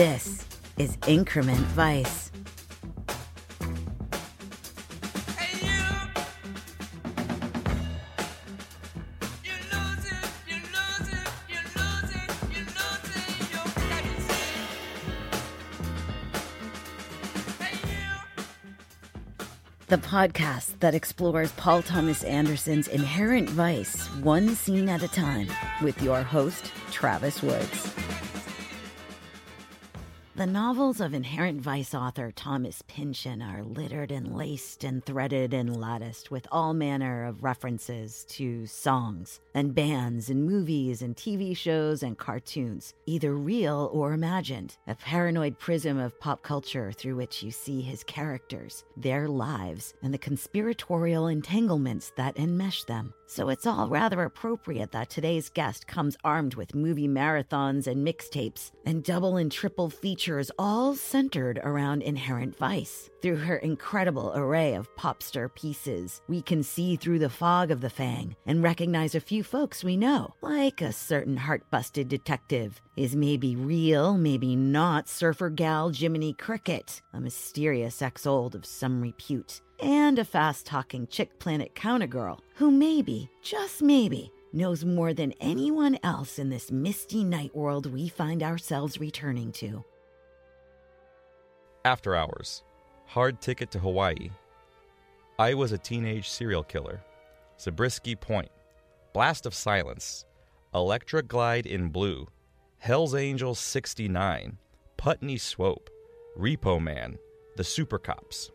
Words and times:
This 0.00 0.46
is 0.78 0.96
Increment 1.06 1.58
Vice. 1.76 2.30
The 19.88 19.98
podcast 19.98 20.78
that 20.80 20.94
explores 20.94 21.52
Paul 21.52 21.82
Thomas 21.82 22.24
Anderson's 22.24 22.88
inherent 22.88 23.50
vice 23.50 24.06
one 24.22 24.54
scene 24.54 24.88
at 24.88 25.02
a 25.02 25.08
time 25.08 25.48
with 25.82 26.00
your 26.00 26.22
host, 26.22 26.72
Travis 26.90 27.42
Woods. 27.42 27.99
The 30.40 30.46
novels 30.46 31.02
of 31.02 31.12
Inherent 31.12 31.60
Vice 31.60 31.94
author 31.94 32.32
Thomas 32.32 32.80
Pynchon 32.88 33.42
are 33.42 33.62
littered 33.62 34.10
and 34.10 34.34
laced 34.34 34.84
and 34.84 35.04
threaded 35.04 35.52
and 35.52 35.78
latticed 35.78 36.30
with 36.30 36.48
all 36.50 36.72
manner 36.72 37.26
of 37.26 37.44
references 37.44 38.24
to 38.30 38.64
songs 38.64 39.40
and 39.54 39.74
bands 39.74 40.30
and 40.30 40.46
movies 40.46 41.02
and 41.02 41.14
TV 41.14 41.54
shows 41.54 42.02
and 42.02 42.16
cartoons, 42.16 42.94
either 43.04 43.34
real 43.34 43.90
or 43.92 44.14
imagined, 44.14 44.78
a 44.86 44.94
paranoid 44.94 45.58
prism 45.58 45.98
of 45.98 46.18
pop 46.18 46.42
culture 46.42 46.90
through 46.90 47.16
which 47.16 47.42
you 47.42 47.50
see 47.50 47.82
his 47.82 48.02
characters, 48.02 48.82
their 48.96 49.28
lives, 49.28 49.92
and 50.02 50.14
the 50.14 50.16
conspiratorial 50.16 51.26
entanglements 51.26 52.12
that 52.16 52.36
enmesh 52.36 52.86
them. 52.86 53.12
So 53.30 53.48
it's 53.48 53.64
all 53.64 53.88
rather 53.88 54.24
appropriate 54.24 54.90
that 54.90 55.08
today's 55.08 55.50
guest 55.50 55.86
comes 55.86 56.16
armed 56.24 56.56
with 56.56 56.74
movie 56.74 57.06
marathons 57.06 57.86
and 57.86 58.04
mixtapes 58.04 58.72
and 58.84 59.04
double 59.04 59.36
and 59.36 59.52
triple 59.52 59.88
features, 59.88 60.50
all 60.58 60.96
centered 60.96 61.60
around 61.62 62.02
Inherent 62.02 62.58
Vice. 62.58 63.08
Through 63.22 63.36
her 63.36 63.58
incredible 63.58 64.32
array 64.34 64.74
of 64.74 64.92
popster 64.96 65.54
pieces, 65.54 66.22
we 66.26 66.42
can 66.42 66.64
see 66.64 66.96
through 66.96 67.20
the 67.20 67.30
fog 67.30 67.70
of 67.70 67.80
the 67.80 67.88
Fang 67.88 68.34
and 68.46 68.64
recognize 68.64 69.14
a 69.14 69.20
few 69.20 69.44
folks 69.44 69.84
we 69.84 69.96
know, 69.96 70.34
like 70.42 70.80
a 70.80 70.92
certain 70.92 71.36
heart 71.36 71.62
busted 71.70 72.08
detective. 72.08 72.80
Is 73.00 73.16
maybe 73.16 73.56
real, 73.56 74.18
maybe 74.18 74.54
not 74.54 75.08
surfer 75.08 75.48
gal 75.48 75.88
Jiminy 75.88 76.34
Cricket, 76.34 77.00
a 77.14 77.18
mysterious 77.18 78.02
ex 78.02 78.26
old 78.26 78.54
of 78.54 78.66
some 78.66 79.00
repute 79.00 79.62
and 79.80 80.18
a 80.18 80.24
fast 80.26 80.66
talking 80.66 81.06
chick 81.06 81.38
planet 81.38 81.74
counter 81.74 82.06
girl 82.06 82.42
who 82.56 82.70
maybe, 82.70 83.30
just 83.40 83.80
maybe, 83.80 84.30
knows 84.52 84.84
more 84.84 85.14
than 85.14 85.32
anyone 85.40 85.98
else 86.02 86.38
in 86.38 86.50
this 86.50 86.70
misty 86.70 87.24
night 87.24 87.56
world 87.56 87.90
we 87.90 88.06
find 88.06 88.42
ourselves 88.42 89.00
returning 89.00 89.50
to. 89.52 89.82
After 91.86 92.14
Hours 92.14 92.64
Hard 93.06 93.40
Ticket 93.40 93.70
to 93.70 93.78
Hawaii. 93.78 94.28
I 95.38 95.54
Was 95.54 95.72
a 95.72 95.78
Teenage 95.78 96.28
Serial 96.28 96.64
Killer. 96.64 97.00
Zabriskie 97.58 98.14
Point. 98.14 98.50
Blast 99.14 99.46
of 99.46 99.54
Silence. 99.54 100.26
Electra 100.74 101.22
Glide 101.22 101.64
in 101.64 101.88
Blue. 101.88 102.26
Hell's 102.82 103.14
Angels 103.14 103.58
69. 103.58 104.56
Putney 104.96 105.36
Swope. 105.36 105.90
Repo 106.38 106.82
Man. 106.82 107.18
The 107.56 107.62
Super 107.62 107.98
Cops. 107.98 108.50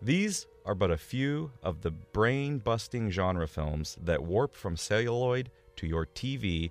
These 0.00 0.46
are 0.64 0.76
but 0.76 0.92
a 0.92 0.96
few 0.96 1.50
of 1.60 1.80
the 1.80 1.90
brain 1.90 2.58
busting 2.58 3.10
genre 3.10 3.48
films 3.48 3.98
that 4.04 4.22
warp 4.22 4.54
from 4.54 4.76
celluloid 4.76 5.50
to 5.74 5.88
your 5.88 6.06
TV 6.06 6.70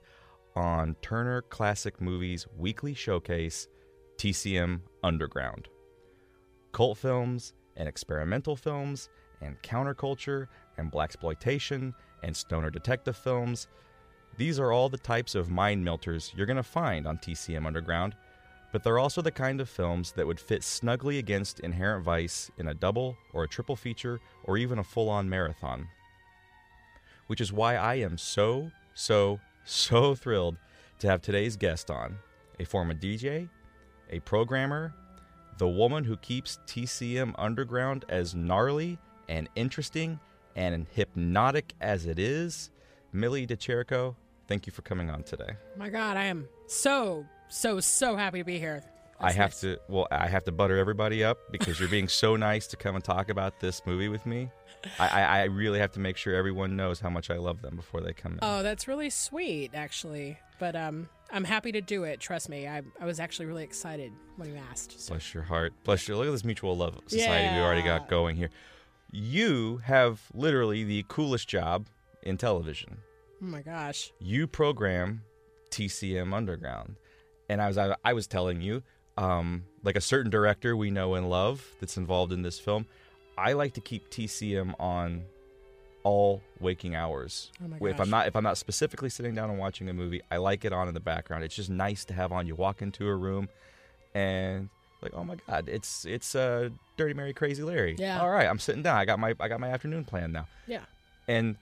on 0.56 0.96
Turner 1.02 1.42
Classic 1.42 2.00
Movies 2.00 2.48
Weekly 2.58 2.94
Showcase, 2.94 3.68
TCM 4.16 4.80
Underground. 5.04 5.68
Cult 6.72 6.98
films 6.98 7.54
and 7.76 7.90
experimental 7.90 8.56
films 8.56 9.10
and 9.42 9.62
counterculture 9.62 10.48
and 10.78 10.90
blaxploitation 10.90 11.94
and 12.24 12.34
stoner 12.34 12.70
detective 12.70 13.18
films. 13.18 13.68
These 14.38 14.60
are 14.60 14.72
all 14.72 14.90
the 14.90 14.98
types 14.98 15.36
of 15.36 15.50
mind 15.50 15.84
melters 15.84 16.34
you're 16.36 16.46
going 16.46 16.58
to 16.58 16.64
find 16.64 17.08
on 17.08 17.18
TCM 17.18 17.66
Underground 17.66 18.16
but 18.76 18.84
they're 18.84 19.00
also 19.00 19.22
the 19.22 19.32
kind 19.32 19.62
of 19.62 19.70
films 19.70 20.12
that 20.12 20.28
would 20.28 20.38
fit 20.38 20.62
snugly 20.62 21.18
against 21.18 21.62
Inherent 21.62 22.04
Vice 22.04 22.52
in 22.58 22.68
a 22.68 22.74
double 22.74 23.16
or 23.32 23.46
a 23.46 23.48
triple 23.48 23.78
feature 23.78 24.20
or 24.44 24.58
even 24.58 24.80
a 24.80 24.84
full 24.84 25.08
on 25.08 25.30
marathon. 25.30 25.88
Which 27.28 27.40
is 27.40 27.54
why 27.54 27.78
I 27.78 27.96
am 27.96 28.18
so, 28.18 28.72
so, 28.94 29.40
so 29.64 30.14
thrilled 30.14 30.58
to 31.00 31.08
have 31.08 31.22
today's 31.22 31.56
guest 31.56 31.90
on 31.90 32.18
a 32.60 32.66
former 32.66 32.94
DJ, 32.94 33.48
a 34.10 34.20
programmer, 34.20 34.94
the 35.58 35.70
woman 35.70 36.04
who 36.04 36.18
keeps 36.18 36.60
TCM 36.68 37.34
Underground 37.38 38.04
as 38.10 38.36
gnarly 38.36 38.98
and 39.30 39.48
interesting 39.56 40.20
and 40.58 40.86
hypnotic 40.92 41.74
as 41.80 42.06
it 42.06 42.20
is, 42.20 42.72
Millie 43.14 43.46
De 43.46 43.56
Chirico. 43.56 44.16
Thank 44.48 44.68
you 44.68 44.74
for 44.74 44.82
coming 44.82 45.10
on 45.10 45.24
today. 45.24 45.56
My 45.78 45.90
God, 45.90 46.18
I 46.18 46.26
am 46.26 46.48
so 46.68 47.26
so 47.48 47.80
so 47.80 48.16
happy 48.16 48.40
to 48.40 48.44
be 48.44 48.60
here. 48.60 48.84
That's 49.20 49.34
I 49.34 49.38
have 49.38 49.52
nice. 49.52 49.62
to 49.62 49.80
well, 49.88 50.08
I 50.12 50.28
have 50.28 50.44
to 50.46 50.52
butter 50.52 50.78
everybody 50.78 51.24
up 51.24 51.38
because 51.52 51.80
you're 51.80 51.90
being 51.90 52.08
so 52.08 52.36
nice 52.36 52.68
to 52.68 52.78
come 52.78 52.96
and 52.96 53.04
talk 53.04 53.30
about 53.30 53.60
this 53.60 53.82
movie 53.86 54.10
with 54.10 54.26
me. 54.26 54.50
I, 55.00 55.08
I, 55.08 55.22
I, 55.22 55.44
really 55.46 55.80
have 55.80 55.94
to 55.94 56.00
make 56.00 56.16
sure 56.16 56.36
everyone 56.36 56.76
knows 56.76 57.00
how 57.00 57.10
much 57.10 57.32
I 57.32 57.38
love 57.38 57.64
them 57.64 57.76
before 57.76 58.02
they 58.02 58.14
come 58.14 58.34
in. 58.34 58.40
Oh, 58.44 58.62
that's 58.62 58.88
really 58.88 59.10
sweet, 59.10 59.72
actually. 59.74 60.38
But 60.60 60.76
um, 60.76 61.10
I'm 61.32 61.44
happy 61.44 61.72
to 61.72 61.82
do 61.82 62.04
it. 62.04 62.20
Trust 62.20 62.50
me. 62.50 62.68
I, 62.68 62.84
I 63.00 63.06
was 63.06 63.20
actually 63.20 63.48
really 63.48 63.64
excited 63.64 64.12
when 64.38 64.50
you 64.50 64.60
asked. 64.70 65.00
So. 65.00 65.14
Bless 65.14 65.34
your 65.34 65.44
heart. 65.44 65.74
Bless 65.84 66.08
your. 66.08 66.18
Look 66.18 66.28
at 66.28 66.32
this 66.32 66.46
mutual 66.46 66.78
love 66.78 67.00
society 67.08 67.46
yeah. 67.46 67.58
we 67.58 67.64
already 67.64 67.82
got 67.82 68.10
going 68.10 68.36
here. 68.36 68.50
You 69.12 69.78
have 69.78 70.22
literally 70.34 70.84
the 70.84 71.04
coolest 71.08 71.48
job 71.48 71.88
in 72.22 72.38
television. 72.38 72.98
Oh 73.42 73.46
my 73.46 73.62
gosh. 73.62 74.12
You 74.20 74.48
program 74.48 75.24
TCM 75.72 76.34
Underground 76.34 76.96
and 77.50 77.62
I 77.62 77.68
was 77.68 77.78
I, 77.78 77.96
I 78.04 78.14
was 78.14 78.28
telling 78.28 78.62
you, 78.62 78.84
um, 79.18 79.64
like 79.84 79.96
a 79.96 80.02
certain 80.02 80.32
director 80.32 80.76
we 80.76 80.92
know 80.92 81.16
and 81.16 81.30
love 81.30 81.66
that's 81.80 81.98
involved 81.98 82.34
in 82.34 82.42
this 82.42 82.60
film. 82.60 82.86
I 83.38 83.54
like 83.54 83.74
to 83.74 83.82
keep 83.82 84.10
TCM 84.10 84.74
on 84.80 85.24
all 86.04 86.42
waking 86.60 86.96
hours. 86.96 87.52
Oh 87.62 87.86
if 87.86 88.00
I'm 88.00 88.10
not 88.10 88.28
if 88.28 88.36
I'm 88.36 88.44
not 88.44 88.58
specifically 88.58 89.10
sitting 89.10 89.36
down 89.36 89.50
and 89.50 89.60
watching 89.60 89.90
a 89.90 89.94
movie, 89.94 90.22
I 90.32 90.38
like 90.38 90.66
it 90.66 90.74
on 90.74 90.88
in 90.88 90.94
the 90.94 91.00
background. 91.00 91.44
It's 91.44 91.56
just 91.56 91.70
nice 91.70 92.06
to 92.06 92.14
have 92.14 92.32
on. 92.32 92.48
You 92.48 92.56
walk 92.56 92.82
into 92.82 93.08
a 93.08 93.16
room 93.16 93.50
and 94.14 94.70
like, 95.02 95.14
oh 95.14 95.24
my 95.24 95.36
god, 95.48 95.68
it's 95.68 96.06
it's 96.06 96.36
uh, 96.36 96.70
Dirty 96.98 97.14
Mary 97.14 97.34
Crazy 97.34 97.64
Larry. 97.64 97.96
Yeah. 97.98 98.22
All 98.22 98.30
right, 98.30 98.48
I'm 98.48 98.60
sitting 98.60 98.82
down. 98.84 98.98
I 98.98 99.06
got 99.06 99.20
my 99.20 99.34
I 99.40 99.48
got 99.48 99.60
my 99.60 99.70
afternoon 99.70 100.06
plan 100.06 100.32
now. 100.32 100.48
Yeah. 100.68 100.82
And 101.28 101.58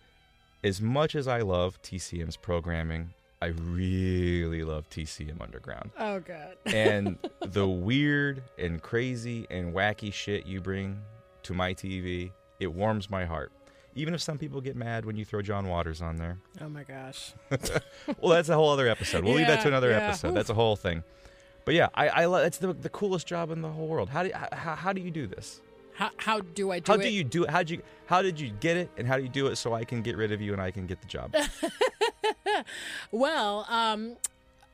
as 0.63 0.81
much 0.81 1.15
as 1.15 1.27
I 1.27 1.39
love 1.39 1.81
TCM's 1.81 2.37
programming, 2.37 3.13
I 3.41 3.47
really 3.47 4.63
love 4.63 4.89
TCM 4.89 5.41
Underground. 5.41 5.91
Oh 5.99 6.19
god. 6.21 6.55
and 6.65 7.17
the 7.41 7.67
weird 7.67 8.43
and 8.57 8.81
crazy 8.81 9.45
and 9.49 9.73
wacky 9.73 10.13
shit 10.13 10.45
you 10.45 10.61
bring 10.61 11.01
to 11.43 11.53
my 11.53 11.73
TV, 11.73 12.31
it 12.59 12.67
warms 12.67 13.09
my 13.09 13.25
heart. 13.25 13.51
Even 13.95 14.13
if 14.13 14.21
some 14.21 14.37
people 14.37 14.61
get 14.61 14.75
mad 14.75 15.05
when 15.05 15.17
you 15.17 15.25
throw 15.25 15.41
John 15.41 15.67
Waters 15.67 16.01
on 16.01 16.15
there. 16.15 16.39
Oh 16.61 16.69
my 16.69 16.83
gosh. 16.83 17.33
well, 18.21 18.31
that's 18.31 18.49
a 18.49 18.55
whole 18.55 18.71
other 18.71 18.87
episode. 18.87 19.23
We'll 19.23 19.33
yeah, 19.33 19.39
leave 19.39 19.47
that 19.47 19.61
to 19.63 19.67
another 19.67 19.91
yeah. 19.91 20.07
episode. 20.07 20.29
Oof. 20.29 20.33
That's 20.35 20.49
a 20.49 20.53
whole 20.55 20.75
thing. 20.75 21.03
But 21.65 21.75
yeah, 21.75 21.89
I, 21.93 22.07
I 22.09 22.25
love. 22.25 22.45
It's 22.45 22.57
the 22.57 22.73
the 22.73 22.89
coolest 22.89 23.27
job 23.27 23.51
in 23.51 23.61
the 23.61 23.69
whole 23.69 23.87
world. 23.87 24.09
How 24.09 24.23
do 24.23 24.31
how, 24.33 24.75
how 24.75 24.93
do 24.93 25.01
you 25.01 25.11
do 25.11 25.27
this? 25.27 25.61
How, 25.95 26.09
how 26.17 26.39
do 26.39 26.71
I 26.71 26.79
do 26.79 26.91
how 26.91 26.95
it? 26.95 27.01
How 27.01 27.03
do 27.03 27.09
you 27.09 27.23
do 27.23 27.43
it? 27.43 27.49
How 27.49 27.59
did 27.59 27.69
you 27.69 27.81
how 28.05 28.21
did 28.21 28.39
you 28.39 28.51
get 28.59 28.77
it, 28.77 28.89
and 28.97 29.07
how 29.07 29.17
do 29.17 29.23
you 29.23 29.29
do 29.29 29.47
it 29.47 29.55
so 29.57 29.73
I 29.73 29.83
can 29.83 30.01
get 30.01 30.17
rid 30.17 30.31
of 30.31 30.41
you 30.41 30.53
and 30.53 30.61
I 30.61 30.71
can 30.71 30.87
get 30.87 31.01
the 31.01 31.07
job? 31.07 31.35
well, 33.11 33.65
um, 33.69 34.15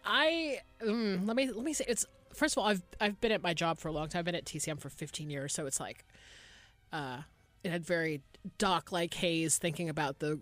I 0.06 0.60
um, 0.86 1.25
let 1.25 1.36
me 1.36 1.51
let 1.51 1.63
me 1.63 1.74
say 1.74 1.86
it's 1.88 2.06
first 2.33 2.56
of 2.56 2.63
all 2.63 2.69
I've 2.69 2.81
I've 3.00 3.19
been 3.21 3.31
at 3.31 3.44
my 3.44 3.54
job 3.54 3.80
for 3.80 3.89
a 3.89 3.92
long 3.92 4.07
time. 4.07 4.19
I've 4.19 4.25
been 4.25 4.36
at 4.36 4.45
TCM 4.45 4.80
for 4.80 4.89
15 4.89 5.30
years, 5.30 5.54
so 5.54 5.66
it's 5.66 5.80
like, 5.80 6.06
uh, 6.94 7.19
it 7.63 7.71
had 7.71 7.86
very 7.86 8.21
doc 8.57 8.92
like 8.92 9.13
haze 9.13 9.57
thinking 9.57 9.89
about 9.89 10.19
the 10.19 10.39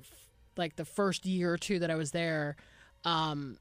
like 0.56 0.76
the 0.76 0.86
first 0.86 1.26
year 1.26 1.54
or 1.54 1.58
two 1.58 1.80
that 1.80 1.90
I 1.90 1.96
was 1.96 2.12
there, 2.12 2.56
um, 3.04 3.58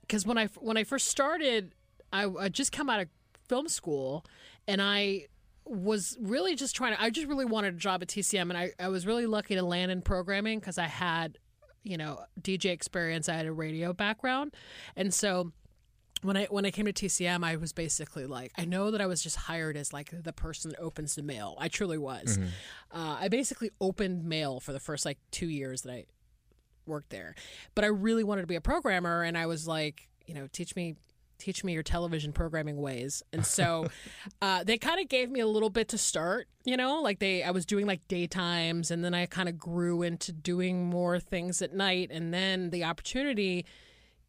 because 0.00 0.26
when 0.26 0.38
I 0.38 0.46
when 0.58 0.76
I 0.76 0.84
first 0.84 1.08
started, 1.08 1.72
I, 2.12 2.26
I 2.26 2.48
just 2.48 2.72
come 2.72 2.88
out 2.88 3.00
of 3.00 3.08
film 3.48 3.68
school, 3.68 4.24
and 4.66 4.80
I 4.80 5.26
was 5.66 6.16
really 6.20 6.54
just 6.54 6.76
trying 6.76 6.94
to 6.94 7.02
I 7.02 7.10
just 7.10 7.26
really 7.26 7.44
wanted 7.44 7.74
a 7.74 7.76
job 7.76 8.02
at 8.02 8.08
TCM 8.08 8.42
and 8.42 8.56
I, 8.56 8.72
I 8.78 8.88
was 8.88 9.06
really 9.06 9.26
lucky 9.26 9.56
to 9.56 9.62
land 9.62 9.90
in 9.90 10.00
programming 10.00 10.60
because 10.60 10.78
I 10.78 10.86
had 10.86 11.38
you 11.82 11.96
know 11.96 12.20
DJ 12.40 12.66
experience 12.70 13.28
I 13.28 13.34
had 13.34 13.46
a 13.46 13.52
radio 13.52 13.92
background. 13.92 14.54
And 14.94 15.12
so 15.12 15.52
when 16.22 16.36
I 16.36 16.44
when 16.44 16.64
I 16.64 16.70
came 16.70 16.86
to 16.86 16.92
TCM 16.92 17.44
I 17.44 17.56
was 17.56 17.72
basically 17.72 18.26
like 18.26 18.52
I 18.56 18.64
know 18.64 18.92
that 18.92 19.00
I 19.00 19.06
was 19.06 19.22
just 19.22 19.36
hired 19.36 19.76
as 19.76 19.92
like 19.92 20.10
the 20.12 20.32
person 20.32 20.70
that 20.70 20.80
opens 20.80 21.16
the 21.16 21.22
mail. 21.22 21.56
I 21.58 21.68
truly 21.68 21.98
was. 21.98 22.38
Mm-hmm. 22.38 23.00
uh, 23.00 23.16
I 23.20 23.28
basically 23.28 23.70
opened 23.80 24.24
mail 24.24 24.60
for 24.60 24.72
the 24.72 24.80
first 24.80 25.04
like 25.04 25.18
two 25.32 25.48
years 25.48 25.82
that 25.82 25.92
I 25.92 26.04
worked 26.86 27.10
there. 27.10 27.34
But 27.74 27.84
I 27.84 27.88
really 27.88 28.22
wanted 28.22 28.42
to 28.42 28.46
be 28.46 28.56
a 28.56 28.60
programmer 28.60 29.22
and 29.22 29.36
I 29.36 29.46
was 29.46 29.66
like 29.66 30.08
you 30.26 30.34
know 30.34 30.46
teach 30.52 30.76
me 30.76 30.96
teach 31.38 31.64
me 31.64 31.72
your 31.72 31.82
television 31.82 32.32
programming 32.32 32.76
ways. 32.76 33.22
And 33.32 33.44
so 33.44 33.86
uh, 34.42 34.64
they 34.64 34.78
kind 34.78 35.00
of 35.00 35.08
gave 35.08 35.30
me 35.30 35.40
a 35.40 35.46
little 35.46 35.70
bit 35.70 35.88
to 35.88 35.98
start, 35.98 36.48
you 36.64 36.76
know, 36.76 37.02
like 37.02 37.18
they, 37.18 37.42
I 37.42 37.50
was 37.50 37.66
doing 37.66 37.86
like 37.86 38.06
daytimes 38.08 38.90
and 38.90 39.04
then 39.04 39.14
I 39.14 39.26
kind 39.26 39.48
of 39.48 39.58
grew 39.58 40.02
into 40.02 40.32
doing 40.32 40.86
more 40.86 41.18
things 41.18 41.62
at 41.62 41.74
night. 41.74 42.10
And 42.10 42.32
then 42.32 42.70
the 42.70 42.84
opportunity 42.84 43.66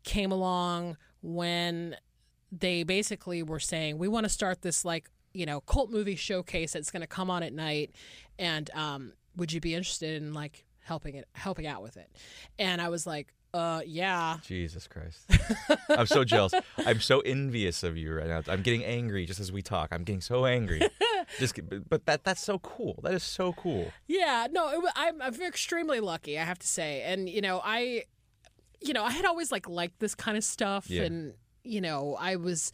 came 0.03 0.31
along 0.31 0.97
when 1.21 1.95
they 2.51 2.83
basically 2.83 3.43
were 3.43 3.59
saying, 3.59 3.97
we 3.97 4.07
want 4.07 4.25
to 4.25 4.29
start 4.29 4.61
this 4.61 4.85
like, 4.85 5.09
you 5.33 5.45
know, 5.45 5.61
cult 5.61 5.91
movie 5.91 6.15
showcase 6.15 6.73
that's 6.73 6.91
going 6.91 7.01
to 7.01 7.07
come 7.07 7.29
on 7.29 7.43
at 7.43 7.53
night. 7.53 7.91
And 8.39 8.69
um, 8.73 9.13
would 9.35 9.51
you 9.51 9.59
be 9.59 9.73
interested 9.73 10.21
in 10.21 10.33
like 10.33 10.65
helping 10.79 11.15
it, 11.15 11.27
helping 11.33 11.67
out 11.67 11.81
with 11.81 11.97
it? 11.97 12.09
And 12.57 12.81
I 12.81 12.89
was 12.89 13.05
like, 13.05 13.33
uh, 13.57 13.81
yeah. 13.85 14.37
Jesus 14.45 14.87
Christ. 14.87 15.25
I'm 15.89 16.05
so 16.05 16.23
jealous. 16.23 16.53
I'm 16.85 16.99
so 17.01 17.19
envious 17.21 17.83
of 17.83 17.97
you 17.97 18.13
right 18.13 18.27
now. 18.27 18.41
I'm 18.47 18.61
getting 18.61 18.83
angry 18.83 19.25
just 19.25 19.39
as 19.39 19.51
we 19.51 19.61
talk. 19.61 19.89
I'm 19.91 20.03
getting 20.03 20.21
so 20.21 20.45
angry. 20.45 20.81
just, 21.39 21.59
but 21.89 22.05
that 22.05 22.23
that's 22.23 22.41
so 22.41 22.59
cool. 22.59 22.99
That 23.03 23.13
is 23.13 23.23
so 23.23 23.53
cool. 23.53 23.91
Yeah, 24.07 24.47
no, 24.51 24.69
it, 24.69 24.91
I'm, 24.95 25.21
I'm 25.21 25.41
extremely 25.41 25.99
lucky, 25.99 26.37
I 26.39 26.43
have 26.43 26.59
to 26.59 26.67
say. 26.67 27.01
And 27.03 27.27
you 27.27 27.41
know, 27.41 27.61
I, 27.63 28.03
you 28.81 28.93
know, 28.93 29.03
I 29.03 29.11
had 29.11 29.25
always 29.25 29.51
like 29.51 29.67
liked 29.67 29.99
this 29.99 30.15
kind 30.15 30.37
of 30.37 30.43
stuff, 30.43 30.89
Yeah. 30.89 31.03
and 31.03 31.33
you 31.63 31.81
know, 31.81 32.15
I 32.19 32.35
was 32.37 32.71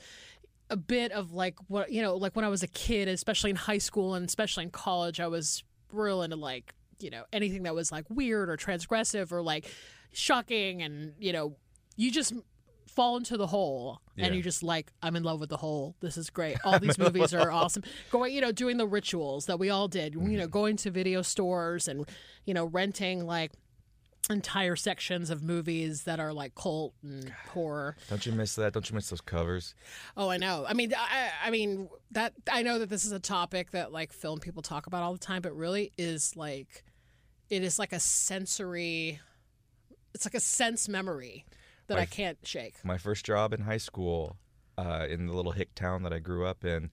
a 0.70 0.78
bit 0.78 1.12
of 1.12 1.32
like 1.34 1.56
what 1.68 1.92
you 1.92 2.02
know, 2.02 2.16
like 2.16 2.36
when 2.36 2.46
I 2.46 2.50
was 2.50 2.64
a 2.64 2.68
kid, 2.68 3.08
especially 3.08 3.50
in 3.52 3.56
high 3.56 3.78
school 3.80 4.14
and 4.16 4.26
especially 4.28 4.64
in 4.66 4.70
college, 4.72 5.20
I 5.20 5.28
was 5.28 5.64
real 5.92 6.22
into 6.24 6.36
like 6.36 6.74
you 7.00 7.10
know 7.10 7.24
anything 7.34 7.64
that 7.64 7.76
was 7.76 7.92
like 7.92 8.06
weird 8.10 8.50
or 8.50 8.56
transgressive 8.58 9.32
or 9.32 9.42
like 9.42 9.66
shocking, 10.14 10.82
and 10.82 11.14
you 11.20 11.34
know, 11.34 11.58
you 11.96 12.12
just 12.12 12.34
fall 12.94 13.18
into 13.18 13.38
the 13.38 13.48
hole 13.48 14.00
and 14.18 14.36
you're 14.36 14.44
just 14.44 14.62
like 14.62 14.92
i'm 15.02 15.16
in 15.16 15.24
love 15.24 15.40
with 15.40 15.50
the 15.50 15.58
hole. 15.58 15.96
This 16.00 16.18
is 16.18 16.30
great. 16.30 16.58
All 16.64 16.80
these 16.80 16.98
movies 16.98 17.34
are 17.34 17.52
awesome. 17.52 17.84
Going 18.12 18.34
you 18.34 18.42
know 18.42 18.52
doing 18.52 18.78
the 18.78 18.88
rituals 18.88 19.48
that 19.48 19.60
we 19.60 19.70
all 19.70 19.88
did 19.88 20.14
you 20.14 20.22
know 20.22 20.44
mm-hmm. 20.44 20.50
going 20.50 20.78
to 20.78 20.92
video 20.92 21.22
stores 21.22 21.88
and 21.88 22.08
you 22.46 22.54
know 22.54 22.66
renting 22.66 23.26
like 23.26 23.52
entire 24.30 24.76
sections 24.76 25.30
of 25.30 25.44
movies 25.44 26.04
that 26.04 26.20
are 26.20 26.32
like 26.32 26.56
cult 26.56 26.94
and 27.04 27.30
horror. 27.50 27.98
Don't 28.10 28.26
you 28.26 28.32
miss 28.32 28.56
that? 28.56 28.74
Don't 28.74 28.90
you 28.90 28.96
miss 28.96 29.10
those 29.10 29.22
covers? 29.22 29.74
oh 30.16 30.30
i 30.30 30.38
know. 30.38 30.66
I 30.68 30.74
mean 30.74 30.94
I, 30.96 31.32
I 31.46 31.50
mean 31.50 31.90
that 32.12 32.34
i 32.52 32.62
know 32.62 32.80
that 32.80 32.90
this 32.90 33.06
is 33.06 33.12
a 33.12 33.20
topic 33.20 33.72
that 33.72 33.92
like 33.92 34.14
film 34.14 34.40
people 34.40 34.62
talk 34.62 34.86
about 34.86 35.02
all 35.02 35.14
the 35.14 35.20
time 35.20 35.42
but 35.42 35.56
really 35.56 35.92
is 35.98 36.36
like 36.36 36.84
it 37.50 37.64
is 37.64 37.80
like 37.80 37.92
a 37.92 38.00
sensory 38.00 39.20
it's 40.14 40.26
like 40.26 40.34
a 40.36 40.40
sense 40.40 40.88
memory 40.90 41.46
that 41.88 41.96
My 41.96 42.02
i 42.02 42.06
can't 42.06 42.38
shake 42.44 42.76
My 42.84 42.98
first 42.98 43.26
job 43.26 43.54
in 43.54 43.62
high 43.62 43.78
school, 43.78 44.38
uh, 44.78 45.06
in 45.10 45.28
the 45.28 45.34
little 45.34 45.52
hick 45.52 45.76
town 45.76 46.04
that 46.04 46.14
I 46.14 46.20
grew 46.20 46.46
up 46.46 46.64
in, 46.66 46.90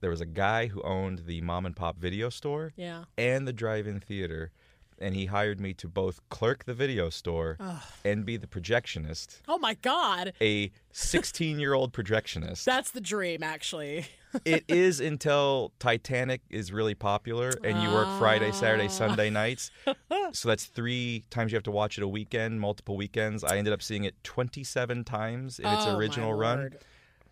there 0.00 0.10
was 0.10 0.20
a 0.20 0.26
guy 0.26 0.66
who 0.68 0.82
owned 0.82 1.20
the 1.26 1.40
mom 1.42 1.66
and 1.66 1.76
pop 1.76 1.98
video 1.98 2.30
store 2.30 2.72
yeah 2.76 3.04
and 3.18 3.46
the 3.46 3.52
drive-in 3.52 4.00
theater, 4.00 4.50
and 4.98 5.14
he 5.14 5.26
hired 5.26 5.60
me 5.60 5.72
to 5.74 5.88
both 5.88 6.20
clerk 6.28 6.64
the 6.64 6.74
video 6.74 7.08
store 7.10 7.56
and 8.04 8.24
be 8.26 8.36
the 8.36 8.46
projectionist. 8.46 9.40
oh 9.48 9.58
my 9.58 9.74
god 9.74 10.32
A 10.40 10.70
16-year-old 10.92 11.92
projectionist. 11.92 12.64
That's 12.64 12.90
the 12.90 13.00
dream, 13.00 13.42
actually. 13.42 14.06
it 14.44 14.64
is 14.68 15.00
until 15.00 15.72
Titanic 15.78 16.40
is 16.50 16.72
really 16.72 16.94
popular 16.94 17.50
and 17.64 17.82
you 17.82 17.90
work 17.90 18.08
Friday, 18.18 18.52
Saturday, 18.52 18.86
Ah. 18.86 18.88
Sunday 18.88 19.30
nights. 19.30 19.70
so 20.32 20.48
that's 20.48 20.64
three 20.66 21.24
times 21.30 21.52
you 21.52 21.56
have 21.56 21.62
to 21.64 21.70
watch 21.70 21.98
it 21.98 22.02
a 22.04 22.08
weekend, 22.08 22.60
multiple 22.60 22.96
weekends. 22.96 23.42
I 23.44 23.56
ended 23.58 23.72
up 23.72 23.82
seeing 23.82 24.04
it 24.04 24.14
27 24.24 25.04
times 25.04 25.58
in 25.58 25.66
its 25.66 25.84
Oh, 25.86 25.96
original 25.96 26.32
run. 26.34 26.70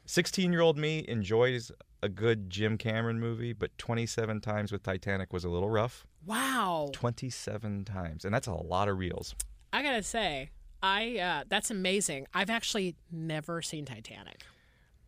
16 0.06 0.52
year 0.52 0.60
old 0.62 0.76
me 0.78 1.04
enjoys 1.08 1.70
a 2.02 2.08
good 2.08 2.48
Jim 2.48 2.78
Cameron 2.78 3.18
movie, 3.20 3.52
but 3.52 3.76
27 3.78 4.40
times 4.40 4.72
with 4.72 4.82
Titanic 4.82 5.32
was 5.32 5.44
a 5.44 5.48
little 5.48 5.68
rough. 5.70 6.06
Wow. 6.24 6.90
27 6.92 7.84
times. 7.84 8.24
And 8.24 8.32
that's 8.32 8.46
a 8.46 8.54
lot 8.54 8.88
of 8.88 8.98
reels. 8.98 9.34
I 9.72 9.82
gotta 9.82 10.02
say, 10.02 10.50
I 10.82 11.18
uh, 11.18 11.44
that's 11.48 11.70
amazing. 11.70 12.26
I've 12.32 12.50
actually 12.50 12.96
never 13.10 13.62
seen 13.62 13.84
Titanic. 13.84 14.42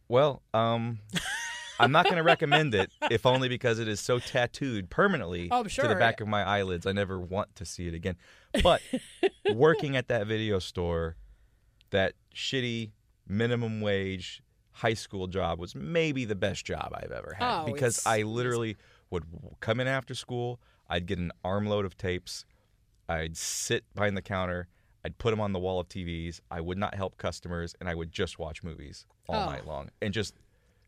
Well, 0.08 0.42
um, 0.52 0.98
I'm 1.80 1.92
not 1.92 2.04
going 2.04 2.16
to 2.16 2.22
recommend 2.22 2.74
it, 2.74 2.90
if 3.10 3.26
only 3.26 3.48
because 3.48 3.78
it 3.78 3.88
is 3.88 4.00
so 4.00 4.18
tattooed 4.18 4.90
permanently 4.90 5.48
Oh, 5.50 5.64
to 5.64 5.88
the 5.88 5.94
back 5.96 6.20
of 6.20 6.28
my 6.28 6.42
eyelids. 6.42 6.86
I 6.86 6.92
never 6.92 7.18
want 7.18 7.54
to 7.56 7.64
see 7.64 7.88
it 7.88 7.94
again. 7.94 8.16
But 8.62 8.82
working 9.54 9.96
at 9.96 10.08
that 10.08 10.26
video 10.26 10.58
store, 10.58 11.16
that 11.90 12.14
shitty 12.34 12.90
minimum 13.26 13.80
wage 13.80 14.42
high 14.72 14.94
school 14.94 15.26
job 15.26 15.58
was 15.58 15.74
maybe 15.74 16.24
the 16.24 16.34
best 16.34 16.64
job 16.64 16.92
I've 16.94 17.10
ever 17.12 17.34
had 17.38 17.62
Oh, 17.62 17.64
because 17.72 18.04
I 18.06 18.22
literally 18.22 18.76
would 19.10 19.24
come 19.60 19.80
in 19.80 19.86
after 19.88 20.14
school. 20.14 20.60
I'd 20.88 21.06
get 21.06 21.18
an 21.18 21.32
armload 21.44 21.84
of 21.84 21.96
tapes. 21.96 22.44
I'd 23.08 23.36
sit 23.36 23.84
behind 23.94 24.16
the 24.16 24.22
counter. 24.22 24.68
I'd 25.04 25.18
put 25.18 25.30
them 25.30 25.40
on 25.40 25.52
the 25.52 25.58
wall 25.58 25.80
of 25.80 25.88
TVs. 25.88 26.40
I 26.50 26.60
would 26.60 26.78
not 26.78 26.94
help 26.94 27.16
customers, 27.16 27.74
and 27.80 27.88
I 27.88 27.94
would 27.94 28.12
just 28.12 28.38
watch 28.38 28.62
movies 28.62 29.06
all 29.28 29.42
Oh. 29.48 29.50
night 29.50 29.66
long. 29.66 29.90
And 30.02 30.12
just 30.14 30.34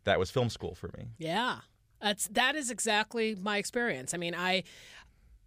that 0.05 0.19
was 0.19 0.31
film 0.31 0.51
school 0.51 0.75
for 0.75 0.91
me. 0.97 1.09
Yeah, 1.19 1.59
that's 2.01 2.29
that 2.29 2.55
is 2.55 2.71
exactly 2.71 3.37
my 3.41 3.59
experience. 3.59 4.15
I 4.15 4.17
mean, 4.19 4.35
I 4.35 4.65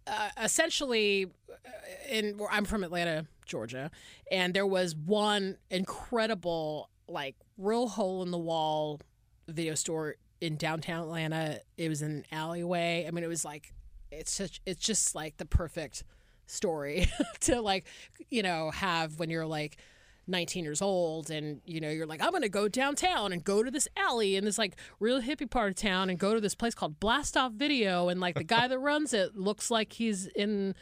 uh, 0.06 0.30
essentially, 0.42 1.26
uh, 1.50 1.68
in 2.08 2.40
I'm 2.50 2.64
from 2.64 2.84
Atlanta, 2.84 3.26
Georgia, 3.44 3.90
and 4.30 4.54
there 4.54 4.66
was 4.66 4.94
one 4.94 5.56
incredible, 5.70 6.90
like, 7.08 7.36
real 7.58 7.88
hole 7.88 8.22
in 8.22 8.30
the 8.30 8.38
wall 8.38 9.00
video 9.48 9.74
store 9.74 10.16
in 10.40 10.56
downtown 10.56 11.02
Atlanta. 11.02 11.60
It 11.76 11.88
was 11.88 12.02
in 12.02 12.10
an 12.10 12.24
alleyway. 12.30 13.04
I 13.06 13.10
mean, 13.10 13.24
it 13.24 13.28
was 13.28 13.44
like 13.44 13.72
it's 14.10 14.32
such 14.32 14.60
it's 14.66 14.80
just 14.80 15.14
like 15.14 15.36
the 15.36 15.44
perfect 15.44 16.04
story 16.46 17.10
to 17.40 17.60
like 17.60 17.86
you 18.30 18.42
know 18.42 18.70
have 18.70 19.18
when 19.18 19.30
you're 19.30 19.46
like 19.46 19.78
19 20.28 20.64
years 20.64 20.82
old 20.82 21.30
and 21.30 21.60
you 21.64 21.80
know 21.80 21.88
you're 21.88 22.06
like 22.06 22.22
i'm 22.22 22.32
gonna 22.32 22.48
go 22.48 22.68
downtown 22.68 23.32
and 23.32 23.44
go 23.44 23.62
to 23.62 23.70
this 23.70 23.86
alley 23.96 24.36
in 24.36 24.44
this 24.44 24.58
like 24.58 24.76
real 24.98 25.20
hippie 25.20 25.48
part 25.48 25.70
of 25.70 25.76
town 25.76 26.10
and 26.10 26.18
go 26.18 26.34
to 26.34 26.40
this 26.40 26.54
place 26.54 26.74
called 26.74 26.98
blast 26.98 27.36
off 27.36 27.52
video 27.52 28.08
and 28.08 28.20
like 28.20 28.34
the 28.34 28.44
guy 28.44 28.66
that 28.66 28.78
runs 28.78 29.12
it 29.12 29.36
looks 29.36 29.70
like 29.70 29.92
he's 29.92 30.26
in 30.28 30.74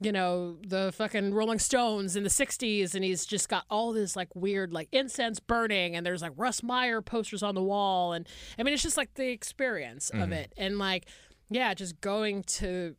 you 0.00 0.10
know 0.10 0.56
the 0.66 0.92
fucking 0.96 1.32
rolling 1.32 1.58
stones 1.58 2.16
in 2.16 2.24
the 2.24 2.30
60s 2.30 2.94
and 2.94 3.04
he's 3.04 3.26
just 3.26 3.48
got 3.48 3.64
all 3.70 3.92
this 3.92 4.16
like 4.16 4.34
weird 4.34 4.72
like 4.72 4.88
incense 4.92 5.38
burning 5.38 5.94
and 5.94 6.04
there's 6.04 6.22
like 6.22 6.32
russ 6.36 6.62
meyer 6.62 7.02
posters 7.02 7.42
on 7.42 7.54
the 7.54 7.62
wall 7.62 8.12
and 8.12 8.26
i 8.58 8.62
mean 8.62 8.72
it's 8.72 8.82
just 8.82 8.96
like 8.96 9.14
the 9.14 9.28
experience 9.28 10.10
of 10.10 10.20
mm-hmm. 10.20 10.32
it. 10.32 10.52
And 10.56 10.78
like 10.78 11.06
yeah 11.50 11.74
just 11.74 12.00
going 12.00 12.42
to 12.44 12.96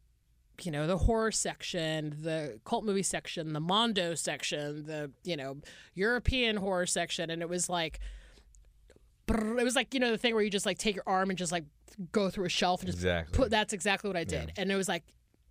you 0.66 0.72
know 0.72 0.88
the 0.88 0.98
horror 0.98 1.32
section 1.32 2.16
the 2.22 2.60
cult 2.66 2.84
movie 2.86 3.04
section 3.04 3.54
the 3.54 3.60
mondo 3.60 4.16
section 4.16 4.86
the 4.86 5.12
you 5.24 5.36
know 5.36 5.58
european 5.94 6.58
horror 6.58 6.86
section. 6.86 7.30
And 7.30 7.42
it 7.42 7.50
was 7.50 7.70
like 7.70 8.00
it 9.30 9.64
was 9.64 9.76
like 9.76 9.94
you 9.94 10.00
know 10.00 10.12
the 10.12 10.18
thing 10.18 10.34
where 10.34 10.44
you 10.44 10.50
just 10.50 10.66
like 10.66 10.78
take 10.78 10.96
your 10.96 11.04
arm 11.08 11.30
and 11.30 11.38
just 11.40 11.52
like 11.52 11.64
go 12.12 12.30
through 12.30 12.46
a 12.46 12.50
shelf 12.50 12.82
and 12.82 12.88
just 12.88 12.98
Exactly. 12.98 13.38
put 13.38 13.50
that's 13.50 13.74
exactly 13.74 14.10
what 14.10 14.18
i 14.18 14.24
did. 14.24 14.52
And 14.58 14.72
it 14.72 14.76
was 14.76 14.88
like 14.90 15.04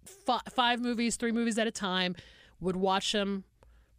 fi- 0.05 0.41
five 0.55 0.81
movies 0.81 1.17
three 1.17 1.33
movies 1.33 1.59
at 1.59 1.67
a 1.67 1.71
time. 1.73 2.15
Would 2.61 2.77
watch 2.77 3.13
them 3.13 3.45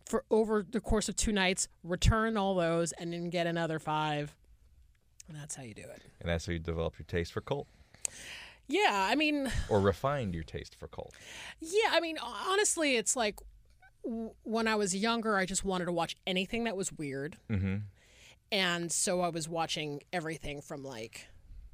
for 0.05 0.23
over 0.29 0.63
the 0.69 0.79
course 0.79 1.09
of 1.09 1.15
two 1.15 1.31
nights 1.31 1.67
return 1.83 2.37
all 2.37 2.53
those 2.53 2.91
and 2.91 3.11
then 3.11 3.29
get 3.31 3.47
another 3.47 3.79
five. 3.79 4.35
And 5.27 5.35
that's 5.35 5.55
how 5.55 5.63
you 5.63 5.73
do 5.73 5.81
it. 5.81 6.03
And 6.19 6.29
that's 6.29 6.45
how 6.45 6.53
you 6.53 6.59
develop 6.59 6.99
your 6.99 7.05
taste 7.07 7.31
for 7.33 7.41
cult 7.41 7.67
yeah 8.71 9.07
i 9.09 9.15
mean 9.15 9.51
or 9.69 9.79
refined 9.79 10.33
your 10.33 10.43
taste 10.43 10.75
for 10.75 10.87
cult. 10.87 11.13
Yeah, 11.59 11.89
I 11.91 11.99
mean, 11.99 12.17
honestly, 12.21 12.95
it's 12.95 13.15
like 13.15 13.39
w- 14.03 14.31
when 14.43 14.67
I 14.67 14.75
was 14.75 14.95
younger, 14.95 15.37
I 15.37 15.45
just 15.45 15.63
wanted 15.63 15.85
to 15.85 15.91
watch 15.91 16.15
anything 16.25 16.63
that 16.65 16.75
was 16.75 16.91
weird. 16.91 17.37
Mm-hmm. 17.49 17.77
And 18.51 18.91
so 18.91 19.21
I 19.21 19.29
was 19.29 19.47
watching 19.47 20.01
everything 20.11 20.61
from 20.61 20.83
like 20.83 21.27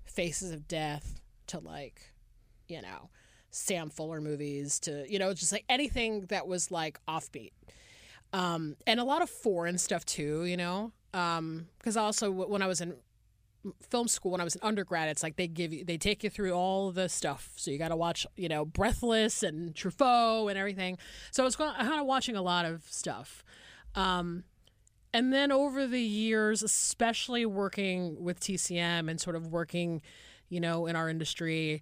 Faces 0.05 0.51
of 0.51 0.67
Death 0.67 1.21
to 1.47 1.59
like, 1.59 2.13
you 2.67 2.81
know, 2.81 3.09
Sam 3.49 3.89
Fuller 3.89 4.21
movies 4.21 4.79
to, 4.81 5.05
you 5.09 5.19
know, 5.19 5.33
just 5.33 5.51
like 5.51 5.65
anything 5.69 6.25
that 6.27 6.47
was 6.47 6.69
like 6.71 6.99
offbeat. 7.07 7.51
Um, 8.33 8.75
and 8.85 8.99
a 8.99 9.03
lot 9.03 9.21
of 9.21 9.29
foreign 9.29 9.77
stuff 9.77 10.05
too, 10.05 10.43
you 10.43 10.57
know, 10.57 10.91
because 11.11 11.97
also 11.97 12.29
when 12.29 12.61
I 12.61 12.67
was 12.67 12.81
in 12.81 12.95
film 13.89 14.07
school 14.07 14.31
when 14.31 14.41
I 14.41 14.43
was 14.43 14.55
an 14.55 14.61
undergrad, 14.63 15.09
it's 15.09 15.23
like 15.23 15.35
they 15.35 15.47
give 15.47 15.73
you 15.73 15.83
they 15.83 15.97
take 15.97 16.23
you 16.23 16.29
through 16.29 16.53
all 16.53 16.91
the 16.91 17.09
stuff. 17.09 17.51
So 17.55 17.71
you 17.71 17.77
got 17.77 17.89
to 17.89 17.95
watch, 17.95 18.25
you 18.35 18.49
know, 18.49 18.65
Breathless 18.65 19.43
and 19.43 19.73
Truffaut 19.73 20.49
and 20.49 20.57
everything. 20.57 20.97
So 21.31 21.43
I 21.43 21.45
was 21.45 21.55
kind 21.55 21.99
of 21.99 22.05
watching 22.05 22.35
a 22.35 22.41
lot 22.41 22.65
of 22.65 22.83
stuff. 22.89 23.43
Um, 23.95 24.43
and 25.13 25.33
then 25.33 25.51
over 25.51 25.87
the 25.87 26.01
years, 26.01 26.61
especially 26.61 27.45
working 27.45 28.23
with 28.23 28.39
TCM 28.39 29.09
and 29.09 29.19
sort 29.19 29.35
of 29.35 29.47
working, 29.47 30.01
you 30.49 30.59
know, 30.59 30.85
in 30.85 30.95
our 30.95 31.09
industry, 31.09 31.81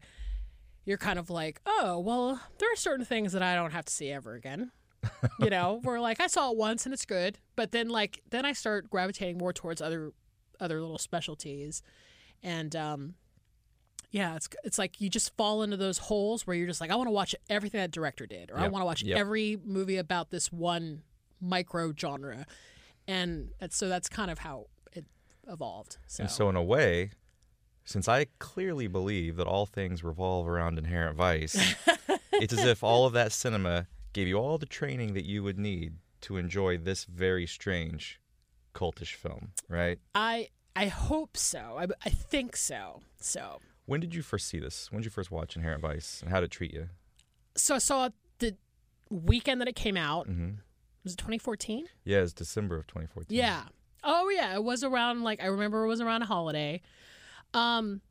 you're 0.86 0.98
kind 0.98 1.20
of 1.20 1.30
like, 1.30 1.60
oh, 1.66 2.00
well, 2.00 2.40
there 2.60 2.72
are 2.72 2.78
certain 2.78 3.06
things 3.06 3.34
that 3.34 3.42
I 3.42 3.56
don't 3.56 3.72
have 3.72 3.86
to 3.86 3.94
see 3.94 4.12
ever 4.12 4.36
again. 4.36 4.72
you 5.40 5.50
know, 5.50 5.80
where 5.84 6.00
like 6.00 6.20
I 6.20 6.28
saw 6.28 6.52
it 6.52 6.58
once 6.58 6.86
and 6.86 6.94
it's 6.94 7.06
good, 7.06 7.40
but 7.56 7.72
then 7.72 7.90
like 7.90 8.22
then 8.30 8.46
I 8.46 8.54
start 8.54 8.90
gravitating 8.90 9.38
more 9.38 9.54
towards 9.54 9.82
other 9.82 10.14
other 10.60 10.80
little 10.82 10.98
specialties, 10.98 11.82
and 12.44 12.76
um, 12.76 13.14
yeah, 14.12 14.36
it's 14.36 14.48
it's 14.64 14.78
like 14.78 15.02
you 15.02 15.10
just 15.10 15.36
fall 15.36 15.62
into 15.64 15.78
those 15.78 15.98
holes 15.98 16.46
where 16.48 16.56
you're 16.56 16.68
just 16.68 16.82
like, 16.82 16.92
I 16.92 16.96
want 16.96 17.08
to 17.08 17.12
watch 17.12 17.36
everything 17.50 17.80
that 17.82 17.92
director 17.92 18.26
did, 18.26 18.52
or 18.52 18.58
I 18.58 18.68
want 18.68 18.82
to 18.82 18.86
watch 18.86 19.04
Yep. 19.04 19.18
every 19.18 19.58
movie 19.64 19.98
about 19.98 20.30
this 20.32 20.52
one 20.52 21.04
micro 21.42 21.94
genre, 21.98 22.46
and 23.08 23.50
that's, 23.60 23.76
so 23.78 23.90
that's 23.90 24.08
kind 24.10 24.32
of 24.32 24.40
how 24.40 24.68
it 24.94 25.06
evolved. 25.48 25.98
So, 26.08 26.24
And 26.24 26.32
so, 26.32 26.50
in 26.50 26.56
a 26.56 26.64
way, 26.64 27.12
since 27.84 28.08
I 28.08 28.28
clearly 28.40 28.88
believe 28.88 29.36
that 29.36 29.48
all 29.48 29.66
things 29.66 30.04
revolve 30.04 30.48
around 30.48 30.78
Inherent 30.78 31.16
Vice, 31.18 31.76
it's 32.34 32.54
as 32.54 32.66
if 32.66 32.84
all 32.84 33.06
of 33.06 33.14
that 33.14 33.32
cinema 33.32 33.88
gave 34.14 34.28
you 34.28 34.38
all 34.38 34.58
the 34.58 34.66
training 34.66 35.14
that 35.14 35.26
you 35.26 35.44
would 35.44 35.60
need 35.60 35.96
to 36.22 36.38
enjoy 36.38 36.78
this 36.78 37.04
very 37.04 37.46
strange, 37.46 38.20
cultish 38.76 39.16
film, 39.16 39.52
right? 39.70 39.98
I 40.14 40.50
I 40.76 40.88
hope 40.88 41.38
so. 41.38 41.78
I, 41.80 41.88
I 42.06 42.10
think 42.10 42.56
so. 42.58 43.02
So 43.20 43.60
When 43.86 44.00
did 44.02 44.14
you 44.14 44.22
first 44.22 44.48
see 44.48 44.60
this? 44.60 44.92
When 44.92 45.02
did 45.02 45.06
you 45.06 45.12
first 45.12 45.32
watch 45.32 45.56
Inherent 45.56 45.82
Vice, 45.82 46.22
and 46.22 46.30
how 46.30 46.40
did 46.42 46.46
it 46.48 46.52
treat 46.52 46.74
you? 46.74 46.90
so 47.58 47.74
I 47.76 47.78
saw 47.80 48.10
the 48.40 48.56
weekend 49.10 49.62
that 49.62 49.68
it 49.70 49.76
came 49.78 49.96
out. 49.98 50.28
hmm 50.28 50.50
Was 51.06 51.14
it 51.14 51.18
2014? 51.18 51.86
Yeah, 52.04 52.18
it's 52.20 52.34
December 52.34 52.76
of 52.78 52.86
2014. 52.88 53.36
Yeah. 53.38 53.64
Oh 54.04 54.30
yeah, 54.30 54.54
it 54.54 54.64
was 54.64 54.84
around 54.84 55.24
like 55.24 55.42
I 55.42 55.46
remember 55.48 55.84
it 55.86 55.88
was 55.88 56.02
around 56.02 56.22
a 56.22 56.26
holiday. 56.26 56.82
Um 57.54 58.02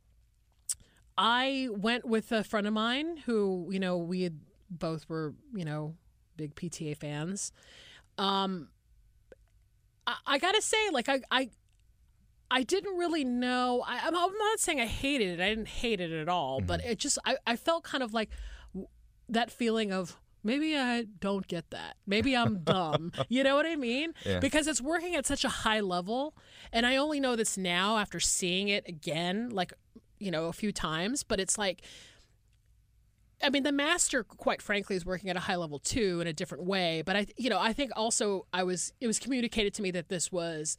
I 1.16 1.68
went 1.71 2.04
with 2.04 2.33
a 2.33 2.42
friend 2.42 2.66
of 2.66 2.73
mine 2.73 3.18
who, 3.18 3.68
you 3.71 3.78
know, 3.78 3.97
we 3.99 4.23
had 4.23 4.40
both 4.68 5.09
were, 5.09 5.35
you 5.54 5.64
know, 5.64 5.94
big 6.37 6.54
PTA 6.56 6.97
fans. 6.97 7.52
Um 8.18 8.68
I, 10.06 10.16
I 10.26 10.38
got 10.38 10.54
to 10.54 10.62
say 10.62 10.90
like 10.92 11.08
I 11.08 11.20
I 11.30 11.50
I 12.50 12.62
didn't 12.62 12.96
really 12.96 13.25
know. 13.25 13.82
I, 13.87 13.99
I'm 13.99 14.16
I'm 14.16 14.38
not 14.38 14.61
saying 14.61 14.80
I 14.80 14.87
hated 14.87 15.40
it. 15.40 15.42
I 15.42 15.49
didn't 15.49 15.68
hate 15.68 16.00
it 16.00 16.12
at 16.12 16.28
all, 16.28 16.61
but 16.61 16.80
mm-hmm. 16.80 16.90
it 16.90 16.99
just 16.99 17.18
I, 17.25 17.37
I 17.46 17.56
felt 17.56 17.84
kind 17.84 18.02
of 18.02 18.14
like 18.14 18.30
that 19.28 19.50
feeling 19.50 19.92
of 19.92 20.16
maybe 20.42 20.76
I 20.76 21.06
don't 21.20 21.46
get 21.49 21.70
that. 21.70 21.96
Maybe 22.06 22.37
I'm 22.37 22.58
dumb. 22.58 23.12
you 23.28 23.42
know 23.42 23.56
what 23.56 23.66
I 23.66 23.76
mean? 23.76 24.12
Yeah. 24.25 24.40
Because 24.40 24.66
it's 24.66 24.80
working 24.80 25.14
at 25.14 25.26
such 25.26 25.44
a 25.44 25.49
high 25.49 25.80
level, 25.80 26.34
and 26.73 26.87
I 26.87 26.96
only 26.96 27.18
know 27.20 27.34
this 27.34 27.56
now 27.56 27.99
after 27.99 28.20
seeing 28.20 28.68
it 28.68 28.88
again, 28.88 29.50
like 29.50 29.73
you 30.18 30.30
know, 30.30 30.46
a 30.46 30.52
few 30.52 30.73
times. 30.73 31.23
But 31.23 31.40
it's 31.40 31.58
like. 31.58 31.82
I 33.44 33.50
mean, 33.50 33.62
the 33.62 33.72
master, 33.72 34.24
quite 34.24 34.62
frankly, 34.62 34.96
is 34.96 35.04
working 35.04 35.28
at 35.28 35.36
a 35.36 35.40
high 35.40 35.56
level 35.56 35.78
too 35.78 36.20
in 36.20 36.26
a 36.26 36.32
different 36.32 36.64
way. 36.64 37.02
But 37.04 37.16
I, 37.16 37.26
you 37.36 37.50
know, 37.50 37.60
I 37.60 37.72
think 37.72 37.92
also 37.94 38.46
I 38.52 38.62
was 38.62 38.92
it 39.00 39.06
was 39.06 39.18
communicated 39.18 39.74
to 39.74 39.82
me 39.82 39.90
that 39.92 40.08
this 40.08 40.32
was 40.32 40.78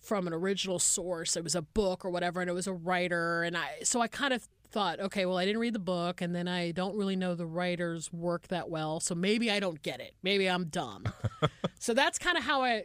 from 0.00 0.26
an 0.26 0.32
original 0.32 0.78
source. 0.78 1.36
It 1.36 1.44
was 1.44 1.54
a 1.54 1.62
book 1.62 2.04
or 2.04 2.10
whatever, 2.10 2.40
and 2.40 2.50
it 2.50 2.54
was 2.54 2.66
a 2.66 2.72
writer. 2.72 3.42
And 3.42 3.56
I, 3.56 3.78
so 3.84 4.00
I 4.00 4.08
kind 4.08 4.32
of 4.32 4.48
thought, 4.70 5.00
okay, 5.00 5.26
well, 5.26 5.36
I 5.36 5.44
didn't 5.44 5.60
read 5.60 5.74
the 5.74 5.78
book, 5.78 6.20
and 6.20 6.34
then 6.34 6.48
I 6.48 6.72
don't 6.72 6.96
really 6.96 7.16
know 7.16 7.34
the 7.34 7.46
writer's 7.46 8.12
work 8.12 8.48
that 8.48 8.70
well, 8.70 9.00
so 9.00 9.14
maybe 9.14 9.50
I 9.50 9.60
don't 9.60 9.82
get 9.82 10.00
it. 10.00 10.14
Maybe 10.22 10.48
I'm 10.48 10.66
dumb. 10.66 11.04
so 11.78 11.92
that's 11.94 12.18
kind 12.18 12.36
of 12.38 12.44
how 12.44 12.62
I 12.62 12.84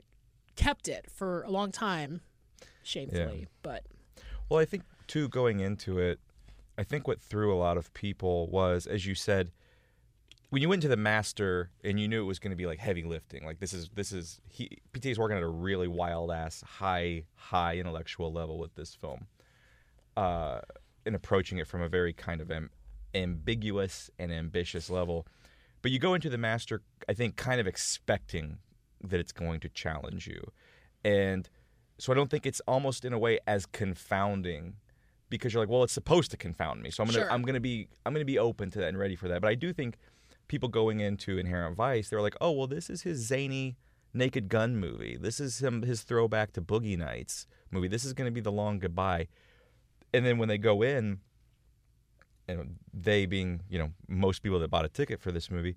kept 0.55 0.88
it 0.88 1.05
for 1.12 1.44
a 1.44 1.50
long 1.50 1.72
time, 1.72 2.22
shamefully. 2.84 3.48
But 3.62 3.84
Well, 4.50 4.60
I 4.60 4.65
think 4.65 4.84
too 5.08 5.29
going 5.29 5.60
into 5.60 6.00
it, 6.00 6.20
I 6.77 6.84
think 6.84 7.08
what 7.08 7.22
threw 7.22 7.53
a 7.53 7.58
lot 7.58 7.77
of 7.77 7.94
people 7.94 8.48
was, 8.48 8.86
as 8.88 9.05
you 9.05 9.15
said, 9.15 9.51
when 10.50 10.62
you 10.62 10.70
went 10.70 10.82
to 10.84 10.88
the 10.88 10.98
master 10.98 11.70
and 11.84 12.00
you 12.00 12.08
knew 12.08 12.22
it 12.22 12.25
was 12.25 12.39
going 12.39 12.51
to 12.51 12.55
be 12.58 12.65
like 12.65 12.79
heavy 12.79 13.03
lifting, 13.03 13.46
like 13.46 13.60
this 13.60 13.74
is 13.74 13.89
this 13.94 14.12
is 14.12 14.39
he 14.48 14.77
PTA 14.94 15.12
is 15.12 15.20
working 15.20 15.38
at 15.38 15.44
a 15.44 15.48
really 15.48 15.88
wild 15.88 16.32
ass 16.32 16.63
high 16.65 17.24
high 17.36 17.77
intellectual 17.77 18.32
level 18.32 18.58
with 18.58 18.75
this 18.75 18.94
film, 18.94 19.27
uh, 20.15 20.60
and 21.05 21.15
approaching 21.15 21.58
it 21.58 21.67
from 21.67 21.82
a 21.82 21.89
very 21.89 22.13
kind 22.13 22.41
of 22.41 22.51
am- 22.51 22.70
ambiguous 23.13 24.10
and 24.20 24.32
ambitious 24.32 24.89
level. 24.89 25.27
But 25.82 25.91
you 25.91 26.00
go 26.00 26.13
into 26.13 26.29
the 26.29 26.38
master, 26.38 26.82
I 27.08 27.13
think, 27.13 27.36
kind 27.36 27.60
of 27.60 27.67
expecting 27.67 28.58
that 29.03 29.20
it's 29.20 29.32
going 29.32 29.60
to 29.62 29.70
challenge 29.70 30.27
you, 30.27 30.51
and 31.03 31.50
so 31.98 32.12
I 32.12 32.15
don't 32.15 32.29
think 32.29 32.46
it's 32.46 32.62
almost 32.67 33.05
in 33.05 33.13
a 33.13 33.20
way 33.20 33.39
as 33.48 33.65
confounding 33.65 34.75
because 35.36 35.54
you're 35.54 35.62
like, 35.62 35.70
well, 35.70 35.84
it's 35.84 35.94
supposed 35.94 36.32
to 36.32 36.38
confound 36.38 36.82
me. 36.82 36.89
So 36.89 37.04
I'm 37.04 37.08
gonna 37.08 37.20
Sure. 37.20 37.32
I'm 37.32 37.42
gonna 37.42 37.60
be 37.60 37.88
I'm 38.06 38.13
gonna 38.13 38.25
be 38.25 38.39
open 38.39 38.72
to 38.72 38.80
that 38.80 38.89
and 38.89 38.98
ready 38.98 39.15
for 39.15 39.27
that. 39.27 39.42
But 39.42 39.50
I 39.50 39.56
do 39.56 39.74
think 39.74 39.98
people 40.48 40.70
going 40.70 41.00
into 41.00 41.38
Inherent 41.38 41.75
Vice, 41.75 42.10
they're 42.10 42.22
like, 42.22 42.36
oh 42.42 42.51
well, 42.51 42.68
this 42.68 42.89
is 42.89 43.01
his 43.04 43.20
zany 43.20 43.77
Naked 44.13 44.48
Gun 44.48 44.77
movie. 44.77 45.18
This 45.18 45.39
is 45.39 45.62
him 45.62 45.82
his 45.84 46.01
throwback 46.04 46.54
to 46.54 46.62
Boogie 46.62 46.98
Nights 46.98 47.48
movie. 47.72 47.88
This 47.88 48.06
is 48.06 48.13
gonna 48.13 48.32
be 48.32 48.42
the 48.42 48.51
long 48.51 48.80
goodbye. 48.80 49.27
And 50.13 50.25
then 50.25 50.38
when 50.38 50.48
they 50.48 50.58
go 50.58 50.82
in, 50.82 51.20
and 52.48 52.77
they 52.94 53.25
being 53.25 53.62
you 53.70 53.80
know 53.80 53.92
most 54.08 54.44
people 54.44 54.60
that 54.60 54.70
bought 54.70 54.86
a 54.86 54.89
ticket 54.89 55.20
for 55.20 55.32
this 55.32 55.51
movie, 55.51 55.75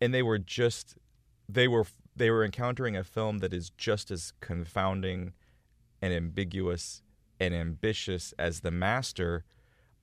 and 0.00 0.14
they 0.14 0.22
were 0.22 0.38
just 0.38 0.96
they 1.48 1.68
were 1.68 1.84
they 2.16 2.30
were 2.30 2.44
encountering 2.44 2.96
a 2.96 3.04
film 3.04 3.38
that 3.38 3.52
is 3.52 3.70
just 3.70 4.10
as 4.10 4.32
confounding 4.40 5.32
and 6.02 6.12
ambiguous 6.12 7.02
and 7.40 7.54
ambitious 7.54 8.32
as 8.38 8.60
the 8.60 8.70
master 8.70 9.44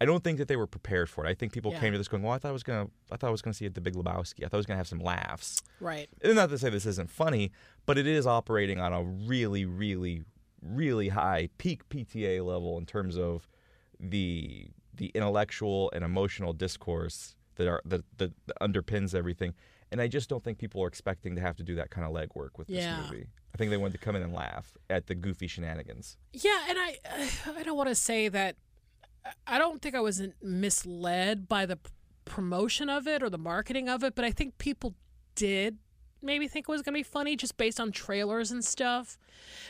i 0.02 0.06
don't 0.06 0.24
think 0.24 0.38
that 0.38 0.48
they 0.48 0.56
were 0.56 0.68
prepared 0.68 1.10
for 1.10 1.26
it. 1.26 1.30
I 1.30 1.34
think 1.34 1.54
people 1.54 1.72
Yeah. 1.72 1.80
came 1.80 1.92
to 1.94 1.98
this 1.98 2.08
going 2.08 2.24
well 2.24 2.34
i 2.34 2.38
thought 2.38 2.50
i 2.50 2.52
was 2.52 2.64
gonna 2.64 2.88
i 3.12 3.16
thought 3.18 3.28
i 3.28 3.32
was 3.32 3.42
gonna 3.42 3.54
see 3.54 3.68
the 3.68 3.82
big 3.82 3.96
lebowski. 3.96 4.44
I 4.44 4.48
thought 4.48 4.58
i 4.58 4.58
was 4.58 4.66
gonna 4.66 4.78
have 4.78 4.88
some 4.88 5.00
laughs. 5.00 5.62
Right, 5.80 6.10
and 6.22 6.36
not 6.36 6.50
to 6.50 6.58
say 6.58 6.70
this 6.70 6.86
isn't 6.86 7.10
funny 7.10 7.52
but 7.86 7.98
it 7.98 8.08
is 8.08 8.26
operating 8.28 8.80
on 8.80 8.92
a 8.94 9.04
really 9.04 9.66
really 9.66 10.24
really 10.62 11.10
high 11.10 11.50
peak 11.58 11.88
pta 11.90 12.44
level 12.44 12.78
in 12.78 12.86
terms 12.86 13.18
of 13.18 13.48
the 14.00 14.68
the 14.94 15.08
intellectual 15.14 15.92
and 15.94 16.04
emotional 16.04 16.54
discourse 16.54 17.36
that 17.56 17.68
are 17.68 17.82
that, 17.86 18.04
that 18.18 18.32
underpins 18.62 19.14
everything 19.16 19.54
and 19.92 20.02
i 20.02 20.08
just 20.08 20.30
don't 20.30 20.44
think 20.44 20.58
people 20.58 20.84
are 20.84 20.88
expecting 20.88 21.36
to 21.36 21.42
have 21.42 21.56
to 21.56 21.64
do 21.64 21.76
that 21.76 21.90
kind 21.90 22.06
of 22.08 22.14
legwork 22.14 22.58
with 22.58 22.70
Yeah. 22.70 23.02
this 23.02 23.12
movie 23.12 23.28
i 23.54 23.58
think 23.58 23.72
they 23.72 23.78
wanted 23.78 23.94
to 23.94 23.98
come 24.06 24.16
in 24.16 24.22
and 24.22 24.34
laugh 24.34 24.76
at 24.90 25.08
the 25.08 25.16
goofy 25.16 25.48
shenanigans 25.48 26.18
yeah. 26.34 26.66
And 26.70 26.78
I, 26.78 26.98
I 27.58 27.64
don't 27.64 27.78
want 27.78 27.90
to 27.90 27.96
say 27.96 28.28
that. 28.30 28.56
I 29.46 29.58
don't 29.58 29.82
think 29.82 29.96
I 29.96 30.00
wasn't 30.00 30.36
misled 30.42 31.48
by 31.50 31.66
the 31.66 31.80
promotion 32.26 32.90
of 32.90 33.08
it 33.08 33.24
or 33.24 33.30
the 33.30 33.38
marketing 33.38 33.90
of 33.90 34.04
it, 34.04 34.16
but 34.16 34.24
I 34.24 34.32
think 34.32 34.58
people 34.58 34.94
did 35.36 35.78
maybe 36.22 36.48
think 36.48 36.68
it 36.68 36.72
was 36.72 36.82
going 36.82 36.94
to 36.94 37.00
be 37.00 37.04
funny 37.04 37.36
just 37.36 37.58
based 37.58 37.80
on 37.80 37.92
trailers 37.92 38.52
and 38.52 38.64
stuff. 38.64 39.18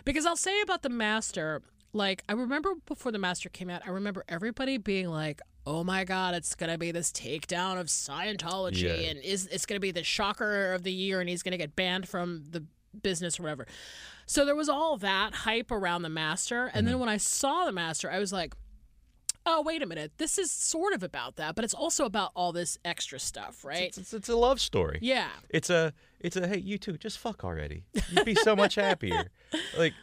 Because 0.05 0.25
I'll 0.25 0.35
say 0.35 0.61
about 0.61 0.81
the 0.81 0.89
Master, 0.89 1.61
like 1.93 2.23
I 2.29 2.33
remember 2.33 2.73
before 2.85 3.11
the 3.11 3.17
Master 3.19 3.49
came 3.49 3.69
out, 3.69 3.81
I 3.85 3.89
remember 3.91 4.23
everybody 4.27 4.77
being 4.77 5.07
like, 5.09 5.41
"Oh 5.67 5.83
my 5.83 6.03
god, 6.03 6.33
it's 6.33 6.55
going 6.55 6.71
to 6.71 6.77
be 6.77 6.91
this 6.91 7.11
takedown 7.11 7.79
of 7.79 7.87
Scientology 7.87 8.83
Yeah. 8.83 9.09
and 9.09 9.19
is 9.19 9.47
it's 9.47 9.65
going 9.65 9.75
to 9.75 9.81
be 9.81 9.91
the 9.91 10.03
shocker 10.03 10.73
of 10.73 10.83
the 10.83 10.91
year 10.91 11.19
and 11.19 11.29
he's 11.29 11.43
going 11.43 11.51
to 11.51 11.57
get 11.57 11.75
banned 11.75 12.07
from 12.07 12.45
the 12.49 12.63
business 13.01 13.39
or 13.39 13.43
whatever." 13.43 13.67
So 14.25 14.45
there 14.45 14.55
was 14.55 14.69
all 14.69 14.97
that 14.97 15.33
hype 15.33 15.71
around 15.71 16.01
the 16.01 16.09
Master, 16.09 16.71
and 16.73 16.85
then 16.85 16.93
mm-hmm. 16.93 17.01
when 17.01 17.09
I 17.09 17.17
saw 17.17 17.65
the 17.65 17.71
Master, 17.71 18.11
I 18.11 18.19
was 18.19 18.33
like, 18.33 18.55
oh 19.49 19.61
wait 19.61 19.81
a 19.81 19.85
minute 19.85 20.11
this 20.17 20.37
is 20.37 20.51
sort 20.51 20.93
of 20.93 21.03
about 21.03 21.37
that 21.37 21.55
but 21.55 21.63
it's 21.63 21.73
also 21.73 22.03
about 22.03 22.31
all 22.35 22.51
this 22.51 22.77
extra 22.83 23.17
stuff 23.17 23.63
right 23.63 23.83
it's, 23.83 23.97
it's, 23.97 24.13
it's 24.13 24.27
a 24.27 24.35
love 24.35 24.59
story 24.59 24.99
yeah 25.01 25.29
It's 25.49 25.69
a 25.69 25.93
it's 26.19 26.35
a 26.35 26.47
hey 26.47 26.57
you 26.57 26.77
two 26.77 26.97
just 26.97 27.19
fuck 27.19 27.43
already. 27.43 27.83
You'd 28.09 28.25
be 28.25 28.35
so 28.35 28.55
much 28.55 28.75
happier. 28.75 29.29
Like 29.77 29.93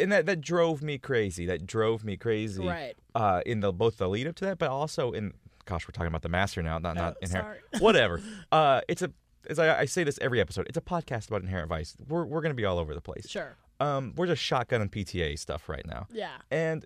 and 0.00 0.10
that 0.12 0.26
that 0.26 0.40
drove 0.40 0.82
me 0.82 0.98
crazy. 0.98 1.46
That 1.46 1.66
drove 1.66 2.04
me 2.04 2.16
crazy. 2.16 2.64
Right. 2.66 2.96
Uh 3.14 3.42
in 3.46 3.60
the 3.60 3.72
both 3.72 3.98
the 3.98 4.08
lead 4.08 4.26
up 4.26 4.34
to 4.36 4.44
that, 4.46 4.58
but 4.58 4.70
also 4.70 5.12
in 5.12 5.32
gosh, 5.66 5.86
we're 5.86 5.92
talking 5.92 6.08
about 6.08 6.22
the 6.22 6.28
master 6.28 6.62
now, 6.62 6.78
not 6.78 6.96
not 6.96 7.14
Oh, 7.14 7.18
inherent. 7.22 7.60
sorry. 7.72 7.80
Whatever. 7.84 8.20
Uh 8.52 8.80
it's 8.88 9.02
a 9.02 9.12
as 9.48 9.58
I, 9.58 9.80
I 9.80 9.84
say 9.86 10.04
this 10.04 10.18
every 10.20 10.40
episode, 10.40 10.66
it's 10.68 10.76
a 10.76 10.82
podcast 10.82 11.28
about 11.28 11.42
inherent 11.42 11.68
vice. 11.68 11.96
We're 12.08 12.24
we're 12.24 12.40
gonna 12.42 12.54
be 12.54 12.64
all 12.64 12.78
over 12.78 12.94
the 12.94 13.00
place. 13.00 13.28
sure 13.28 13.56
Um 13.80 14.12
we're 14.16 14.26
just 14.26 14.42
shotgun 14.42 14.80
and 14.82 14.90
PTA 14.90 15.38
stuff 15.38 15.68
right 15.68 15.86
now. 15.86 16.06
yeah 16.12 16.38
And 16.50 16.84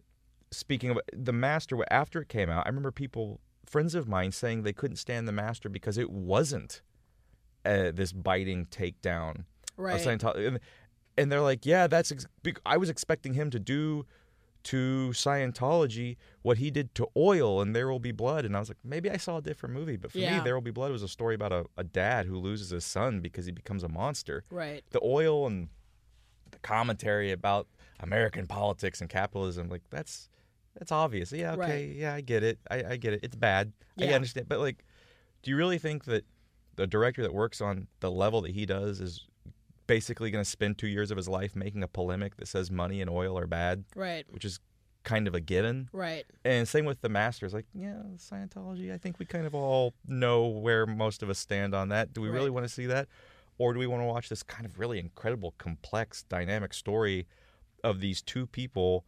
speaking 0.52 0.90
of 0.90 1.00
the 1.12 1.32
master, 1.32 1.76
after 1.90 2.20
it 2.22 2.28
came 2.28 2.48
out, 2.50 2.64
I 2.66 2.68
remember 2.68 2.92
people, 2.92 3.40
friends 3.66 3.94
of 3.96 4.06
mine, 4.08 4.30
saying 4.30 4.62
they 4.62 4.72
couldn't 4.72 4.96
stand 4.98 5.26
the 5.26 5.32
master 5.32 5.68
because 5.68 5.98
it 5.98 6.10
wasn't 6.10 6.80
uh, 7.64 7.90
this 7.92 8.12
biting 8.12 8.66
takedown 8.66 9.38
of 9.40 9.44
right 9.78 10.00
Scientology. 10.00 10.58
And, 11.16 11.30
they're 11.30 11.40
like, 11.40 11.64
yeah, 11.66 11.86
that's. 11.86 12.10
Ex- 12.12 12.26
I 12.66 12.76
was 12.76 12.88
expecting 12.90 13.34
him 13.34 13.50
to 13.50 13.58
do 13.58 14.04
to 14.64 15.10
Scientology 15.12 16.16
what 16.42 16.56
he 16.56 16.70
did 16.70 16.94
to 16.94 17.06
oil 17.16 17.60
and 17.60 17.76
There 17.76 17.88
Will 17.88 17.98
Be 17.98 18.12
Blood. 18.12 18.44
And 18.46 18.56
I 18.56 18.60
was 18.60 18.68
like, 18.70 18.78
maybe 18.82 19.10
I 19.10 19.18
saw 19.18 19.36
a 19.36 19.42
different 19.42 19.74
movie. 19.74 19.96
But 19.96 20.12
for 20.12 20.18
me, 20.18 20.40
There 20.42 20.54
Will 20.54 20.62
Be 20.62 20.70
Blood 20.70 20.90
was 20.90 21.02
a 21.02 21.08
story 21.08 21.34
about 21.34 21.52
a, 21.52 21.66
a 21.76 21.84
dad 21.84 22.24
who 22.26 22.38
loses 22.38 22.70
his 22.70 22.84
son 22.84 23.20
because 23.20 23.44
he 23.46 23.52
becomes 23.52 23.82
a 23.84 23.88
monster 23.88 24.42
right 24.50 24.82
the 24.90 25.00
oil 25.04 25.46
and 25.46 25.68
the 26.50 26.58
commentary 26.60 27.30
about 27.30 27.66
American 28.00 28.46
politics 28.46 29.00
and 29.02 29.10
capitalism, 29.10 29.68
like 29.68 29.82
that's 29.90 30.28
that's 30.78 30.90
obvious. 30.92 31.30
Yeah, 31.30 31.52
okay, 31.52 31.60
Right. 31.88 31.96
yeah, 31.96 32.14
I 32.14 32.20
get 32.22 32.42
it. 32.42 32.58
I, 32.70 32.84
I 32.90 32.96
get 32.96 33.12
it. 33.12 33.20
It's 33.22 33.36
bad. 33.36 33.72
Yeah. 33.96 34.10
I 34.10 34.12
understand. 34.14 34.48
But 34.48 34.60
like, 34.60 34.84
do 35.42 35.50
you 35.50 35.56
really 35.56 35.78
think 35.78 36.04
that 36.06 36.24
the 36.76 36.86
director 36.86 37.22
that 37.22 37.32
works 37.34 37.60
on 37.60 37.86
the 38.00 38.10
level 38.10 38.40
that 38.42 38.50
he 38.52 38.64
does 38.66 39.00
is 39.00 39.26
basically 39.86 40.30
going 40.30 40.44
to 40.44 40.50
spend 40.50 40.78
two 40.78 40.88
years 40.88 41.10
of 41.10 41.16
his 41.16 41.28
life 41.28 41.54
making 41.54 41.82
a 41.82 41.88
polemic 41.88 42.36
that 42.36 42.48
says 42.48 42.70
money 42.70 43.00
and 43.00 43.10
oil 43.10 43.38
are 43.38 43.46
bad, 43.46 43.84
Right. 43.94 44.24
which 44.30 44.44
is 44.44 44.60
kind 45.02 45.28
of 45.28 45.34
a 45.34 45.40
given. 45.40 45.88
Right. 45.92 46.24
And 46.44 46.66
same 46.66 46.86
with 46.86 47.02
the 47.02 47.08
Masters. 47.10 47.52
Like, 47.52 47.66
yeah, 47.74 48.02
Scientology, 48.16 48.92
I 48.92 48.96
think 48.98 49.18
we 49.18 49.26
kind 49.26 49.46
of 49.46 49.54
all 49.54 49.94
know 50.06 50.46
where 50.46 50.86
most 50.86 51.22
of 51.22 51.28
us 51.28 51.38
stand 51.38 51.74
on 51.74 51.90
that. 51.90 52.12
Do 52.14 52.20
we 52.22 52.28
really 52.30 52.50
want 52.50 52.64
to 52.66 52.72
see 52.72 52.86
that? 52.86 53.08
Or 53.58 53.72
do 53.72 53.78
we 53.78 53.86
want 53.86 54.00
to 54.02 54.06
watch 54.06 54.28
this 54.30 54.42
kind 54.42 54.64
of 54.66 54.78
really 54.78 54.98
incredible, 54.98 55.54
complex, 55.58 56.22
dynamic 56.24 56.72
story 56.74 57.26
of 57.84 58.00
these 58.00 58.22
two 58.22 58.46
people 58.46 59.04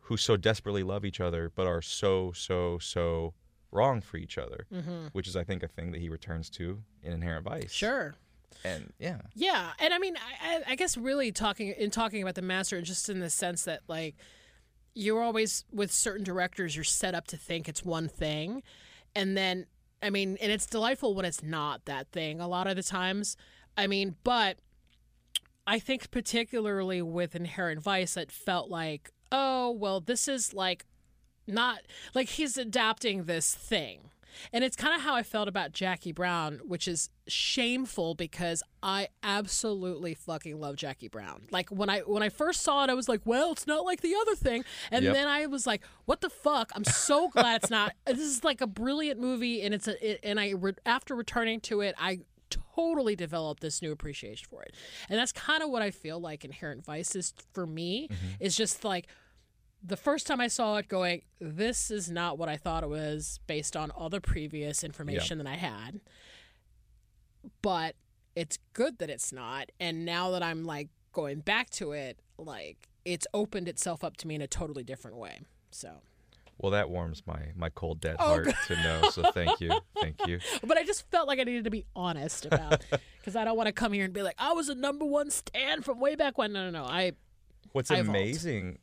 who 0.00 0.16
so 0.16 0.36
desperately 0.36 0.82
love 0.82 1.04
each 1.04 1.20
other 1.20 1.52
but 1.54 1.66
are 1.66 1.82
so, 1.82 2.32
so, 2.32 2.78
so 2.78 3.34
wrong 3.70 4.00
for 4.00 4.16
each 4.16 4.38
other? 4.38 4.66
Mm-hmm. 4.72 5.08
Which 5.12 5.28
is, 5.28 5.36
I 5.36 5.44
think, 5.44 5.62
a 5.62 5.68
thing 5.68 5.92
that 5.92 6.00
he 6.00 6.08
returns 6.08 6.48
to 6.50 6.82
in 7.02 7.12
Inherent 7.12 7.44
Vice. 7.44 7.70
Sure. 7.72 8.14
And 8.64 8.92
yeah. 8.98 9.20
Yeah, 9.34 9.72
and 9.78 9.94
I 9.94 9.98
mean, 9.98 10.16
I, 10.42 10.62
I- 10.68 10.74
guess 10.76 10.96
really 10.96 11.30
talking 11.32 11.68
in 11.68 11.90
talking 11.90 12.22
about 12.22 12.34
the 12.34 12.42
master, 12.42 12.80
just 12.82 13.08
in 13.08 13.20
the 13.20 13.30
sense 13.30 13.64
that 13.64 13.80
like 13.88 14.16
you're 14.94 15.22
always 15.22 15.64
with 15.72 15.92
certain 15.92 16.24
directors, 16.24 16.74
you're 16.74 16.84
set 16.84 17.14
up 17.14 17.26
to 17.28 17.36
think 17.36 17.68
it's 17.68 17.84
one 17.84 18.08
thing, 18.08 18.62
and 19.14 19.36
then 19.36 19.66
I 20.02 20.10
mean, 20.10 20.36
and 20.40 20.50
it's 20.50 20.66
delightful 20.66 21.14
when 21.14 21.24
it's 21.24 21.42
not 21.42 21.84
that 21.84 22.08
thing. 22.12 22.40
A 22.40 22.48
lot 22.48 22.66
of 22.66 22.76
the 22.76 22.82
times, 22.82 23.36
I 23.76 23.86
mean, 23.86 24.16
but 24.24 24.58
I 25.66 25.78
think 25.78 26.10
particularly 26.10 27.02
with 27.02 27.34
Inherent 27.34 27.80
Vice, 27.82 28.16
it 28.16 28.30
felt 28.32 28.70
like, 28.70 29.10
oh 29.30 29.70
well, 29.70 30.00
this 30.00 30.28
is 30.28 30.54
like 30.54 30.84
not 31.46 31.80
like 32.14 32.30
he's 32.30 32.56
adapting 32.56 33.24
this 33.24 33.54
thing. 33.54 34.10
And 34.52 34.62
it's 34.64 34.76
kind 34.76 34.94
of 34.94 35.00
how 35.02 35.14
I 35.14 35.22
felt 35.22 35.48
about 35.48 35.72
Jackie 35.72 36.12
Brown, 36.12 36.60
which 36.64 36.86
is 36.88 37.10
shameful 37.28 38.14
because 38.14 38.62
I 38.82 39.08
absolutely 39.22 40.14
fucking 40.14 40.60
love 40.60 40.76
Jackie 40.76 41.08
Brown. 41.08 41.46
Like 41.50 41.70
when 41.70 41.88
I 41.90 42.00
when 42.00 42.22
I 42.22 42.28
first 42.28 42.62
saw 42.62 42.84
it, 42.84 42.90
I 42.90 42.94
was 42.94 43.08
like, 43.08 43.20
"Well, 43.24 43.52
it's 43.52 43.66
not 43.66 43.84
like 43.84 44.00
the 44.00 44.14
other 44.22 44.34
thing," 44.34 44.64
and 44.90 45.04
Yep. 45.04 45.14
then 45.14 45.28
I 45.28 45.46
was 45.46 45.66
like, 45.66 45.82
"What 46.04 46.20
the 46.20 46.30
fuck?" 46.30 46.70
I'm 46.74 46.84
so 46.84 47.28
glad 47.28 47.62
it's 47.62 47.70
not. 47.70 47.92
This 48.06 48.18
is 48.20 48.44
like 48.44 48.60
a 48.60 48.66
brilliant 48.66 49.20
movie, 49.20 49.62
and 49.62 49.74
it's 49.74 49.88
a. 49.88 50.12
It, 50.12 50.20
and 50.22 50.38
I 50.40 50.50
re- 50.50 50.72
after 50.86 51.14
returning 51.14 51.60
to 51.62 51.80
it, 51.80 51.94
I 51.98 52.20
totally 52.76 53.16
developed 53.16 53.60
this 53.60 53.82
new 53.82 53.90
appreciation 53.92 54.46
for 54.48 54.62
it, 54.62 54.74
and 55.08 55.18
that's 55.18 55.32
kind 55.32 55.62
of 55.62 55.70
what 55.70 55.82
I 55.82 55.90
feel 55.90 56.20
like 56.20 56.44
Inherent 56.44 56.84
Vice 56.84 57.16
is 57.16 57.34
for 57.52 57.66
me. 57.66 58.08
Mm-hmm. 58.08 58.26
Is 58.40 58.56
just 58.56 58.84
like 58.84 59.08
the 59.82 59.96
first 59.96 60.26
time 60.26 60.40
I 60.40 60.48
saw 60.48 60.76
it 60.76 60.88
going, 60.88 61.22
this 61.40 61.90
is 61.90 62.10
not 62.10 62.38
what 62.38 62.48
I 62.48 62.56
thought 62.56 62.82
it 62.82 62.88
was 62.88 63.40
based 63.46 63.76
on 63.76 63.90
all 63.90 64.08
the 64.08 64.20
previous 64.20 64.82
information 64.82 65.38
that 65.38 65.46
I 65.46 65.54
had. 65.54 66.00
But 67.62 67.94
it's 68.34 68.58
good 68.72 68.98
that 68.98 69.10
it's 69.10 69.32
not. 69.32 69.70
And 69.78 70.04
now 70.04 70.30
that 70.32 70.42
I'm 70.42 70.64
like 70.64 70.88
going 71.12 71.40
back 71.40 71.70
to 71.70 71.92
it, 71.92 72.18
like 72.38 72.88
it's 73.04 73.26
opened 73.32 73.68
itself 73.68 74.02
up 74.02 74.16
to 74.18 74.26
me 74.26 74.34
in 74.34 74.42
a 74.42 74.46
totally 74.46 74.82
different 74.82 75.16
way. 75.16 75.40
So, 75.70 76.02
Well, 76.58 76.72
that 76.72 76.90
warms 76.90 77.22
my, 77.26 77.52
my 77.54 77.68
cold, 77.68 78.00
dead 78.00 78.16
Oh, 78.18 78.26
heart 78.26 78.48
to 78.66 78.76
know. 78.82 79.10
So 79.10 79.30
thank 79.32 79.60
you. 79.60 79.72
Thank 80.00 80.26
you. 80.26 80.40
but 80.66 80.76
I 80.76 80.84
just 80.84 81.08
felt 81.10 81.28
like 81.28 81.38
I 81.38 81.44
needed 81.44 81.64
to 81.64 81.70
be 81.70 81.84
honest 81.94 82.46
about 82.46 82.82
because 83.18 83.36
I 83.36 83.44
don't 83.44 83.56
want 83.56 83.68
to 83.68 83.72
come 83.72 83.92
here 83.92 84.04
and 84.04 84.12
be 84.12 84.22
like, 84.22 84.36
I 84.38 84.52
was 84.52 84.68
a 84.68 84.74
number 84.74 85.04
one 85.04 85.30
stand 85.30 85.84
from 85.84 86.00
way 86.00 86.16
back 86.16 86.38
when. 86.38 86.52
No, 86.52 86.70
no, 86.70 86.82
no. 86.82 86.84
I, 86.84 87.12
What's 87.72 87.90
I 87.90 87.96
amazing 87.98 88.78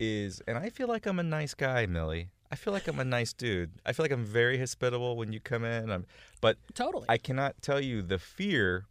is, 0.00 0.42
and 0.48 0.58
I 0.58 0.70
feel 0.70 0.88
like 0.88 1.06
I'm 1.06 1.18
a 1.18 1.24
nice 1.24 1.54
guy, 1.54 1.86
Millie. 1.86 2.30
I 2.50 2.56
feel 2.56 2.72
like 2.72 2.88
I'm 2.88 2.98
a 2.98 3.04
nice 3.04 3.32
dude. 3.32 3.70
I 3.86 3.92
feel 3.92 4.02
like 4.02 4.10
I'm 4.10 4.24
very 4.24 4.58
hospitable 4.58 5.16
when 5.16 5.32
you 5.32 5.38
come 5.38 5.64
in. 5.64 5.90
I'm, 5.90 6.06
but 6.40 6.56
totally. 6.74 7.06
I 7.08 7.16
cannot 7.16 7.62
tell 7.62 7.80
you 7.80 8.02
the 8.02 8.18
fear 8.18 8.86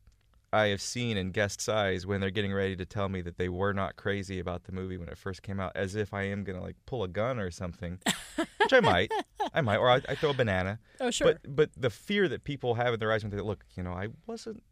I 0.53 0.67
have 0.67 0.81
seen 0.81 1.17
in 1.17 1.31
guests' 1.31 1.67
eyes 1.67 2.05
when 2.07 2.21
they're 2.21 2.29
getting 2.29 2.53
ready 2.53 2.75
to 2.77 2.85
tell 2.85 3.09
me 3.09 3.21
that 3.21 3.37
they 3.37 3.49
were 3.49 3.73
not 3.73 3.97
crazy 3.97 4.39
about 4.39 4.63
the 4.63 4.71
movie 4.71 4.97
when 4.97 5.09
it 5.09 5.17
first 5.17 5.43
came 5.43 5.59
out, 5.59 5.73
as 5.75 5.95
if 5.95 6.13
I 6.13 6.23
am 6.23 6.43
gonna 6.43 6.61
like 6.61 6.77
pull 6.85 7.03
a 7.03 7.07
gun 7.07 7.37
or 7.37 7.51
something, 7.51 7.99
which 8.35 8.73
I 8.73 8.79
might, 8.79 9.11
I 9.53 9.61
might, 9.61 9.77
or 9.77 9.89
I, 9.89 10.01
I 10.07 10.15
throw 10.15 10.29
a 10.29 10.33
banana. 10.33 10.79
oh, 11.01 11.11
sure. 11.11 11.33
But 11.43 11.55
but 11.55 11.69
the 11.75 11.89
fear 11.89 12.27
that 12.29 12.43
people 12.45 12.75
have 12.75 12.93
in 12.93 12.99
their 12.99 13.11
eyes 13.11 13.23
when 13.23 13.31
they 13.31 13.41
look, 13.41 13.65
you 13.75 13.83
know, 13.83 13.93
I 13.93 14.07
wasn't. 14.25 14.63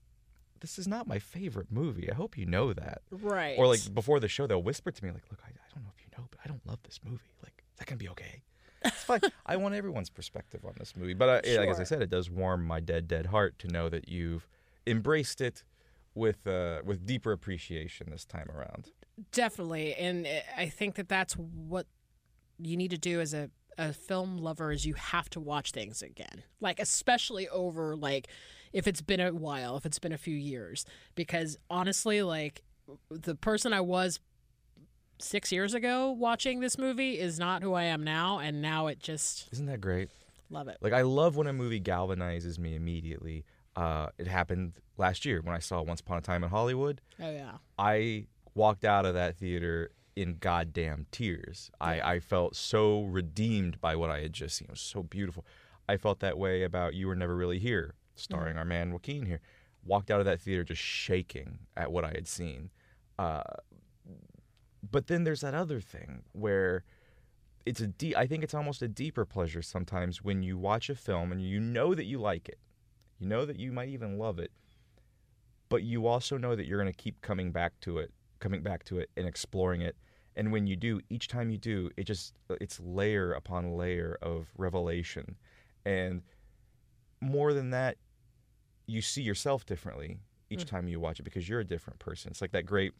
This 0.60 0.80
is 0.80 0.88
not 0.88 1.06
my 1.06 1.19
favorite 1.19 1.71
movie. 1.71 2.10
I 2.12 2.15
hope 2.15 2.36
you 2.36 2.47
know 2.47 2.73
that. 2.73 3.02
right. 3.12 3.56
Or 3.60 3.67
like 3.67 3.93
before 3.93 4.19
the 4.19 4.28
show, 4.28 4.47
they'll 4.47 4.63
whisper 4.63 4.89
to 4.89 5.06
me 5.06 5.12
like, 5.12 5.21
"Look, 5.30 5.39
I, 5.45 5.52
I 6.47 6.53
don't 6.53 6.65
know 6.65 6.73
if 6.73 6.79
you 7.03 7.10
know, 7.10 7.17
but 7.17 7.23
I 7.23 7.27
don't 7.27 7.27
love 7.27 7.33
this 7.33 7.33
movie. 7.33 7.33
Like, 7.43 7.63
is 7.73 7.79
that 7.79 7.88
gonna 7.88 7.97
be 7.97 8.10
okay?" 8.10 8.41
It's 8.86 9.03
fine. 9.03 9.21
I 9.45 9.57
want 9.57 9.75
everyone's 9.75 10.10
perspective 10.10 10.63
on 10.65 10.73
this 10.77 10.95
movie, 10.95 11.13
but 11.13 11.29
uh, 11.29 11.60
like 11.60 11.69
as 11.69 11.79
I 11.79 11.83
said, 11.83 12.01
it 12.01 12.10
does 12.10 12.29
warm 12.29 12.65
my 12.65 12.79
dead, 12.79 13.07
dead 13.07 13.27
heart 13.27 13.57
to 13.60 13.67
know 13.67 13.89
that 13.89 14.07
you've 14.07 14.47
embraced 14.86 15.41
it 15.41 15.63
with 16.13 16.45
uh, 16.47 16.81
with 16.86 17.05
deeper 17.05 17.31
appreciation 17.31 18.10
this 18.12 18.25
time 18.25 18.49
around. 18.53 18.91
Definitely, 19.31 19.95
and 19.95 20.25
uh, 20.25 20.29
I 20.55 20.69
think 20.69 20.95
that 20.95 21.10
that's 21.10 21.33
what 21.33 21.88
you 22.60 22.77
need 22.77 22.91
to 22.91 22.97
do 22.97 23.19
as 23.19 23.33
a, 23.33 23.49
a 23.77 23.93
film 23.93 24.38
lover 24.38 24.71
is 24.71 24.86
you 24.86 24.95
have 24.95 25.29
to 25.31 25.39
watch 25.39 25.71
things 25.71 26.01
again, 26.01 26.43
like 26.60 26.79
especially 26.79 27.47
over 27.49 27.95
like 27.95 28.27
if 28.73 28.88
it's 28.88 29.01
been 29.01 29.19
a 29.19 29.33
while, 29.33 29.77
if 29.77 29.86
it's 29.86 29.99
been 29.99 30.12
a 30.12 30.17
few 30.17 30.36
years, 30.36 30.86
because 31.15 31.57
honestly, 31.69 32.21
like 32.21 32.63
the 33.10 33.36
person 33.36 33.73
I 33.73 33.81
was 33.81 34.19
six 35.19 35.51
years 35.51 35.73
ago 35.73 36.12
watching 36.12 36.60
this 36.60 36.77
movie 36.77 37.19
is 37.19 37.39
not 37.39 37.62
who 37.63 37.73
I 37.73 37.84
am 37.84 38.03
now, 38.03 38.39
and 38.39 38.62
now 38.62 38.88
it 38.88 38.99
just 38.99 39.47
Isn't 39.51 39.65
that 39.67 39.82
great? 39.82 40.10
love 40.49 40.67
it. 40.67 40.77
Like 40.82 40.93
I 40.93 41.01
love 41.01 41.36
when 41.36 41.47
a 41.47 41.53
movie 41.53 41.82
galvanizes 41.82 42.58
me 42.60 42.75
immediately. 42.75 43.43
Uh, 43.75 44.08
it 44.17 44.27
happened 44.27 44.73
last 44.97 45.25
year 45.25 45.41
when 45.41 45.53
I 45.56 45.60
saw 45.60 45.82
Once 45.82 45.99
Upon 45.99 46.17
a 46.17 46.21
Time 46.21 46.43
in 46.43 46.49
Hollywood. 46.49 47.01
Oh 47.21 47.30
yeah, 47.32 47.58
I 47.77 48.27
walked 48.56 48.84
out 48.86 49.06
of 49.06 49.13
that 49.13 49.38
theater 49.38 49.91
in 50.15 50.38
goddamn 50.39 51.06
tears. 51.12 51.69
I, 51.80 52.01
I 52.01 52.19
felt 52.19 52.56
so 52.56 53.03
redeemed 53.03 53.80
by 53.80 53.95
what 53.95 54.10
I 54.10 54.21
had 54.21 54.34
just 54.34 54.58
seen. 54.58 54.65
It 54.65 54.71
was 54.71 54.80
so 54.82 55.03
beautiful. 55.03 55.45
I 55.88 55.97
felt 55.97 56.21
that 56.21 56.39
way 56.39 56.63
about 56.63 56.95
You 56.95 57.08
Were 57.08 57.15
Never 57.15 57.36
Really 57.36 57.60
Here, 57.60 57.93
starring 58.15 58.58
our 58.58 58.65
man 58.65 58.91
Joaquin 58.91 59.27
here. 59.27 59.41
Walked 59.86 60.10
out 60.10 60.19
of 60.19 60.25
that 60.25 60.41
theater 60.41 60.63
just 60.63 60.82
shaking 60.82 61.60
at 61.77 61.91
what 61.91 62.03
I 62.03 62.10
had 62.10 62.27
seen. 62.27 62.71
Uh, 63.19 63.43
but 64.91 65.08
then 65.08 65.23
there's 65.23 65.41
that 65.41 65.54
other 65.54 65.80
thing 65.80 66.23
where 66.34 66.84
it's 67.65 67.82
a 67.82 67.88
deep, 67.88 68.15
I 68.15 68.28
think 68.28 68.43
it's 68.43 68.54
almost 68.54 68.82
a 68.82 68.88
deeper 68.88 69.26
pleasure 69.26 69.62
sometimes 69.62 70.23
when 70.23 70.43
you 70.43 70.58
watch 70.58 70.89
a 70.89 70.95
film 70.95 71.32
and 71.32 71.41
you 71.41 71.60
know 71.60 71.93
that 71.93 72.06
you 72.06 72.19
like 72.19 72.47
it. 72.47 72.60
You 73.19 73.28
know 73.28 73.45
that 73.45 73.60
you 73.60 73.71
might 73.71 73.89
even 73.89 74.17
love 74.17 74.39
it 74.39 74.52
but 75.69 75.84
you 75.84 76.08
also 76.08 76.38
know 76.38 76.56
that 76.56 76.65
you're 76.65 76.82
going 76.82 76.91
to 76.91 76.97
keep 76.97 77.21
coming 77.21 77.52
back 77.52 77.80
to 77.82 77.97
it, 77.97 78.12
coming 78.39 78.62
back 78.62 78.84
to 78.86 79.00
it 79.00 79.10
and 79.17 79.28
exploring 79.28 79.82
it. 79.82 79.95
And 80.36 80.52
when 80.52 80.67
you 80.67 80.76
do, 80.76 81.02
each 81.10 81.28
time 81.28 81.50
you 81.50 81.58
do, 81.58 81.89
it 81.97 82.04
just 82.04 82.34
it's 82.62 82.80
layer 82.80 83.34
upon 83.34 83.76
layer 83.76 84.17
of 84.21 84.47
revelation. 84.58 85.36
And 85.86 86.21
more 87.21 87.54
than 87.54 87.71
that, 87.71 87.97
you 88.86 89.02
see 89.02 89.21
yourself 89.21 89.65
differently 89.65 90.19
each 90.50 90.62
mm. 90.62 90.67
time 90.67 90.88
you 90.88 91.00
watch 91.00 91.19
it 91.19 91.23
because 91.23 91.50
you're 91.50 91.60
a 91.60 91.65
different 91.65 92.00
person. 92.00 92.32
It's 92.32 92.41
like 92.41 92.52
that 92.52 92.65
great 92.65 92.93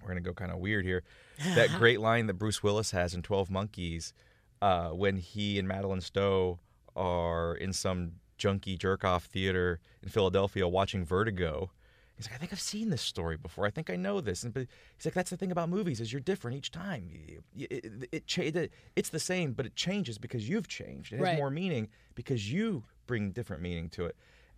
we're 0.00 0.08
going 0.08 0.22
to 0.22 0.28
go 0.28 0.34
kind 0.34 0.50
of 0.52 0.58
weird 0.58 0.84
here. 0.84 1.02
That 1.54 1.70
great 1.78 2.00
line 2.00 2.26
that 2.26 2.34
Bruce 2.34 2.62
Willis 2.64 2.90
has 2.90 3.14
in 3.14 3.22
12 3.22 3.48
Monkeys 3.50 4.12
uh, 4.60 4.88
when 4.88 5.16
he 5.18 5.58
and 5.58 5.68
Madeleine 5.68 6.00
Stowe 6.00 6.58
are 6.96 7.54
in 7.54 7.72
some 7.72 8.12
junky 8.38 8.76
jerk 8.76 9.04
off 9.04 9.24
theater 9.26 9.78
in 10.02 10.08
Philadelphia 10.08 10.66
watching 10.66 11.04
Vertigo. 11.04 11.70
He's 12.16 12.26
like, 12.26 12.34
I 12.34 12.38
think 12.38 12.52
I've 12.52 12.58
seen 12.60 12.90
this 12.90 13.02
story 13.02 13.36
before. 13.36 13.64
I 13.66 13.70
think 13.70 13.88
I 13.90 13.94
know 13.94 14.20
this. 14.20 14.42
And 14.42 14.52
but 14.52 14.66
he's 14.96 15.04
like, 15.04 15.14
that's 15.14 15.30
the 15.30 15.36
thing 15.36 15.52
about 15.52 15.68
movies 15.68 16.00
is 16.00 16.12
you're 16.12 16.20
different 16.20 16.56
each 16.56 16.72
time. 16.72 17.08
It, 17.56 17.70
it, 17.70 18.08
it, 18.10 18.26
cha- 18.26 18.42
it- 18.42 18.72
it's 18.96 19.10
the 19.10 19.20
same, 19.20 19.52
but 19.52 19.64
it 19.66 19.76
changes 19.76 20.18
because 20.18 20.48
you've 20.48 20.66
changed. 20.66 21.12
It 21.12 21.18
has 21.18 21.24
Right. 21.24 21.36
more 21.38 21.50
meaning 21.50 21.86
because 22.16 22.52
you 22.52 22.82
bring 23.06 23.30
different 23.30 23.62
meaning 23.62 23.88
to 23.90 24.06
it. 24.06 24.16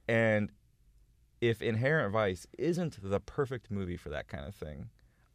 And 0.08 0.50
if 1.42 1.60
Inherent 1.60 2.10
Vice 2.14 2.46
isn't 2.58 2.98
the 3.02 3.20
perfect 3.20 3.70
movie 3.70 3.98
for 3.98 4.08
that 4.08 4.28
kind 4.28 4.46
of 4.46 4.54
thing, 4.54 4.88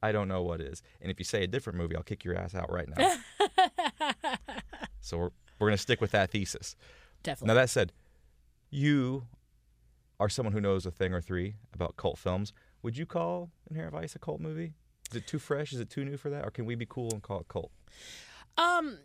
I 0.05 0.11
don't 0.11 0.27
know 0.27 0.43
what 0.43 0.61
is. 0.61 0.83
And 1.01 1.09
if 1.09 1.19
you 1.19 1.25
say 1.25 1.43
a 1.43 1.47
different 1.47 1.77
movie, 1.77 1.95
I'll 1.95 2.03
kick 2.03 2.23
your 2.23 2.37
ass 2.37 2.53
out 2.53 2.71
right 2.71 2.87
now. 2.95 3.15
so 5.01 5.17
we're, 5.17 5.29
we're 5.59 5.67
going 5.67 5.77
to 5.77 5.81
stick 5.81 5.99
with 5.99 6.11
that 6.11 6.31
thesis. 6.31 6.75
definitely. 7.23 7.47
Now, 7.47 7.59
that 7.59 7.69
said, 7.69 7.91
you 8.69 9.25
are 10.19 10.29
someone 10.29 10.53
who 10.53 10.61
knows 10.61 10.85
a 10.85 10.91
thing 10.91 11.13
or 11.13 11.21
three 11.21 11.55
about 11.73 11.97
cult 11.97 12.17
films. 12.17 12.53
Would 12.83 12.97
you 12.97 13.05
call 13.05 13.49
Inherent 13.69 13.93
Vice 13.93 14.15
a 14.15 14.19
cult 14.19 14.39
movie? 14.39 14.73
Is 15.09 15.17
it 15.17 15.27
too 15.27 15.39
fresh? 15.39 15.73
Is 15.73 15.79
it 15.79 15.89
too 15.89 16.05
new 16.05 16.17
for 16.17 16.29
that? 16.29 16.45
Or 16.45 16.51
can 16.51 16.65
we 16.65 16.75
be 16.75 16.85
cool 16.87 17.09
and 17.11 17.21
call 17.21 17.39
it 17.39 17.47
cult? 17.47 17.71
Um, 18.57 18.99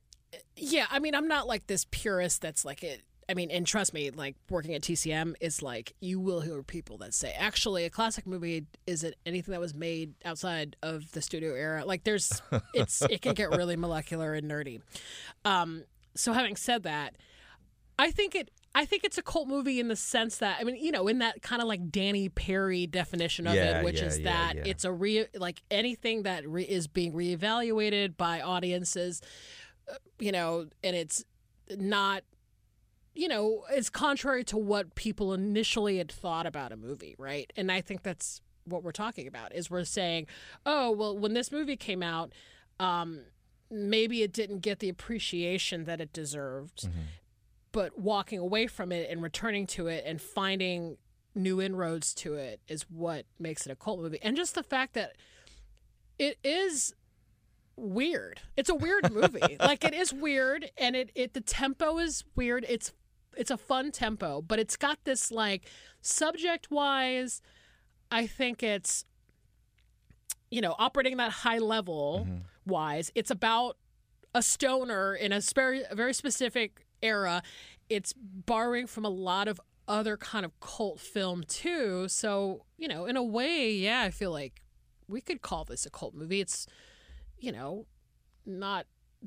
yeah, 0.57 0.87
I 0.91 0.99
mean, 0.99 1.15
I'm 1.15 1.29
not 1.29 1.47
like 1.47 1.67
this 1.67 1.87
purist 1.91 2.43
that's 2.43 2.65
like 2.65 2.83
it. 2.83 3.03
I 3.31 3.35
mean, 3.35 3.53
and 3.53 3.65
trust 3.65 3.95
me, 3.95 4.11
like 4.11 4.35
working 4.51 4.75
at 4.75 4.83
TCM 4.83 5.35
is 5.41 5.63
like 5.63 5.95
you 6.01 6.19
will 6.19 6.41
hear 6.41 6.65
people 6.65 6.99
that 6.99 7.15
say, 7.15 7.33
actually, 7.39 7.85
a 7.85 7.91
classic 7.91 8.27
movie 8.27 8.67
isn't 8.89 9.15
anything 9.25 9.53
that 9.53 9.61
was 9.61 9.73
made 9.73 10.15
outside 10.25 10.75
of 10.83 11.13
the 11.13 11.23
studio 11.23 11.55
era. 11.55 11.85
Like, 11.85 12.03
there's, 12.03 12.43
it's, 12.75 13.03
it 13.03 13.23
can 13.23 13.35
get 13.35 13.51
really 13.51 13.77
molecular 13.77 14.35
and 14.35 14.51
nerdy. 14.51 14.81
Um, 15.45 15.85
so 16.17 16.33
having 16.33 16.57
said 16.57 16.83
that, 16.83 17.15
I 18.01 18.11
think 18.11 18.35
it, 18.35 18.51
I 18.75 18.85
think 18.85 19.05
it's 19.05 19.17
a 19.17 19.23
cult 19.23 19.47
movie 19.47 19.79
in 19.79 19.87
the 19.87 19.97
sense 19.97 20.39
that 20.39 20.59
I 20.61 20.65
mean, 20.65 20.77
you 20.77 20.91
know, 20.91 21.07
in 21.07 21.19
that 21.19 21.41
kind 21.41 21.63
of 21.63 21.69
like 21.69 21.91
Danny 21.91 22.29
Peary 22.29 22.87
definition 22.87 23.47
of 23.47 23.55
Yeah, 23.55 23.79
it, 23.79 23.85
which 23.85 24.01
yeah, 24.01 24.07
is 24.07 24.19
yeah, 24.19 24.25
that 24.25 24.67
it's 24.67 24.85
a 24.85 24.93
re 24.93 25.27
like 25.37 25.63
anything 25.71 26.25
that 26.25 26.49
re- 26.49 26.65
is 26.65 26.89
being 26.89 27.13
reevaluated 27.13 28.17
by 28.17 28.41
audiences, 28.41 29.23
uh, 29.89 29.95
you 30.19 30.33
know, 30.33 30.67
and 30.83 30.97
it's 30.97 31.25
not, 31.77 32.23
you 33.15 33.29
know, 33.29 33.65
it's 33.71 33.91
contrary 33.91 34.45
to 34.45 34.57
what 34.57 34.95
people 34.95 35.33
initially 35.33 35.99
had 35.99 36.11
thought 36.11 36.47
about 36.47 36.73
a 36.73 36.77
movie, 36.77 37.15
right? 37.19 37.53
And 37.57 37.71
I 37.71 37.81
think 37.81 38.03
that's 38.03 38.41
what 38.65 38.83
we're 38.83 38.93
talking 38.93 39.27
about 39.27 39.55
is 39.55 39.71
we're 39.71 39.85
saying, 39.85 40.27
oh, 40.65 40.91
well, 40.91 41.19
when 41.19 41.35
this 41.35 41.51
movie 41.51 41.77
came 41.77 42.03
out, 42.03 42.33
um, 42.79 43.23
maybe 43.71 44.23
it 44.23 44.33
didn't 44.33 44.61
get 44.61 44.79
the 44.79 44.89
appreciation 44.89 45.85
that 45.85 46.01
it 46.01 46.13
deserved 46.13 46.89
but 47.73 47.99
walking 47.99 48.39
away 48.39 48.67
from 48.67 48.93
it 48.93 49.09
and 49.11 49.23
returning 49.23 49.67
to 49.67 49.87
it 49.87 50.05
and 50.07 50.21
finding 50.21 50.97
new 51.35 51.61
inroads 51.61 52.15
to 52.15 52.35
it 52.35 52.61
is 52.69 52.83
what 52.91 53.25
makes 53.39 53.67
it 53.67 53.71
a 53.71 53.77
cult 53.77 54.01
movie. 54.01 54.19
And 54.23 54.37
just 54.37 54.55
the 54.55 54.63
fact 54.63 54.95
that 54.95 55.13
it 56.19 56.39
is 56.43 56.95
weird. 57.77 58.41
It's 58.57 58.69
a 58.69 58.75
weird 58.75 59.13
movie. 59.13 59.57
like 59.61 59.85
it 59.85 59.95
is 59.95 60.13
weird 60.13 60.71
and 60.77 60.97
it, 60.97 61.11
it 61.15 61.35
the 61.35 61.41
tempo 61.41 61.99
is 61.99 62.25
weird. 62.35 62.67
It's 62.69 62.93
it's 63.37 63.51
a 63.51 63.57
fun 63.57 63.93
tempo, 63.93 64.43
but 64.43 64.59
it's 64.59 64.77
got 64.77 64.99
this 65.05 65.31
like 65.31 65.69
subject 66.01 66.71
wise, 66.71 67.43
I 68.11 68.27
think 68.27 68.63
it's 68.63 69.05
you 70.51 70.61
know, 70.61 70.75
operating 70.79 71.17
that 71.19 71.31
high 71.31 71.59
level 71.59 72.27
mm-hmm. 72.27 72.71
wise, 72.71 73.11
it's 73.15 73.31
about 73.31 73.77
a 74.35 74.43
stoner 74.43 75.15
in 75.15 75.33
a 75.33 75.41
very, 75.55 75.83
a 75.89 75.95
very 75.95 76.13
specific 76.13 76.85
era. 77.03 77.43
It's 77.89 78.13
borrowing 78.13 78.87
from 78.87 79.05
a 79.05 79.09
lot 79.09 79.49
of 79.49 79.61
other 79.89 80.17
kind 80.17 80.45
of 80.45 80.59
cult 80.61 81.01
film 81.01 81.45
too. 81.45 82.09
So, 82.09 82.65
you 82.77 82.89
know, 82.89 83.07
in 83.07 83.17
a 83.17 83.23
way, 83.23 83.73
yeah, 83.73 84.03
I 84.03 84.11
feel 84.11 84.33
like 84.33 84.63
we 85.09 85.21
could 85.21 85.43
call 85.43 85.65
this 85.65 85.87
a 85.87 85.91
cult 85.91 86.15
movie. 86.15 86.41
It's, 86.41 86.67
you 87.39 87.53
know, 87.53 87.87
not 88.45 88.87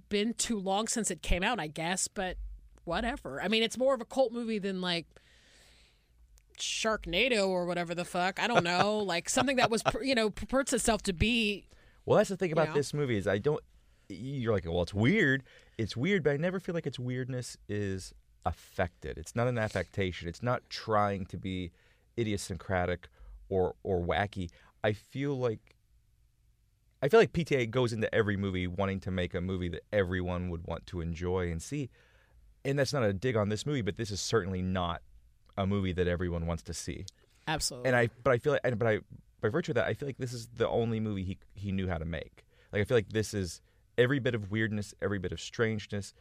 been 0.10 0.34
too 0.34 0.60
long 0.60 0.88
since 0.88 1.12
it 1.12 1.22
came 1.22 1.44
out, 1.44 1.60
I 1.60 1.68
guess, 1.68 2.08
but 2.08 2.38
whatever. 2.86 3.42
I 3.42 3.48
mean, 3.48 3.64
it's 3.64 3.78
more 3.78 3.94
of 3.94 4.02
a 4.02 4.06
cult 4.06 4.32
movie 4.32 4.60
than 4.60 4.82
like 4.82 5.06
Sharknado 6.58 7.48
or 7.48 7.66
whatever 7.66 7.96
the 7.96 8.06
fuck. 8.06 8.42
I 8.42 8.48
don't 8.48 8.64
know, 8.64 8.98
like 9.06 9.30
something 9.30 9.58
that 9.58 9.70
was, 9.70 9.84
you 10.02 10.16
know, 10.16 10.30
purports 10.30 10.74
itself 10.74 11.02
to 11.04 11.14
be 11.14 11.66
Well, 12.06 12.18
that's 12.18 12.30
the 12.30 12.38
thing 12.38 12.52
about 12.52 12.70
know? 12.70 12.74
this 12.76 12.94
movie 12.94 13.18
is 13.18 13.28
I 13.28 13.38
don't. 13.38 13.62
You're 14.10 14.54
like, 14.54 14.66
well, 14.66 14.82
it's 14.82 14.94
weird. 14.94 15.44
It's 15.78 15.98
weird, 15.98 16.24
but 16.24 16.32
I 16.34 16.38
never 16.38 16.60
feel 16.60 16.76
like 16.76 16.86
its 16.86 17.00
weirdness 17.00 17.58
is 17.68 18.14
affected. 18.46 19.18
It's 19.18 19.36
not 19.36 19.48
an 19.48 19.58
affectation. 19.58 20.28
It's 20.28 20.44
not 20.44 20.70
trying 20.70 21.26
to 21.28 21.38
be 21.38 21.72
idiosyncratic 22.18 23.08
or 23.50 23.76
or 23.84 24.02
wacky. 24.02 24.50
I 24.84 24.94
feel 24.94 25.38
like. 25.38 25.76
I 27.02 27.10
feel 27.10 27.20
like 27.20 27.34
PTA 27.34 27.70
goes 27.70 27.92
into 27.92 28.14
every 28.16 28.38
movie 28.38 28.66
wanting 28.66 29.02
to 29.02 29.12
make 29.12 29.34
a 29.34 29.42
movie 29.42 29.68
that 29.68 29.82
everyone 29.92 30.50
would 30.50 30.66
want 30.66 30.86
to 30.88 31.02
enjoy 31.02 31.52
and 31.52 31.62
see. 31.62 31.90
And 32.66 32.80
that's 32.80 32.94
not 32.94 33.04
a 33.04 33.14
dig 33.14 33.36
on 33.36 33.50
this 33.50 33.66
movie, 33.66 33.82
but 33.82 33.98
this 33.98 34.10
is 34.12 34.22
certainly 34.22 34.62
not 34.62 35.02
a 35.58 35.68
movie 35.68 35.94
that 35.94 36.08
everyone 36.08 36.48
wants 36.48 36.64
to 36.64 36.74
see 36.74 37.06
absolutely. 37.48 37.88
and 37.88 37.96
I 37.96 38.10
but 38.24 38.32
I 38.32 38.38
feel 38.40 38.54
like 38.54 38.62
and 38.64 38.80
but 38.80 38.88
I 38.88 39.00
by 39.42 39.50
virtue 39.50 39.72
of 39.72 39.76
that 39.76 39.86
I 39.86 39.94
feel 39.94 40.08
like 40.08 40.18
this 40.18 40.34
is 40.34 40.48
the 40.56 40.68
only 40.68 41.00
movie 41.00 41.24
he 41.24 41.38
he 41.54 41.72
knew 41.72 41.88
how 41.88 41.98
to 42.00 42.06
make. 42.06 42.44
Like 42.72 42.82
I 42.82 42.86
feel 42.86 42.98
like 42.98 43.10
this 43.10 43.34
is 43.36 43.62
every 43.98 44.18
bit 44.20 44.34
of 44.34 44.50
weirdness, 44.50 44.96
every 45.02 45.20
bit 45.20 45.32
of 45.32 45.40
strangeness 45.40 46.14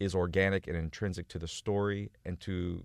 is 0.00 0.14
organic 0.14 0.66
and 0.66 0.76
intrinsic 0.76 1.28
to 1.28 1.38
the 1.38 1.46
story 1.46 2.10
and 2.24 2.40
to 2.40 2.82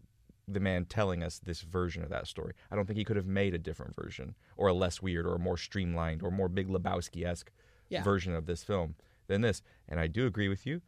the 0.47 0.60
man 0.60 0.86
telling 0.86 1.23
us 1.23 1.39
this 1.39 1.62
version 1.62 2.04
of 2.04 2.10
that 2.10 2.28
story. 2.28 2.54
I 2.69 2.75
don't 2.75 2.86
think 2.86 2.97
he 2.99 3.06
could 3.06 3.15
have 3.15 3.25
made 3.25 3.56
a 3.56 3.58
different 3.58 3.95
version 3.95 4.36
or 4.58 4.67
a 4.67 4.73
less 4.73 5.01
weird 5.01 5.25
or 5.25 5.34
a 5.36 5.39
more 5.39 5.58
streamlined 5.58 6.21
or 6.21 6.30
more 6.30 6.49
Big 6.49 6.67
Lebowski 6.67 7.25
esque 7.25 7.51
Yeah. 7.89 8.04
version 8.04 8.36
of 8.36 8.45
this 8.45 8.63
film 8.63 8.93
than 9.25 9.41
this. 9.41 9.63
And 9.89 9.99
I 9.99 10.06
do 10.06 10.28
agree 10.28 10.49
with 10.49 10.67
you. 10.67 10.82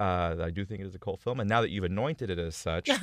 Uh, 0.00 0.36
I 0.44 0.48
do 0.50 0.64
think 0.64 0.80
it 0.80 0.86
is 0.86 0.94
a 0.94 0.98
cult 0.98 1.20
film, 1.20 1.40
and 1.40 1.48
now 1.48 1.60
that 1.60 1.68
you've 1.70 1.84
anointed 1.84 2.30
it 2.30 2.38
as 2.38 2.56
such, 2.56 2.86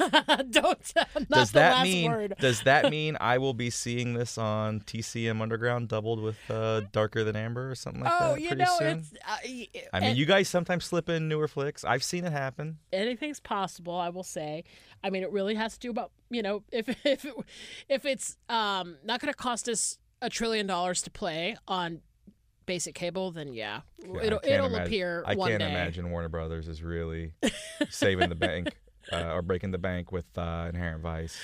Don't. 0.49 0.49
Not 0.49 1.29
does 1.29 1.51
the 1.51 1.59
that 1.59 1.71
last 1.73 1.83
mean 1.83 2.11
word. 2.11 2.33
does 2.39 2.61
that 2.63 2.89
mean 2.89 3.15
I 3.21 3.37
will 3.37 3.53
be 3.53 3.69
seeing 3.69 4.15
this 4.15 4.37
on 4.37 4.79
TCM 4.81 5.39
Underground 5.41 5.89
doubled 5.89 6.19
with 6.21 6.37
uh, 6.49 6.81
Darker 6.91 7.23
Than 7.23 7.35
Amber 7.35 7.69
or 7.69 7.75
something 7.75 8.01
like 8.03 8.11
that. 8.11 8.25
oh, 8.25 8.33
that 8.33 8.41
you 8.41 8.47
pretty 8.47 8.63
know, 8.63 8.75
soon? 8.79 8.87
it's. 8.97 9.13
Uh, 9.13 9.37
y- 9.45 9.67
I 9.93 9.99
mean, 9.99 10.09
and 10.09 10.17
you 10.17 10.25
guys 10.25 10.49
sometimes 10.49 10.85
slip 10.85 11.07
in 11.07 11.27
newer 11.27 11.47
flicks. 11.47 11.83
I've 11.85 12.03
seen 12.03 12.25
it 12.25 12.31
happen. 12.31 12.79
anything's 12.91 13.39
possible. 13.39 13.95
I 13.95 14.09
will 14.09 14.23
say. 14.23 14.63
I 15.03 15.11
mean, 15.11 15.21
it 15.21 15.31
really 15.31 15.53
has 15.55 15.73
to 15.73 15.79
do 15.79 15.91
about 15.91 16.11
you 16.31 16.41
know 16.41 16.63
if 16.71 16.89
if 17.05 17.23
it, 17.25 17.33
if 17.89 18.05
it's 18.05 18.37
um 18.49 18.97
not 19.03 19.19
going 19.21 19.31
to 19.31 19.37
cost 19.37 19.69
us 19.69 19.99
a 20.19 20.29
trillion 20.31 20.65
dollars 20.65 21.03
to 21.03 21.11
play 21.11 21.55
on 21.67 22.01
basic 22.67 22.93
cable, 22.93 23.31
then 23.31 23.51
yeah, 23.53 23.81
Yeah, 23.97 24.21
it'll 24.21 24.39
it'll 24.43 24.67
imagine- 24.67 24.85
appear 24.85 25.23
I 25.25 25.33
can't 25.33 25.59
day. 25.59 25.69
imagine 25.71 26.11
Warner 26.11 26.29
Brothers 26.29 26.67
is 26.67 26.83
really 26.83 27.33
saving 27.89 28.29
the 28.29 28.35
bank 28.35 28.75
uh, 29.11 29.33
or 29.33 29.41
breaking 29.41 29.71
the 29.71 29.79
bank 29.79 30.11
with 30.11 30.25
uh, 30.37 30.67
Inherent 30.69 31.01
Vice. 31.01 31.35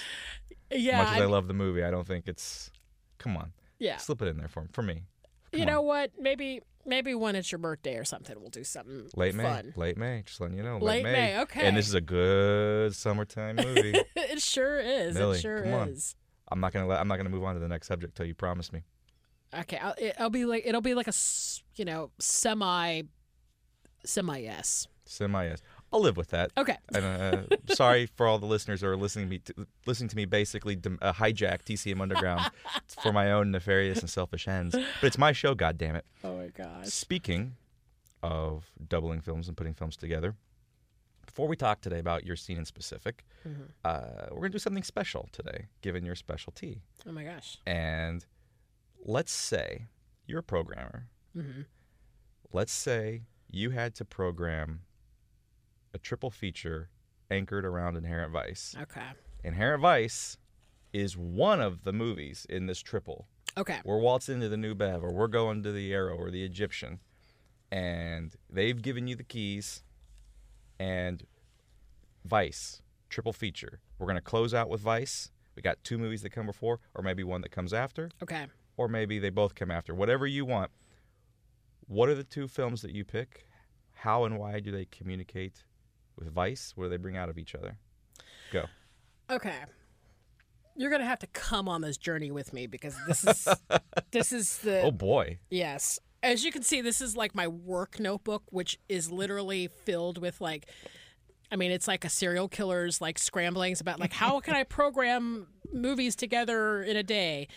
Yeah, 0.69 0.99
Much 0.99 1.07
as 1.15 1.21
I 1.21 1.23
I, 1.23 1.25
love 1.25 1.47
the 1.47 1.53
movie, 1.55 1.83
I 1.83 1.89
don't 1.89 2.05
think 2.05 2.27
it's. 2.27 2.69
Come 3.17 3.37
on, 3.37 3.53
yeah. 3.79 3.97
slip 3.97 4.21
it 4.21 4.27
in 4.27 4.37
there 4.37 4.47
for 4.47 4.67
for 4.71 4.81
me. 4.83 5.03
Come 5.51 5.59
You 5.59 5.61
on. 5.61 5.67
know 5.67 5.81
what? 5.81 6.11
Maybe 6.19 6.61
maybe 6.85 7.15
when 7.15 7.35
it's 7.35 7.51
your 7.51 7.59
birthday 7.59 7.95
or 7.95 8.03
something, 8.03 8.35
we'll 8.39 8.49
do 8.49 8.63
something 8.65 9.07
Late 9.15 9.33
May, 9.35 9.43
fun. 9.43 9.73
late 9.77 9.97
May. 9.97 10.23
Just 10.25 10.41
letting 10.41 10.57
you 10.57 10.63
know, 10.63 10.77
Late 10.77 11.03
late, 11.05 11.11
May, 11.13 11.39
okay. 11.41 11.61
And 11.65 11.77
this 11.77 11.87
is 11.87 11.93
a 11.93 12.01
good 12.01 12.93
summertime 12.95 13.55
movie. 13.57 13.93
it 14.15 14.41
sure 14.41 14.79
is. 14.79 15.15
Millie, 15.15 15.37
it 15.37 15.41
sure 15.41 15.63
come 15.63 15.73
on. 15.73 15.95
I'm 16.51 16.59
not 16.59 16.73
gonna 16.73 16.87
let, 16.87 16.99
I'm 16.99 17.07
not 17.07 17.15
gonna 17.17 17.29
move 17.29 17.43
on 17.45 17.53
to 17.53 17.59
the 17.61 17.67
next 17.69 17.87
subject 17.87 18.15
till 18.15 18.25
you 18.25 18.33
promise 18.35 18.73
me. 18.73 18.81
Okay, 19.61 19.77
I'll, 19.77 19.95
it, 19.97 20.15
I'll 20.19 20.29
be 20.29 20.45
like 20.45 20.63
it'll 20.65 20.81
be 20.81 20.93
like 20.93 21.07
a 21.07 21.13
you 21.75 21.85
know 21.85 22.11
semi 22.19 23.03
semi 24.05 24.39
yes. 24.39 24.87
Semi 25.05 25.45
yes. 25.45 25.61
I'll 25.91 26.01
live 26.01 26.17
with 26.17 26.29
that. 26.31 26.51
Okay. 26.57 26.77
And 26.95 27.05
uh, 27.05 27.55
sorry 27.75 28.07
for 28.07 28.25
all 28.25 28.39
the 28.39 28.47
listeners 28.47 28.81
who 28.81 28.87
are 28.87 28.97
listening 28.97 29.25
to 29.25 29.29
me, 29.29 29.39
to, 29.39 29.67
listening 29.85 30.09
to 30.09 30.15
me 30.15 30.25
basically 30.25 30.75
dem- 30.75 30.97
uh, 31.01 31.13
hijack 31.13 31.63
TCM 31.63 32.01
Underground 32.01 32.49
for 33.03 33.13
my 33.13 33.31
own 33.31 33.51
nefarious 33.51 33.99
and 33.99 34.09
selfish 34.09 34.47
ends. 34.47 34.75
But 34.75 35.07
it's 35.07 35.19
my 35.19 35.33
show, 35.33 35.53
God 35.53 35.77
damn 35.77 35.95
it. 35.95 36.05
Oh 36.23 36.37
my 36.37 36.47
gosh. 36.47 36.87
Speaking 36.87 37.57
of 38.23 38.65
doubling 38.87 39.21
films 39.21 39.47
and 39.47 39.55
putting 39.55 39.73
films 39.75 39.95
together, 39.95 40.35
before 41.25 41.47
we 41.47 41.55
talk 41.55 41.81
today 41.81 41.99
about 41.99 42.25
your 42.25 42.35
scene 42.35 42.57
in 42.57 42.65
specific, 42.65 43.23
uh, 43.85 44.27
we're 44.31 44.41
gonna 44.41 44.49
do 44.49 44.59
something 44.59 44.83
special 44.83 45.29
today, 45.31 45.67
given 45.81 46.05
your 46.05 46.15
specialty. 46.15 46.81
Oh 47.07 47.11
my 47.11 47.23
gosh. 47.23 47.57
And 47.65 48.25
let's 49.03 49.31
say 49.31 49.87
you're 50.25 50.39
a 50.39 50.43
programmer. 50.43 51.07
Mm-hmm. 51.35 51.61
Let's 52.51 52.73
say 52.73 53.23
you 53.49 53.71
had 53.71 53.95
to 53.95 54.05
program 54.05 54.81
a 55.93 55.97
triple 55.97 56.29
feature 56.29 56.89
anchored 57.29 57.65
around 57.65 57.97
Inherent 57.97 58.31
Vice. 58.31 58.75
Okay. 58.81 59.01
Inherent 59.43 59.81
Vice 59.81 60.37
is 60.91 61.17
one 61.17 61.59
of 61.59 61.83
the 61.83 61.93
movies 61.93 62.45
in 62.49 62.67
this 62.67 62.79
triple. 62.79 63.27
Okay. 63.57 63.79
We're 63.83 63.99
waltzing 63.99 64.35
into 64.35 64.49
the 64.49 64.57
New 64.57 64.75
Bev, 64.75 65.03
or 65.03 65.11
we're 65.13 65.27
going 65.27 65.63
to 65.63 65.71
the 65.71 65.93
Arrow 65.93 66.15
or 66.15 66.31
the 66.31 66.43
Egyptian, 66.43 66.99
and 67.71 68.35
they've 68.49 68.81
given 68.81 69.07
you 69.07 69.15
the 69.15 69.23
keys. 69.23 69.83
And 70.79 71.23
Vice 72.25 72.81
triple 73.09 73.33
feature. 73.33 73.79
We're 73.99 74.07
gonna 74.07 74.21
close 74.21 74.53
out 74.53 74.69
with 74.69 74.81
Vice. 74.81 75.29
We 75.55 75.61
got 75.61 75.83
two 75.83 75.97
movies 75.99 76.23
that 76.23 76.31
come 76.31 76.47
before, 76.47 76.79
or 76.95 77.03
maybe 77.03 77.23
one 77.23 77.41
that 77.41 77.51
comes 77.51 77.73
after 77.73 78.09
Okay. 78.23 78.47
Or 78.77 78.87
maybe 78.87 79.19
they 79.19 79.29
both 79.29 79.55
come 79.55 79.71
after. 79.71 79.93
Whatever 79.93 80.27
you 80.27 80.45
want. 80.45 80.71
What 81.87 82.09
are 82.09 82.15
the 82.15 82.23
two 82.23 82.47
films 82.47 82.81
that 82.81 82.91
you 82.91 83.03
pick? 83.03 83.45
How 83.93 84.23
and 84.23 84.37
why 84.37 84.59
do 84.59 84.71
they 84.71 84.85
communicate 84.85 85.63
with 86.17 86.31
Vice? 86.31 86.73
What 86.75 86.85
do 86.85 86.89
they 86.89 86.97
bring 86.97 87.17
out 87.17 87.29
of 87.29 87.37
each 87.37 87.55
other? 87.55 87.77
Go. 88.51 88.65
Okay. 89.29 89.59
You're 90.75 90.91
gonna 90.91 91.05
have 91.05 91.19
to 91.19 91.27
come 91.27 91.69
on 91.69 91.81
this 91.81 91.97
journey 91.97 92.31
with 92.31 92.51
me 92.53 92.67
because 92.67 92.95
this 93.07 93.23
is 93.25 93.47
this 94.11 94.33
is 94.33 94.57
the 94.59 94.81
Oh 94.81 94.91
boy. 94.91 95.39
Yes. 95.49 95.99
As 96.23 96.43
you 96.43 96.51
can 96.51 96.63
see, 96.63 96.81
this 96.81 97.01
is 97.01 97.15
like 97.15 97.35
my 97.35 97.47
work 97.47 97.99
notebook, 97.99 98.43
which 98.49 98.79
is 98.87 99.11
literally 99.11 99.67
filled 99.67 100.17
with 100.19 100.39
like, 100.39 100.69
I 101.51 101.57
mean, 101.57 101.69
it's 101.71 101.87
like 101.87 102.05
a 102.05 102.09
serial 102.09 102.47
killer's 102.47 103.01
like 103.01 103.19
scramblings 103.19 103.81
about 103.81 103.99
like 103.99 104.13
how 104.13 104.39
can 104.39 104.55
I 104.55 104.63
program 104.63 105.47
movies 105.71 106.15
together 106.15 106.81
in 106.81 106.97
a 106.97 107.03
day. 107.03 107.47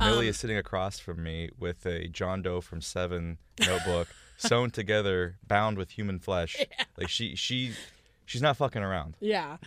Um, 0.00 0.10
Millie 0.10 0.28
is 0.28 0.38
sitting 0.38 0.56
across 0.56 0.98
from 0.98 1.22
me 1.22 1.50
with 1.58 1.84
a 1.86 2.08
John 2.08 2.42
Doe 2.42 2.60
from 2.60 2.80
Seven 2.80 3.38
notebook 3.66 4.08
sewn 4.36 4.70
together, 4.70 5.38
bound 5.46 5.78
with 5.78 5.90
human 5.90 6.18
flesh. 6.18 6.56
Like 6.98 7.10
she 7.10 7.34
she 7.36 7.72
she's 8.24 8.40
not 8.40 8.56
fucking 8.56 8.82
around. 8.82 9.16
Yeah. 9.20 9.58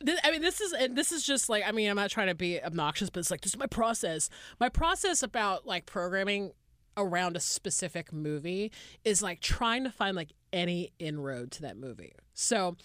This, 0.00 0.18
I 0.24 0.32
mean, 0.32 0.42
this 0.42 0.60
is 0.60 0.72
and 0.72 0.98
this 0.98 1.12
is 1.12 1.24
just 1.24 1.48
like 1.48 1.62
I 1.64 1.70
mean, 1.70 1.88
I'm 1.88 1.94
not 1.94 2.10
trying 2.10 2.26
to 2.26 2.34
be 2.34 2.60
obnoxious, 2.60 3.10
but 3.10 3.20
it's 3.20 3.30
like 3.30 3.42
this 3.42 3.52
is 3.52 3.58
my 3.58 3.68
process. 3.68 4.28
My 4.58 4.68
process 4.68 5.22
about 5.22 5.66
like 5.68 5.86
programming 5.86 6.50
around 6.96 7.36
a 7.36 7.40
specific 7.40 8.12
movie 8.12 8.72
is 9.04 9.22
like 9.22 9.40
trying 9.40 9.84
to 9.84 9.90
find 9.90 10.16
like 10.16 10.32
any 10.52 10.92
inroad 10.98 11.52
to 11.52 11.62
that 11.62 11.76
movie. 11.76 12.12
So 12.34 12.76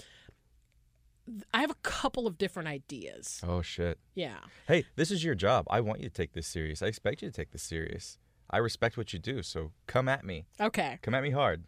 I 1.54 1.62
have 1.62 1.72
a 1.72 1.76
couple 1.76 2.28
of 2.28 2.38
different 2.38 2.68
ideas. 2.68 3.42
Oh 3.48 3.62
shit. 3.62 3.98
Yeah. 4.14 4.40
Hey, 4.68 4.86
this 4.96 5.10
is 5.12 5.24
your 5.24 5.36
job. 5.36 5.66
I 5.70 5.80
want 5.82 6.02
you 6.02 6.10
to 6.10 6.14
take 6.14 6.34
this 6.34 6.48
serious. 6.48 6.82
I 6.82 6.88
expect 6.88 7.22
you 7.22 7.30
to 7.30 7.36
take 7.36 7.52
this 7.52 7.64
serious. 7.64 8.18
I 8.50 8.58
respect 8.58 8.98
what 8.98 9.14
you 9.14 9.20
do, 9.20 9.42
so 9.42 9.72
come 9.88 10.08
at 10.08 10.26
me. 10.26 10.46
Okay. 10.60 11.00
Come 11.02 11.16
at 11.16 11.24
me 11.24 11.32
hard. 11.32 11.64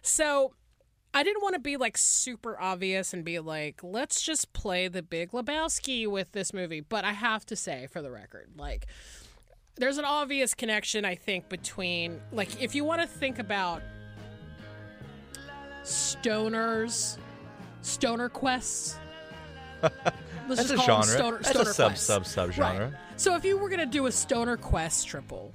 So 0.00 0.54
I 1.12 1.22
didn't 1.22 1.42
want 1.42 1.54
to 1.54 1.60
be 1.60 1.76
like 1.76 1.98
super 1.98 2.58
obvious 2.60 3.12
and 3.12 3.24
be 3.24 3.40
like, 3.40 3.82
let's 3.82 4.22
just 4.22 4.52
play 4.52 4.88
the 4.88 5.02
Big 5.02 5.32
Lebowski 5.32 6.08
with 6.08 6.32
this 6.32 6.52
movie. 6.52 6.80
But 6.80 7.04
I 7.04 7.12
have 7.12 7.44
to 7.46 7.56
say, 7.56 7.86
for 7.90 8.00
the 8.00 8.10
record, 8.10 8.50
like, 8.56 8.86
there's 9.76 9.98
an 9.98 10.04
obvious 10.04 10.54
connection, 10.54 11.04
I 11.04 11.16
think, 11.16 11.48
between, 11.48 12.20
like, 12.32 12.62
if 12.62 12.74
you 12.74 12.84
want 12.84 13.00
to 13.02 13.06
think 13.06 13.38
about 13.38 13.82
stoners, 15.82 17.18
stoner 17.84 18.28
quests. 18.28 18.96
That's 20.48 20.70
a 20.70 20.76
genre. 20.76 21.02
stoner, 21.04 21.36
That's 21.38 21.50
stoner 21.50 21.70
a 21.70 21.72
sub 21.74 21.88
quests. 21.90 22.06
sub 22.06 22.26
sub 22.26 22.52
genre. 22.52 22.86
Right. 22.90 22.94
So 23.16 23.34
if 23.36 23.44
you 23.44 23.56
were 23.58 23.68
gonna 23.68 23.86
do 23.86 24.06
a 24.06 24.12
stoner 24.12 24.56
quest 24.56 25.06
triple, 25.06 25.52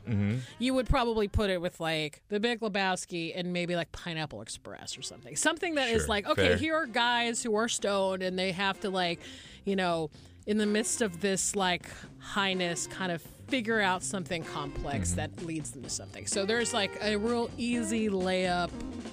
you 0.60 0.74
would 0.74 0.88
probably 0.88 1.28
put 1.28 1.50
it 1.50 1.60
with 1.62 1.80
like 1.80 2.22
the 2.30 2.40
Big 2.40 2.60
Lebowski 2.62 3.34
and 3.36 3.52
maybe 3.54 3.76
like 3.76 3.92
Pineapple 3.92 4.42
Express 4.42 4.98
or 4.98 5.02
something. 5.02 5.36
Something 5.36 5.76
that 5.76 5.90
is 5.90 6.02
Sure, 6.04 6.10
like, 6.10 6.28
okay, 6.28 6.50
fair. 6.50 6.58
here 6.58 6.76
are 6.76 6.86
guys 6.86 7.44
who 7.44 7.56
are 7.56 7.68
stoned 7.68 8.24
and 8.24 8.38
they 8.38 8.52
have 8.52 8.80
to 8.82 8.90
like, 8.90 9.20
you 9.66 9.76
know, 9.76 10.10
in 10.48 10.58
the 10.58 10.66
midst 10.66 11.02
of 11.02 11.22
this 11.22 11.56
like 11.56 11.88
highness, 12.20 12.88
kind 12.88 13.12
of 13.12 13.22
figure 13.48 13.82
out 13.82 14.04
something 14.04 14.44
complex 14.44 15.14
that 15.14 15.44
leads 15.44 15.72
them 15.72 15.82
to 15.84 15.90
something. 15.90 16.26
So 16.28 16.46
there's 16.46 16.74
like 16.74 16.92
a 17.02 17.16
real 17.18 17.50
easy 17.58 18.10
layup 18.10 18.70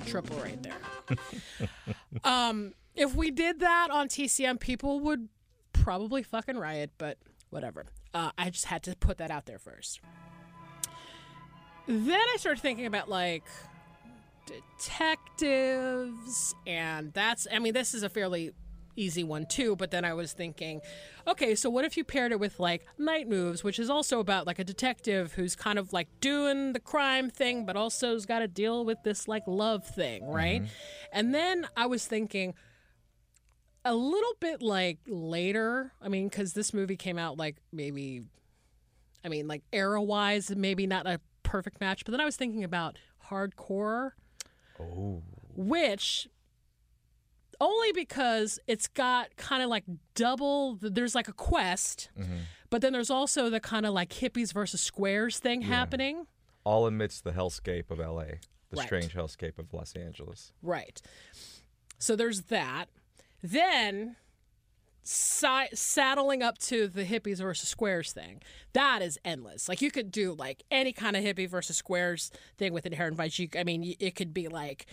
triple 0.07 0.37
right 0.39 0.63
there. 0.63 1.19
um, 2.25 2.73
if 2.97 3.15
we 3.15 3.31
did 3.31 3.61
that 3.61 3.91
on 3.91 4.09
TCM, 4.09 4.59
people 4.59 5.01
would 5.01 5.29
probably 5.73 6.23
fucking 6.23 6.57
riot, 6.57 6.91
but 6.99 7.19
whatever. 7.51 7.87
Uh, 8.13 8.31
I 8.37 8.51
just 8.51 8.65
had 8.65 8.83
to 8.85 8.97
put 8.97 9.19
that 9.19 9.31
out 9.31 9.47
there 9.47 9.59
first. 9.59 10.01
Then 11.87 12.21
I 12.35 12.37
started 12.39 12.61
thinking 12.61 12.87
about 12.87 13.09
like 13.09 13.45
detectives, 14.47 16.55
and 16.67 17.13
that's, 17.13 17.47
I 17.53 17.59
mean, 17.59 17.75
this 17.75 17.95
is 17.95 18.03
a 18.03 18.09
fairly 18.09 18.53
easy 18.97 19.23
one 19.23 19.47
too, 19.47 19.77
but 19.77 19.91
then 19.91 20.05
I 20.05 20.15
was 20.15 20.33
thinking, 20.33 20.81
okay, 21.27 21.55
so 21.55 21.71
what 21.71 21.85
if 21.85 21.97
you 21.97 22.05
paired 22.05 22.33
it 22.33 22.41
with 22.41 22.59
like 22.59 22.87
Night 22.99 23.29
Moves, 23.29 23.63
which 23.63 23.79
is 23.79 23.91
also 23.91 24.21
about 24.21 24.47
like 24.47 24.59
a 24.59 24.65
detective 24.65 25.35
who's 25.35 25.55
kind 25.55 25.79
of 25.79 25.93
like 25.93 26.09
doing 26.21 26.73
the 26.73 26.81
crime 26.81 27.31
thing, 27.31 27.67
but 27.67 27.77
also 27.77 28.15
has 28.15 28.27
got 28.27 28.41
to 28.41 28.49
deal 28.49 28.85
with 28.85 28.99
this 29.05 29.29
like 29.29 29.43
love 29.47 29.87
thing, 29.87 30.27
right? 30.27 30.63
And 31.13 31.35
then 31.35 31.67
I 31.77 31.87
was 31.87 32.07
thinking, 32.07 32.55
a 33.87 33.94
little 33.94 34.35
bit 34.40 34.62
like 34.62 34.99
later. 35.07 35.92
I 36.03 36.09
mean, 36.09 36.29
because 36.29 36.53
this 36.53 36.75
movie 36.75 36.96
came 36.96 37.18
out 37.18 37.37
like 37.37 37.57
maybe, 37.72 38.22
I 39.25 39.29
mean, 39.29 39.49
like 39.49 39.62
era 39.72 40.03
wise, 40.03 40.51
maybe 40.55 40.87
not 40.87 41.07
a 41.07 41.20
perfect 41.42 41.81
match. 41.81 42.05
But 42.05 42.12
then 42.12 42.20
I 42.20 42.25
was 42.25 42.37
thinking 42.37 42.64
about 42.64 42.99
hardcore, 43.31 44.11
Oh. 44.81 45.22
which 45.55 46.29
only 47.61 47.92
because 47.92 48.59
it's 48.66 48.87
got 48.87 49.35
kind 49.37 49.62
of 49.62 49.68
like 49.70 49.85
double. 50.14 50.79
There's 50.81 51.14
like 51.14 51.29
a 51.29 51.33
quest, 51.33 52.11
mm-hmm. 52.18 52.38
but 52.70 52.83
then 52.83 52.92
there's 52.92 53.11
also 53.11 53.49
the 53.49 53.61
kind 53.61 53.87
of 53.87 53.94
like 53.94 54.11
hippies 54.11 54.53
versus 54.53 54.81
squares 54.81 55.38
thing 55.38 55.62
happening. 55.62 56.27
All 56.64 56.87
amidst 56.87 57.25
the 57.25 57.33
hellscape 57.33 57.90
of 57.90 57.99
LA, 57.99 58.25
the 58.70 58.77
Right. 58.79 58.87
strange 58.87 59.14
hellscape 59.14 59.59
of 59.59 59.72
Los 59.72 59.94
Angeles. 59.94 60.53
Right. 60.62 61.01
So 61.99 62.16
there's 62.16 62.42
that. 62.42 62.87
Then 63.47 64.17
si- 65.03 65.69
saddling 65.75 66.43
up 66.43 66.59
to 66.59 66.89
the 66.89 67.05
hippies 67.05 67.39
versus 67.39 67.69
squares 67.69 68.13
thing. 68.13 68.43
That 68.73 69.03
is 69.03 69.19
endless. 69.25 69.69
Like 69.69 69.81
you 69.81 69.91
could 69.91 70.11
do 70.11 70.35
like 70.35 70.65
any 70.71 70.93
kind 70.93 71.17
of 71.17 71.25
hippie 71.25 71.49
versus 71.49 71.77
squares 71.77 72.31
thing 72.59 72.73
with 72.73 72.87
Inherent 72.87 73.17
Vice. 73.17 73.39
You, 73.39 73.49
I 73.59 73.65
mean, 73.65 73.95
it 73.99 74.15
could 74.17 74.35
be 74.35 74.49
like, 74.49 74.87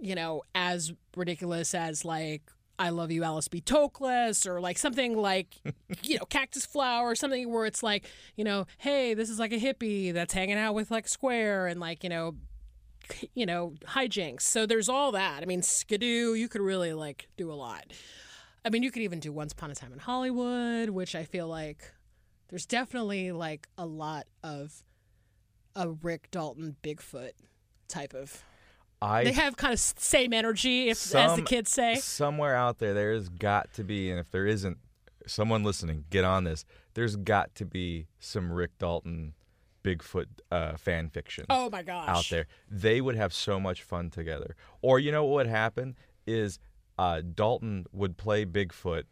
you 0.00 0.14
know, 0.14 0.42
as 0.54 0.92
ridiculous 1.16 1.74
as 1.74 2.04
like 2.04 2.42
I 2.78 2.88
love 2.88 3.10
you, 3.10 3.22
Alice 3.24 3.46
B. 3.46 3.60
Toklas, 3.60 4.46
or 4.46 4.58
like 4.58 4.78
something 4.78 5.14
like, 5.14 5.54
you 6.02 6.16
know, 6.18 6.24
Cactus 6.24 6.64
Flower, 6.64 7.10
or 7.10 7.14
something 7.14 7.50
where 7.52 7.66
it's 7.66 7.82
like, 7.82 8.06
you 8.36 8.44
know, 8.44 8.66
hey, 8.78 9.12
this 9.12 9.28
is 9.28 9.38
like 9.38 9.52
a 9.52 9.58
hippie 9.58 10.14
that's 10.14 10.32
hanging 10.32 10.56
out 10.56 10.74
with 10.74 10.90
like 10.90 11.06
Square 11.06 11.66
and 11.66 11.78
like, 11.78 12.02
you 12.02 12.08
know, 12.08 12.36
you 13.34 13.46
know, 13.46 13.74
hijinks. 13.86 14.42
So 14.42 14.66
there's 14.66 14.88
all 14.88 15.12
that. 15.12 15.42
I 15.42 15.46
mean, 15.46 15.62
Skidoo, 15.62 16.34
you 16.34 16.48
could 16.48 16.60
really 16.60 16.92
like 16.92 17.28
do 17.36 17.52
a 17.52 17.54
lot. 17.54 17.84
I 18.64 18.70
mean, 18.70 18.82
you 18.82 18.90
could 18.90 19.02
even 19.02 19.20
do 19.20 19.32
Once 19.32 19.52
Upon 19.52 19.70
a 19.70 19.74
Time 19.74 19.92
in 19.92 19.98
Hollywood, 19.98 20.90
which 20.90 21.14
I 21.14 21.24
feel 21.24 21.48
like 21.48 21.92
there's 22.48 22.66
definitely 22.66 23.32
like 23.32 23.68
a 23.78 23.86
lot 23.86 24.26
of 24.42 24.84
a 25.74 25.90
Rick 25.90 26.30
Dalton 26.30 26.76
Bigfoot 26.82 27.32
type 27.88 28.12
of. 28.14 28.42
I 29.02 29.24
They 29.24 29.32
have 29.32 29.56
kind 29.56 29.72
of 29.72 29.80
same 29.80 30.34
energy, 30.34 30.90
if 30.90 31.14
as 31.14 31.36
the 31.36 31.42
kids 31.42 31.70
say. 31.70 31.94
somewhere 31.94 32.54
out 32.54 32.80
there 32.80 32.92
there's 32.92 33.30
got 33.30 33.72
to 33.74 33.84
be 33.84 34.10
and 34.10 34.20
if 34.20 34.30
there 34.30 34.46
isn't 34.46 34.76
someone 35.26 35.62
listening 35.62 36.04
get 36.10 36.24
on 36.24 36.44
this 36.44 36.64
there's 36.94 37.16
got 37.16 37.54
to 37.54 37.64
be 37.64 38.08
some 38.18 38.52
rick 38.52 38.70
dalton 38.78 39.32
bigfoot 39.82 40.26
uh, 40.50 40.76
fan 40.76 41.08
fiction 41.08 41.44
Oh 41.50 41.70
my 41.70 41.82
gosh! 41.82 42.08
out 42.08 42.24
there 42.30 42.46
they 42.70 43.00
would 43.00 43.16
have 43.16 43.32
so 43.32 43.58
much 43.58 43.82
fun 43.82 44.10
together 44.10 44.54
or 44.82 44.98
you 44.98 45.10
know 45.12 45.24
what 45.24 45.34
would 45.46 45.46
happen 45.46 45.96
is 46.26 46.58
uh, 46.98 47.22
dalton 47.34 47.86
would 47.92 48.16
play 48.16 48.44
bigfoot 48.44 49.04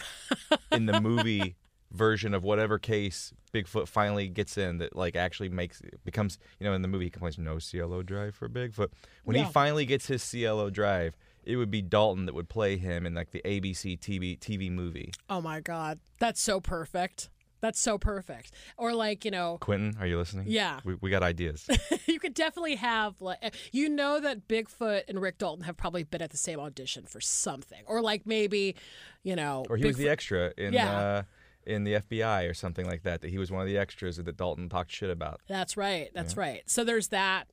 in 0.72 0.86
the 0.86 1.00
movie 1.00 1.56
version 1.90 2.32
of 2.34 2.42
whatever 2.42 2.78
case 2.78 3.32
bigfoot 3.52 3.86
finally 3.86 4.26
gets 4.28 4.56
in 4.56 4.78
that 4.78 4.96
like 4.96 5.14
actually 5.14 5.48
makes 5.50 5.82
becomes 6.04 6.38
you 6.58 6.66
know 6.66 6.72
in 6.72 6.80
the 6.82 6.88
movie 6.88 7.04
he 7.04 7.10
complains 7.10 7.38
no 7.38 7.58
clo 7.58 8.02
drive 8.02 8.34
for 8.34 8.48
bigfoot 8.48 8.88
when 9.24 9.36
Yeah. 9.36 9.44
he 9.44 9.52
finally 9.52 9.84
gets 9.84 10.06
his 10.06 10.24
clo 10.24 10.70
drive 10.70 11.16
it 11.44 11.56
would 11.56 11.70
be 11.70 11.82
dalton 11.82 12.24
that 12.26 12.34
would 12.34 12.48
play 12.48 12.78
him 12.78 13.04
in 13.04 13.14
like 13.14 13.30
the 13.30 13.42
abc 13.44 13.98
tv 13.98 14.38
tv 14.38 14.70
movie 14.70 15.12
Oh 15.28 15.40
my 15.42 15.60
god, 15.60 15.98
that's 16.18 16.40
so 16.40 16.60
perfect. 16.60 17.28
That's 17.62 17.80
so 17.80 17.96
perfect. 17.96 18.52
Or 18.76 18.92
like 18.92 19.24
you 19.24 19.30
know, 19.30 19.56
quentin 19.60 19.96
are 19.98 20.06
you 20.06 20.18
listening 20.18 20.44
Yeah. 20.48 20.80
we, 20.84 20.96
we 21.00 21.08
got 21.08 21.22
ideas 21.22 21.66
you 22.06 22.18
could 22.18 22.34
definitely 22.34 22.74
have 22.76 23.18
like 23.22 23.54
you 23.72 23.88
know 23.88 24.20
that 24.20 24.46
Bigfoot 24.48 25.04
and 25.08 25.22
Rick 25.22 25.38
Dalton 25.38 25.64
have 25.64 25.78
probably 25.78 26.02
been 26.02 26.20
at 26.20 26.30
the 26.30 26.36
same 26.36 26.60
audition 26.60 27.06
for 27.06 27.20
something, 27.22 27.82
or 27.86 28.02
like 28.02 28.26
maybe, 28.26 28.74
you 29.22 29.34
know, 29.36 29.64
or 29.70 29.78
he 29.78 29.86
was 29.86 29.96
the 29.96 30.10
extra 30.10 30.52
in 30.58 30.74
Yeah. 30.74 30.98
uh 31.00 31.22
in 31.64 31.84
the 31.84 31.92
fbi 31.94 32.50
or 32.50 32.54
something 32.54 32.84
like 32.86 33.04
that 33.04 33.20
that 33.20 33.30
he 33.30 33.38
was 33.38 33.48
one 33.52 33.60
of 33.60 33.68
the 33.68 33.78
extras 33.78 34.16
that 34.16 34.36
dalton 34.36 34.68
talked 34.68 34.90
shit 34.90 35.08
about 35.10 35.40
That's 35.48 35.76
right. 35.76 36.10
That's 36.12 36.36
right. 36.36 36.62
So 36.66 36.82
there's 36.82 37.08
that. 37.08 37.44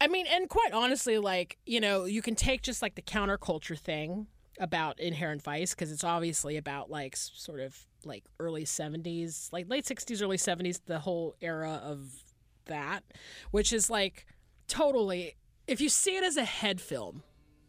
I 0.00 0.08
mean, 0.08 0.26
and 0.30 0.48
quite 0.50 0.72
honestly, 0.72 1.18
like 1.18 1.56
you 1.64 1.80
know, 1.80 2.04
you 2.04 2.20
can 2.20 2.34
take 2.34 2.60
just 2.62 2.82
like 2.82 2.94
the 2.94 3.02
counterculture 3.02 3.78
thing 3.78 4.26
about 4.60 5.00
Inherent 5.00 5.42
Vice 5.42 5.74
because 5.74 5.90
it's 5.90 6.04
obviously 6.04 6.56
about 6.56 6.90
like 6.90 7.16
sort 7.16 7.60
of 7.60 7.86
like 8.06 8.24
early 8.40 8.64
70s, 8.64 9.52
like 9.52 9.68
late 9.68 9.84
60s, 9.84 10.22
early 10.22 10.36
70s, 10.36 10.80
the 10.86 10.98
whole 10.98 11.34
era 11.40 11.80
of 11.84 12.24
that, 12.66 13.04
which 13.50 13.72
is 13.72 13.90
like 13.90 14.26
totally. 14.68 15.36
If 15.66 15.80
you 15.80 15.88
see 15.88 16.16
it 16.16 16.24
as 16.24 16.36
a 16.36 16.44
head 16.44 16.80
film, 16.80 17.22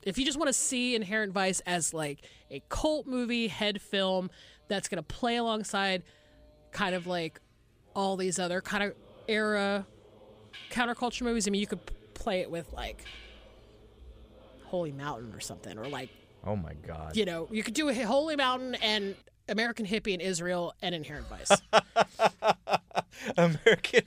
if 0.04 0.18
you 0.18 0.26
just 0.26 0.38
want 0.38 0.48
to 0.48 0.54
see 0.54 0.96
Inherent 0.96 1.34
Vice 1.34 1.62
as 1.62 1.94
like 1.94 2.26
a 2.52 2.62
cult 2.70 3.08
movie 3.08 3.48
head 3.48 3.82
film 3.82 4.30
that's 4.68 4.88
going 4.88 4.98
to 4.98 5.04
play 5.04 5.38
alongside 5.38 6.04
kind 6.72 6.94
of 6.94 7.08
like 7.08 7.40
all 7.96 8.18
these 8.18 8.38
other 8.38 8.62
kind 8.62 8.84
of 8.84 8.94
era 9.28 9.86
counterculture 10.70 11.24
movies. 11.24 11.48
I 11.48 11.52
mean, 11.52 11.62
you 11.62 11.68
could 11.68 11.80
play 12.14 12.42
it 12.42 12.52
with 12.52 12.72
like 12.74 13.06
Holy 14.66 14.92
Mountain 14.92 15.34
or 15.34 15.40
something, 15.40 15.78
or 15.78 15.88
like 15.88 16.10
oh 16.44 16.56
my 16.56 16.74
god 16.86 17.16
you 17.16 17.26
know, 17.26 17.48
you 17.52 17.64
could 17.64 17.74
do 17.74 17.90
a 17.90 17.94
Holy 17.94 18.36
Mountain 18.36 18.76
and 18.76 19.16
American 19.48 19.86
Hippie 19.86 20.14
in 20.14 20.22
Israel 20.22 20.74
and 20.82 20.96
Inherent 20.96 21.28
Vice. 21.28 21.62
American. 23.38 24.04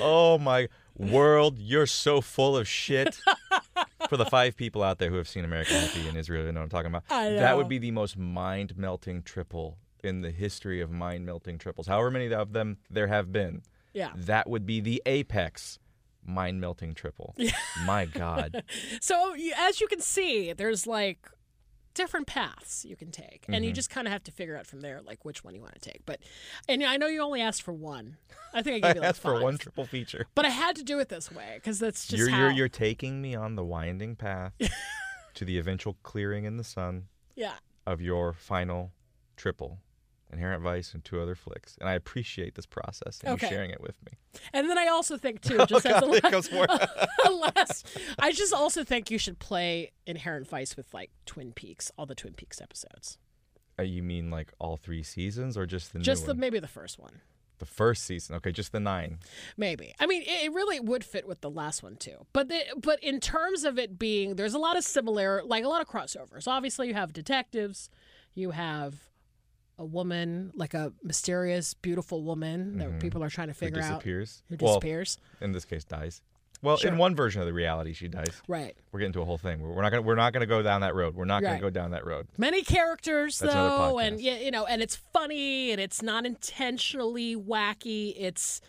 oh 0.00 0.38
my 0.38 0.68
world, 0.96 1.58
you're 1.58 1.86
so 1.86 2.20
full 2.20 2.56
of 2.56 2.68
shit. 2.68 3.20
For 4.08 4.16
the 4.18 4.26
five 4.26 4.56
people 4.56 4.82
out 4.82 4.98
there 4.98 5.08
who 5.08 5.16
have 5.16 5.28
seen 5.28 5.44
American 5.44 5.76
Hippie 5.76 6.08
in 6.08 6.16
Israel, 6.16 6.44
you 6.44 6.52
know 6.52 6.60
what 6.60 6.64
I'm 6.64 6.70
talking 6.70 6.86
about. 6.88 7.04
I 7.08 7.30
That 7.30 7.56
would 7.56 7.68
be 7.68 7.78
the 7.78 7.90
most 7.90 8.18
mind 8.18 8.76
melting 8.76 9.22
triple 9.22 9.78
in 10.02 10.20
the 10.20 10.30
history 10.30 10.80
of 10.80 10.90
mind 10.90 11.24
melting 11.24 11.58
triples. 11.58 11.86
However 11.86 12.10
many 12.10 12.32
of 12.32 12.52
them 12.52 12.76
there 12.90 13.06
have 13.06 13.32
been. 13.32 13.62
Yeah. 13.94 14.10
That 14.14 14.48
would 14.48 14.66
be 14.66 14.80
the 14.80 15.02
apex 15.06 15.78
mind 16.24 16.60
melting 16.60 16.94
triple. 16.94 17.34
My 17.86 18.04
God. 18.04 18.62
so 19.00 19.34
as 19.56 19.80
you 19.80 19.86
can 19.86 20.00
see, 20.00 20.52
there's 20.52 20.86
like 20.86 21.28
different 21.94 22.26
paths 22.26 22.84
you 22.84 22.96
can 22.96 23.10
take, 23.10 23.44
and 23.48 23.64
you 23.64 23.70
Mm-hmm. 23.70 23.74
just 23.76 23.90
kind 23.90 24.06
of 24.06 24.12
have 24.12 24.24
to 24.24 24.32
figure 24.32 24.56
out 24.56 24.66
from 24.66 24.80
there 24.80 25.00
like 25.02 25.24
which 25.24 25.42
one 25.44 25.54
you 25.54 25.60
want 25.60 25.74
to 25.74 25.80
take. 25.90 26.04
But 26.04 26.20
and 26.68 26.82
I 26.84 26.96
know 26.96 27.06
you 27.06 27.22
only 27.22 27.40
asked 27.40 27.62
for 27.62 27.72
one. 27.72 28.16
I 28.52 28.62
think 28.62 28.84
I 28.84 28.88
gave 28.88 28.96
you 28.96 29.00
like 29.00 29.10
asked 29.10 29.22
for 29.22 29.40
one 29.40 29.56
triple 29.58 29.84
feature. 29.86 30.26
But 30.34 30.44
I 30.44 30.50
had 30.50 30.76
to 30.76 30.82
do 30.84 30.98
it 30.98 31.08
this 31.08 31.30
way 31.32 31.52
because 31.56 31.78
that's 31.78 32.06
just 32.06 32.18
You're, 32.18 32.30
how. 32.30 32.40
you're 32.40 32.50
you're 32.52 32.68
taking 32.68 33.22
me 33.22 33.34
on 33.34 33.54
the 33.56 33.64
winding 33.64 34.16
path 34.16 34.52
to 35.34 35.44
the 35.44 35.58
eventual 35.58 35.96
clearing 36.02 36.44
in 36.44 36.56
the 36.56 36.64
sun 36.64 37.06
Yeah. 37.34 37.54
of 37.86 38.00
your 38.00 38.32
final 38.32 38.92
triple, 39.36 39.78
Inherent 40.34 40.62
Vice 40.62 40.92
and 40.94 41.04
two 41.04 41.20
other 41.20 41.34
flicks. 41.34 41.76
And 41.80 41.88
I 41.88 41.94
appreciate 41.94 42.54
this 42.54 42.66
process 42.66 43.20
and 43.24 43.34
Okay. 43.34 43.46
you 43.46 43.50
sharing 43.52 43.70
it 43.70 43.80
with 43.80 43.96
me. 44.04 44.12
And 44.52 44.68
then 44.68 44.76
I 44.78 44.88
also 44.88 45.16
think 45.16 45.40
too, 45.40 45.58
just 45.68 45.86
as 45.86 45.96
a 45.96 46.00
God, 46.00 46.10
here 46.12 46.20
la- 46.22 46.30
comes 46.30 46.52
more. 46.52 46.66
last, 47.56 47.86
I 48.18 48.32
just 48.32 48.52
also 48.52 48.84
think 48.84 49.10
you 49.10 49.18
should 49.18 49.38
play 49.38 49.92
Inherent 50.06 50.48
Vice 50.48 50.76
with 50.76 50.92
like 50.92 51.10
Twin 51.26 51.52
Peaks, 51.52 51.90
all 51.96 52.06
the 52.06 52.14
Twin 52.14 52.34
Peaks 52.34 52.60
episodes. 52.60 53.18
Uh, 53.78 53.82
you 53.82 54.02
mean 54.02 54.30
like 54.30 54.52
all 54.58 54.76
three 54.76 55.02
seasons 55.02 55.56
or 55.56 55.66
just 55.66 55.92
the 55.92 55.98
Just 55.98 56.22
new 56.22 56.34
the 56.34 56.34
maybe 56.34 56.58
the 56.60 56.68
first 56.68 56.98
one. 56.98 57.20
the 57.58 57.66
first 57.66 58.04
season? 58.04 58.36
Okay, 58.36 58.52
just 58.52 58.72
the 58.72 58.80
nine. 58.80 59.18
Maybe. 59.56 59.94
I 59.98 60.06
mean, 60.06 60.22
it, 60.22 60.46
it 60.46 60.52
really 60.52 60.78
would 60.80 61.04
fit 61.04 61.26
with 61.26 61.40
the 61.40 61.50
last 61.50 61.82
one 61.82 61.96
too. 61.96 62.26
But 62.32 62.48
the, 62.48 62.60
but 62.76 63.02
in 63.02 63.18
terms 63.20 63.64
of 63.64 63.78
it 63.78 63.98
being, 63.98 64.36
there's 64.36 64.54
a 64.54 64.58
lot 64.58 64.76
of 64.76 64.84
similar, 64.84 65.42
like 65.44 65.64
a 65.64 65.68
lot 65.68 65.80
of 65.80 65.88
crossovers. 65.88 66.46
Obviously, 66.46 66.88
you 66.88 66.94
have 66.94 67.12
detectives, 67.12 67.90
you 68.34 68.50
have 68.52 69.08
a 69.78 69.84
woman, 69.84 70.52
like 70.54 70.74
a 70.74 70.92
mysterious, 71.02 71.74
beautiful 71.74 72.22
woman 72.22 72.78
that 72.78 72.88
mm-hmm. 72.88 72.98
people 72.98 73.22
are 73.24 73.30
trying 73.30 73.48
to 73.48 73.54
Who 73.54 73.58
figure 73.58 73.82
out 73.82 73.88
disappears. 74.00 74.42
who 74.48 74.56
well, 74.60 74.74
disappears. 74.74 75.18
in 75.40 75.52
this 75.52 75.64
case, 75.64 75.84
dies. 75.84 76.22
Well, 76.62 76.78
Sure. 76.78 76.90
in 76.92 76.96
one 76.96 77.14
version 77.14 77.42
of 77.42 77.46
the 77.46 77.52
reality, 77.52 77.92
she 77.92 78.08
dies. 78.08 78.40
Right. 78.48 78.74
We're 78.90 79.00
getting 79.00 79.12
to 79.14 79.20
a 79.20 79.24
whole 79.26 79.36
thing. 79.36 79.60
We're 79.60 79.82
not 79.82 79.90
gonna 79.90 80.02
we're 80.02 80.14
not 80.14 80.32
gonna 80.32 80.46
go 80.46 80.62
down 80.62 80.80
that 80.80 80.94
road. 80.94 81.14
We're 81.14 81.26
not 81.26 81.42
gonna 81.42 81.60
go 81.60 81.68
down 81.68 81.90
that 81.90 82.06
road. 82.06 82.28
Many 82.38 82.62
characters 82.62 83.38
That's 83.38 83.52
though, 83.52 83.98
and 83.98 84.18
yeah, 84.20 84.38
you 84.38 84.50
know, 84.50 84.64
and 84.64 84.80
it's 84.80 84.96
funny 84.96 85.72
and 85.72 85.80
it's 85.80 86.00
not 86.02 86.24
intentionally 86.24 87.36
wacky. 87.36 88.14
It's 88.16 88.62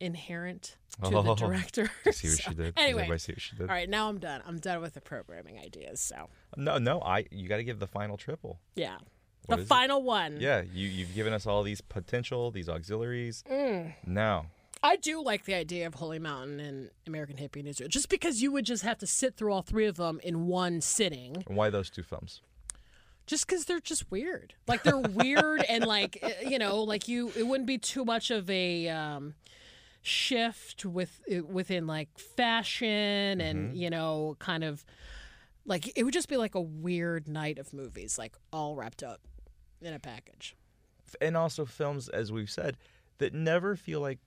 inherent 0.00 0.76
to 1.02 1.10
the 1.10 1.16
Oh. 1.16 1.34
director. 1.38 1.90
See 2.12 2.28
what 2.28 2.36
So- 2.38 2.50
she 2.50 2.54
did. 2.54 2.74
Anyway, 2.76 3.00
everybody 3.02 3.18
see 3.18 3.32
what 3.32 3.40
she 3.40 3.56
did? 3.56 3.62
all 3.62 3.74
right, 3.74 3.88
now 3.88 4.08
I'm 4.08 4.18
done. 4.18 4.42
I'm 4.46 4.58
done 4.58 4.80
with 4.80 4.94
the 4.94 5.00
programming 5.00 5.58
ideas. 5.58 6.00
So 6.00 6.28
No, 6.56 6.78
no. 6.78 7.00
I 7.00 7.26
you 7.30 7.48
got 7.48 7.56
to 7.56 7.64
give 7.64 7.78
the 7.78 7.86
final 7.86 8.16
triple. 8.16 8.60
yeah, 8.76 8.98
the 9.48 9.56
is 9.56 9.64
it? 9.64 9.68
final 9.68 10.02
one. 10.02 10.38
Yeah, 10.40 10.62
you 10.72 10.88
you've 10.88 11.14
given 11.14 11.32
us 11.32 11.46
all 11.46 11.62
these 11.62 11.80
potential, 11.80 12.50
these 12.50 12.68
auxiliaries. 12.68 13.44
Mm. 13.50 13.94
Now, 14.06 14.46
I 14.82 14.96
do 14.96 15.22
like 15.22 15.44
the 15.44 15.54
idea 15.54 15.86
of 15.86 15.94
Holy 15.94 16.18
Mountain 16.18 16.60
and 16.60 16.90
American 17.06 17.36
Hippie 17.36 17.56
in 17.60 17.66
Israel, 17.66 17.88
just 17.88 18.08
because 18.08 18.42
you 18.42 18.52
would 18.52 18.64
just 18.66 18.82
have 18.82 18.98
to 18.98 19.06
sit 19.06 19.36
through 19.36 19.52
all 19.52 19.62
three 19.62 19.86
of 19.86 19.96
them 19.96 20.20
in 20.22 20.46
one 20.46 20.80
sitting. 20.80 21.44
why 21.48 21.70
those 21.70 21.90
two 21.90 22.02
films? 22.02 22.42
just 23.26 23.46
because 23.46 23.64
they're 23.64 23.80
just 23.80 24.10
weird 24.10 24.54
like 24.68 24.82
they're 24.82 24.98
weird 24.98 25.64
and 25.68 25.86
like 25.86 26.18
eh, 26.22 26.46
you 26.48 26.58
know 26.58 26.82
like 26.82 27.08
you 27.08 27.32
it 27.36 27.46
wouldn't 27.46 27.66
be 27.66 27.78
too 27.78 28.04
much 28.04 28.30
of 28.30 28.48
a 28.50 28.88
um 28.88 29.34
shift 30.02 30.84
with 30.84 31.22
eh, 31.30 31.40
within 31.40 31.86
like 31.86 32.08
fashion 32.18 33.40
and 33.40 33.76
you 33.76 33.88
know 33.88 34.36
kind 34.38 34.62
of 34.62 34.84
like 35.64 35.90
it 35.96 36.04
would 36.04 36.12
just 36.12 36.28
be 36.28 36.36
like 36.36 36.54
a 36.54 36.60
weird 36.60 37.26
night 37.26 37.58
of 37.58 37.72
movies 37.72 38.18
like 38.18 38.34
all 38.52 38.76
wrapped 38.76 39.02
up 39.02 39.20
in 39.84 39.94
a 39.94 39.98
package 39.98 40.56
and 41.20 41.36
also 41.36 41.64
films, 41.64 42.08
as 42.08 42.32
we've 42.32 42.50
said, 42.50 42.76
that 43.18 43.32
never 43.34 43.76
feel 43.76 44.00
like. 44.00 44.18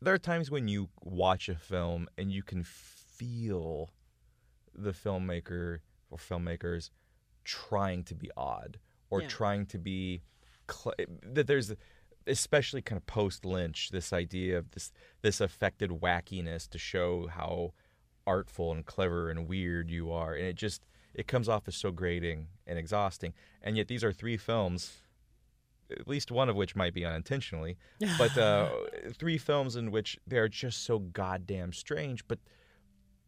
There 0.00 0.12
are 0.14 0.18
times 0.18 0.50
when 0.50 0.68
you 0.68 0.90
watch 1.02 1.48
a 1.48 1.54
film 1.54 2.08
and 2.18 2.30
you 2.30 2.42
can 2.42 2.62
feel 2.62 3.90
the 4.74 4.90
filmmaker 4.92 5.78
or 6.10 6.18
filmmakers 6.18 6.90
trying 7.44 8.04
to 8.04 8.14
be 8.14 8.30
odd 8.36 8.78
or 9.08 9.22
Yeah. 9.22 9.28
trying 9.28 9.66
to 9.66 9.78
be 9.78 10.22
cl- 10.70 10.94
that 11.22 11.46
there's 11.46 11.72
especially 12.26 12.82
kind 12.82 12.98
of 12.98 13.06
post 13.06 13.44
Lynch 13.44 13.90
this 13.90 14.12
idea 14.12 14.58
of 14.58 14.70
this 14.72 14.92
this 15.22 15.40
affected 15.40 15.90
wackiness 15.90 16.68
to 16.70 16.78
show 16.78 17.26
how 17.28 17.72
artful 18.26 18.72
and 18.72 18.84
clever 18.84 19.30
and 19.30 19.46
weird 19.48 19.90
you 19.90 20.10
are 20.10 20.34
and 20.34 20.46
it 20.46 20.56
just 20.56 20.84
it 21.14 21.26
comes 21.26 21.48
off 21.48 21.68
as 21.68 21.76
so 21.76 21.90
grating 21.90 22.48
and 22.66 22.78
exhausting. 22.78 23.32
And 23.62 23.76
yet 23.76 23.88
these 23.88 24.02
are 24.04 24.12
three 24.12 24.36
films 24.36 24.98
at 25.90 26.08
least 26.08 26.30
one 26.32 26.48
of 26.48 26.56
which 26.56 26.74
might 26.74 26.94
be 26.94 27.04
unintentionally 27.04 27.76
but 28.18 28.36
uh, 28.38 28.70
three 29.12 29.36
films 29.36 29.76
in 29.76 29.90
which 29.90 30.18
they're 30.26 30.48
just 30.48 30.82
so 30.82 30.98
goddamn 30.98 31.74
strange 31.74 32.26
but 32.26 32.38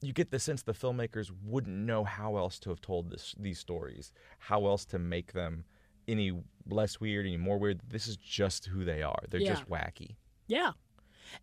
you 0.00 0.10
get 0.14 0.30
the 0.30 0.38
sense 0.38 0.62
the 0.62 0.72
filmmakers 0.72 1.30
wouldn't 1.44 1.76
know 1.76 2.02
how 2.02 2.38
else 2.38 2.58
to 2.58 2.70
have 2.70 2.80
told 2.80 3.10
this 3.10 3.34
these 3.38 3.58
stories 3.58 4.10
how 4.38 4.66
else 4.66 4.86
to 4.86 4.98
make 4.98 5.34
them 5.34 5.64
any 6.08 6.32
less 6.68 6.98
weird 6.98 7.26
any 7.26 7.36
more 7.36 7.58
weird. 7.58 7.80
This 7.86 8.06
is 8.08 8.16
just 8.16 8.66
who 8.66 8.84
they 8.84 9.02
are. 9.02 9.18
They're 9.28 9.40
Yeah. 9.40 9.54
just 9.54 9.68
wacky. 9.68 10.16
Yeah. 10.48 10.72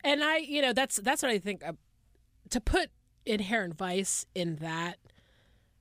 And 0.04 0.24
i 0.24 0.38
you 0.38 0.62
know 0.64 0.74
that's 0.74 0.96
that's 0.98 1.22
what 1.22 1.32
i 1.32 1.38
think 1.38 1.64
uh, 1.66 1.74
to 2.50 2.60
put 2.60 2.90
inherent 3.26 3.76
vice 3.78 4.26
in 4.34 4.56
that 4.58 4.98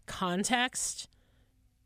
context 0.06 1.08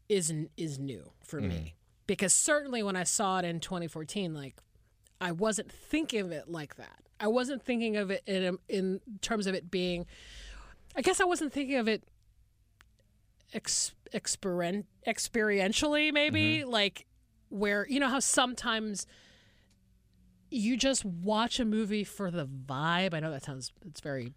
is 0.08 0.32
is 0.56 0.78
new 0.78 1.12
for 1.22 1.40
me. 1.40 1.54
Mm-hmm. 1.54 1.66
Because 2.06 2.32
certainly 2.32 2.82
when 2.82 2.96
i 2.96 3.02
saw 3.02 3.38
it 3.38 3.44
in 3.44 3.60
2014 3.60 4.32
like 4.34 4.56
i 5.20 5.32
wasn't 5.32 5.70
thinking 5.70 6.20
of 6.20 6.32
it 6.32 6.48
like 6.48 6.76
that. 6.76 7.00
I 7.18 7.28
wasn't 7.28 7.62
thinking 7.62 7.96
of 7.96 8.10
it 8.10 8.22
in 8.26 8.58
in 8.68 9.00
terms 9.20 9.46
of 9.46 9.54
it 9.54 9.70
being 9.70 10.06
i 10.94 11.02
guess 11.02 11.20
i 11.20 11.24
wasn't 11.24 11.52
thinking 11.52 11.76
of 11.76 11.88
it 11.88 12.04
ex, 13.52 13.92
experien, 14.12 14.84
experientially 15.06 16.12
maybe 16.12 16.58
mm-hmm. 16.58 16.70
like 16.70 17.06
where 17.48 17.86
you 17.88 18.00
know 18.00 18.08
how 18.08 18.20
sometimes 18.20 19.06
you 20.50 20.76
just 20.76 21.04
watch 21.04 21.58
a 21.58 21.64
movie 21.64 22.04
for 22.04 22.30
the 22.30 22.46
vibe. 22.46 23.14
I 23.14 23.20
know 23.20 23.30
that 23.30 23.44
sounds 23.44 23.72
it's 23.86 24.00
very 24.00 24.34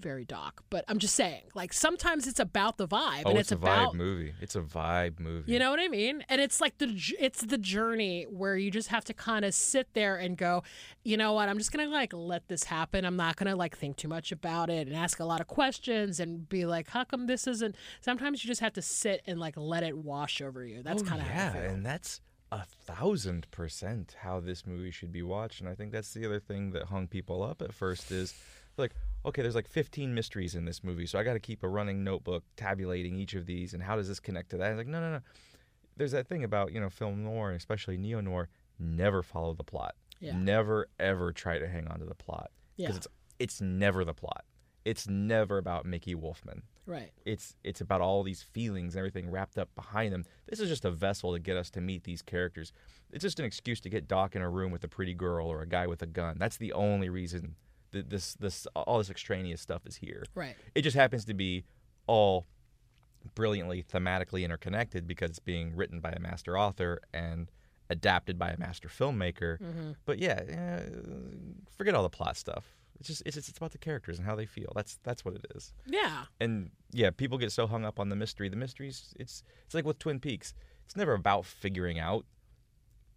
very 0.00 0.24
doc, 0.24 0.62
but 0.70 0.84
I'm 0.88 0.98
just 0.98 1.14
saying 1.14 1.42
like 1.54 1.72
sometimes 1.72 2.26
it's 2.26 2.40
about 2.40 2.78
the 2.78 2.86
vibe 2.86 3.22
oh 3.26 3.30
and 3.30 3.38
it's, 3.38 3.50
it's, 3.50 3.52
a 3.52 3.56
about 3.56 3.92
vibe 3.92 3.96
movie 3.96 4.34
it's 4.40 4.56
a 4.56 4.60
vibe 4.60 5.20
movie 5.20 5.52
you 5.52 5.58
know 5.58 5.70
what 5.70 5.80
I 5.80 5.88
mean? 5.88 6.24
And 6.28 6.40
it's 6.40 6.60
like 6.60 6.78
the 6.78 6.98
it's 7.18 7.42
the 7.42 7.58
journey 7.58 8.24
where 8.24 8.56
you 8.56 8.70
just 8.70 8.88
have 8.88 9.04
to 9.06 9.14
kind 9.14 9.44
of 9.44 9.54
sit 9.54 9.88
there 9.94 10.16
and 10.16 10.36
go, 10.36 10.62
you 11.04 11.16
know 11.16 11.32
what? 11.32 11.48
I'm 11.48 11.58
just 11.58 11.72
going 11.72 11.86
to 11.86 11.92
like 11.92 12.12
let 12.12 12.48
this 12.48 12.64
happen. 12.64 13.04
I'm 13.04 13.16
not 13.16 13.36
going 13.36 13.50
to 13.50 13.56
like 13.56 13.76
think 13.76 13.96
too 13.96 14.08
much 14.08 14.32
about 14.32 14.70
it 14.70 14.86
and 14.86 14.96
ask 14.96 15.20
a 15.20 15.24
lot 15.24 15.40
of 15.40 15.46
questions 15.46 16.20
and 16.20 16.48
be 16.48 16.66
like, 16.66 16.88
how 16.88 17.04
come 17.04 17.26
this 17.26 17.46
isn't 17.46 17.76
Sometimes 18.00 18.44
you 18.44 18.48
just 18.48 18.60
have 18.60 18.72
to 18.74 18.82
sit 18.82 19.22
and 19.26 19.38
like 19.38 19.54
let 19.56 19.82
it 19.82 19.96
wash 19.96 20.40
over 20.40 20.64
you. 20.64 20.82
That's 20.82 21.02
oh, 21.02 21.06
kind 21.06 21.20
of 21.20 21.26
yeah 21.28 21.50
how 21.50 21.58
I 21.58 21.62
feel. 21.62 21.70
and 21.70 21.86
that's 21.86 22.20
a 22.50 22.64
thousand 22.64 23.50
percent 23.50 24.16
how 24.20 24.40
this 24.40 24.66
movie 24.66 24.90
should 24.90 25.12
be 25.12 25.22
watched 25.22 25.60
and 25.60 25.68
i 25.68 25.74
think 25.74 25.92
that's 25.92 26.14
the 26.14 26.24
other 26.24 26.40
thing 26.40 26.70
that 26.70 26.84
hung 26.84 27.06
people 27.06 27.42
up 27.42 27.60
at 27.60 27.74
first 27.74 28.10
is 28.10 28.34
like 28.78 28.92
okay 29.24 29.42
there's 29.42 29.54
like 29.54 29.68
15 29.68 30.14
mysteries 30.14 30.54
in 30.54 30.64
this 30.64 30.82
movie 30.84 31.06
so 31.06 31.18
i 31.18 31.22
got 31.22 31.32
to 31.34 31.40
keep 31.40 31.62
a 31.62 31.68
running 31.68 32.04
notebook 32.04 32.44
tabulating 32.56 33.16
each 33.16 33.34
of 33.34 33.46
these 33.46 33.74
and 33.74 33.82
how 33.82 33.96
does 33.96 34.08
this 34.08 34.20
connect 34.20 34.50
to 34.50 34.56
that 34.58 34.76
like 34.76 34.86
no 34.86 35.00
no 35.00 35.10
no 35.12 35.20
there's 35.96 36.12
that 36.12 36.26
thing 36.28 36.44
about 36.44 36.72
you 36.72 36.80
know 36.80 36.88
film 36.90 37.24
noir 37.24 37.48
and 37.48 37.56
especially 37.56 37.96
neo 37.96 38.20
noir 38.20 38.48
never 38.78 39.22
follow 39.22 39.54
the 39.54 39.64
plot 39.64 39.94
Yeah. 40.20 40.36
never 40.36 40.88
ever 41.00 41.32
try 41.32 41.58
to 41.58 41.66
hang 41.68 41.88
on 41.88 41.98
to 41.98 42.04
the 42.06 42.14
plot 42.14 42.50
because 42.76 42.92
Yeah. 42.94 42.96
it's 42.96 43.08
it's 43.38 43.60
never 43.60 44.04
the 44.04 44.14
plot 44.14 44.44
it's 44.84 45.06
never 45.08 45.58
about 45.58 45.84
mickey 45.84 46.14
wolfmann 46.14 46.62
right. 46.86 47.10
it's 47.26 47.56
it's 47.64 47.80
about 47.80 48.00
all 48.00 48.22
these 48.22 48.42
feelings 48.42 48.94
and 48.94 49.00
everything 49.00 49.28
wrapped 49.30 49.58
up 49.58 49.68
behind 49.74 50.12
them. 50.14 50.24
This 50.46 50.60
is 50.60 50.68
just 50.70 50.84
a 50.86 50.90
vessel 50.90 51.34
to 51.34 51.38
get 51.38 51.56
us 51.58 51.68
to 51.72 51.82
meet 51.82 52.04
these 52.04 52.22
characters. 52.22 52.72
It's 53.12 53.20
just 53.22 53.38
an 53.38 53.44
excuse 53.44 53.80
to 53.82 53.90
get 53.90 54.08
Doc 54.08 54.34
in 54.34 54.40
a 54.40 54.48
room 54.48 54.70
with 54.72 54.82
a 54.84 54.88
pretty 54.88 55.12
girl 55.12 55.46
or 55.48 55.60
a 55.60 55.66
guy 55.66 55.86
with 55.86 56.00
a 56.00 56.06
gun. 56.06 56.36
That's 56.38 56.56
the 56.56 56.72
only 56.72 57.10
reason 57.10 57.56
that 57.92 58.10
this 58.10 58.34
this 58.34 58.66
all 58.74 58.98
this 58.98 59.10
extraneous 59.10 59.60
stuff 59.60 59.82
is 59.86 59.96
here. 59.96 60.24
Right. 60.34 60.56
It 60.74 60.82
just 60.82 60.96
happens 60.96 61.24
to 61.26 61.34
be 61.34 61.64
all 62.06 62.46
brilliantly 63.34 63.82
thematically 63.82 64.44
interconnected 64.44 65.06
because 65.06 65.30
it's 65.30 65.38
being 65.38 65.74
written 65.76 66.00
by 66.00 66.10
a 66.10 66.18
master 66.20 66.58
author 66.58 67.00
and 67.12 67.50
adapted 67.90 68.38
by 68.38 68.50
a 68.50 68.58
master 68.58 68.88
filmmaker. 68.88 69.58
But 70.04 70.18
yeah, 70.18 70.40
eh, 70.48 70.80
forget 71.76 71.94
all 71.94 72.02
the 72.02 72.10
plot 72.10 72.36
stuff. 72.36 72.64
It's 73.00 73.08
just 73.08 73.22
it's, 73.26 73.36
it's 73.36 73.56
about 73.56 73.72
the 73.72 73.78
characters 73.78 74.18
and 74.18 74.26
how 74.26 74.34
they 74.34 74.46
feel. 74.46 74.72
That's 74.74 74.98
that's 75.04 75.24
what 75.24 75.34
it 75.34 75.46
is 75.54 75.72
Yeah. 75.86 76.24
and 76.40 76.70
yeah, 76.92 77.10
people 77.10 77.38
get 77.38 77.52
so 77.52 77.66
hung 77.66 77.84
up 77.84 78.00
on 78.00 78.08
the 78.08 78.16
mystery. 78.16 78.48
The 78.48 78.56
mysteries, 78.56 79.14
it's 79.18 79.42
it's 79.64 79.74
like 79.74 79.84
with 79.84 79.98
Twin 79.98 80.18
Peaks. 80.20 80.52
It's 80.84 80.96
never 80.96 81.12
about 81.12 81.44
figuring 81.44 81.98
out 81.98 82.24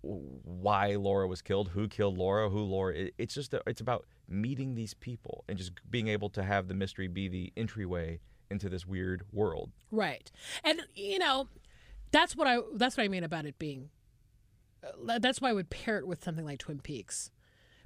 why 0.02 0.96
Laura 0.96 1.28
was 1.28 1.42
killed, 1.42 1.70
who 1.70 1.88
killed 1.88 2.18
Laura, 2.18 2.50
who 2.50 2.60
Laura. 2.60 2.96
It, 2.96 3.14
it's 3.18 3.34
just 3.34 3.54
a, 3.54 3.62
it's 3.68 3.82
about 3.82 4.06
meeting 4.28 4.76
these 4.76 4.94
people 4.94 5.44
and 5.48 5.58
just 5.58 5.72
being 5.90 6.08
able 6.08 6.30
to 6.32 6.44
have 6.44 6.68
the 6.68 6.74
mystery 6.74 7.08
be 7.08 7.28
the 7.28 7.54
entryway 7.56 8.20
into 8.50 8.70
this 8.70 8.86
weird 8.86 9.24
world. 9.32 9.72
Right. 9.92 10.32
And 10.64 10.82
you 10.96 11.20
know, 11.20 11.48
that's 12.12 12.36
what 12.36 12.48
I 12.48 12.60
that's 12.76 12.98
what 12.98 13.04
I 13.04 13.08
mean 13.08 13.24
about 13.24 13.46
it 13.46 13.58
being 13.60 13.90
uh, 14.84 15.20
that's 15.20 15.42
why 15.42 15.50
I 15.50 15.54
would 15.54 15.70
pair 15.70 15.98
it 15.98 16.08
with 16.08 16.24
something 16.24 16.46
like 16.46 16.60
Twin 16.60 16.80
Peaks. 16.80 17.32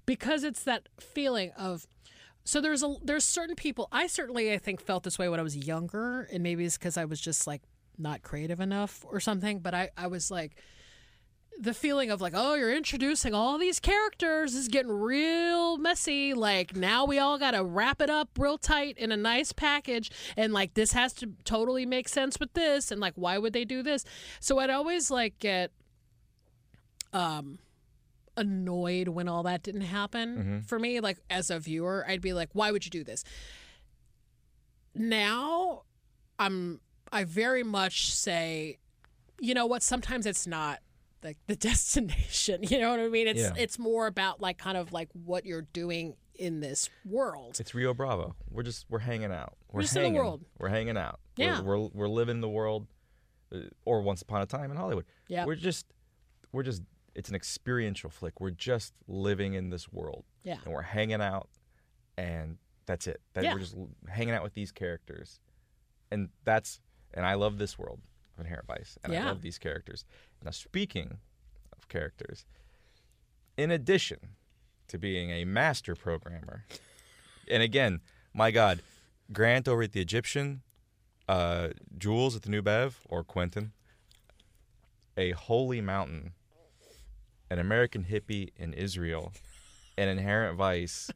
Because 0.06 0.44
it's 0.44 0.64
that 0.64 0.88
feeling 1.00 1.52
of 1.58 1.88
so 2.44 2.62
there's 2.62 2.84
a 2.84 2.96
there's 3.04 3.24
certain 3.24 3.56
people 3.56 3.88
I 3.92 4.08
certainly 4.08 4.54
I 4.54 4.58
think 4.58 4.82
felt 4.82 5.04
this 5.04 5.18
way 5.18 5.30
when 5.30 5.40
I 5.40 5.44
was 5.44 5.58
younger 5.58 6.24
and 6.32 6.44
maybe 6.44 6.64
it's 6.64 6.78
cuz 6.78 6.96
I 6.98 7.06
was 7.06 7.20
just 7.20 7.48
like 7.48 7.64
not 7.98 8.22
creative 8.22 8.60
enough 8.60 9.04
or 9.08 9.20
something, 9.20 9.60
but 9.60 9.74
I 9.74 9.90
I 9.98 10.08
was 10.08 10.30
like 10.30 10.62
the 11.60 11.74
feeling 11.74 12.12
of 12.12 12.22
like, 12.22 12.34
oh, 12.36 12.56
you're 12.56 12.74
introducing 12.74 13.34
all 13.34 13.58
these 13.58 13.80
characters 13.80 14.54
this 14.54 14.62
is 14.64 14.68
getting 14.68 14.92
real 14.92 15.78
messy. 15.78 16.34
Like 16.34 16.76
now 16.76 17.06
we 17.06 17.20
all 17.20 17.38
got 17.38 17.52
to 17.52 17.64
wrap 17.64 18.02
it 18.02 18.10
up 18.10 18.30
real 18.38 18.58
tight 18.58 18.98
in 18.98 19.12
a 19.12 19.18
nice 19.18 19.52
package, 19.52 20.12
and 20.38 20.54
like 20.54 20.74
this 20.74 20.94
has 20.94 21.14
to 21.14 21.34
totally 21.44 21.86
make 21.86 22.08
sense 22.08 22.40
with 22.40 22.54
this, 22.54 22.92
and 22.92 23.02
like 23.02 23.14
why 23.16 23.38
would 23.38 23.54
they 23.54 23.66
do 23.66 23.82
this? 23.84 24.04
So 24.40 24.60
I'd 24.60 24.70
always 24.70 25.10
like 25.12 25.40
get 25.40 25.72
um 27.14 27.60
annoyed 28.38 29.08
when 29.08 29.28
all 29.28 29.44
that 29.44 29.64
didn't 29.64 29.82
happen 29.82 30.64
for 30.68 30.78
me. 30.78 31.00
Like 31.00 31.20
as 31.30 31.50
a 31.50 31.60
viewer, 31.60 32.06
I'd 32.08 32.22
be 32.22 32.34
like, 32.34 32.50
why 32.54 32.72
would 32.72 32.86
you 32.86 32.92
do 32.92 33.04
this? 33.04 33.24
Now 34.94 35.84
I'm 36.40 36.82
I 37.12 37.24
very 37.24 37.64
much 37.64 38.14
say, 38.14 38.80
you 39.40 39.54
know 39.54 39.66
what? 39.66 39.84
Sometimes 39.84 40.26
it's 40.26 40.46
not 40.46 40.80
like 41.26 41.38
the 41.48 41.56
destination. 41.70 42.64
You 42.64 42.80
know 42.80 42.92
what 42.92 43.00
I 43.02 43.10
mean? 43.10 43.28
It's 43.28 43.40
Yeah. 43.42 43.54
it's 43.58 43.78
more 43.80 44.08
about 44.08 44.40
like 44.40 44.58
kind 44.58 44.78
of 44.78 44.94
like 44.94 45.10
what 45.14 45.46
you're 45.46 45.64
doing 45.74 46.16
in 46.36 46.60
this 46.60 46.90
world. 47.06 47.58
It's 47.60 47.74
Rio 47.74 47.94
Bravo. 47.94 48.36
We're 48.50 48.64
just 48.64 48.86
we're 48.90 49.00
hanging 49.00 49.32
out. 49.32 49.56
We're 49.72 49.82
just 49.82 49.96
in 49.96 50.02
the 50.02 50.08
hanging. 50.08 50.20
world. 50.20 50.46
We're 50.58 50.70
hanging 50.70 50.98
out. 50.98 51.20
We're- 51.38 51.50
Yeah. 51.52 51.62
We're, 51.62 51.78
we're 51.94 52.08
living 52.10 52.42
the 52.42 52.50
world, 52.50 52.88
uh, 53.54 53.60
or 53.86 54.02
once 54.02 54.22
upon 54.22 54.42
a 54.42 54.46
time 54.46 54.72
in 54.72 54.78
Hollywood. 54.78 55.06
Yeah. 55.28 55.46
We're 55.46 55.56
just 55.56 55.86
we're 56.52 56.64
just 56.64 56.84
it's 57.16 57.30
an 57.30 57.36
experiential 57.36 58.10
flick. 58.10 58.40
We're 58.42 58.52
just 58.52 58.94
living 59.08 59.54
in 59.54 59.70
this 59.70 59.92
world. 59.92 60.26
Yeah. 60.44 60.58
And 60.66 60.74
we're 60.74 60.82
hanging 60.82 61.22
out, 61.22 61.50
and 62.18 62.58
that's 62.86 63.08
it. 63.08 63.22
That 63.34 63.44
Yeah. 63.46 63.54
we're 63.54 63.60
just 63.60 63.76
hanging 64.10 64.34
out 64.34 64.44
with 64.44 64.54
these 64.54 64.72
characters, 64.72 65.40
and 66.12 66.30
that's 66.44 66.80
and 67.14 67.26
I 67.26 67.36
love 67.36 67.58
this 67.58 67.80
world 67.80 68.02
of 68.36 68.46
Inherent 68.46 68.68
Vice, 68.68 68.98
and 69.04 69.14
I 69.14 69.26
love 69.26 69.42
these 69.42 69.58
characters. 69.58 70.06
Now, 70.44 70.52
speaking 70.52 71.18
of 71.76 71.88
characters, 71.90 72.46
in 73.58 73.72
addition 73.72 74.20
to 74.88 74.98
being 74.98 75.32
a 75.32 75.46
master 75.46 75.96
programmer, 75.96 76.66
and 77.50 77.64
again, 77.64 78.02
my 78.34 78.52
God, 78.52 78.82
Grant 79.34 79.68
over 79.68 79.84
at 79.84 79.92
the 79.92 80.02
Egyptian, 80.02 80.62
uh, 81.28 81.70
Jules 81.98 82.36
at 82.36 82.44
the 82.44 82.50
New 82.50 82.62
Bev, 82.62 83.00
or 83.10 83.24
Quentin, 83.24 83.72
a 85.18 85.32
holy 85.32 85.82
mountain, 85.82 86.34
an 87.50 87.58
American 87.58 88.06
hippie 88.06 88.50
in 88.58 88.74
Israel, 88.74 89.32
and 89.98 90.10
Inherent 90.10 90.58
Vice 90.58 91.10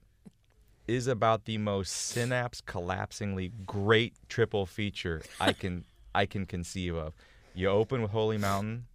is 0.87 1.05
about 1.05 1.45
the 1.45 1.57
most 1.59 1.91
synapse 1.91 2.61
collapsingly 2.61 3.51
great 3.65 4.15
triple 4.27 4.65
feature 4.65 5.21
I 5.39 5.53
can 5.53 5.85
I 6.13 6.25
can 6.25 6.45
conceive 6.45 6.95
of. 6.95 7.13
You 7.53 7.69
open 7.69 8.01
with 8.01 8.11
Holy 8.11 8.37
Mountain, 8.37 8.85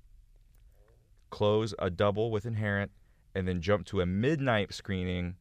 close 1.31 1.75
a 1.79 1.91
double 1.91 2.31
with 2.31 2.47
Inherent, 2.47 2.91
and 3.35 3.47
then 3.49 3.61
jump 3.61 3.87
to 3.87 4.01
a 4.01 4.07
midnight 4.07 4.73
screening 4.73 5.37